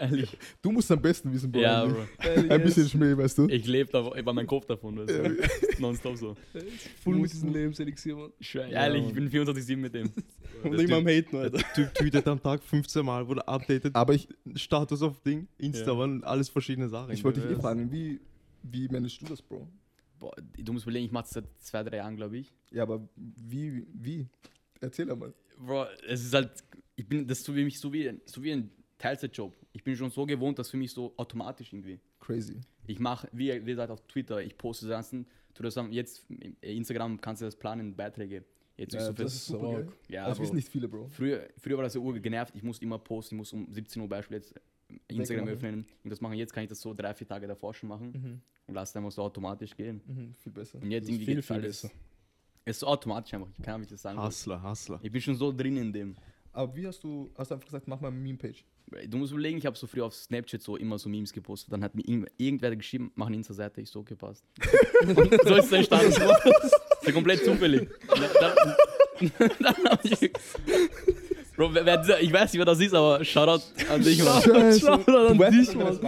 ehrlich. 0.00 0.36
Du 0.62 0.70
musst 0.70 0.90
am 0.90 1.00
besten 1.00 1.32
wissen, 1.32 1.50
Bro. 1.50 1.60
Ja. 1.60 1.86
Bro. 1.86 2.06
Ein 2.48 2.62
bisschen 2.62 2.88
Schmäh, 2.88 3.16
weißt 3.16 3.38
du? 3.38 3.48
Ich 3.48 3.66
lebe 3.66 3.90
da, 3.90 4.10
über 4.16 4.32
meinen 4.32 4.46
Kopf 4.46 4.66
davon. 4.66 4.98
Weißt 4.98 5.10
du? 5.10 5.36
Nonstop 5.80 6.16
so. 6.16 6.36
Full 7.02 7.16
mit 7.16 7.32
diesem 7.32 7.52
Lebenselixier, 7.52 8.16
Mann. 8.16 8.32
Ich 8.38 8.54
Ja, 8.54 8.62
ehrlich, 8.68 9.06
ich 9.06 9.12
bin 9.12 9.30
24-7 9.30 9.76
mit 9.76 9.94
dem. 9.94 10.10
Und 10.62 10.72
nicht 10.72 10.88
mal 10.88 10.98
am 10.98 11.06
Haten, 11.06 11.36
Alter. 11.36 11.58
Der 11.58 11.72
Typ 11.72 11.94
tweetet 11.94 12.26
am 12.26 12.42
Tag 12.42 12.62
15 12.62 13.04
Mal, 13.04 13.26
wurde 13.28 13.46
updated, 13.46 13.94
Aber 13.94 14.14
ich, 14.14 14.28
Status 14.56 15.02
auf 15.02 15.20
Ding, 15.20 15.46
Insta, 15.58 15.96
waren 15.96 16.24
alles 16.24 16.48
verschiedene 16.48 16.88
Sachen. 16.88 17.12
ich 17.12 17.22
wollte 17.22 17.40
dich 17.40 17.50
eh 17.50 17.60
fragen, 17.60 17.90
wie, 17.92 18.20
wie 18.62 18.88
managst 18.88 19.20
du 19.22 19.26
das, 19.26 19.40
Bro? 19.40 19.68
Boah, 20.18 20.34
du 20.56 20.72
musst 20.72 20.84
überlegen, 20.84 21.06
ich 21.06 21.12
mache 21.12 21.24
das 21.24 21.30
seit 21.30 21.44
zwei, 21.60 21.84
drei 21.84 21.98
Jahren, 21.98 22.16
glaube 22.16 22.38
ich. 22.38 22.52
Ja, 22.72 22.82
aber 22.82 23.08
wie, 23.16 23.86
wie? 23.94 24.26
Erzähl 24.80 25.10
einmal. 25.10 25.32
Bro, 25.58 25.86
es 26.08 26.24
ist 26.24 26.34
halt, 26.34 26.50
ich 26.96 27.06
bin, 27.06 27.26
das 27.26 27.38
ist 27.38 27.44
so 27.44 27.54
wie 27.54 27.64
mich, 27.64 27.78
so 27.78 27.92
wie, 27.92 28.12
so 28.26 28.42
wie 28.42 28.52
ein 28.52 28.70
Teilzeitjob. 28.98 29.56
Ich 29.72 29.82
bin 29.84 29.96
schon 29.96 30.10
so 30.10 30.26
gewohnt, 30.26 30.58
dass 30.58 30.70
für 30.70 30.76
mich 30.76 30.92
so 30.92 31.12
automatisch 31.16 31.72
irgendwie. 31.72 32.00
Crazy. 32.20 32.60
Ich 32.86 32.98
mache, 32.98 33.28
wie, 33.32 33.52
wie 33.64 33.70
gesagt, 33.70 33.90
auf 33.90 34.00
Twitter, 34.08 34.42
ich 34.42 34.56
poste 34.56 34.86
das 34.86 34.96
ganzen, 34.96 35.26
tu 35.54 35.62
das 35.62 35.76
am- 35.78 35.92
jetzt, 35.92 36.24
im 36.30 36.56
Instagram 36.60 37.20
kannst 37.20 37.42
du 37.42 37.46
das 37.46 37.56
planen, 37.56 37.94
Beiträge. 37.94 38.44
Jetzt 38.76 38.94
Ja, 38.94 39.00
ist 39.00 39.06
so 39.06 39.12
das 39.12 39.34
ist 39.34 39.46
super 39.46 39.60
so 39.60 39.70
geil. 39.72 39.88
ja, 40.08 40.28
das 40.28 40.36
Bro. 40.38 40.44
wissen 40.44 40.56
nicht 40.56 40.68
viele, 40.68 40.88
Bro. 40.88 41.08
Früher, 41.08 41.48
früher 41.58 41.76
war 41.76 41.84
das 41.84 41.92
so 41.94 42.00
ur 42.02 42.18
genervt, 42.18 42.54
ich 42.54 42.62
musste 42.62 42.84
immer 42.84 42.98
posten, 42.98 43.34
ich 43.34 43.38
muss 43.38 43.52
um 43.52 43.66
17 43.72 44.00
Uhr 44.02 44.08
Beispiel 44.08 44.36
jetzt 44.38 44.54
Instagram 45.08 45.46
Wegmachen. 45.48 45.68
öffnen 45.68 45.86
und 46.04 46.10
das 46.10 46.20
machen. 46.20 46.34
Jetzt 46.36 46.52
kann 46.52 46.62
ich 46.62 46.68
das 46.68 46.80
so 46.80 46.94
drei, 46.94 47.12
vier 47.14 47.26
Tage 47.26 47.46
davor 47.46 47.74
schon 47.74 47.88
machen 47.88 48.10
Mhm. 48.12 48.40
und 48.68 48.74
lasse 48.74 48.92
es 48.92 48.96
einfach 48.96 49.12
so 49.12 49.22
automatisch 49.22 49.76
gehen. 49.76 50.00
Mhm, 50.06 50.34
viel 50.34 50.52
besser. 50.52 50.80
Und 50.80 50.90
jetzt 50.90 51.04
Das 51.08 51.08
ist 51.10 51.14
irgendwie 51.20 51.32
viel, 51.34 51.42
viel 51.42 51.56
alles- 51.56 51.82
besser. 51.82 51.94
Es 52.64 52.76
ist 52.76 52.80
so 52.80 52.86
automatisch 52.86 53.32
einfach, 53.34 53.48
ich 53.56 53.62
kann 53.64 53.80
nicht 53.80 53.92
das 53.92 54.02
sagen. 54.02 54.22
Hustler, 54.22 54.62
Hustler. 54.62 55.00
Ich 55.02 55.10
bin 55.10 55.20
schon 55.20 55.34
so 55.34 55.50
drin 55.52 55.76
in 55.76 55.92
dem. 55.92 56.14
Aber 56.52 56.74
wie 56.76 56.86
hast 56.86 57.02
du, 57.02 57.30
hast 57.36 57.50
du 57.50 57.54
einfach 57.54 57.66
gesagt, 57.66 57.86
mach 57.88 58.00
mal 58.00 58.08
eine 58.08 58.16
Meme-Page? 58.16 58.64
Du 59.08 59.18
musst 59.18 59.32
überlegen, 59.32 59.58
ich 59.58 59.66
habe 59.66 59.76
so 59.76 59.86
früher 59.86 60.06
auf 60.06 60.14
Snapchat 60.14 60.62
so 60.62 60.76
immer 60.76 60.98
so 60.98 61.08
Memes 61.08 61.32
gepostet. 61.32 61.72
Dann 61.72 61.82
hat 61.84 61.94
mir 61.94 62.02
irgend- 62.08 62.30
irgendwer 62.38 62.74
geschrieben, 62.74 63.12
mach 63.14 63.26
eine 63.26 63.36
Insta-Seite, 63.36 63.80
ich 63.80 63.90
so 63.90 64.02
gepasst. 64.02 64.44
Und 65.06 65.16
so 65.44 65.54
ist 65.56 65.66
es 65.66 65.72
entstanden. 65.72 66.12
so 67.04 67.12
komplett 67.12 67.44
zufällig. 67.44 67.88
Dann, 68.40 68.50
dann 69.60 69.84
hab 69.84 70.04
ich. 70.04 70.32
Bro, 71.56 71.74
wer, 71.74 71.84
wer, 71.84 72.20
ich 72.22 72.32
weiß 72.32 72.52
nicht, 72.52 72.58
wer 72.58 72.64
das 72.66 72.80
ist, 72.80 72.94
aber 72.94 73.24
Shoutout 73.24 73.62
an 73.90 74.02
dich, 74.02 74.22
Mann. 74.22 74.42
Shoutout 74.42 75.10
an 75.16 75.36
Du 75.36 75.38
weißt 75.38 75.56
dich, 75.70 75.74
Mann. 75.74 75.98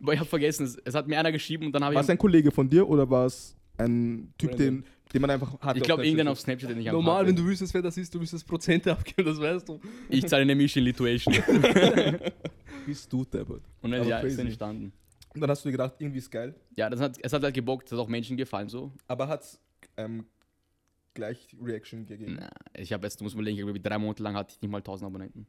Boah, 0.00 0.12
ich 0.12 0.20
hab 0.20 0.28
vergessen, 0.28 0.64
es, 0.66 0.76
es 0.84 0.94
hat 0.94 1.08
mir 1.08 1.18
einer 1.18 1.32
geschrieben 1.32 1.66
und 1.66 1.72
dann 1.72 1.82
habe 1.82 1.94
War 1.94 2.02
es 2.02 2.06
ich. 2.06 2.12
ein 2.12 2.18
Kollege 2.18 2.50
von 2.50 2.68
dir 2.68 2.88
oder 2.88 3.08
war 3.08 3.26
es 3.26 3.56
ein 3.78 4.32
Typ, 4.38 4.56
den, 4.56 4.84
den 5.12 5.20
man 5.20 5.30
einfach 5.30 5.60
hatte? 5.60 5.78
Ich 5.78 5.84
glaube, 5.84 6.04
irgendeinen 6.04 6.28
auf 6.28 6.40
Snapchat, 6.40 6.70
den 6.70 6.80
ich 6.80 6.86
Normal, 6.86 7.18
hatte. 7.18 7.28
wenn 7.28 7.36
du 7.36 7.44
wüsstest, 7.44 7.74
wer 7.74 7.82
das 7.82 7.96
ist, 7.96 8.14
du 8.14 8.18
müsstest 8.18 8.46
Prozente 8.46 8.92
abgeben, 8.92 9.28
das 9.28 9.40
weißt 9.40 9.68
du. 9.68 9.80
Ich 10.08 10.26
zahle 10.26 10.46
nämlich 10.46 10.76
in 10.76 10.84
Lituation. 10.84 11.34
bist 12.86 13.12
du 13.12 13.24
deppert. 13.24 13.62
Und 13.82 13.90
dann 13.90 14.08
ja, 14.08 14.20
ist 14.20 14.38
entstanden. 14.38 14.92
Und 15.34 15.40
dann 15.40 15.50
hast 15.50 15.64
du 15.64 15.68
dir 15.68 15.72
gedacht, 15.72 15.94
irgendwie 15.98 16.18
ist 16.18 16.30
geil. 16.30 16.54
Ja, 16.76 16.88
das 16.88 17.00
hat, 17.00 17.18
es 17.22 17.32
hat 17.32 17.42
halt 17.42 17.54
gebockt, 17.54 17.86
es 17.86 17.92
hat 17.92 17.98
auch 17.98 18.08
Menschen 18.08 18.36
gefallen 18.36 18.68
so. 18.68 18.92
Aber 19.06 19.28
hat 19.28 19.42
es 19.42 19.60
ähm, 19.96 20.24
gleich 21.14 21.54
Reaction 21.62 22.06
gegeben? 22.06 22.38
Na, 22.40 22.48
ich 22.74 22.92
habe 22.92 23.06
jetzt, 23.06 23.20
du 23.20 23.24
musst 23.24 23.34
überlegen, 23.34 23.58
ich 23.58 23.64
glaube, 23.64 23.78
drei 23.78 23.98
Monate 23.98 24.22
lang 24.22 24.34
hatte 24.34 24.54
ich 24.54 24.62
nicht 24.62 24.70
mal 24.70 24.78
1000 24.78 25.06
Abonnenten. 25.06 25.46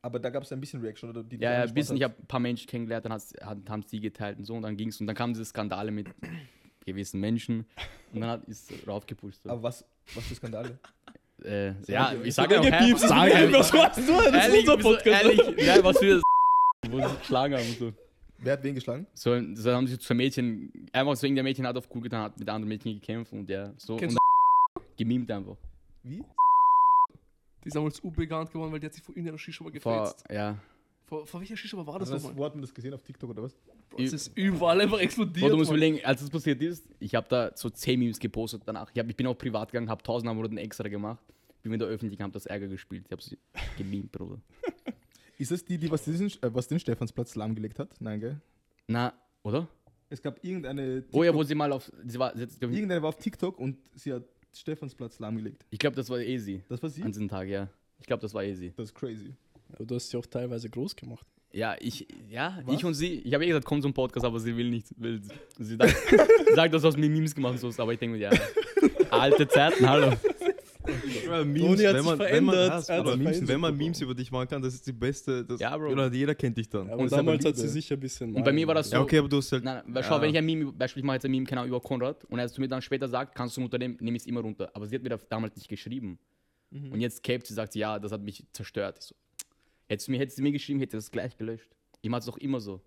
Aber 0.00 0.18
da 0.18 0.30
gab 0.30 0.42
es 0.42 0.50
ein 0.50 0.60
bisschen 0.60 0.80
Reaction, 0.80 1.10
oder? 1.10 1.22
Die 1.22 1.36
Ja, 1.36 1.52
ja, 1.52 1.62
ein 1.62 1.74
bisschen. 1.74 1.96
Ich 1.96 2.02
hat? 2.02 2.12
habe 2.12 2.22
ein 2.22 2.26
paar 2.26 2.40
Menschen 2.40 2.66
kennengelernt, 2.66 3.04
dann 3.04 3.12
hat, 3.12 3.22
haben 3.68 3.82
sie 3.86 4.00
geteilt 4.00 4.38
und 4.38 4.44
so. 4.44 4.54
Und 4.54 4.62
dann 4.62 4.76
ging 4.76 4.88
es. 4.88 5.00
Und 5.00 5.06
dann 5.06 5.14
kamen 5.14 5.34
diese 5.34 5.44
Skandale 5.44 5.92
mit 5.92 6.08
gewissen 6.84 7.20
Menschen. 7.20 7.66
Und 8.12 8.20
dann 8.20 8.30
hat, 8.30 8.44
ist 8.44 8.70
es 8.70 8.86
raufgepusht. 8.86 9.42
So. 9.42 9.50
Aber 9.50 9.62
was, 9.64 9.84
was 10.14 10.24
für 10.24 10.34
Skandale? 10.34 10.78
Äh, 11.44 11.72
ja, 11.90 12.12
ich 12.14 12.28
ist 12.28 12.36
sage 12.36 12.60
auch, 12.60 12.64
hä? 12.64 12.70
Gepiepst, 12.70 13.08
Sag 13.08 13.30
ehrlich, 13.30 13.54
was 13.58 13.72
machst 13.72 13.98
du? 13.98 14.12
Das 14.12 14.26
ist 14.26 14.32
ehrlich, 14.34 14.60
unser 14.60 14.78
wieso- 14.78 14.88
Podcast. 14.90 15.06
Ehrlich, 15.24 15.66
ja, 15.66 15.84
was 15.84 15.98
für 15.98 16.20
wo 16.90 16.98
sie 17.00 17.08
sich 17.08 17.18
geschlagen 17.18 17.54
haben 17.54 17.66
und 17.68 17.78
so. 17.78 17.92
Wer 18.38 18.52
hat 18.54 18.62
wen 18.64 18.74
geschlagen? 18.74 19.06
So, 19.14 19.40
so 19.54 19.72
haben 19.72 19.86
sie 19.86 19.98
zwei 19.98 20.14
Mädchen, 20.14 20.72
einfach 20.92 21.14
so 21.16 21.26
irgendein 21.26 21.44
Mädchen 21.44 21.66
hat 21.66 21.76
auf 21.76 21.88
cool 21.94 22.00
getan, 22.02 22.22
hat 22.22 22.38
mit 22.38 22.48
anderen 22.48 22.68
Mädchen 22.68 22.94
gekämpft 23.00 23.32
und 23.32 23.46
der 23.46 23.72
so 23.76 23.96
Kennst 23.96 24.16
und 24.74 24.84
gemimt 24.96 25.30
einfach. 25.30 25.56
Wie? 26.02 26.22
Die 27.62 27.68
ist 27.68 27.76
damals 27.76 28.00
bekannt 28.00 28.50
geworden, 28.52 28.72
weil 28.72 28.80
die 28.80 28.86
hat 28.86 28.94
sich 28.94 29.02
vor 29.04 29.14
irgendeiner 29.14 29.38
Shisha 29.38 29.62
mal 29.62 29.72
Vor, 29.80 30.02
gefetzt. 30.02 30.24
ja. 30.30 30.56
Vor, 31.12 31.26
vor 31.26 31.40
welcher 31.40 31.58
Shisha 31.58 31.76
war 31.76 31.84
das 31.84 31.94
Also 32.10 32.14
das, 32.14 32.22
nochmal? 32.22 32.38
wo 32.38 32.44
hat 32.46 32.54
man 32.54 32.62
das 32.62 32.72
gesehen 32.72 32.94
auf 32.94 33.02
TikTok 33.02 33.28
oder 33.28 33.42
was? 33.42 33.54
Das 33.98 34.14
ist 34.14 34.32
überall 34.34 34.80
einfach 34.80 34.98
explodiert. 34.98 35.40
Bro, 35.42 35.50
du 35.50 35.56
musst 35.58 35.70
überlegen, 35.70 36.02
als 36.02 36.22
das 36.22 36.30
passiert 36.30 36.62
ist, 36.62 36.88
ich 37.00 37.14
habe 37.14 37.28
da 37.28 37.52
so 37.54 37.68
10 37.68 37.98
Memes 38.00 38.18
gepostet 38.18 38.62
danach. 38.64 38.90
Ich, 38.94 38.98
hab, 38.98 39.06
ich 39.10 39.14
bin 39.14 39.26
auch 39.26 39.36
privat 39.36 39.70
gegangen, 39.70 39.90
habe 39.90 40.00
1000 40.00 40.30
Abonnenten 40.30 40.56
extra 40.56 40.88
gemacht. 40.88 41.22
Bin 41.62 41.70
wieder 41.70 41.84
öffentlich, 41.84 42.18
habe 42.22 42.32
das 42.32 42.46
Ärger 42.46 42.66
gespielt. 42.66 43.04
Ich 43.06 43.12
habe 43.12 43.20
sie 43.20 43.36
gemimt, 43.76 44.10
Bruder. 44.10 44.40
Ist 45.36 45.52
es 45.52 45.62
die, 45.62 45.76
die 45.76 45.90
was, 45.90 46.02
diesen, 46.02 46.28
äh, 46.28 46.54
was 46.54 46.66
den 46.66 46.80
Stephansplatz 46.80 47.34
lahmgelegt 47.34 47.78
hat? 47.78 47.90
Nein, 48.00 48.18
gell? 48.18 48.40
Na, 48.86 49.12
oder? 49.42 49.68
Es 50.08 50.22
gab 50.22 50.42
irgendeine. 50.42 51.04
Oh 51.12 51.22
ja, 51.22 51.30
TikTok- 51.30 51.34
wo 51.34 51.42
sie 51.42 51.54
mal 51.54 51.72
auf. 51.72 51.92
Sie 52.06 52.18
war, 52.18 52.34
sie 52.34 52.44
hat, 52.44 52.58
glaub 52.58 52.72
Irgendeine 52.72 53.02
war 53.02 53.10
auf 53.10 53.18
TikTok 53.18 53.58
und 53.58 53.76
sie 53.94 54.14
hat 54.14 54.24
Stephansplatz 54.54 55.18
lahmgelegt. 55.18 55.66
ich 55.68 55.78
glaube, 55.78 55.94
das 55.94 56.08
war 56.08 56.20
easy. 56.20 56.62
Das 56.70 56.82
war 56.82 56.88
sie? 56.88 57.02
An 57.02 57.12
diesem 57.12 57.28
Tag, 57.28 57.48
ja. 57.48 57.68
Ich 57.98 58.06
glaube, 58.06 58.22
das 58.22 58.32
war 58.32 58.42
easy. 58.42 58.72
Das 58.74 58.86
ist 58.86 58.94
crazy. 58.94 59.34
Aber 59.74 59.84
du 59.86 59.94
hast 59.94 60.08
sie 60.10 60.16
auch 60.16 60.26
teilweise 60.26 60.68
groß 60.70 60.94
gemacht. 60.96 61.26
Ja, 61.54 61.76
ich, 61.78 62.06
ja, 62.30 62.58
Was? 62.64 62.76
ich 62.76 62.84
und 62.84 62.94
sie. 62.94 63.20
Ich 63.20 63.34
habe 63.34 63.44
eh 63.44 63.48
gesagt, 63.48 63.66
komm 63.66 63.82
zum 63.82 63.92
Podcast, 63.92 64.24
aber 64.24 64.40
sie 64.40 64.56
will 64.56 64.70
nicht. 64.70 64.86
Will, 64.96 65.20
sie 65.58 65.76
sagt, 65.76 65.94
sagt, 66.54 66.72
dass 66.74 66.82
du 66.82 66.88
aus 66.88 66.96
mir 66.96 67.10
Memes 67.10 67.34
gemacht 67.34 67.58
hast, 67.62 67.78
aber 67.80 67.92
ich 67.92 67.98
denke 67.98 68.16
mir, 68.16 68.22
ja. 68.22 68.30
Alte 69.10 69.46
Zeiten, 69.46 69.86
hallo. 69.86 70.12
Ja, 71.26 71.44
Memes, 71.44 71.60
Toni 71.62 71.84
hat 71.84 71.94
wenn 71.94 72.02
sich 72.02 72.04
man, 72.06 72.18
wenn 72.18 72.46
das, 72.46 72.86
sich 72.86 72.96
Memes, 72.96 73.10
verändert, 73.26 73.48
wenn 73.48 73.60
man 73.60 73.72
Bro. 73.76 73.84
Memes 73.84 74.00
über 74.00 74.14
dich 74.14 74.32
machen 74.32 74.48
kann, 74.48 74.62
das 74.62 74.74
ist 74.74 74.86
die 74.86 74.92
beste. 74.92 75.44
Das, 75.44 75.60
Ja, 75.60 75.76
Bro. 75.76 75.90
Oder 75.92 76.10
jeder 76.12 76.34
kennt 76.34 76.56
dich 76.56 76.68
dann. 76.70 76.88
Aber 76.90 77.02
Und 77.02 77.12
damals 77.12 77.44
hat 77.44 77.56
sie 77.56 77.68
sicher 77.68 77.96
ein 77.96 78.00
bisschen. 78.00 78.34
Und 78.34 78.42
bei 78.44 78.52
mir 78.52 78.66
war 78.66 78.74
das 78.74 78.88
so. 78.88 78.96
Ja, 78.96 79.02
okay, 79.02 79.18
aber 79.18 79.28
du 79.28 79.36
hast 79.36 79.52
halt. 79.52 79.62
Nein, 79.62 79.82
weil 79.88 80.02
schau, 80.02 80.16
Ja. 80.16 80.22
wenn 80.22 80.30
ich 80.30 80.38
ein 80.38 80.46
Meme, 80.46 80.72
beispielsweise 80.72 80.98
ich 81.00 81.04
mache 81.04 81.16
jetzt 81.16 81.24
ein 81.26 81.30
Meme, 81.30 81.44
genau 81.44 81.64
über 81.66 81.80
Konrad, 81.80 82.24
und 82.24 82.38
er 82.38 82.48
zu 82.48 82.60
mir 82.62 82.68
dann 82.68 82.80
später 82.82 83.08
sagt, 83.08 83.34
kannst 83.34 83.56
du 83.56 83.60
ein 83.60 83.64
Unternehmen, 83.64 83.96
nehme 84.00 84.16
ich 84.16 84.22
es 84.22 84.26
immer 84.26 84.40
runter. 84.40 84.70
Aber 84.74 84.86
sie 84.86 84.96
hat 84.96 85.02
mir 85.02 85.10
da 85.10 85.18
damals 85.28 85.54
nicht 85.56 85.68
geschrieben. 85.68 86.18
Und 86.70 87.00
jetzt 87.02 87.22
capt 87.22 87.46
sie, 87.46 87.52
sagt 87.52 87.74
sie, 87.74 87.80
ja, 87.80 87.98
das 87.98 88.12
hat 88.12 88.22
mich 88.22 88.46
zerstört. 88.54 88.96
Ich 88.98 89.04
so, 89.04 89.14
hättest 89.88 90.08
du 90.08 90.12
mir, 90.12 90.18
hättest 90.18 90.38
du 90.38 90.42
mir 90.42 90.52
geschrieben, 90.52 90.78
hätte 90.80 90.96
ich 90.96 91.02
das 91.04 91.10
gleich 91.10 91.36
gelöscht. 91.36 91.70
Ich 92.00 92.10
mache 92.10 92.20
es 92.20 92.26
doch 92.26 92.38
immer 92.38 92.60
so. 92.60 92.80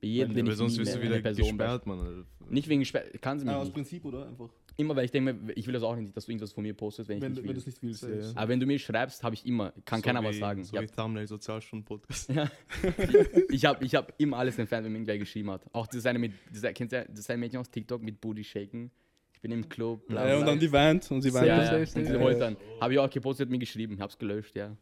Bei 0.00 0.06
jedem, 0.06 0.34
den 0.34 0.46
Weil 0.46 0.52
ich 0.52 0.58
sonst 0.58 0.74
nie 0.74 0.78
wirst 0.80 0.94
du 0.96 1.02
wieder 1.02 1.18
Person 1.20 1.44
gesperrt, 1.48 1.86
Mann. 1.86 2.24
Nicht 2.50 2.68
wegen 2.68 2.80
gesperrt, 2.80 3.20
kann 3.20 3.38
sie 3.38 3.44
mich 3.44 3.54
Ah, 3.54 3.58
aus 3.58 3.64
nicht. 3.66 3.74
Prinzip, 3.74 4.04
oder? 4.04 4.26
Einfach. 4.28 4.48
Immer, 4.76 4.94
weil 4.94 5.06
ich 5.06 5.10
denke, 5.10 5.32
mir, 5.34 5.52
ich 5.56 5.66
will 5.66 5.72
das 5.74 5.82
auch 5.82 5.96
nicht, 5.96 6.16
dass 6.16 6.26
du 6.26 6.30
irgendwas 6.30 6.52
von 6.52 6.62
mir 6.62 6.72
postest, 6.72 7.08
wenn 7.08 7.16
ich 7.18 7.22
Wenn, 7.24 7.32
nicht 7.32 7.42
wenn 7.42 7.48
will. 7.48 7.54
du 7.54 7.58
es 7.60 7.66
nicht 7.66 7.82
willst. 7.82 8.02
Ja, 8.04 8.10
ja. 8.10 8.30
Aber 8.36 8.48
wenn 8.48 8.60
du 8.60 8.66
mir 8.66 8.78
schreibst, 8.78 9.24
habe 9.24 9.34
ich 9.34 9.44
immer, 9.44 9.72
kann 9.84 9.98
So 10.00 10.04
keiner 10.06 10.22
wie, 10.22 10.26
was 10.26 10.36
sagen. 10.38 10.62
So 10.62 10.68
ich 10.68 10.72
wie 10.80 10.86
habe 10.86 10.94
Thumbnail 10.96 11.26
Sozialstunden-Podcast. 11.26 12.30
ich 13.50 13.64
hab, 13.64 13.82
ich 13.82 13.94
hab 13.96 14.14
immer 14.18 14.36
alles 14.38 14.56
entfernt, 14.56 14.84
wenn 14.84 14.92
mir 14.92 14.98
irgendwer 14.98 15.18
geschrieben 15.18 15.50
hat. 15.50 15.62
Auch 15.72 15.88
das 15.88 16.06
eine 16.06 16.20
mit, 16.20 16.32
das, 16.52 16.62
kennt 16.74 16.92
ihr, 16.92 17.04
das 17.12 17.28
eine 17.28 17.38
Mädchen 17.40 17.58
aus 17.58 17.68
TikTok 17.68 18.00
mit 18.00 18.20
Booty 18.20 18.44
Shaken. 18.44 18.92
Ich 19.34 19.40
bin 19.40 19.50
im 19.50 19.68
Club, 19.68 20.06
bla 20.06 20.22
bla. 20.22 20.30
Ja, 20.32 20.38
und 20.38 20.46
dann 20.46 20.60
die 20.60 20.70
Wand 20.70 21.10
und 21.10 21.22
sie 21.22 21.28
ja, 21.30 21.34
weint. 21.34 21.46
ja, 21.46 21.84
safe, 21.86 21.98
und 22.00 22.06
Ja, 22.14 22.20
heult 22.20 22.38
ja. 22.38 22.44
dann. 22.50 22.56
Habe 22.80 22.92
ich 22.92 22.98
auch 23.00 23.10
gepostet, 23.10 23.50
mir 23.50 23.58
geschrieben, 23.58 24.00
hab's 24.00 24.16
gelöscht, 24.16 24.54
ja. 24.54 24.76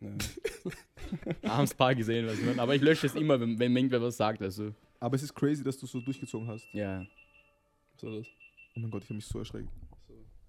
Ja. 0.00 0.10
Haben 1.50 1.68
ein 1.68 1.76
paar 1.76 1.94
gesehen, 1.94 2.26
was 2.26 2.40
man. 2.42 2.58
Aber 2.58 2.74
ich 2.74 2.82
lösche 2.82 3.06
es 3.06 3.14
immer, 3.14 3.38
wenn, 3.40 3.58
wenn 3.58 3.74
irgendwer 3.76 4.02
was 4.02 4.16
sagt, 4.16 4.42
also. 4.42 4.72
Aber 5.00 5.14
es 5.16 5.22
ist 5.22 5.34
crazy, 5.34 5.62
dass 5.62 5.78
du 5.78 5.86
so 5.86 6.00
durchgezogen 6.00 6.48
hast. 6.48 6.66
Ja. 6.72 7.04
So 8.00 8.18
das. 8.18 8.26
Oh 8.76 8.80
mein 8.80 8.90
Gott, 8.90 9.02
ich 9.04 9.08
habe 9.08 9.16
mich 9.16 9.26
so 9.26 9.38
erschreckt. 9.38 9.68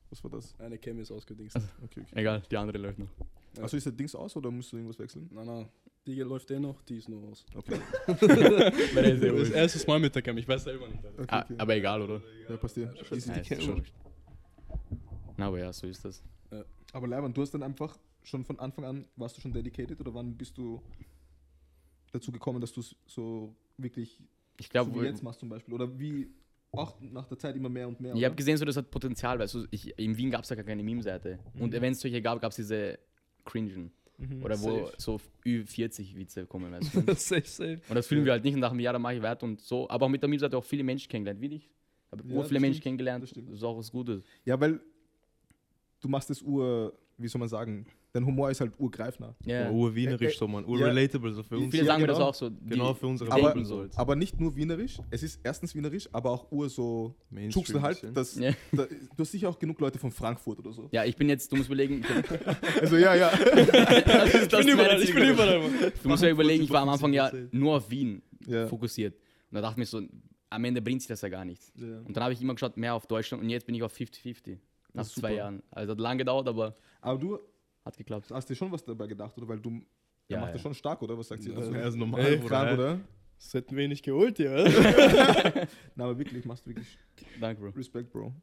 Was 0.10 0.24
war 0.24 0.32
das? 0.32 0.56
Eine 0.60 0.78
Cam 0.78 1.00
ist 1.00 1.12
ausgedingst. 1.12 1.56
Also- 1.56 1.68
Okay, 1.84 2.02
okay. 2.02 2.20
Egal, 2.20 2.42
die 2.50 2.58
andere 2.58 2.78
läuft 2.78 3.00
noch. 3.00 3.10
Ja. 3.58 3.64
Achso, 3.64 3.76
ist 3.78 3.86
der 3.86 3.94
Dings 3.94 4.16
aus 4.16 4.36
oder 4.36 4.50
musst 4.52 4.72
du 4.72 4.78
irgendwas 4.78 4.98
wechseln? 5.00 5.30
Nein, 5.34 5.46
nein. 5.46 5.70
Die 6.06 6.16
läuft 6.22 6.50
eh 6.52 6.60
noch, 6.60 6.82
die 6.84 6.98
ist 7.00 7.10
nur 7.10 7.22
aus. 7.30 7.46
Okay. 7.54 7.80
Das 8.08 9.50
erste 9.50 9.88
Mal 9.88 10.00
mit 10.00 10.16
der 10.16 10.22
Cam, 10.22 10.38
ich 10.38 10.48
weiß 10.48 10.64
selber 10.64 10.88
nicht. 10.88 11.04
Okay, 11.06 11.26
Ah, 11.28 11.42
okay. 11.42 11.56
aber 11.58 11.76
egal, 11.76 12.02
oder? 12.02 12.22
Ja, 12.50 12.56
passt 12.58 12.78
dir. 12.78 12.94
Ja, 12.96 13.36
ist 13.36 13.64
schon. 13.64 13.84
Na, 15.36 15.48
aber 15.48 15.60
ja, 15.60 15.74
so 15.74 15.86
ist 15.88 16.04
das. 16.06 16.24
Aber 16.94 17.08
Leiban, 17.08 17.34
du 17.34 17.42
hast 17.42 17.54
dann 17.54 17.64
einfach 17.64 17.98
schon 18.28 18.44
von 18.44 18.60
Anfang 18.60 18.86
an, 18.86 19.06
warst 19.16 19.38
du 19.38 19.42
schon 19.42 19.54
dedicated 19.54 20.00
oder 20.00 20.14
wann 20.14 20.36
bist 20.36 20.58
du 20.58 20.82
dazu 22.12 22.32
gekommen, 22.32 22.62
dass 22.62 22.74
du 22.74 22.82
es 22.82 22.96
so 23.06 23.56
wirklich 23.78 24.20
Ich 24.58 24.68
so 24.68 24.72
glaube, 24.72 25.02
wie 25.02 25.06
jetzt 25.06 25.24
machst 25.24 25.40
zum 25.40 25.50
Beispiel? 25.50 25.74
Oder 25.74 25.98
wie 26.00 26.30
auch 26.72 27.00
nach 27.00 27.26
der 27.28 27.38
Zeit 27.40 27.56
immer 27.56 27.70
mehr 27.70 27.88
und 27.88 28.00
mehr? 28.00 28.14
Ich 28.16 28.26
habe 28.26 28.36
gesehen, 28.36 28.58
so 28.58 28.66
das 28.66 28.78
hat 28.78 28.92
Potenzial, 28.92 29.40
weil 29.40 29.48
so, 29.48 29.66
ich, 29.72 29.98
in 29.98 30.18
Wien 30.18 30.30
gab 30.30 30.44
es 30.44 30.50
ja 30.50 30.56
gar 30.56 30.66
keine 30.66 30.84
Meme-Seite. 30.84 31.40
Und 31.58 31.72
wenn 31.72 31.94
es 31.94 32.02
solche 32.02 32.22
gab, 32.22 32.42
gab 32.42 32.52
es 32.52 32.58
diese 32.58 33.00
Cringen. 33.46 33.92
Mhm. 34.18 34.44
Oder 34.44 34.60
wo 34.62 34.86
Safe. 34.88 34.94
so 34.98 35.22
Ü40-Witze 35.46 36.48
kommen, 36.48 36.72
weißt 36.72 36.96
du. 36.96 37.02
safe, 37.16 37.46
safe. 37.46 37.82
Und 37.88 37.96
das 37.96 38.08
fühlen 38.08 38.26
wir 38.26 38.32
halt 38.32 38.44
nicht 38.44 38.56
und 38.56 38.60
nach 38.62 38.72
einem 38.72 38.80
Jahr, 38.80 38.94
da 38.94 39.00
mache 39.00 39.16
ich 39.16 39.22
weiter 39.22 39.46
und 39.46 39.62
so. 39.62 39.88
Aber 39.90 40.08
auch 40.08 40.10
mit 40.10 40.22
der 40.22 40.28
Meme-Seite 40.30 40.58
auch 40.58 40.64
viele 40.66 40.84
Menschen 40.84 41.08
kennengelernt, 41.08 41.40
wie 41.40 41.50
dich. 41.50 41.70
Ich 42.12 42.12
habe 42.12 42.24
Ja, 42.34 42.44
viele 42.44 42.60
Menschen 42.60 42.82
kennengelernt. 42.82 43.24
das. 43.24 43.32
Das 43.32 43.44
ist 43.46 43.64
auch 43.64 43.78
was 43.78 43.92
Gutes. 43.92 44.24
Ja, 44.44 44.60
weil 44.60 44.80
du 46.02 46.08
machst 46.08 46.30
das 46.30 46.42
ur, 46.42 46.98
wie 47.18 47.28
soll 47.28 47.40
man 47.40 47.50
sagen, 47.50 47.86
dein 48.18 48.26
Humor 48.26 48.50
ist 48.52 48.60
halt 48.62 48.74
urgreifnah. 48.80 49.36
Ja. 49.46 49.70
Urwienerisch 49.72 50.36
Äh, 50.36 50.38
so, 50.38 50.48
man. 50.48 50.66
Urrelatable 50.66 51.34
so 51.34 51.44
für 51.44 51.58
uns. 51.58 51.72
Viele 51.72 51.84
Ja, 51.84 51.88
sagen 51.88 52.02
mir 52.02 52.08
das 52.08 52.18
genau. 52.18 52.30
auch 52.30 52.34
so. 52.36 52.50
Genau 52.66 52.94
für 52.94 53.08
unsere 53.08 53.32
Aber, 53.32 53.42
denken 53.54 53.66
so. 53.66 53.86
aber 53.96 54.16
nicht 54.16 54.40
nur 54.40 54.56
wienerisch, 54.56 55.00
es 55.12 55.24
ist 55.24 55.40
erstens 55.44 55.76
wienerisch, 55.76 56.10
aber 56.12 56.32
auch 56.32 56.52
ur 56.52 56.70
so 56.70 57.16
Schuchsel 57.50 57.82
halt, 57.82 58.04
dass, 58.16 58.36
Ja. 58.36 58.52
da, 58.72 58.86
du 58.86 59.20
hast 59.20 59.32
sicher 59.32 59.50
auch 59.50 59.60
genug 59.60 59.80
Leute 59.80 60.00
von 60.00 60.12
Frankfurt 60.12 60.60
oder 60.60 60.72
so. 60.74 60.88
Ja, 60.92 61.06
ich 61.06 61.16
bin 61.16 61.30
jetzt, 61.30 61.52
du 61.52 61.56
musst 61.56 61.70
überlegen, 61.70 62.04
ich, 62.04 62.82
Also 62.82 62.98
ja, 62.98 63.16
ja. 63.16 63.30
das 63.36 64.34
ist, 64.34 64.54
das 64.54 64.60
Ich 64.62 64.66
bin 64.66 64.74
überall, 64.76 65.02
ich 65.02 65.14
bin 65.14 65.30
überall. 65.30 65.62
Du 66.02 66.10
musst 66.10 66.24
ja 66.24 66.30
überlegen, 66.30 66.64
ich 66.64 66.70
war 66.70 66.82
am 66.82 66.90
Anfang 66.90 67.14
ja 67.14 67.28
50%. 67.28 67.50
nur 67.52 67.76
auf 67.78 67.90
Wien 67.90 68.22
ja. 68.46 68.68
fokussiert. 68.68 69.14
Und 69.50 69.56
da 69.56 69.62
dachte 69.62 69.74
ich 69.74 69.78
mir 69.78 69.86
so, 69.86 70.02
am 70.50 70.64
Ende 70.66 70.82
bringt 70.82 71.02
sich 71.02 71.08
das 71.10 71.22
ja 71.22 71.30
gar 71.30 71.46
nichts. 71.46 71.72
ja. 71.76 72.00
Und 72.00 72.16
dann 72.16 72.24
habe 72.24 72.34
ich 72.34 72.42
immer 72.42 72.54
geschaut, 72.54 72.78
mehr 72.78 72.94
auf 72.96 73.06
Deutschland 73.08 73.44
und 73.44 73.50
jetzt 73.50 73.66
bin 73.66 73.76
ich 73.76 73.84
auf 73.84 73.94
50-50. 73.96 74.58
Nach 74.94 75.04
Das 75.04 75.08
ist 75.10 75.14
zwei 75.16 75.30
super. 75.30 75.32
Jahren. 75.34 75.64
Also 75.72 75.92
hat 75.92 76.00
lange 76.00 76.18
gedauert, 76.20 76.48
aber 76.48 76.76
Aber 77.02 77.20
du 77.20 77.40
hat 77.88 77.98
geklappt. 77.98 78.30
hast 78.32 78.50
dir 78.50 78.56
schon 78.56 78.72
was 78.72 78.84
dabei 78.84 79.08
gedacht, 79.08 79.38
oder? 79.38 79.48
Weil 79.48 79.60
du, 79.60 79.70
er 80.28 80.34
Ja, 80.36 80.40
macht 80.40 80.50
ja. 80.50 80.54
das 80.54 80.62
schon 80.62 80.74
stark, 80.74 81.02
oder? 81.02 81.18
Was 81.18 81.28
sagt 81.28 81.44
sie 81.44 81.50
Ja, 81.52 81.56
dazu? 81.60 81.74
Er 81.74 81.88
ist 81.88 81.96
normal, 81.96 82.22
Ey. 82.22 82.40
Krank, 82.40 82.74
oder? 82.78 83.00
Das 83.40 83.54
hätten 83.54 83.76
wir 83.78 83.88
nicht 83.88 84.04
geholt, 84.04 84.40
ja. 84.40 84.52
Na, 85.96 86.06
aber 86.06 86.18
wirklich, 86.18 86.46
machst 86.46 86.66
du 86.66 86.72
wirklich 86.72 86.98
Danke, 87.40 87.62
Bro. 87.62 87.70
Respekt, 87.70 88.12
Bro. 88.12 88.34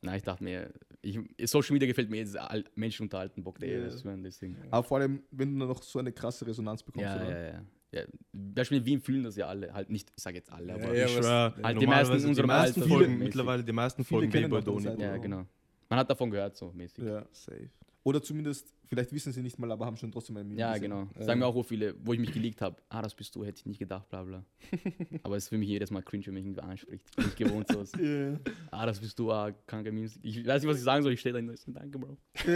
Nein, 0.00 0.16
ich 0.16 0.22
dachte 0.22 0.44
mir, 0.44 0.70
ich, 1.00 1.18
Social 1.44 1.72
Media 1.72 1.86
gefällt 1.88 2.10
mir 2.10 2.18
jetzt, 2.18 2.36
Menschen 2.74 3.04
unterhalten, 3.04 3.42
Bock 3.42 3.58
der 3.58 3.68
Ja. 3.68 3.78
yeah. 3.78 3.88
das 3.90 4.02
deswegen. 4.22 4.56
Aber 4.70 4.82
vor 4.82 4.98
allem, 4.98 5.22
wenn 5.30 5.58
du 5.58 5.66
noch 5.66 5.82
so 5.82 5.98
eine 5.98 6.12
krasse 6.12 6.46
Resonanz 6.46 6.82
bekommst, 6.82 7.06
Ja, 7.08 7.16
oder? 7.16 7.30
ja, 7.30 7.52
ja. 7.54 7.62
ja. 7.92 8.02
Beispiel 8.32 8.78
in 8.78 8.84
Wien 8.84 9.00
fühlen 9.00 9.24
das 9.24 9.36
ja 9.36 9.46
alle. 9.46 9.72
Halt 9.72 9.88
nicht, 9.90 10.10
ich 10.14 10.22
sage 10.22 10.36
jetzt 10.36 10.52
alle, 10.52 10.74
aber. 10.74 10.94
ja, 10.94 11.06
Ich 11.06 11.12
schwör, 11.12 11.54
Halt 11.62 11.80
die 11.80 11.86
meisten 11.86 12.16
in 12.16 12.24
unserem 12.26 12.48
meisten 12.48 12.80
Alter 12.82 12.94
Folgen, 12.94 13.18
mittlerweile 13.18 13.64
die 13.64 13.72
meisten 13.72 14.04
Viele 14.04 14.20
Folgen 14.30 14.52
unsere 14.52 14.62
Doni. 14.62 15.02
Ja, 15.02 15.16
genau. 15.16 15.46
Man 15.88 15.98
hat 15.98 16.10
davon 16.10 16.30
gehört, 16.30 16.56
so 16.56 16.70
mäßig. 16.72 17.04
Ja. 17.04 17.24
Safe. 17.32 17.70
Oder 18.04 18.22
zumindest, 18.22 18.72
vielleicht 18.86 19.12
wissen 19.12 19.32
sie 19.32 19.40
nicht 19.42 19.58
mal, 19.58 19.72
aber 19.72 19.86
haben 19.86 19.96
schon 19.96 20.12
trotzdem 20.12 20.36
ein 20.36 20.46
Meme 20.46 20.60
Ja, 20.60 20.74
gesehen. 20.74 20.90
genau. 20.90 21.08
Ja. 21.18 21.24
Sagen 21.24 21.40
mir 21.40 21.46
auch 21.46 21.54
so 21.54 21.62
viele, 21.62 21.94
wo 22.04 22.12
ich 22.12 22.20
mich 22.20 22.32
geleakt 22.32 22.60
habe. 22.60 22.76
Ah, 22.90 23.00
das 23.00 23.14
bist 23.14 23.34
du, 23.34 23.44
hätte 23.44 23.58
ich 23.60 23.66
nicht 23.66 23.78
gedacht, 23.78 24.08
bla 24.10 24.22
bla. 24.24 24.44
Aber 25.22 25.36
es 25.36 25.44
ist 25.44 25.48
für 25.48 25.56
mich 25.56 25.70
jedes 25.70 25.90
Mal 25.90 26.02
cringe, 26.02 26.26
wenn 26.26 26.34
mich 26.34 26.44
irgendwer 26.44 26.64
anspricht. 26.64 27.16
Bin 27.16 27.26
ich 27.26 27.34
gewohnt 27.36 27.66
so. 27.68 27.82
Ja. 28.02 28.38
Ah, 28.70 28.84
das 28.84 29.00
bist 29.00 29.18
du, 29.18 29.32
ah, 29.32 29.50
kranker 29.66 29.90
Memes. 29.90 30.18
Ich 30.22 30.46
weiß 30.46 30.62
nicht, 30.62 30.70
was 30.70 30.76
ich 30.78 30.84
sagen 30.84 31.02
soll, 31.02 31.12
ich 31.14 31.20
stehe 31.20 31.32
da 31.32 31.38
und 31.38 31.58
so, 31.58 31.72
danke, 31.72 31.98
Bro. 31.98 32.18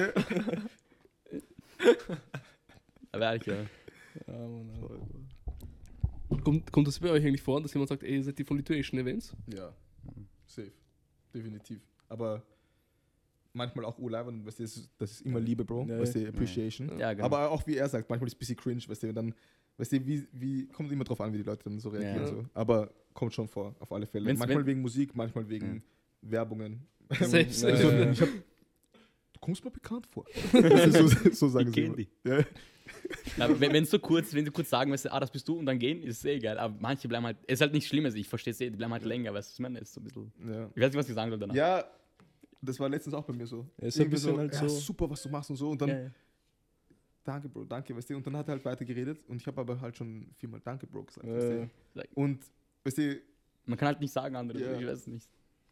Aber 3.13 3.25
ehrlich, 3.25 3.47
ja. 3.47 3.63
Ja, 4.27 4.49
Mann. 4.49 5.29
Kommt, 6.45 6.71
kommt 6.73 6.87
das 6.89 6.99
bei 7.01 7.11
euch 7.11 7.25
eigentlich 7.25 7.43
vor, 7.43 7.61
dass 7.63 7.73
jemand 7.73 7.89
sagt, 7.89 8.03
ey, 8.03 8.17
ihr 8.17 8.23
seid 8.25 8.39
die 8.39 8.45
von 8.45 8.57
Lituation 8.59 9.01
Events? 9.01 9.35
Ja, 9.55 9.73
safe. 10.47 10.73
Definitiv. 11.33 11.81
Aber 12.09 12.43
manchmal 13.59 13.85
auch 13.85 13.99
urleibend, 13.99 14.47
weißt 14.47 14.59
du, 14.61 14.63
das 14.63 14.77
ist, 14.77 14.91
das 14.99 15.11
ist 15.13 15.21
immer 15.23 15.41
Liebe, 15.41 15.65
Bro. 15.65 15.87
Ja, 15.89 15.99
weißt 15.99 16.15
du, 16.15 16.21
ja. 16.21 16.29
Appreciation. 16.31 16.99
Ja, 16.99 17.13
genau. 17.13 17.27
Aber 17.27 17.51
auch 17.51 17.67
wie 17.67 17.77
er 17.77 17.89
sagt, 17.89 18.09
manchmal 18.09 18.27
ist 18.29 18.33
es 18.33 18.37
ein 18.37 18.39
bisschen 18.39 18.57
cringe, 18.57 18.83
weißt 18.87 19.03
du, 19.03 19.13
dann, 19.13 19.35
weißt 19.77 19.93
du, 19.93 20.07
wie, 20.07 20.27
wie, 20.33 20.67
kommt 20.69 20.91
immer 20.91 21.05
drauf 21.05 21.21
an, 21.21 21.33
wie 21.33 21.39
die 21.39 21.43
Leute 21.43 21.65
dann 21.65 21.79
so 21.79 21.91
reagieren. 21.91 22.21
Ja. 22.23 22.27
So. 22.27 22.45
Aber 22.55 22.91
kommt 23.13 23.35
schon 23.35 23.49
vor, 23.49 23.75
auf 23.81 23.93
alle 23.93 24.07
Fälle. 24.07 24.27
Wenn's- 24.31 24.39
manchmal 24.39 24.61
wenn- 24.61 24.67
wegen 24.67 24.81
Musik, 24.81 25.15
manchmal 25.15 25.49
wegen 25.49 25.83
Werbungen. 26.23 26.81
Safe, 27.21 27.51
safe. 27.51 27.73
Also, 27.73 27.91
Ja. 27.91 28.11
ich 28.13 28.21
hab, 28.23 28.29
du 28.29 29.41
kommst 29.41 29.65
mir 29.65 29.71
bekannt 29.71 30.07
vor. 30.07 30.25
so, 30.91 31.09
so 31.33 31.49
sagen 31.49 31.69
Ich 31.69 31.75
sie 31.75 31.81
immer. 31.83 31.99
Ja. 32.39 32.45
Na, 33.37 33.61
wenn, 33.61 33.73
wenn 33.73 33.85
so 33.85 33.99
kurz, 33.99 34.33
wenn 34.35 34.45
sie 34.47 34.51
kurz 34.51 34.71
sagen, 34.71 34.91
weißt 34.91 35.05
du, 35.07 35.13
ah, 35.13 35.21
das 35.21 35.31
bist 35.31 35.47
du 35.47 35.59
und 35.59 35.67
dann 35.67 35.79
gehen, 35.79 36.03
ist 36.03 36.19
es 36.19 36.25
eh 36.25 36.39
geil. 36.39 36.59
Aber 36.59 36.75
manche 36.81 37.07
bleiben 37.07 37.27
halt, 37.27 37.37
es 37.47 37.55
ist 37.55 37.61
halt 37.61 37.73
nicht 37.75 37.87
schlimm, 37.87 38.05
also 38.07 38.17
ich 38.17 38.27
verstehe 38.27 38.51
es 38.53 38.61
eh, 38.63 38.71
die 38.71 38.77
bleiben 38.77 38.93
halt 38.93 39.05
länger, 39.05 39.33
weißt 39.35 39.49
du, 39.49 39.51
was 39.51 39.55
ich 39.55 39.61
meine, 39.61 39.79
ist 39.81 39.93
so 39.93 40.01
ein 40.01 40.05
bisschen, 40.05 40.33
Ja. 40.49 40.71
ich 40.75 40.83
weiß 40.83 40.91
nicht, 40.93 40.97
was 40.97 41.09
ich 41.09 41.15
sagen 41.15 41.31
soll 41.31 41.39
danach. 41.39 41.55
ja, 41.55 41.85
das 42.61 42.79
war 42.81 42.89
letztens 42.89 43.15
auch 43.15 43.25
bei 43.25 43.33
mir 43.33 43.47
so. 43.47 43.67
Ja, 43.81 43.87
ist 43.89 43.97
ein 43.97 44.03
Irgendwie 44.03 44.15
bisschen 44.17 44.37
halt 44.39 44.53
ja, 44.55 44.61
so- 44.61 44.69
super, 44.69 45.09
was 45.11 45.23
du 45.23 45.29
machst 45.29 45.51
und 45.51 45.57
so. 45.57 45.71
Und 45.71 45.81
dann, 45.81 45.89
Ja, 45.89 45.99
ja. 46.03 46.11
danke, 47.25 47.49
Bro, 47.49 47.65
danke, 47.65 47.97
weißt 47.97 48.11
du. 48.11 48.17
Und 48.17 48.27
dann 48.27 48.37
hat 48.37 48.49
er 48.49 48.53
halt 48.55 48.65
weiter 48.65 48.85
geredet 48.85 49.25
und 49.29 49.41
ich 49.41 49.47
habe 49.47 49.61
aber 49.61 49.81
halt 49.81 49.97
schon 49.97 50.29
viermal 50.37 50.61
Danke, 50.65 50.87
Bro, 50.87 51.05
gesagt. 51.05 51.27
Weißt 51.27 51.49
du? 51.49 51.71
Und, 52.15 52.41
weißt 52.85 52.99
du, 52.99 53.21
Man 53.67 53.77
kann 53.79 53.89
halt 53.89 54.01
nicht 54.01 54.13
sagen 54.13 54.35
andere, 54.37 54.59
ich 54.59 54.87
weiß 54.87 55.01
es 55.01 55.07
nicht. 55.07 55.29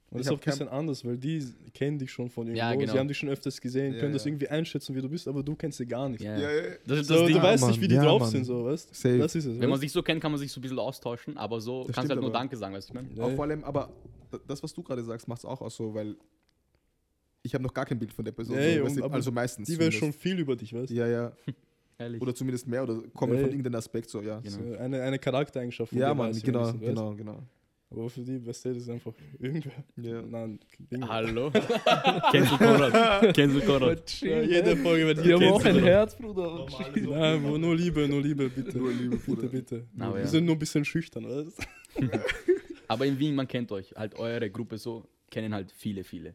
Und 0.08 0.18
das 0.20 0.26
ist 0.28 0.32
auch 0.32 0.36
ein 0.36 0.44
bisschen 0.44 0.68
anders, 0.68 1.04
weil 1.04 1.18
die 1.18 1.44
kennen 1.74 1.98
dich 1.98 2.12
schon 2.12 2.30
von 2.30 2.46
irgendwo. 2.46 2.58
Ja, 2.60 2.74
genau. 2.76 2.92
Sie 2.92 2.98
haben 3.00 3.08
dich 3.08 3.18
schon 3.18 3.28
öfters 3.28 3.60
gesehen, 3.60 3.94
Ja, 3.94 3.98
können 4.00 4.12
das 4.12 4.22
ja. 4.24 4.28
irgendwie 4.30 4.46
einschätzen, 4.48 4.94
wie 4.94 5.00
du 5.00 5.08
bist, 5.08 5.26
aber 5.26 5.42
du 5.42 5.56
kennst 5.56 5.78
sie 5.78 5.86
gar 5.86 6.08
nicht. 6.08 6.22
Ja. 6.22 6.38
ja, 6.38 6.48
ja, 6.48 6.62
Das 6.86 7.00
ist 7.00 7.08
So, 7.08 7.14
das 7.26 7.32
du 7.32 7.42
weißt 7.42 7.60
Mann, 7.62 7.70
nicht, 7.72 7.80
wie 7.80 7.88
die 7.88 7.96
ja, 7.96 8.04
drauf 8.04 8.20
Mann. 8.20 8.30
sind, 8.30 8.44
so, 8.44 8.64
weißt 8.66 8.94
Safe. 8.94 9.18
Das 9.18 9.34
ist 9.34 9.46
es. 9.46 9.54
Wenn 9.54 9.62
man 9.62 9.70
weißt? 9.72 9.80
sich 9.80 9.90
so 9.92 10.02
kennt, 10.04 10.20
kann 10.22 10.30
man 10.30 10.38
sich 10.38 10.52
so 10.52 10.60
ein 10.60 10.62
bisschen 10.62 10.78
austauschen, 10.78 11.36
aber 11.36 11.60
so 11.60 11.82
Das 11.84 11.96
kannst 11.96 11.96
du 11.96 11.98
halt 11.98 12.06
stimmt 12.10 12.20
nur 12.20 12.30
aber. 12.30 12.38
Danke 12.38 12.56
sagen, 12.56 12.74
weißt 12.74 12.88
du, 12.88 12.92
ich 12.92 12.94
meine? 13.02 13.14
Ja, 13.14 13.24
Auch 13.24 13.30
ja. 13.30 13.34
vor 13.34 13.44
allem, 13.46 13.64
aber 13.64 13.92
das, 14.46 14.62
was 14.62 14.72
du 14.72 14.82
gerade 14.84 15.02
sagst, 15.02 15.26
macht 15.26 15.38
es 15.40 15.44
auch 15.44 15.60
aus 15.60 15.74
so, 15.74 15.92
weil 15.92 16.16
ich 17.46 17.54
habe 17.54 17.64
noch 17.64 17.72
gar 17.72 17.86
kein 17.86 17.98
Bild 17.98 18.12
von 18.12 18.24
der 18.24 18.32
Person. 18.32 18.56
Ja, 18.58 18.88
so, 18.88 19.04
aber 19.04 19.14
also 19.14 19.32
meistens. 19.32 19.68
Die 19.68 19.78
weiß 19.78 19.94
schon 19.94 20.12
viel 20.12 20.38
über 20.38 20.54
dich, 20.56 20.72
weißt 20.74 20.90
du? 20.90 20.94
Ja, 20.94 21.06
ja. 21.06 21.32
Ehrlich. 21.98 22.20
Oder 22.20 22.34
zumindest 22.34 22.66
mehr 22.66 22.82
oder 22.82 23.00
kommen 23.14 23.38
von 23.38 23.48
irgendeinem 23.48 23.76
Aspekt 23.76 24.10
so, 24.10 24.20
ja. 24.20 24.38
Genau. 24.40 24.56
So 24.56 24.76
eine, 24.78 25.02
eine 25.02 25.18
Charaktereigenschaft 25.18 25.90
von 25.90 25.98
Ja, 25.98 26.12
Mann, 26.12 26.32
genau, 26.42 26.58
ein 26.68 26.78
bisschen, 26.78 26.80
weißt 26.82 26.94
genau, 26.94 27.14
genau. 27.14 27.42
Aber 27.88 28.10
für 28.10 28.20
die, 28.20 28.44
weißt 28.44 28.64
du, 28.64 28.68
das 28.74 28.82
ist 28.82 28.88
einfach 28.90 29.12
irgendwer. 29.38 29.72
Ja. 29.96 30.20
Nein, 30.20 30.58
Ding. 30.90 31.08
Hallo? 31.08 31.50
Cancel 32.32 32.58
Konrad. 32.58 33.34
Cancel 33.34 33.60
Konrad. 33.62 34.20
Ja, 34.20 34.42
jede 34.42 34.76
Folge 34.76 35.06
wird 35.06 35.24
Die 35.24 35.32
haben 35.32 35.44
auch 35.44 35.64
ein 35.64 35.78
Herz, 35.78 36.16
Bruder. 36.16 36.66
Nein, 36.96 37.44
wo- 37.44 37.56
nur 37.56 37.76
Liebe, 37.76 38.06
nur 38.08 38.20
Liebe, 38.20 38.50
bitte. 38.50 38.76
Nur 38.76 38.92
Liebe, 38.92 39.16
Bruder. 39.16 39.42
bitte, 39.42 39.76
bitte. 39.76 39.86
Na, 39.94 40.12
Wir 40.12 40.20
ja. 40.22 40.26
sind 40.26 40.44
nur 40.44 40.56
ein 40.56 40.58
bisschen 40.58 40.84
schüchtern, 40.84 41.24
weißt? 41.24 41.66
Aber 42.88 43.06
in 43.06 43.18
Wien, 43.18 43.34
man 43.34 43.46
kennt 43.48 43.70
euch. 43.72 43.94
Halt 43.96 44.16
eure 44.18 44.50
Gruppe 44.50 44.78
so, 44.78 45.04
kennen 45.30 45.54
halt 45.54 45.72
viele, 45.72 46.04
viele. 46.04 46.34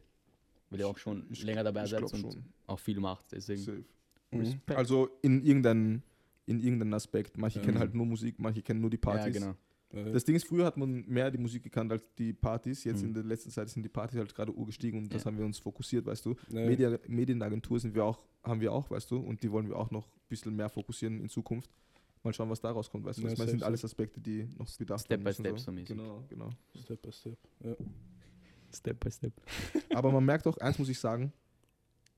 Weil 0.72 0.80
ihr 0.80 0.88
auch 0.88 0.98
schon 0.98 1.26
Ich- 1.30 1.42
länger 1.44 1.62
dabei 1.64 1.84
glaub 1.86 2.12
und 2.12 2.20
schon. 2.20 2.44
auch 2.66 2.78
viel 2.80 2.98
macht. 2.98 3.26
Deswegen. 3.32 3.60
Safe. 3.62 3.84
Mhm. 4.32 4.60
Also 4.66 5.10
in 5.22 5.44
irgendeinem 5.44 6.02
in 6.46 6.58
irgendeinem 6.58 6.94
Aspekt. 6.94 7.38
Manche 7.38 7.60
Ja. 7.60 7.64
kennen 7.64 7.78
halt 7.78 7.94
nur 7.94 8.04
Musik, 8.04 8.34
manche 8.40 8.62
kennen 8.62 8.80
nur 8.80 8.90
die 8.90 8.96
Ja, 8.96 9.00
Partys. 9.00 9.34
genau. 9.34 9.54
Äh, 9.90 10.10
Das 10.12 10.24
Ding 10.24 10.34
ist, 10.34 10.44
früher 10.48 10.64
hat 10.66 10.76
man 10.76 11.04
mehr 11.06 11.30
die 11.30 11.38
Musik 11.38 11.62
gekannt 11.62 11.92
als 11.92 12.12
die 12.16 12.32
Partys. 12.32 12.82
Jetzt 12.82 13.02
Mhm. 13.02 13.08
in 13.08 13.14
der 13.14 13.22
letzten 13.24 13.50
Zeit 13.50 13.68
sind 13.68 13.82
die 13.84 13.88
Partys 13.88 14.18
halt 14.18 14.34
gerade 14.34 14.52
urgestiegen 14.52 14.98
und 14.98 15.14
das 15.14 15.22
Ja. 15.22 15.26
haben 15.30 15.38
wir 15.38 15.44
uns 15.44 15.58
fokussiert, 15.58 16.04
weißt 16.04 16.26
du. 16.26 16.34
ne, 16.50 16.66
Media, 16.66 16.98
Medienagentur 17.06 17.78
sind 17.78 17.94
wir 17.94 18.04
auch, 18.04 18.24
haben 18.42 18.60
wir 18.60 18.72
auch, 18.72 18.90
weißt 18.90 19.08
du, 19.12 19.18
und 19.18 19.40
die 19.42 19.52
wollen 19.52 19.68
wir 19.68 19.76
auch 19.76 19.90
noch 19.92 20.06
ein 20.08 20.20
bisschen 20.28 20.56
mehr 20.56 20.68
fokussieren 20.68 21.20
in 21.20 21.28
Zukunft. 21.28 21.70
Mal 22.24 22.32
schauen, 22.32 22.50
was 22.50 22.60
daraus 22.60 22.90
kommt, 22.90 23.04
weißt 23.04 23.18
du. 23.20 23.28
Ja, 23.28 23.34
das 23.34 23.50
sind 23.50 23.62
alles 23.62 23.84
Aspekte, 23.84 24.20
die 24.20 24.48
noch 24.58 24.68
bedacht 24.76 25.00
Step 25.04 25.10
werden 25.10 25.22
by 25.22 25.28
müssen, 25.30 25.44
step 25.44 25.58
so 25.60 25.72
mäßig. 25.72 25.88
Genau, 25.96 26.24
genau. 26.28 26.50
Step 26.74 27.02
by 27.02 27.12
Step. 27.12 27.38
Ja. 27.64 27.76
Step 28.74 29.00
by 29.00 29.10
step. 29.10 29.32
Aber 29.94 30.10
man 30.10 30.24
merkt 30.24 30.46
auch, 30.46 30.56
eins 30.58 30.78
muss 30.78 30.88
ich 30.88 30.98
sagen, 30.98 31.32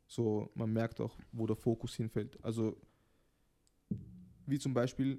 So, 0.07 0.51
man 0.55 0.71
merkt 0.73 1.01
auch, 1.01 1.17
wo 1.33 1.47
der 1.47 1.57
Fokus 1.57 1.95
hinfällt. 1.95 2.39
Also, 2.45 2.77
wie 4.47 4.59
zum 4.59 4.75
Beispiel, 4.75 5.19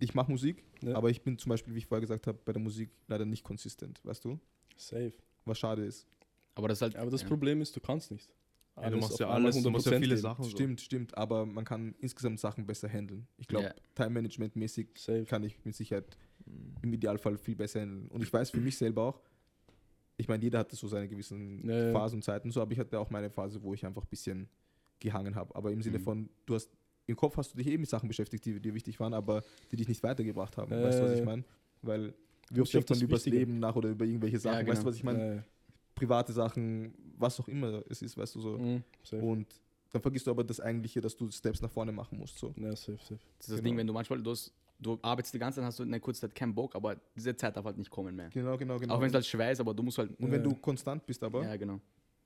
ich 0.00 0.14
mache 0.14 0.30
Musik, 0.30 0.64
Ja. 0.82 0.96
aber 0.96 1.10
ich 1.10 1.22
bin 1.22 1.38
zum 1.38 1.50
Beispiel, 1.50 1.74
wie 1.74 1.78
ich 1.78 1.86
vorher 1.86 2.00
gesagt 2.00 2.26
habe, 2.26 2.38
bei 2.44 2.52
der 2.52 2.60
Musik 2.60 2.90
leider 3.06 3.24
nicht 3.24 3.44
konsistent, 3.44 4.00
weißt 4.04 4.24
du? 4.24 4.38
Safe. 4.76 5.12
Was 5.44 5.58
schade 5.58 5.84
ist. 5.84 6.06
Aber 6.54 6.68
das 6.68 6.78
ist 6.78 6.82
halt. 6.82 6.96
Aber 6.96 7.10
das 7.10 7.22
ja. 7.22 7.28
Problem 7.28 7.60
ist, 7.60 7.74
du 7.76 7.80
kannst 7.80 8.10
nicht. 8.10 8.28
Ja, 8.76 8.90
du 8.90 8.96
machst 8.96 9.20
ja 9.20 9.28
alles, 9.28 9.62
du 9.62 9.70
machst 9.70 9.86
ja 9.86 9.92
100% 9.92 9.98
viele 10.00 10.08
geben. 10.16 10.20
Sachen. 10.20 10.44
So. 10.44 10.50
Stimmt, 10.50 10.80
stimmt, 10.80 11.16
aber 11.16 11.46
man 11.46 11.64
kann 11.64 11.94
insgesamt 12.00 12.40
Sachen 12.40 12.66
besser 12.66 12.88
handeln. 12.88 13.28
Ich 13.36 13.46
glaube, 13.46 13.66
Ja. 13.66 13.74
Time-Management-mäßig 13.94 14.88
kann 15.28 15.44
ich 15.44 15.64
mit 15.64 15.76
Sicherheit 15.76 16.16
im 16.82 16.92
Idealfall 16.92 17.38
viel 17.38 17.54
besser 17.54 17.82
handeln. 17.82 18.08
Und 18.08 18.22
ich 18.22 18.32
weiß 18.32 18.50
für 18.50 18.60
mich 18.60 18.76
selber 18.76 19.02
auch, 19.02 19.20
ich 20.16 20.28
meine, 20.28 20.42
jeder 20.42 20.60
hatte 20.60 20.76
so 20.76 20.86
seine 20.88 21.08
gewissen 21.08 21.68
Ja, 21.68 21.86
ja. 21.86 21.92
Phasen 21.92 22.16
und 22.16 22.22
Zeiten, 22.22 22.50
so, 22.50 22.60
aber 22.60 22.72
ich 22.72 22.78
hatte 22.78 22.98
auch 22.98 23.10
meine 23.10 23.30
Phase, 23.30 23.62
wo 23.62 23.74
ich 23.74 23.84
einfach 23.84 24.02
ein 24.02 24.08
bisschen 24.08 24.48
gehangen 25.00 25.34
habe. 25.34 25.54
Aber 25.54 25.72
im 25.72 25.82
Sinne 25.82 25.98
Mhm. 25.98 26.02
von, 26.02 26.28
du 26.46 26.54
hast 26.54 26.70
im 27.06 27.16
Kopf 27.16 27.36
hast 27.36 27.52
du 27.52 27.58
dich 27.58 27.66
eben 27.66 27.82
mit 27.82 27.90
Sachen 27.90 28.08
beschäftigt, 28.08 28.44
die 28.46 28.58
dir 28.60 28.72
wichtig 28.74 28.98
waren, 28.98 29.12
aber 29.12 29.42
die 29.70 29.76
dich 29.76 29.88
nicht 29.88 30.02
weitergebracht 30.02 30.56
haben. 30.56 30.72
Ja, 30.72 30.82
weißt 30.82 30.98
du, 31.00 31.02
was 31.02 31.08
ja, 31.10 31.14
ich 31.14 31.20
ja. 31.20 31.26
meine? 31.26 31.44
Weil 31.82 32.14
wie 32.50 32.60
oft 32.62 32.72
denkt 32.72 32.88
man 32.90 33.00
über 33.00 33.16
das. 33.16 33.26
Leben 33.26 33.58
nach 33.58 33.74
oder 33.76 33.90
über 33.90 34.04
irgendwelche 34.06 34.38
Sachen, 34.38 34.66
weißt 34.66 34.68
genau. 34.68 34.80
du, 34.82 34.86
was 34.86 34.96
ich 34.96 35.04
meine? 35.04 35.36
Ja, 35.36 35.44
Private 35.94 36.32
Sachen, 36.32 36.94
was 37.18 37.38
auch 37.40 37.48
immer 37.48 37.82
es 37.88 38.00
ist, 38.02 38.16
weißt 38.16 38.34
du 38.36 38.40
so. 38.40 38.56
ja. 38.56 39.18
Mhm. 39.18 39.22
Und 39.22 39.60
dann 39.90 40.02
vergisst 40.02 40.26
du 40.26 40.30
aber 40.30 40.42
das 40.44 40.58
Eigentliche, 40.60 41.00
dass 41.00 41.14
du 41.16 41.30
Steps 41.30 41.60
nach 41.60 41.70
vorne 41.70 41.92
machen 41.92 42.18
musst. 42.18 42.38
So. 42.38 42.52
Ja, 42.56 42.74
safe, 42.74 42.98
safe. 42.98 42.98
Das 42.98 43.12
ist 43.16 43.18
das 43.38 43.46
Genau. 43.48 43.62
Ding, 43.62 43.76
wenn 43.76 43.86
du 43.86 43.92
manchmal, 43.92 44.20
du, 44.22 44.30
hast, 44.30 44.52
du 44.78 44.98
arbeitest 45.02 45.34
die 45.34 45.38
ganze 45.38 45.56
Zeit, 45.60 45.66
hast 45.66 45.78
du 45.78 45.82
in 45.84 45.88
einer 45.90 46.00
kurzen 46.00 46.22
Zeit 46.22 46.34
keinen 46.34 46.54
Bock, 46.54 46.74
aber 46.74 46.96
diese 47.16 47.34
Zeit 47.36 47.56
darf 47.56 47.64
halt 47.64 47.78
nicht 47.78 47.90
kommen 47.90 48.14
mehr. 48.14 48.28
Genau, 48.30 48.56
genau, 48.56 48.78
genau. 48.78 48.94
Auch 48.94 49.00
wenn 49.00 49.08
es 49.08 49.14
halt 49.14 49.26
schwer 49.26 49.52
ist, 49.52 49.60
aber 49.60 49.74
du 49.74 49.82
musst 49.82 49.98
halt. 49.98 50.10
und 50.18 50.30
wenn 50.30 50.42
Ja. 50.42 50.48
du 50.48 50.54
konstant 50.56 51.04
bist 51.06 51.22
aber, 51.22 51.42
Ja, 51.44 51.56
genau. 51.56 51.80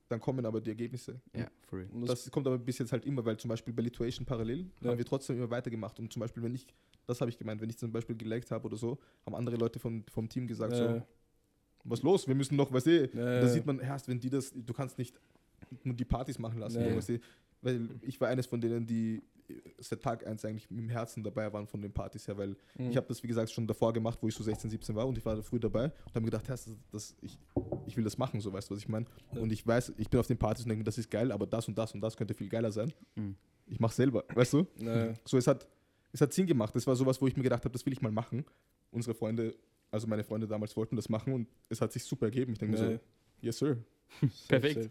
dann 0.09 0.21
kommen 0.21 0.45
aber 0.47 0.61
die 0.61 0.71
Ergebnisse. 0.71 1.21
Ja, 1.37 1.47
for 1.67 1.79
real. 1.81 1.89
Und 1.93 2.03
das, 2.09 2.25
Das 2.25 2.31
kommt 2.33 2.47
aber 2.47 2.59
bis 2.59 2.79
jetzt 2.79 2.93
halt 2.93 3.05
immer, 3.05 3.25
weil 3.25 3.37
zum 3.37 3.49
Beispiel 3.51 3.73
bei 3.75 3.83
Lituation 3.83 4.25
parallel 4.27 4.67
Ja. 4.81 4.91
haben 4.91 4.99
wir 4.99 5.05
trotzdem 5.05 5.37
immer 5.37 5.51
weitergemacht. 5.51 5.99
Und 6.01 6.13
zum 6.13 6.21
Beispiel, 6.21 6.43
wenn 6.43 6.55
ich, 6.55 6.67
das 7.07 7.21
habe 7.21 7.31
ich 7.31 7.39
gemeint, 7.39 7.61
wenn 7.61 7.71
ich 7.71 7.79
zum 7.79 7.93
Beispiel 7.93 8.17
gelegt 8.17 8.51
habe 8.51 8.67
oder 8.67 8.77
so, 8.77 8.99
haben 9.27 9.35
andere 9.35 9.57
Leute 9.57 9.79
vom, 9.79 10.05
vom 10.11 10.29
Team 10.29 10.47
gesagt, 10.47 10.73
Ja. 10.73 10.79
so, 11.01 11.03
was 11.85 12.03
los, 12.03 12.27
wir 12.27 12.35
müssen 12.35 12.57
noch, 12.57 12.73
weißt 12.73 12.87
du, 12.87 13.07
Ja, 13.15 13.41
da 13.41 13.49
sieht 13.49 13.65
man 13.67 13.79
erst, 13.81 14.09
wenn 14.09 14.19
die 14.19 14.31
das, 14.31 14.53
du 14.55 14.73
kannst 14.73 14.99
nicht 14.99 15.15
nur 15.85 15.95
die 15.95 16.05
Partys 16.05 16.39
machen 16.39 16.59
lassen, 16.59 16.83
Ja. 16.83 16.97
weißt 16.97 17.11
du, 17.11 17.21
weil 17.63 17.89
ich 18.03 18.21
war 18.21 18.29
eines 18.29 18.47
von 18.47 18.61
denen, 18.61 18.87
die 18.87 19.23
seit 19.79 20.03
Tag 20.03 20.27
1 20.27 20.45
eigentlich 20.45 20.71
im 20.71 20.91
Herzen 20.91 21.23
dabei 21.23 21.51
waren 21.53 21.67
von 21.67 21.81
den 21.81 21.91
Partys 21.93 22.29
her, 22.29 22.37
weil 22.37 22.51
Mhm. 22.77 22.91
ich 22.91 22.97
habe 22.99 23.07
das, 23.09 23.23
wie 23.23 23.29
gesagt, 23.29 23.51
schon 23.51 23.67
davor 23.67 23.95
gemacht, 23.95 24.19
wo 24.21 24.29
ich 24.29 24.35
so 24.35 24.43
16, 24.45 24.69
17 24.69 24.95
war 24.95 25.09
und 25.09 25.17
ich 25.17 25.25
war 25.25 25.37
da 25.37 25.43
früh 25.43 25.59
dabei 25.59 25.85
und 25.87 26.09
habe 26.11 26.21
mir 26.21 26.27
gedacht, 26.27 26.49
das, 26.51 26.69
das, 26.93 27.17
ich, 27.23 27.39
ich 27.87 27.97
will 27.97 28.05
das 28.05 28.19
machen, 28.19 28.41
so 28.43 28.53
weißt 28.53 28.69
du, 28.69 28.75
was 28.75 28.83
ich 28.83 28.89
meine. 28.89 29.07
Ja. 29.33 29.41
Und 29.41 29.51
ich 29.51 29.67
weiß, 29.67 29.95
ich 29.97 30.11
bin 30.11 30.21
auf 30.21 30.27
den 30.27 30.37
Partys 30.37 30.65
und 30.65 30.69
denke 30.69 30.81
mir, 30.81 30.85
das 30.85 30.99
ist 30.99 31.11
geil, 31.11 31.33
aber 31.33 31.47
das 31.47 31.67
und 31.67 31.79
das 31.79 31.95
und 31.95 32.03
das 32.03 32.15
könnte 32.17 32.35
viel 32.35 32.51
geiler 32.51 32.71
sein. 32.71 32.93
Mhm. 33.15 33.37
Ich 33.67 33.81
mache 33.81 33.95
selber, 33.95 34.25
weißt 34.35 34.53
du? 34.53 34.67
Ja, 34.81 35.15
So, 35.25 35.39
es 35.39 35.47
hat, 35.47 35.67
es 36.13 36.21
hat 36.21 36.33
Sinn 36.35 36.47
gemacht. 36.47 36.75
Das 36.77 36.87
war 36.87 36.95
sowas, 36.97 37.19
wo 37.21 37.27
ich 37.27 37.37
mir 37.37 37.43
gedacht 37.43 37.65
habe, 37.65 37.73
das 37.73 37.85
will 37.87 37.93
ich 37.95 38.03
mal 38.03 38.13
machen. 38.13 38.45
Unsere 38.91 39.15
Freunde, 39.15 39.55
also 39.91 40.07
meine 40.07 40.25
Freunde 40.25 40.47
damals 40.47 40.77
wollten 40.77 40.97
das 40.97 41.09
machen 41.09 41.33
und 41.33 41.49
es 41.71 41.81
hat 41.81 41.91
sich 41.93 42.05
super 42.05 42.27
ergeben. 42.27 42.53
Ich 42.53 42.59
denke 42.59 42.77
mir 42.79 42.85
Ja. 42.85 42.97
so, 42.97 43.01
yes 43.41 43.59
sir. 43.59 43.79
safe, 44.21 44.31
Perfekt. 44.49 44.91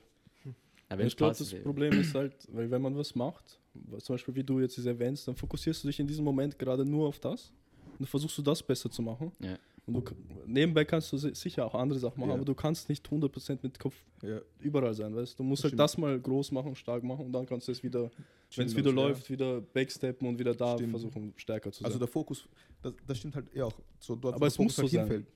Ja, 0.90 1.00
ich 1.00 1.18
glaube, 1.18 1.36
das. 1.38 1.54
Problem 1.64 1.94
ist 2.00 2.16
halt, 2.16 2.34
weil 2.52 2.70
wenn 2.72 2.82
man 2.82 2.96
was 2.98 3.14
macht, 3.16 3.60
zum 4.00 4.14
Beispiel 4.14 4.36
wie 4.36 4.44
du 4.44 4.60
jetzt 4.60 4.78
diese 4.78 4.92
Events, 4.92 5.26
dann 5.26 5.36
fokussierst 5.36 5.84
du 5.84 5.88
dich 5.88 6.00
in 6.00 6.08
diesem 6.08 6.24
Moment 6.24 6.58
gerade 6.58 6.86
nur 6.86 7.08
auf 7.08 7.20
das 7.20 7.52
und 7.92 8.00
dann 8.02 8.08
versuchst 8.08 8.38
du 8.38 8.42
das 8.42 8.64
besser 8.64 8.90
zu 8.90 9.02
machen. 9.02 9.32
Ja. 9.40 9.58
Und 9.86 9.94
du, 9.94 10.16
nebenbei 10.46 10.84
kannst 10.84 11.14
du 11.14 11.18
si- 11.18 11.34
sicher 11.34 11.66
auch 11.66 11.74
andere 11.74 11.98
Sachen 11.98 12.20
machen, 12.20 12.30
Ja. 12.30 12.36
aber 12.36 12.44
du 12.46 12.54
kannst 12.54 12.90
nicht 12.90 13.08
100% 13.10 13.60
mit 13.64 13.80
Kopf 13.80 13.96
Ja. 14.22 14.40
überall 14.60 14.94
sein, 14.94 15.16
weißt 15.16 15.34
du? 15.34 15.38
Du 15.38 15.44
musst 15.44 15.62
Das 15.62 15.66
halt 15.66 15.70
stimmt. 15.72 15.80
das 15.80 15.98
mal 15.98 16.20
groß 16.20 16.52
machen, 16.52 16.76
stark 16.76 17.04
machen 17.04 17.26
und 17.28 17.32
dann 17.32 17.46
kannst 17.46 17.68
du 17.70 17.72
es 17.72 17.82
wieder, 17.84 18.10
wenn 18.56 18.68
es 18.68 18.76
wieder 18.76 18.92
läuft, 18.92 19.30
wieder 19.30 19.62
backsteppen 19.62 20.28
und 20.28 20.38
wieder 20.40 20.54
da 20.54 20.76
Stimmt. 20.76 20.92
versuchen, 20.92 21.34
stärker 21.38 21.72
zu 21.72 21.80
sein. 21.80 21.86
Also 21.86 22.00
der 22.00 22.08
Fokus, 22.10 22.48
das, 22.82 22.94
das 23.06 23.18
stimmt 23.18 23.36
halt 23.36 23.54
eher 23.54 23.68
auch. 23.68 23.74
So 24.00 24.16
dort, 24.16 24.36
Aber 24.36 24.42
wo 24.44 24.48
es 24.48 24.56
der 24.56 24.64
muss 24.66 24.76
Fokus 24.76 24.92
so 24.92 24.98
halt 25.00 25.10
sein. 25.10 25.28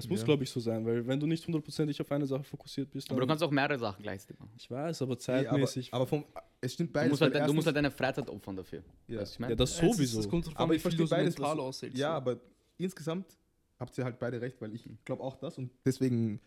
Es 0.00 0.08
muss, 0.10 0.20
ja. 0.20 0.24
glaube 0.26 0.42
ich, 0.44 0.50
so 0.50 0.58
sein, 0.60 0.84
weil 0.84 1.06
wenn 1.06 1.18
du 1.20 1.26
nicht 1.26 1.46
hundertprozentig 1.46 2.00
auf 2.00 2.10
eine 2.12 2.26
Sache 2.26 2.42
fokussiert 2.44 2.90
bist, 2.90 3.08
dann. 3.08 3.14
Aber 3.16 3.22
du 3.22 3.28
kannst 3.28 3.42
auch 3.44 3.50
mehrere 3.50 3.78
Sachen 3.78 4.02
gleichzeitig 4.02 4.38
machen. 4.38 4.52
ich 4.56 4.70
weiß, 4.70 5.02
aber 5.02 5.18
zeitmäßig. 5.18 5.88
aber, 5.92 6.02
aber 6.02 6.06
vom, 6.08 6.24
es 6.60 6.72
stimmt 6.74 6.90
Du 6.90 6.92
beides. 6.94 7.10
musst, 7.10 7.22
halt, 7.22 7.34
du 7.48 7.52
musst 7.54 7.66
halt 7.66 7.76
deine 7.76 7.90
Freizeit 7.90 8.28
opfern 8.28 8.56
dafür. 8.56 8.82
ja. 9.08 9.20
Weißt 9.20 9.32
du, 9.32 9.34
ich 9.34 9.38
mein? 9.40 9.50
ja, 9.50 9.56
das 9.56 9.76
sowieso. 9.76 10.16
Das 10.18 10.28
kommt 10.28 10.46
drauf 10.46 10.56
Aber 10.56 10.70
an, 10.70 10.76
ich 10.76 10.82
verstehe 10.82 11.04
du 11.06 11.10
beides, 11.10 11.38
was- 11.38 11.58
aushältst. 11.58 11.98
Ja, 11.98 12.12
aber 12.14 12.40
insgesamt 12.78 13.36
habt 13.78 13.96
ihr 13.96 14.04
halt 14.04 14.18
beide 14.18 14.40
recht, 14.40 14.60
weil 14.60 14.74
ich 14.74 14.88
glaube 15.04 15.22
auch 15.22 15.36
das 15.36 15.56
und 15.58 15.70
deswegen 15.84 16.40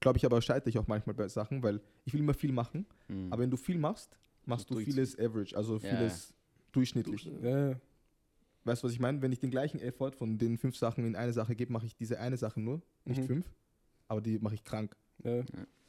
glaube 0.00 0.18
ich 0.18 0.24
aber 0.26 0.42
scheitere 0.42 0.68
ich 0.70 0.78
auch 0.78 0.86
manchmal 0.86 1.14
bei 1.14 1.28
Sachen, 1.28 1.62
weil 1.62 1.80
ich 2.04 2.12
will 2.12 2.20
immer 2.20 2.34
viel 2.34 2.52
machen, 2.52 2.86
Mhm. 3.08 3.32
aber 3.32 3.42
wenn 3.42 3.50
du 3.50 3.56
viel 3.56 3.78
machst, 3.78 4.18
machst 4.44 4.68
du 4.70 4.74
durchziehen. 4.74 4.94
vieles 4.94 5.18
average, 5.18 5.56
also 5.56 5.78
Ja, 5.78 5.96
vieles 5.96 6.34
durchschnittlich. 6.72 7.22
Durchschnitt. 7.24 7.44
ja, 7.44 7.68
ja. 7.70 7.80
Weißt 8.64 8.82
du, 8.82 8.86
was 8.86 8.92
ich 8.92 9.00
meine? 9.00 9.20
Wenn 9.22 9.30
ich 9.32 9.40
den 9.40 9.50
gleichen 9.50 9.78
Effort 9.80 10.12
von 10.12 10.38
den 10.38 10.56
fünf 10.58 10.76
Sachen 10.76 11.04
in 11.04 11.16
eine 11.16 11.32
Sache 11.32 11.54
gebe, 11.54 11.72
mache 11.72 11.86
ich 11.86 11.94
diese 11.96 12.18
eine 12.18 12.36
Sache 12.36 12.60
nur, 12.60 12.80
nicht 13.04 13.20
Mhm. 13.22 13.26
fünf, 13.26 13.46
aber 14.08 14.20
die 14.20 14.38
mache 14.38 14.54
ich 14.54 14.64
krank. 14.64 14.96
ja. 15.22 15.44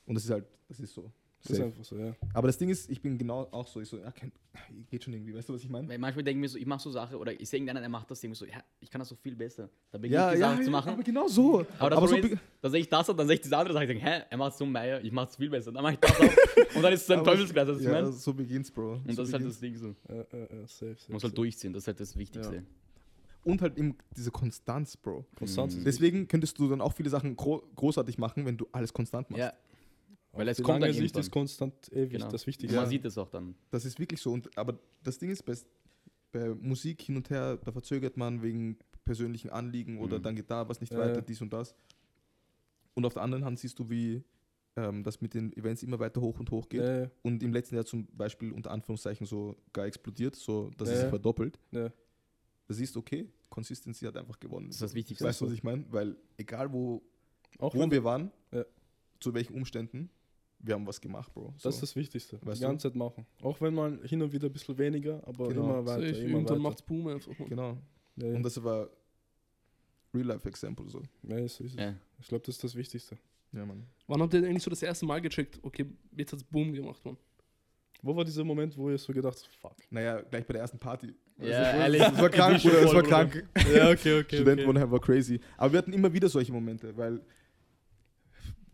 Und 0.06 0.14
das 0.16 0.26
ist 0.26 0.30
halt, 0.30 0.46
das 0.68 0.80
ist 0.80 0.94
so. 0.94 1.12
Das 1.48 1.58
ist 1.60 1.64
einfach 1.64 1.84
so, 1.84 1.98
ja. 1.98 2.16
Aber 2.34 2.48
das 2.48 2.58
Ding 2.58 2.70
ist, 2.70 2.90
ich 2.90 3.02
bin 3.02 3.18
genau 3.18 3.48
auch 3.52 3.68
so, 3.68 3.80
ich 3.80 3.88
so, 3.88 3.98
ja, 3.98 4.12
kein, 4.12 4.32
geht 4.90 5.04
schon 5.04 5.14
irgendwie, 5.14 5.36
weißt 5.36 5.48
du, 5.50 5.54
was 5.54 5.62
ich 5.64 5.70
meine? 5.70 5.88
Weil 5.88 5.98
manchmal 6.00 6.24
denke 6.24 6.40
ich 6.40 6.42
mir 6.42 6.50
so, 6.50 6.58
ich 6.58 6.66
mache 6.66 6.82
so 6.82 6.92
Sache 6.92 7.18
oder 7.18 7.40
ich 7.40 7.48
sehe 7.48 7.60
irgendeinen, 7.60 7.82
der 7.82 7.90
macht 7.90 8.10
das, 8.10 8.20
denke 8.20 8.34
ich 8.34 8.42
mir 8.42 8.48
so, 8.48 8.52
ja, 8.52 8.64
ich 8.80 8.90
kann 8.90 9.00
das 9.00 9.10
so 9.10 9.16
viel 9.16 9.36
besser. 9.36 9.70
Da 9.92 9.98
beginne 9.98 10.28
ich 10.28 10.34
die 10.34 10.40
Sache 10.40 10.62
zu 10.64 10.72
machen. 10.72 10.90
aber 10.94 11.04
genau 11.04 11.28
so. 11.28 11.66
Aber 11.78 11.90
das 11.90 11.98
aber 11.98 12.08
so 12.08 12.16
ist, 12.16 12.38
dann 12.62 12.72
sehe 12.72 12.82
ich 12.82 12.90
das 12.90 13.10
und 13.10 13.18
dann 13.18 13.28
sehe 13.28 13.36
ich 13.36 13.42
diese 13.42 13.58
andere 13.58 13.74
Sache, 13.74 13.84
ich 13.86 13.90
denke, 13.92 14.06
hä, 14.06 14.24
er 14.30 14.38
macht 14.38 14.54
es 14.54 14.58
so 14.58 14.66
Meier, 14.66 15.02
ich 15.04 15.12
mache 15.12 15.30
es 15.30 15.36
viel 15.36 15.50
besser. 15.50 15.72
Dann 15.72 15.84
mache 15.84 15.94
ich 15.94 16.00
das 16.00 16.12
auch 16.12 16.76
und 16.76 16.82
dann 16.82 16.94
ist 16.94 17.04
es 17.04 17.12
ein 17.12 17.24
Teufelskreis, 17.24 17.68
was 17.68 17.78
ich 17.80 17.86
ja, 17.86 17.92
meine. 17.92 18.12
so 18.12 18.34
beginnt's, 18.34 18.72
Bro. 18.72 18.94
Und 18.94 19.12
so 19.12 19.22
das 19.22 19.28
ist 19.28 19.34
halt 19.34 19.46
das 19.46 19.60
Ding 19.60 19.76
so. 19.76 19.96
Ja, 20.10 20.16
ja, 20.16 20.24
ja, 20.40 20.48
safe, 20.68 20.68
safe, 20.68 20.86
Man 20.88 20.96
muss 20.96 21.10
halt 21.10 21.22
safe. 21.22 21.34
durchziehen, 21.34 21.74
das 21.74 21.84
ist 21.84 21.88
halt 21.88 22.00
das 22.00 22.18
Wichtigste. 22.18 22.56
Ja. 22.56 22.62
Und 23.44 23.62
halt 23.62 23.78
eben 23.78 23.96
diese 24.18 24.32
Konstanz, 24.32 24.98
Bro. 24.98 25.24
Konstanz 25.38 25.76
Mhm. 25.76 25.84
Deswegen 25.84 26.28
könntest 26.28 26.58
du 26.58 26.68
dann 26.68 26.82
auch 26.82 26.94
viele 26.94 27.12
Sachen 27.12 27.36
gro 27.36 27.62
großartig 27.76 28.18
machen, 28.18 28.44
wenn 28.46 28.58
du 28.58 28.68
alles 28.72 28.92
konstant 28.92 29.30
machst. 29.30 29.40
Ja, 29.40 29.54
weil 30.36 30.48
es 30.50 30.62
kommt 30.62 30.84
dann 30.84 30.92
Sicht 30.94 31.04
ist 31.06 31.16
irgendwann. 31.16 31.32
konstant 31.32 31.92
ewig 31.92 32.12
Genau. 32.12 32.30
das 32.30 32.42
Und 32.44 32.48
Wichtigste. 32.48 32.76
man 32.78 32.88
sieht 32.90 33.06
es 33.06 33.18
auch 33.18 33.30
dann. 33.30 33.56
Das 33.72 33.86
ist 33.86 34.00
wirklich 34.00 34.22
so. 34.22 34.32
Und, 34.32 34.56
aber 34.58 34.78
das 35.04 35.18
Ding 35.18 35.30
ist, 35.30 35.44
bei, 35.46 35.56
bei 36.32 36.50
Musik 36.56 37.02
hin 37.02 37.16
und 37.18 37.30
her, 37.30 37.58
da 37.64 37.72
verzögert 37.72 38.18
man 38.18 38.42
wegen 38.42 38.78
persönlichen 39.06 39.50
Anliegen 39.50 40.00
oder 40.00 40.20
Mhm. 40.20 40.24
dann 40.24 40.36
geht 40.36 40.50
da 40.50 40.68
was 40.68 40.82
nicht 40.82 40.92
Ja, 40.94 41.00
weiter, 41.00 41.16
ja. 41.16 41.22
dies 41.22 41.42
und 41.42 41.54
das. 41.54 41.76
Und 42.94 43.06
auf 43.06 43.14
der 43.14 43.24
anderen 43.24 43.46
Hand 43.46 43.60
siehst 43.60 43.78
du, 43.80 43.90
wie 43.90 44.24
ähm, 44.78 45.04
das 45.04 45.22
mit 45.22 45.34
den 45.34 45.56
Events 45.56 45.84
immer 45.84 46.00
weiter 46.00 46.20
hoch 46.22 46.40
und 46.40 46.52
hoch 46.52 46.68
geht. 46.68 46.82
Ja, 46.82 47.02
ja, 47.04 47.12
Und 47.22 47.42
im 47.44 47.54
letzten 47.54 47.76
Jahr 47.76 47.86
zum 47.86 48.06
Beispiel 48.08 48.52
unter 48.52 48.72
Anführungszeichen 48.72 49.26
so 49.26 49.56
gar 49.72 49.86
explodiert, 49.86 50.36
so 50.36 50.70
dass 50.78 50.90
Ja, 50.90 50.96
es 50.96 51.02
ja. 51.04 51.10
verdoppelt. 51.10 51.60
ja. 51.72 51.90
Da 52.68 52.74
siehst 52.74 52.96
du, 52.96 53.00
okay, 53.00 53.30
Consistency 53.50 54.06
hat 54.06 54.18
einfach 54.18 54.40
gewonnen. 54.40 54.68
Das 54.68 54.78
ist 54.78 54.82
das 54.82 54.94
Wichtigste. 54.96 55.24
Weißt 55.24 55.40
du, 55.40 55.46
was 55.46 55.54
ich 55.54 55.62
meine? 55.64 55.86
Weil 55.92 56.18
egal 56.36 56.74
wo, 56.74 57.04
Auch 57.60 57.76
wo 57.76 57.90
wir 57.92 58.04
waren, 58.04 58.32
Ja. 58.52 58.66
zu 59.20 59.34
welchen 59.36 59.54
Umständen, 59.54 60.10
wir 60.66 60.74
haben 60.76 60.88
was 60.88 61.00
gemacht, 61.00 61.32
Bro. 61.34 61.54
So. 61.58 61.70
Das 61.70 61.76
ist 61.76 61.82
das 61.84 61.96
Wichtigste. 61.96 62.40
Weißt 62.42 62.58
die 62.58 62.62
du? 62.64 62.68
ganze 62.70 62.88
Zeit 62.90 62.96
machen. 62.96 63.26
Auch 63.42 63.60
wenn 63.62 63.74
man 63.74 64.02
hin 64.04 64.22
und 64.22 64.32
wieder 64.32 64.48
ein 64.48 64.54
bisschen 64.54 64.78
weniger, 64.78 65.22
aber 65.28 65.50
Genau. 65.50 65.64
immer 65.64 65.86
weiter. 65.86 66.08
Safe, 66.08 66.22
immer 66.24 66.42
weiter. 66.44 66.56
macht's 66.58 66.82
Boom 66.82 67.08
einfach. 67.08 67.34
Genau. 67.38 67.78
Ja, 68.18 68.28
ja. 68.28 68.36
Und 68.36 68.44
das 68.44 68.62
war 68.64 68.90
Real-Life-Example 70.14 70.88
so. 70.90 71.02
ja, 71.24 71.38
so 71.48 71.64
ist 71.64 71.74
es. 71.74 71.76
Ja. 71.76 71.94
Ich 72.20 72.28
glaube, 72.28 72.44
das 72.46 72.56
ist 72.56 72.64
das 72.64 72.76
Wichtigste. 72.76 73.18
Ja, 73.52 73.66
Mann. 73.66 73.86
Wann 74.08 74.22
habt 74.22 74.34
ihr 74.34 74.42
denn 74.42 74.50
eigentlich 74.50 74.64
so 74.64 74.70
das 74.70 74.82
erste 74.84 75.06
Mal 75.06 75.22
gecheckt, 75.22 75.60
okay, 75.64 75.86
jetzt 76.16 76.34
hat's 76.34 76.44
Boom 76.44 76.74
gemacht, 76.74 77.04
man? 77.06 77.18
Wo 78.02 78.16
war 78.16 78.24
dieser 78.26 78.44
Moment, 78.44 78.78
wo 78.78 78.90
ihr 78.90 78.98
so 78.98 79.14
gedacht 79.14 79.38
habt, 79.42 79.56
fuck? 79.56 79.76
Naja, 79.90 80.22
gleich 80.22 80.46
bei 80.46 80.54
der 80.54 80.62
ersten 80.62 80.78
Party. 80.78 81.14
Ja, 81.38 81.46
das, 81.48 81.76
ehrlich. 81.76 82.02
das 82.02 82.18
war 82.22 82.30
krank, 82.30 82.56
Ich 82.58 82.64
Bruder, 82.64 82.82
das 82.82 82.92
voll, 82.92 82.96
war 82.96 83.04
krank. 83.04 83.50
ja, 83.74 83.90
okay, 83.90 84.20
okay. 84.20 84.36
Studentenwohnheim 84.36 84.92
war 84.92 85.00
crazy. 85.02 85.40
Aber 85.58 85.74
wir 85.74 85.78
hatten 85.80 85.94
immer 85.94 86.12
wieder 86.14 86.30
solche 86.30 86.52
Momente, 86.52 86.96
weil, 86.96 87.22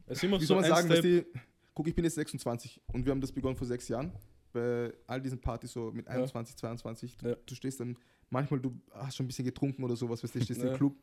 Es 0.08 0.18
ist 0.18 0.24
immer 0.24 0.40
wie 0.40 0.46
so 0.46 0.56
soll 0.56 0.62
man 0.62 0.66
ein 0.66 0.76
sagen, 0.76 0.92
Step. 0.92 1.02
du, 1.04 1.40
guck, 1.82 1.88
ich 1.88 1.96
bin 1.96 2.04
jetzt 2.06 2.14
26 2.16 2.80
und 2.94 3.06
wir 3.06 3.12
haben 3.12 3.22
das 3.22 3.32
begonnen 3.32 3.56
vor 3.56 3.66
sechs 3.66 3.88
Jahren. 3.88 4.12
Bei 4.54 4.94
all 5.08 5.20
diesen 5.20 5.40
Partys 5.40 5.72
so 5.72 5.92
mit 5.92 6.06
Ja. 6.06 6.12
21, 6.14 6.56
22. 6.56 7.18
Du, 7.18 7.30
Ja. 7.30 7.36
du 7.44 7.56
stehst 7.56 7.80
dann, 7.80 7.98
manchmal 8.30 8.60
du 8.60 8.80
hast 8.92 9.16
schon 9.16 9.24
ein 9.24 9.28
bisschen 9.28 9.46
getrunken 9.46 9.84
oder 9.84 9.96
sowas, 9.96 10.24
weißt 10.24 10.36
du, 10.36 10.42
stehst 10.44 10.62
Ja. 10.62 10.70
im 10.72 10.78
Club, 10.78 10.96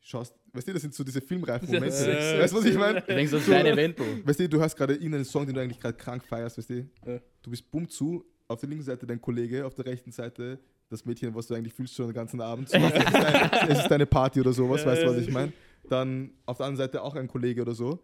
schaust, 0.00 0.34
weißt 0.52 0.68
du, 0.68 0.72
das 0.74 0.82
sind 0.82 0.92
so 0.94 1.04
diese 1.04 1.20
filmreifen 1.22 1.68
Ja, 1.68 1.74
Momente. 1.80 1.96
ja, 2.10 2.38
weißt 2.40 2.52
du, 2.52 2.58
was 2.58 2.64
ich 2.66 2.76
meine? 2.76 2.98
Ich 2.98 3.04
denke, 3.06 3.30
das 3.30 3.42
ist 3.42 3.50
ein 3.50 3.64
Event, 3.66 3.96
Bro. 3.96 4.04
Weißt 4.24 4.40
du, 4.40 4.48
du 4.48 4.58
hörst 4.58 4.76
gerade 4.76 4.92
irgendeinen 4.94 5.24
Song, 5.24 5.46
den 5.46 5.54
du 5.54 5.60
eigentlich 5.62 5.80
gerade 5.80 5.96
krank 5.96 6.22
feierst, 6.24 6.58
weißt 6.58 6.70
du? 6.70 6.86
Ja. 7.06 7.20
Du 7.42 7.50
bist 7.50 7.70
bumm 7.70 7.88
zu, 7.88 8.24
auf 8.46 8.60
der 8.60 8.68
linken 8.68 8.84
Seite 8.84 9.06
dein 9.06 9.20
Kollege, 9.20 9.64
auf 9.64 9.74
der 9.74 9.86
rechten 9.86 10.10
Seite 10.12 10.58
das 10.90 11.04
Mädchen, 11.04 11.34
was 11.34 11.46
du 11.46 11.54
eigentlich 11.54 11.74
fühlst 11.74 11.94
schon 11.94 12.06
den 12.08 12.14
ganzen 12.14 12.40
Abend. 12.40 12.68
So, 12.70 12.76
es, 12.78 12.84
ist 12.94 13.12
dein, 13.14 13.68
es 13.70 13.78
ist 13.80 13.88
deine 13.88 14.06
Party 14.06 14.40
oder 14.40 14.52
sowas, 14.52 14.84
weißt 14.86 15.02
du, 15.02 15.06
was 15.08 15.16
ich 15.18 15.30
meine? 15.30 15.52
Dann 15.88 16.32
auf 16.46 16.56
der 16.56 16.66
anderen 16.66 16.86
Seite 16.88 17.02
auch 17.02 17.14
ein 17.14 17.28
Kollege 17.28 17.62
oder 17.62 17.74
so. 17.74 18.02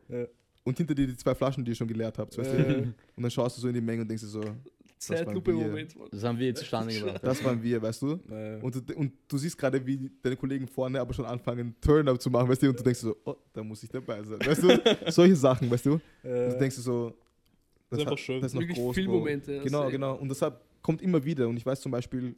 Und 0.64 0.76
hinter 0.78 0.94
dir 0.94 1.06
die 1.06 1.16
zwei 1.16 1.34
Flaschen, 1.34 1.64
die 1.64 1.72
ihr 1.72 1.74
schon 1.74 1.86
geleert 1.88 2.16
habt, 2.18 2.36
weißt 2.38 2.52
du? 2.52 2.56
Ja. 2.56 2.76
Und 3.16 3.22
dann 3.22 3.30
schaust 3.30 3.56
du 3.58 3.60
so 3.60 3.68
in 3.68 3.74
die 3.74 3.80
Menge 3.82 4.02
und 4.02 4.08
denkst 4.08 4.22
dir 4.22 4.28
so, 4.30 4.42
Zeitlupe-Moment, 4.98 5.98
man. 5.98 6.08
Das 6.10 6.24
haben 6.24 6.38
wir 6.38 6.54
zustande 6.54 6.94
gebracht. 6.98 7.20
das 7.22 7.44
waren 7.44 7.62
wir, 7.62 7.82
weißt 7.82 8.00
du? 8.02 8.18
Naja. 8.26 8.58
Und 8.62 8.74
du, 8.88 8.94
und 8.94 9.12
du 9.28 9.36
siehst 9.36 9.58
gerade, 9.58 9.84
wie 9.86 10.10
deine 10.22 10.36
Kollegen 10.36 10.66
vorne 10.66 10.98
aber 10.98 11.12
schon 11.12 11.26
anfangen, 11.26 11.74
Turn-Up 11.80 12.18
zu 12.20 12.30
machen, 12.30 12.48
weißt 12.48 12.62
du? 12.62 12.68
Und 12.70 12.78
du 12.78 12.82
denkst 12.82 13.00
so, 13.00 13.14
oh, 13.26 13.34
da 13.52 13.62
muss 13.62 13.82
ich 13.82 13.90
dabei 13.90 14.22
sein, 14.22 14.38
weißt 14.40 14.62
du? 14.62 14.82
Solche 15.12 15.36
Sachen, 15.36 15.70
weißt 15.70 15.84
du? 15.84 15.92
Und 15.94 16.00
Äh, 16.22 16.48
du 16.52 16.58
denkst 16.58 16.76
so, 16.76 17.12
ist 17.90 17.98
einfach 17.98 18.12
hat- 18.12 18.20
schön. 18.20 18.40
Das 18.40 18.50
ist 18.52 18.54
noch 18.54 18.62
Wirklich 18.62 18.78
groß, 18.78 18.94
viele 18.94 19.08
Bro. 19.08 19.18
Momente, 19.18 19.54
das 19.56 19.64
Genau, 19.64 19.90
genau. 19.90 20.14
Und 20.14 20.28
deshalb 20.30 20.58
kommt 20.80 21.02
immer 21.02 21.22
wieder. 21.22 21.46
Und 21.48 21.58
ich 21.58 21.66
weiß 21.66 21.80
zum 21.82 21.92
Beispiel, 21.92 22.34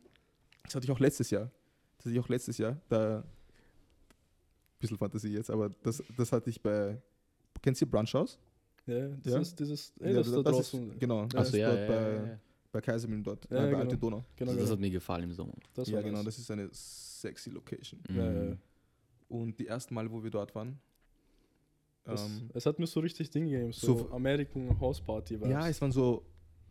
das 0.64 0.74
hatte 0.74 0.84
ich 0.84 0.90
auch 0.90 0.98
letztes 1.00 1.30
Jahr. 1.30 1.48
Das 1.98 2.06
hatte 2.06 2.14
ich 2.14 2.20
auch 2.20 2.28
letztes 2.28 2.58
Jahr. 2.58 2.76
Da, 2.88 3.22
bisschen 4.80 4.98
Fantasie 4.98 5.32
jetzt, 5.32 5.50
aber 5.50 5.70
das, 5.82 6.02
das 6.16 6.32
hatte 6.32 6.50
ich 6.50 6.60
bei, 6.60 7.00
kennst 7.62 7.80
du 7.82 7.86
Brunch 7.86 8.14
House? 8.14 8.38
Ja, 8.86 9.08
das 9.22 9.32
Ja. 9.32 9.40
ist 9.40 9.58
dieses, 9.58 9.92
ey, 10.00 10.10
Ja, 10.12 10.18
das, 10.18 10.30
da 10.30 10.42
das 10.42 10.54
draußen. 10.54 10.90
ist, 10.92 11.00
genau, 11.00 11.26
das 11.26 11.40
Achso, 11.40 11.56
ist 11.56 11.60
ja, 11.60 11.74
dort 11.74 11.80
ja, 11.80 11.86
bei, 12.24 12.38
bei 12.72 12.80
Kaisermühlen 12.80 13.24
dort, 13.24 13.50
Ja, 13.50 13.56
äh, 13.56 13.60
bei 13.62 13.66
genau. 13.68 13.78
Alte 13.80 13.98
Donau. 13.98 14.24
genau, 14.36 14.52
Das 14.52 14.60
genau. 14.60 14.70
hat 14.72 14.80
mir 14.80 14.90
gefallen 14.90 15.24
im 15.24 15.32
Sommer. 15.32 15.54
Das 15.74 15.88
ja, 15.88 16.00
genau, 16.02 16.22
das 16.22 16.38
ist 16.38 16.50
eine 16.50 16.68
sexy 16.72 17.50
Location. 17.50 18.00
Mhm. 18.08 18.16
Ja, 18.16 18.32
ja. 18.50 18.56
Und 19.28 19.58
die 19.58 19.66
ersten 19.66 19.92
Mal, 19.94 20.10
wo 20.10 20.22
wir 20.22 20.30
dort 20.30 20.54
waren, 20.54 20.78
Das, 22.04 22.24
ähm, 22.24 22.48
es 22.54 22.64
hat 22.66 22.78
mir 22.78 22.86
so 22.86 23.00
richtig 23.00 23.28
Ding 23.30 23.46
gegeben, 23.48 23.72
so, 23.72 23.98
So- 23.98 24.10
American 24.12 24.78
House 24.78 25.00
Party 25.00 25.34
Vibes. 25.34 25.50
ja, 25.50 25.68
es 25.68 25.80
waren 25.80 25.90
so, 25.90 26.22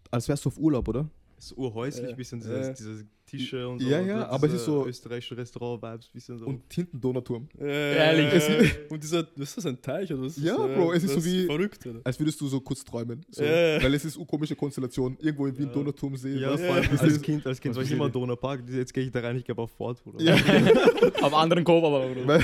als 0.09 0.29
wärst 0.29 0.45
du 0.45 0.49
auf 0.49 0.57
Urlaub, 0.57 0.87
oder? 0.87 1.09
So 1.37 1.55
urhäuslich, 1.55 2.09
Ja. 2.11 2.15
bisschen 2.15 2.39
dieses, 2.39 2.67
Ja. 2.67 2.73
diese 2.73 3.05
Tische 3.25 3.67
und 3.67 3.79
so. 3.81 3.87
Ja, 3.89 3.99
ja, 4.01 4.19
so 4.19 4.25
aber 4.27 4.47
es 4.47 4.53
ist 4.53 4.65
so- 4.65 4.85
Österreichische 4.87 5.35
Restaurant-Vibes, 5.35 6.09
bisschen 6.09 6.37
so. 6.37 6.45
Und 6.45 6.61
hinten 6.71 7.01
Donauturm. 7.01 7.49
Äh, 7.59 7.97
Ehrlich? 7.97 8.47
äh, 8.49 8.69
und 8.89 9.03
dieser, 9.03 9.27
ist 9.35 9.57
das 9.57 9.65
ein 9.65 9.81
Teich 9.81 10.13
oder 10.13 10.21
was? 10.23 10.37
ist 10.37 10.43
Ja? 10.43 10.55
Bro, 10.55 10.93
es 10.93 11.03
ist 11.03 11.13
so 11.13 11.25
wie- 11.25 11.45
Verrückt, 11.45 11.85
oder? 11.87 11.99
Als 12.03 12.17
würdest 12.19 12.39
du 12.39 12.47
so 12.47 12.61
kurz 12.61 12.83
träumen. 12.85 13.25
So. 13.29 13.43
Ja. 13.43 13.81
Weil 13.83 13.93
es 13.95 14.05
ist 14.05 14.15
eine 14.17 14.25
komische 14.25 14.55
Konstellation. 14.55 15.17
Irgendwo 15.19 15.47
in 15.47 15.57
Wien, 15.57 15.69
Ja. 15.73 15.73
Ja, 15.73 16.51
weißt 16.51 16.63
du? 16.63 16.67
vor 16.67 16.75
allem 16.75 16.89
Es 16.93 17.01
als 17.01 17.13
ist- 17.13 17.23
Kind, 17.23 17.45
als 17.45 17.59
Kind 17.59 17.71
Was 17.75 17.77
war 17.77 17.83
ich 17.83 17.91
immer. 17.91 18.09
Donaupark, 18.09 18.63
jetzt 18.69 18.93
gehe 18.93 19.03
ich 19.03 19.11
da 19.11 19.19
rein, 19.19 19.35
ich 19.37 19.43
glaube 19.43 19.61
auf 19.63 19.71
Fort, 19.71 20.01
Bruder. 20.03 20.23
Ja. 20.23 20.35
Auf 21.21 21.33
anderen 21.33 21.63
Kopf 21.63 21.83
aber. 21.83 22.05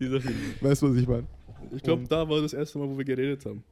Dieser 0.00 0.20
Film. 0.20 0.34
weißt 0.60 0.82
du, 0.82 0.90
was 0.90 0.96
ich 0.96 1.06
meine? 1.06 1.26
Ich 1.74 1.82
glaube, 1.82 2.02
Und- 2.02 2.10
da 2.12 2.28
war 2.28 2.40
das 2.40 2.52
erste 2.52 2.78
Mal, 2.78 2.88
wo 2.88 2.96
wir 2.96 3.04
geredet 3.04 3.44
haben. 3.46 3.62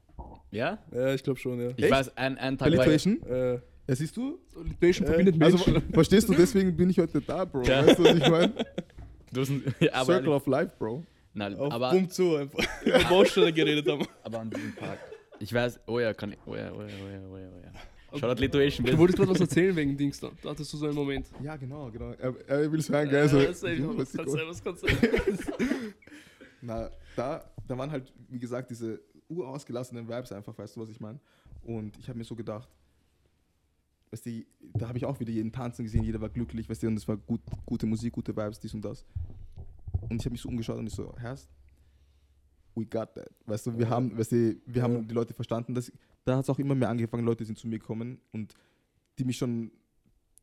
Ja? 0.53 0.79
Ja, 0.93 1.15
ich 1.15 1.23
glaube 1.25 1.41
schon, 1.41 1.59
ja. 1.61 1.71
Ich 1.77 1.83
Echt? 1.85 1.91
weiß, 1.91 2.17
ein, 2.17 2.39
ein 2.39 2.57
Tag 2.59 2.71
war 2.77 2.85
Litation? 2.85 3.21
Äh, 3.27 3.55
Ja, 3.89 3.97
siehst 3.97 4.17
du? 4.17 4.39
So, 4.49 4.63
Litation 4.63 5.07
Äh, 5.07 5.11
verbindet 5.11 5.43
Also, 5.43 5.57
Menschen. 5.71 5.93
verstehst 5.93 6.29
du, 6.29 6.35
deswegen 6.35 6.77
bin 6.77 6.91
ich 6.91 6.99
heute 6.99 7.21
da, 7.21 7.45
Bro. 7.45 7.63
Ja. 7.63 7.85
Weißt 7.87 7.99
du, 7.99 8.05
was 8.05 8.15
ich 8.17 8.29
meine? 8.29 8.53
Circle 10.05 10.29
of 10.33 10.47
Life, 10.47 10.75
Bro. 10.79 11.05
nein, 11.35 11.57
auf 11.57 11.73
aber, 11.73 11.91
Bumm 11.91 12.09
zu 12.09 12.37
einfach. 12.37 12.63
Über 12.85 12.99
Baustelle 13.09 13.53
geredet 13.53 13.89
haben. 13.89 14.07
aber 14.23 14.41
an 14.41 14.51
diesem 14.51 14.77
Tag. 14.77 14.99
Ich 15.41 15.53
weiß, 15.53 15.81
oh 15.87 15.99
ja, 15.99 16.13
kann 16.15 16.33
ich. 16.33 16.39
Oh 16.47 16.55
ja, 16.55 16.71
oh 16.71 16.83
ja, 16.83 16.87
oh 16.87 17.09
ja, 17.11 17.21
oh 17.33 17.37
ja, 17.39 17.49
oh 17.49 17.61
ja. 17.65 18.19
Shoutout 18.19 18.41
Lituation, 18.43 18.85
Du 18.85 18.99
wolltest 18.99 19.17
gerade 19.19 19.31
was 19.31 19.41
erzählen 19.41 19.75
wegen 19.75 19.97
Dings 19.97 20.21
da. 20.21 20.31
Da 20.43 20.51
hattest 20.51 20.71
du 20.71 20.77
so 20.77 20.85
einen 20.85 20.95
Moment. 20.95 21.27
Ja, 21.43 21.57
genau, 21.57 21.91
genau. 21.91 22.11
Er, 22.13 22.35
er 22.47 22.71
will 22.71 22.79
es 22.79 22.91
hören, 22.91 23.09
gell? 23.09 23.27
So, 23.27 23.39
was 23.39 23.45
ist 23.49 23.61
sein, 23.61 24.47
was 24.47 24.63
kannst 24.63 24.83
sein. 24.87 24.99
Na, 26.61 26.91
da, 27.17 27.43
da 27.67 27.79
waren 27.79 27.91
halt, 27.91 28.13
wie 28.29 28.39
gesagt, 28.39 28.71
diese 28.71 29.01
urausgelassenen 29.33 30.09
Vibes 30.09 30.33
einfach, 30.33 30.57
weißt 30.57 30.77
du, 30.77 30.81
was 30.81 30.89
ich 30.89 31.01
meine? 31.01 31.19
Und 31.65 31.97
ich 31.99 32.09
habe 32.09 32.19
mir 32.19 32.25
so 32.25 32.35
gedacht, 32.35 32.69
weißt 34.11 34.27
du, 34.27 34.45
da 34.75 34.89
habe 34.89 34.99
ich 34.99 35.05
auch 35.05 35.19
wieder 35.21 35.31
jeden 35.33 35.53
tanzen 35.53 35.85
gesehen, 35.85 36.05
jeder 36.05 36.21
war 36.21 36.29
glücklich, 36.29 36.69
weißt 36.69 36.83
du, 36.83 36.87
und 36.89 36.97
es 36.97 37.07
war 37.09 37.17
gut, 37.17 37.41
gute 37.65 37.87
Musik, 37.87 38.13
gute 38.13 38.37
Vibes, 38.37 38.61
dies 38.61 38.75
und 38.75 38.85
das. 38.85 39.05
Und 40.09 40.17
ich 40.17 40.25
habe 40.25 40.33
mich 40.33 40.41
so 40.43 40.49
umgeschaut 40.49 40.79
und 40.79 40.87
ich 40.87 40.95
so, 40.95 41.15
Herst, 41.19 41.49
we 42.75 42.85
got 42.87 43.15
that. 43.15 43.31
Weißt 43.47 43.67
du, 43.67 43.79
wir 43.79 43.89
haben, 43.89 44.17
weißt 44.17 44.33
du, 44.33 44.57
wir 44.67 44.83
haben 44.83 44.95
Ja. 44.95 45.01
die 45.03 45.15
Leute 45.15 45.35
verstanden, 45.35 45.75
dass, 45.75 45.91
da 46.25 46.37
hat 46.37 46.45
es 46.45 46.51
auch 46.51 46.59
immer 46.59 46.75
mehr 46.75 46.89
angefangen, 46.89 47.25
Leute 47.25 47.45
sind 47.45 47.59
zu 47.59 47.67
mir 47.69 47.79
gekommen 47.79 48.21
und 48.33 48.55
die 49.19 49.25
mich 49.25 49.37
schon, 49.37 49.71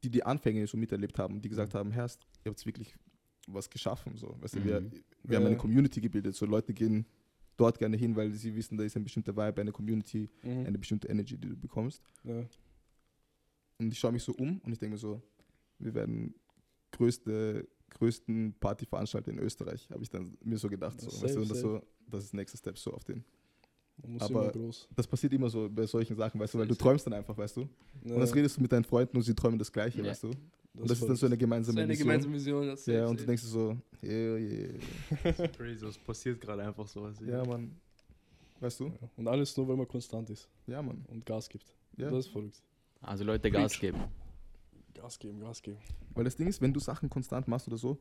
die 0.04 0.10
die 0.10 0.24
Anfänge 0.24 0.66
so 0.68 0.78
miterlebt 0.78 1.20
haben, 1.20 1.42
die 1.42 1.50
gesagt 1.50 1.74
haben, 1.76 1.92
Herst, 1.92 2.26
ihr 2.46 2.52
habt 2.52 2.66
wirklich 2.66 2.96
was 3.48 3.70
geschaffen, 3.70 4.16
so, 4.16 4.36
weißt 4.42 4.56
du, 4.56 4.64
wir, 4.64 4.82
Mhm. 4.82 4.92
wir 5.24 5.36
haben 5.38 5.44
Ja. 5.44 5.50
eine 5.50 5.58
Community 5.58 6.00
gebildet, 6.02 6.36
so 6.36 6.46
Leute 6.46 6.74
gehen 6.74 7.06
dort 7.60 7.78
gerne 7.78 7.98
hin, 7.98 8.16
weil 8.16 8.32
sie 8.34 8.56
wissen, 8.56 8.78
da 8.78 8.84
ist 8.84 8.96
ein 8.96 9.04
bestimmter 9.04 9.36
Vibe, 9.36 9.62
eine 9.62 9.72
Community, 9.72 10.30
Mhm. 10.44 10.66
eine 10.66 10.78
bestimmte 10.78 11.08
Energy, 11.10 11.38
die 11.38 11.50
du 11.50 11.58
bekommst. 11.58 12.02
Ja. 12.24 12.46
Und 13.78 13.92
ich 13.94 14.00
schaue 14.00 14.12
mich 14.12 14.24
so 14.24 14.34
um 14.34 14.60
und 14.60 14.72
ich 14.72 14.80
denke 14.80 14.94
mir 14.94 14.98
so, 14.98 15.22
wir 15.80 15.94
werden 15.94 16.34
größte, 16.92 17.68
größten 17.92 18.54
Partyveranstalter 18.60 19.32
in 19.32 19.40
Österreich, 19.40 19.90
habe 19.90 20.04
ich 20.04 20.10
dann 20.10 20.38
mir 20.44 20.58
so 20.58 20.70
gedacht. 20.70 21.00
So, 21.02 21.08
Ja, 21.08 21.24
weißt 21.24 21.36
du, 21.36 21.40
safe, 21.44 21.48
das, 21.54 21.60
safe. 21.62 21.82
so, 21.82 21.88
das 22.08 22.24
ist 22.26 22.34
der 22.34 22.38
nächste 22.40 22.58
Step 22.58 22.78
so 22.78 22.94
auf 22.94 23.04
den. 23.04 23.24
Man 24.02 24.14
muss 24.14 24.22
Aber- 24.24 24.44
immer 24.44 24.52
groß. 24.52 24.88
Das 24.96 25.06
passiert 25.08 25.34
immer 25.34 25.50
so 25.50 25.70
bei 25.70 25.86
solchen 25.86 26.16
Sachen, 26.16 26.40
weißt 26.40 26.54
du, 26.54 26.60
weil 26.60 26.68
du 26.68 26.76
träumst 26.76 27.06
dann 27.06 27.14
einfach, 27.14 27.38
weißt 27.38 27.58
du. 27.58 27.62
Ja, 28.06 28.14
Und 28.16 28.20
das 28.22 28.34
redest 28.34 28.58
du 28.58 28.62
mit 28.62 28.72
deinen 28.72 28.84
Freunden 28.86 29.18
und 29.18 29.24
sie 29.24 29.34
träumen 29.36 29.60
das 29.60 29.72
Gleiche, 29.72 30.00
Ja. 30.02 30.06
weißt 30.12 30.24
du. 30.24 30.30
das 30.30 30.82
Und 30.82 30.90
das 30.92 31.00
ist 31.02 31.08
dann 31.10 31.16
so 31.18 31.26
eine 31.26 31.36
Das 31.36 31.40
gemeinsame 31.40 31.80
ist 31.80 31.84
eine 31.84 31.92
Vision. 31.94 32.08
gemeinsame 32.08 32.36
Vision. 32.36 32.68
Das 32.68 32.86
Ja, 32.86 32.94
safe, 33.00 33.10
und 33.10 33.16
du 33.16 33.24
safe. 33.24 33.28
denkst 33.28 33.44
dir 33.44 33.50
so, 33.50 33.78
yeah, 34.04 34.38
yeah. 34.38 35.48
Crazy, 35.58 35.86
es 35.86 35.98
passiert 35.98 36.40
gerade 36.40 36.64
einfach 36.64 36.88
so. 36.88 37.10
Ja, 37.26 37.44
Mann. 37.46 37.76
Weißt 38.62 38.80
du? 38.80 38.86
Ja. 38.86 38.92
Und 39.18 39.28
alles 39.28 39.56
nur, 39.58 39.68
weil 39.68 39.76
man 39.78 39.88
konstant 39.88 40.30
ist 40.30 40.48
Ja, 40.68 40.82
Mann. 40.82 41.04
und 41.08 41.26
Gas 41.26 41.50
gibt. 41.50 41.66
Ja. 41.98 42.10
Das 42.10 42.26
ist 42.26 42.32
verrückt. 42.32 42.62
Also 43.02 43.24
Leute 43.24 43.50
Gas 43.52 43.80
geben. 43.80 44.00
Gas 44.94 45.18
geben, 45.20 45.40
Gas 45.40 45.62
geben. 45.62 45.78
Weil 46.14 46.24
das 46.26 46.36
Ding 46.36 46.48
ist, 46.48 46.62
wenn 46.62 46.74
du 46.74 46.80
Sachen 46.80 47.10
konstant 47.10 47.48
machst 47.48 47.68
oder 47.68 47.78
so, 47.78 47.98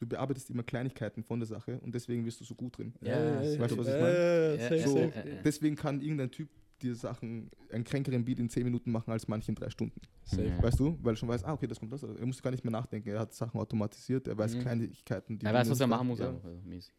du 0.00 0.06
bearbeitest 0.06 0.50
immer 0.50 0.62
Kleinigkeiten 0.62 1.22
von 1.22 1.38
der 1.38 1.46
Sache 1.46 1.78
und 1.80 1.94
deswegen 1.94 2.24
wirst 2.24 2.40
du 2.40 2.44
so 2.44 2.54
gut 2.54 2.76
drin. 2.78 2.94
Ja, 3.02 3.40
weißt 3.40 3.72
du, 3.72 3.78
was 3.78 3.86
ich 3.86 3.94
Ja, 3.94 4.00
meine? 4.00 4.16
ja, 4.16 4.54
Ja, 4.70 4.74
ja, 4.76 4.88
So, 4.88 4.98
ja, 4.98 5.04
ja, 5.04 5.24
ja. 5.34 5.42
Deswegen 5.44 5.76
kann 5.76 6.00
irgendein 6.00 6.30
Typ 6.30 6.48
dir 6.82 6.94
Sachen, 6.94 7.50
einen 7.70 7.84
kränkeren 7.84 8.24
Beat 8.24 8.38
in 8.40 8.48
10 8.48 8.64
Minuten 8.64 8.90
machen 8.90 9.10
als 9.12 9.28
manche 9.28 9.50
in 9.50 9.54
3 9.54 9.68
Stunden. 9.68 10.00
Safe. 10.24 10.44
Ja. 10.48 10.62
Weißt 10.62 10.80
du? 10.80 10.98
Weil 11.02 11.12
er 11.12 11.16
schon 11.16 11.28
weiß, 11.28 11.44
ah, 11.44 11.52
okay, 11.52 11.66
das 11.66 11.78
kommt 11.78 11.92
das. 11.92 12.02
Er 12.02 12.24
muss 12.24 12.42
gar 12.42 12.50
nicht 12.50 12.64
mehr 12.64 12.70
nachdenken. 12.72 13.10
Er 13.10 13.20
hat 13.20 13.34
Sachen 13.34 13.60
automatisiert, 13.60 14.26
er 14.26 14.38
weiß 14.38 14.54
Mhm. 14.54 14.60
Kleinigkeiten, 14.60 15.38
die 15.38 15.44
Er 15.44 15.52
weiß, 15.52 15.68
was 15.68 15.78
er 15.80 15.86
machen 15.86 16.06
muss, 16.08 16.18
Ja. 16.18 16.30
einfach, 16.30 16.44
also 16.48 16.60
mäßig. 16.64 16.94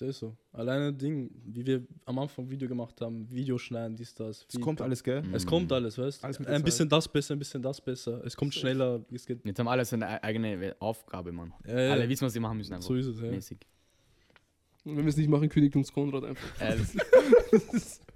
Ist 0.00 0.18
so. 0.20 0.36
Alleine 0.52 0.92
Ding, 0.92 1.30
wie 1.44 1.66
wir 1.66 1.86
am 2.04 2.18
Anfang 2.18 2.48
Video 2.48 2.68
gemacht 2.68 3.00
haben, 3.00 3.28
Video 3.30 3.58
schneiden, 3.58 3.96
dies, 3.96 4.14
das. 4.14 4.46
Es 4.52 4.60
kommt 4.60 4.80
alles, 4.80 5.02
gell? 5.02 5.22
Es 5.32 5.44
Mhm. 5.44 5.48
kommt 5.48 5.72
alles, 5.72 5.98
weißt 5.98 6.22
du? 6.22 6.26
Ein 6.46 6.62
bisschen 6.62 6.88
Zeit. 6.88 6.92
das 6.98 7.08
besser, 7.08 7.34
ein 7.34 7.38
bisschen 7.38 7.62
das 7.62 7.80
besser. 7.80 8.24
Es 8.24 8.36
kommt 8.36 8.54
schneller. 8.54 9.04
Es 9.12 9.26
geht. 9.26 9.44
Jetzt 9.44 9.58
haben 9.58 9.68
alle 9.68 9.84
seine 9.84 10.04
e- 10.06 10.22
eigene 10.22 10.76
Aufgabe, 10.78 11.32
Mann. 11.32 11.52
Äh, 11.64 11.88
Alle 11.88 12.08
wissen, 12.08 12.24
was 12.26 12.32
sie 12.32 12.40
machen 12.40 12.56
müssen, 12.58 12.74
einfach. 12.74 12.86
so 12.88 12.94
ist 12.94 13.06
es, 13.06 13.20
ja. 13.20 13.30
Mäßig. 13.30 13.58
Und 14.84 14.96
wenn 14.96 15.04
wir 15.04 15.10
es 15.10 15.16
nicht 15.16 15.28
machen, 15.28 15.48
kündigt 15.48 15.74
uns 15.76 15.92
Konrad 15.92 16.24
einfach. 16.24 16.60
Äh, 16.60 16.76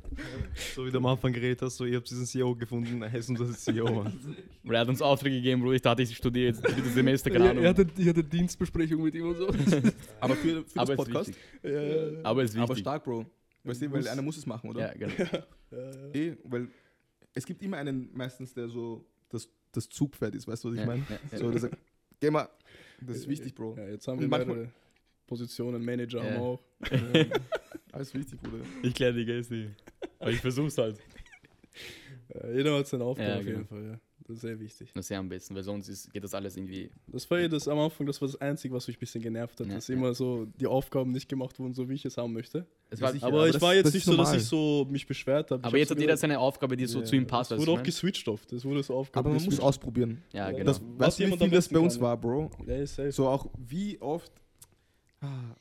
So 0.75 0.87
wie 0.87 0.91
du 0.91 0.99
am 0.99 1.07
Anfang 1.07 1.33
geredet 1.33 1.63
hast, 1.63 1.77
so 1.77 1.85
ihr 1.85 1.97
habt 1.97 2.09
diesen 2.11 2.27
CEO 2.27 2.55
gefunden, 2.55 3.03
er 3.03 3.11
heißt 3.11 3.29
unser 3.31 3.51
CEO, 3.53 3.91
Mann. 4.03 4.13
er 4.69 4.81
hat 4.81 4.89
uns 4.89 5.01
Aufträge 5.03 5.37
gegeben, 5.37 5.63
Bro. 5.63 5.73
Ich 5.73 5.83
dachte, 5.83 6.03
ich 6.03 6.17
studiere 6.17 6.47
jetzt 6.49 6.63
drittes 6.63 6.95
Semester, 6.95 7.31
keine 7.31 7.45
Er, 7.47 7.51
Ahnung. 7.51 7.65
er, 7.65 7.71
hatte, 7.71 7.87
ich 7.97 8.09
hatte 8.09 8.25
Dienstbesprechung 8.25 9.03
mit 9.03 9.15
ihm 9.15 9.29
und 9.29 9.37
so. 9.37 9.49
Aber 10.21 10.37
für, 10.37 10.65
für 10.65 10.81
Aber 10.81 10.97
das 10.97 11.07
ist 11.07 11.13
Podcast. 11.13 11.29
wichtig. 11.29 11.43
Ja, 11.63 12.21
Aber 12.25 12.43
ist 12.43 12.57
Aber 12.57 12.69
wichtig. 12.71 12.79
stark, 12.81 13.05
Bro. 13.05 13.27
Weißt 13.65 13.83
du, 13.83 13.93
weil 13.93 14.09
einer 14.09 14.23
muss 14.23 14.37
es 14.37 14.47
machen, 14.47 14.71
oder? 14.71 14.81
Ja, 14.81 14.95
genau. 15.09 15.15
Eh, 16.13 16.37
weil 16.45 16.69
es 17.33 17.47
gibt 17.47 17.63
immer 17.63 17.79
einen 17.79 18.11
meistens, 18.13 18.53
der 18.53 18.69
so 18.69 19.07
das, 19.31 19.49
das 19.73 19.89
Zugpferd 19.89 20.35
ist, 20.35 20.47
weißt 20.47 20.65
du, 20.65 20.69
was 20.69 20.75
ich 20.75 20.81
Ja, 20.81 20.87
meine? 20.87 21.03
ja, 21.09 21.19
ja. 21.33 21.39
So, 21.39 21.51
der 21.51 21.61
sagt, 21.61 21.79
geh 22.21 22.31
mal, 22.31 22.47
das 23.01 23.17
ist 23.17 23.29
wichtig, 23.29 23.55
Bro. 23.55 23.77
Ja, 23.79 23.89
jetzt 23.89 24.07
haben 24.07 24.17
Und 24.19 24.21
wir 24.25 24.29
manchmal- 24.29 24.71
Positionen, 25.27 25.83
Manager 25.83 26.19
Ja. 26.19 26.25
haben 26.25 26.35
wir 26.35 26.41
auch. 26.43 26.61
Alles 27.93 28.13
wichtig, 28.15 28.39
Bruder. 28.43 28.65
Ich 28.83 28.93
kläre 28.95 29.15
die 29.15 29.25
Gäste. 29.25 29.75
Aber 30.23 30.31
ich 30.31 30.41
versuch's 30.41 30.79
halt. 30.79 30.97
Jeder 32.55 32.79
hat 32.79 32.87
seine 32.87 33.05
Aufgabe 33.05 33.29
Ja, 33.29 33.37
auf 33.39 33.45
genau. 33.45 33.57
jeden 33.59 33.69
Fall, 33.69 33.85
ja. 33.85 34.01
Das 34.25 34.37
ist 34.37 34.43
sehr 34.43 34.59
wichtig. 34.61 34.91
Das 34.95 35.05
ist 35.07 35.09
ja 35.11 35.19
am 35.19 35.29
besten, 35.29 35.55
weil 35.57 35.65
sonst 35.65 35.89
ist, 35.89 36.11
geht 36.13 36.23
das 36.23 36.33
alles 36.33 36.57
irgendwie. 36.57 36.91
Das 37.09 37.29
war 37.29 37.41
ja 37.41 37.49
das 37.49 37.67
am 37.67 37.79
Anfang, 37.81 38.07
das 38.07 38.21
war 38.23 38.29
das 38.29 38.41
Einzige, 38.41 38.73
was 38.73 38.87
mich 38.87 38.97
ein 38.97 39.01
bisschen 39.01 39.21
genervt 39.21 39.59
hat, 39.61 39.67
Ja, 39.67 39.75
dass 39.75 39.89
ja. 39.89 39.97
immer 39.97 40.15
so 40.15 40.47
die 40.61 40.67
Aufgaben 40.69 41.11
nicht 41.11 41.29
gemacht 41.29 41.59
wurden, 41.59 41.75
so 41.75 41.89
wie 41.89 41.95
ich 41.95 42.05
es 42.05 42.17
haben 42.17 42.33
möchte. 42.33 42.65
Es 42.89 43.01
war, 43.01 43.13
sicher. 43.13 43.27
Aber, 43.27 43.39
aber 43.39 43.47
ich 43.49 43.55
das- 43.55 43.63
war 43.63 43.75
jetzt 43.75 43.87
das 43.87 43.95
nicht 43.95 44.05
so, 44.05 44.13
dass 44.13 44.29
normal. 44.29 44.37
ich 44.39 44.45
so 44.45 44.87
mich 44.89 45.07
beschwert 45.09 45.51
habe. 45.51 45.65
aber 45.65 45.77
jetzt 45.77 45.91
hat 45.91 45.99
jeder 45.99 46.17
seine 46.17 46.39
Aufgabe, 46.39 46.77
die 46.77 46.87
so 46.87 47.01
Ja, 47.01 47.05
zu 47.05 47.17
ihm 47.17 47.27
passt. 47.27 47.51
Es 47.51 47.59
wurde 47.59 47.73
auch 47.73 47.83
geswitcht 47.83 48.29
oft. 48.29 48.51
Es 48.53 48.65
wurde 48.65 48.83
so 48.85 48.95
Aufgaben 48.95 49.27
Aber 49.27 49.35
man 49.35 49.45
muss 49.45 49.59
ausprobieren. 49.59 50.23
Ja, 50.33 50.47
Ja, 50.47 50.53
genau. 50.53 50.65
Das, 50.67 50.81
Was 50.81 50.99
weißt 51.19 51.19
du, 51.19 51.27
wie 51.33 51.37
viel 51.39 51.51
das 51.51 51.69
bei 51.69 51.79
uns 51.81 51.95
kann, 51.95 52.03
war, 52.03 52.17
Bro? 52.17 52.51
Ja, 52.65 52.87
safe. 52.87 53.11
So 53.13 53.27
auch 53.29 53.51
wie 53.59 54.01
oft. 54.01 54.33
Ah, 55.21 55.57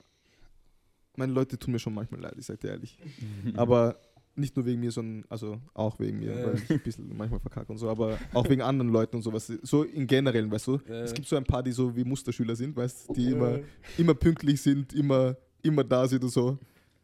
meine 1.17 1.33
Leute 1.33 1.57
tun 1.57 1.73
mir 1.73 1.79
schon 1.79 1.93
manchmal 1.95 2.21
leid, 2.21 2.35
ich 2.37 2.45
sag 2.45 2.59
dir 2.59 2.69
ehrlich. 2.69 2.97
aber 3.55 3.99
nicht 4.35 4.55
nur 4.55 4.65
wegen 4.65 4.79
mir, 4.79 4.91
sondern 4.91 5.25
also 5.29 5.59
auch 5.73 5.99
wegen 5.99 6.19
mir, 6.19 6.31
Ja. 6.37 6.47
weil 6.47 6.55
ich 6.55 6.69
ein 6.69 6.79
bisschen 6.81 7.15
manchmal 7.17 7.39
verkacke 7.39 7.71
und 7.71 7.77
so, 7.77 7.89
aber 7.89 8.17
auch 8.33 8.47
wegen 8.49 8.61
anderen 8.61 8.91
Leuten 8.91 9.15
und 9.17 9.21
sowas. 9.23 9.51
So 9.63 9.83
in 9.83 10.07
generell, 10.07 10.49
weißt 10.49 10.67
du? 10.67 10.79
Ja. 10.87 11.01
Es 11.01 11.13
gibt 11.13 11.27
so 11.27 11.35
ein 11.35 11.43
paar, 11.43 11.61
die 11.63 11.71
so 11.71 11.95
wie 11.95 12.03
Musterschüler 12.03 12.55
sind, 12.55 12.75
weißt 12.75 13.09
du, 13.09 13.13
die 13.13 13.25
Ja. 13.25 13.31
immer, 13.31 13.59
immer 13.97 14.13
pünktlich 14.13 14.61
sind, 14.61 14.93
immer, 14.93 15.35
immer 15.61 15.83
da 15.83 16.07
sind 16.07 16.23
und 16.23 16.29
so. 16.29 16.57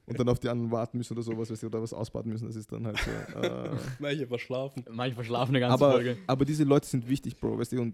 Und 0.05 0.17
dann 0.17 0.29
auf 0.29 0.39
die 0.39 0.47
anderen 0.47 0.71
warten 0.71 0.97
müssen 0.97 1.11
oder 1.13 1.21
sowas, 1.21 1.51
weißt 1.51 1.63
du, 1.63 1.67
oder 1.67 1.81
was 1.81 1.91
ausbaden 1.91 2.31
müssen. 2.31 2.47
Das 2.47 2.55
ist 2.55 2.71
dann 2.71 2.85
halt 2.87 2.97
so. 2.97 3.39
Äh, 3.41 3.71
Manche 3.99 4.25
verschlafen. 4.25 4.83
Manchmal 4.87 5.11
verschlafen 5.15 5.51
eine 5.51 5.59
ganze 5.59 5.73
aber, 5.73 5.91
Folge. 5.95 6.17
aber 6.27 6.45
diese 6.45 6.63
Leute 6.63 6.87
sind 6.87 7.09
wichtig, 7.09 7.37
Bro, 7.37 7.59
weißt 7.59 7.73
du, 7.73 7.81
und 7.81 7.93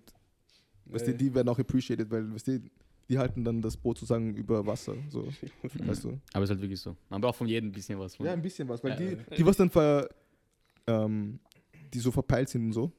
weißt 0.86 1.08
du, 1.08 1.16
die 1.16 1.34
werden 1.34 1.50
auch 1.50 1.58
appreciated, 1.58 2.12
weil 2.12 2.32
weißt 2.32 2.48
du, 2.50 2.62
die 3.10 3.18
halten 3.18 3.44
dann 3.44 3.62
das 3.62 3.76
Boot 3.78 3.98
sozusagen 3.98 4.34
über 4.36 4.66
Wasser, 4.66 4.96
so, 5.10 5.28
weißt 5.64 6.04
du. 6.06 6.20
Aber 6.34 6.44
es 6.44 6.50
ist 6.50 6.56
halt 6.56 6.62
wirklich 6.62 6.80
so. 6.80 6.96
Man 7.10 7.22
braucht 7.22 7.38
von 7.38 7.48
jedem 7.48 7.70
ein 7.70 7.72
bisschen 7.74 8.00
was. 8.00 8.18
Ja, 8.18 8.34
ein 8.34 8.42
bisschen 8.42 8.68
was, 8.70 8.84
weil 8.84 8.92
Ja, 8.92 8.98
die, 8.98 9.06
ja. 9.06 9.36
die 9.38 9.46
was 9.46 9.58
dann 9.58 9.70
ver, 9.70 10.08
ähm, 10.88 11.40
die 11.94 12.00
so 12.00 12.12
verpeilt 12.12 12.50
sind 12.50 12.66
und 12.66 12.74
so, 12.74 12.92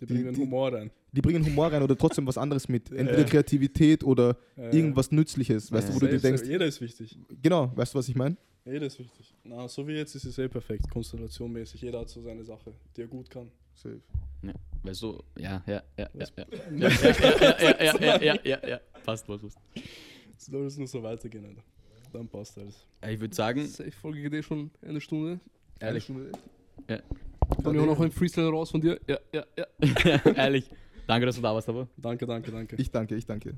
Die 0.00 0.06
Die- 0.06 0.14
bringen 0.14 0.34
die- 0.34 0.40
Humor 0.40 0.72
rein. 0.72 0.90
die 1.12 1.20
bringen 1.20 1.44
Humor 1.46 1.70
rein 1.72 1.82
oder 1.82 1.96
trotzdem 1.96 2.26
was 2.26 2.36
anderes 2.38 2.68
mit. 2.68 2.90
Ja. 2.90 2.96
Entweder 2.96 3.24
Kreativität 3.24 4.02
oder 4.02 4.36
Ja. 4.56 4.72
irgendwas 4.72 5.12
Nützliches, 5.12 5.70
weißt 5.70 5.88
Ja. 5.88 5.94
du, 5.94 5.96
wo 5.96 6.00
du 6.00 6.08
dir 6.12 6.18
denkst. 6.18 6.42
Jeder 6.44 6.66
ist 6.66 6.80
wichtig. 6.80 7.16
genau, 7.40 7.70
weißt 7.76 7.94
du, 7.94 7.98
was 7.98 8.08
ich 8.08 8.14
meine? 8.16 8.36
Eh, 8.64 8.78
das 8.78 8.94
ist 8.94 8.98
wichtig. 9.00 9.34
Na, 9.44 9.66
so 9.68 9.86
wie 9.86 9.92
jetzt 9.92 10.14
ist 10.14 10.24
es 10.24 10.38
eh 10.38 10.48
perfekt, 10.48 10.88
konstellationmäßig. 10.90 11.82
Jeder 11.82 12.00
hat 12.00 12.08
so 12.08 12.20
seine 12.22 12.42
Sache, 12.44 12.72
die 12.96 13.02
er 13.02 13.08
gut 13.08 13.28
kann. 13.28 13.48
Safe. 13.74 14.00
Weil 14.84 14.94
so, 14.94 15.22
ja, 15.38 15.62
ja, 15.66 15.74
ja, 15.74 15.82
ja, 15.98 16.08
Was- 16.14 16.32
ja. 16.36 16.44
Ja, 16.76 16.88
ja, 16.88 17.10
ja, 17.10 17.80
ja, 17.80 17.98
ja, 18.00 18.16
ja, 18.22 18.38
ja, 18.44 18.68
ja. 18.68 18.80
Passt, 19.04 19.28
was, 19.28 19.42
was. 19.42 19.54
Soll 20.36 20.66
es 20.66 20.76
nur 20.76 20.86
so 20.86 21.02
weitergehen, 21.02 21.44
Alter. 21.44 21.62
Dann 22.12 22.28
passt 22.28 22.58
alles. 22.58 22.86
Ich 23.08 23.20
würde 23.20 23.34
sagen, 23.34 23.66
Safe 23.66 23.90
Folge 23.90 24.22
geht 24.22 24.34
eh 24.34 24.42
schon 24.42 24.70
eine 24.82 25.00
Stunde. 25.00 25.40
ehrlich, 25.80 26.08
Eine 26.10 26.30
Stunde? 26.30 27.02
Dann 27.62 27.74
ja 27.74 27.86
noch 27.86 28.00
ein 28.00 28.10
Freestyle 28.10 28.48
raus 28.48 28.70
von 28.70 28.80
dir. 28.80 29.00
Ja, 29.06 29.18
ja, 29.32 29.44
ja. 29.56 30.32
ehrlich. 30.34 30.68
Danke, 31.06 31.26
dass 31.26 31.36
du 31.36 31.42
da 31.42 31.54
warst, 31.54 31.68
aber. 31.68 31.88
Danke, 31.96 32.26
danke, 32.26 32.50
danke. 32.50 32.76
Ich 32.76 32.90
danke, 32.90 33.16
ich 33.16 33.26
danke. 33.26 33.54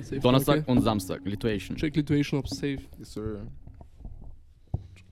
Safe, 0.00 0.20
Donnerstag 0.20 0.56
danke. 0.56 0.70
und 0.70 0.82
Samstag, 0.82 1.24
Lituation. 1.24 1.76
Check 1.76 1.96
Lituation 1.96 2.40
ab, 2.40 2.48
safe. 2.48 2.80
Yes, 2.98 3.12
sir. 3.12 3.46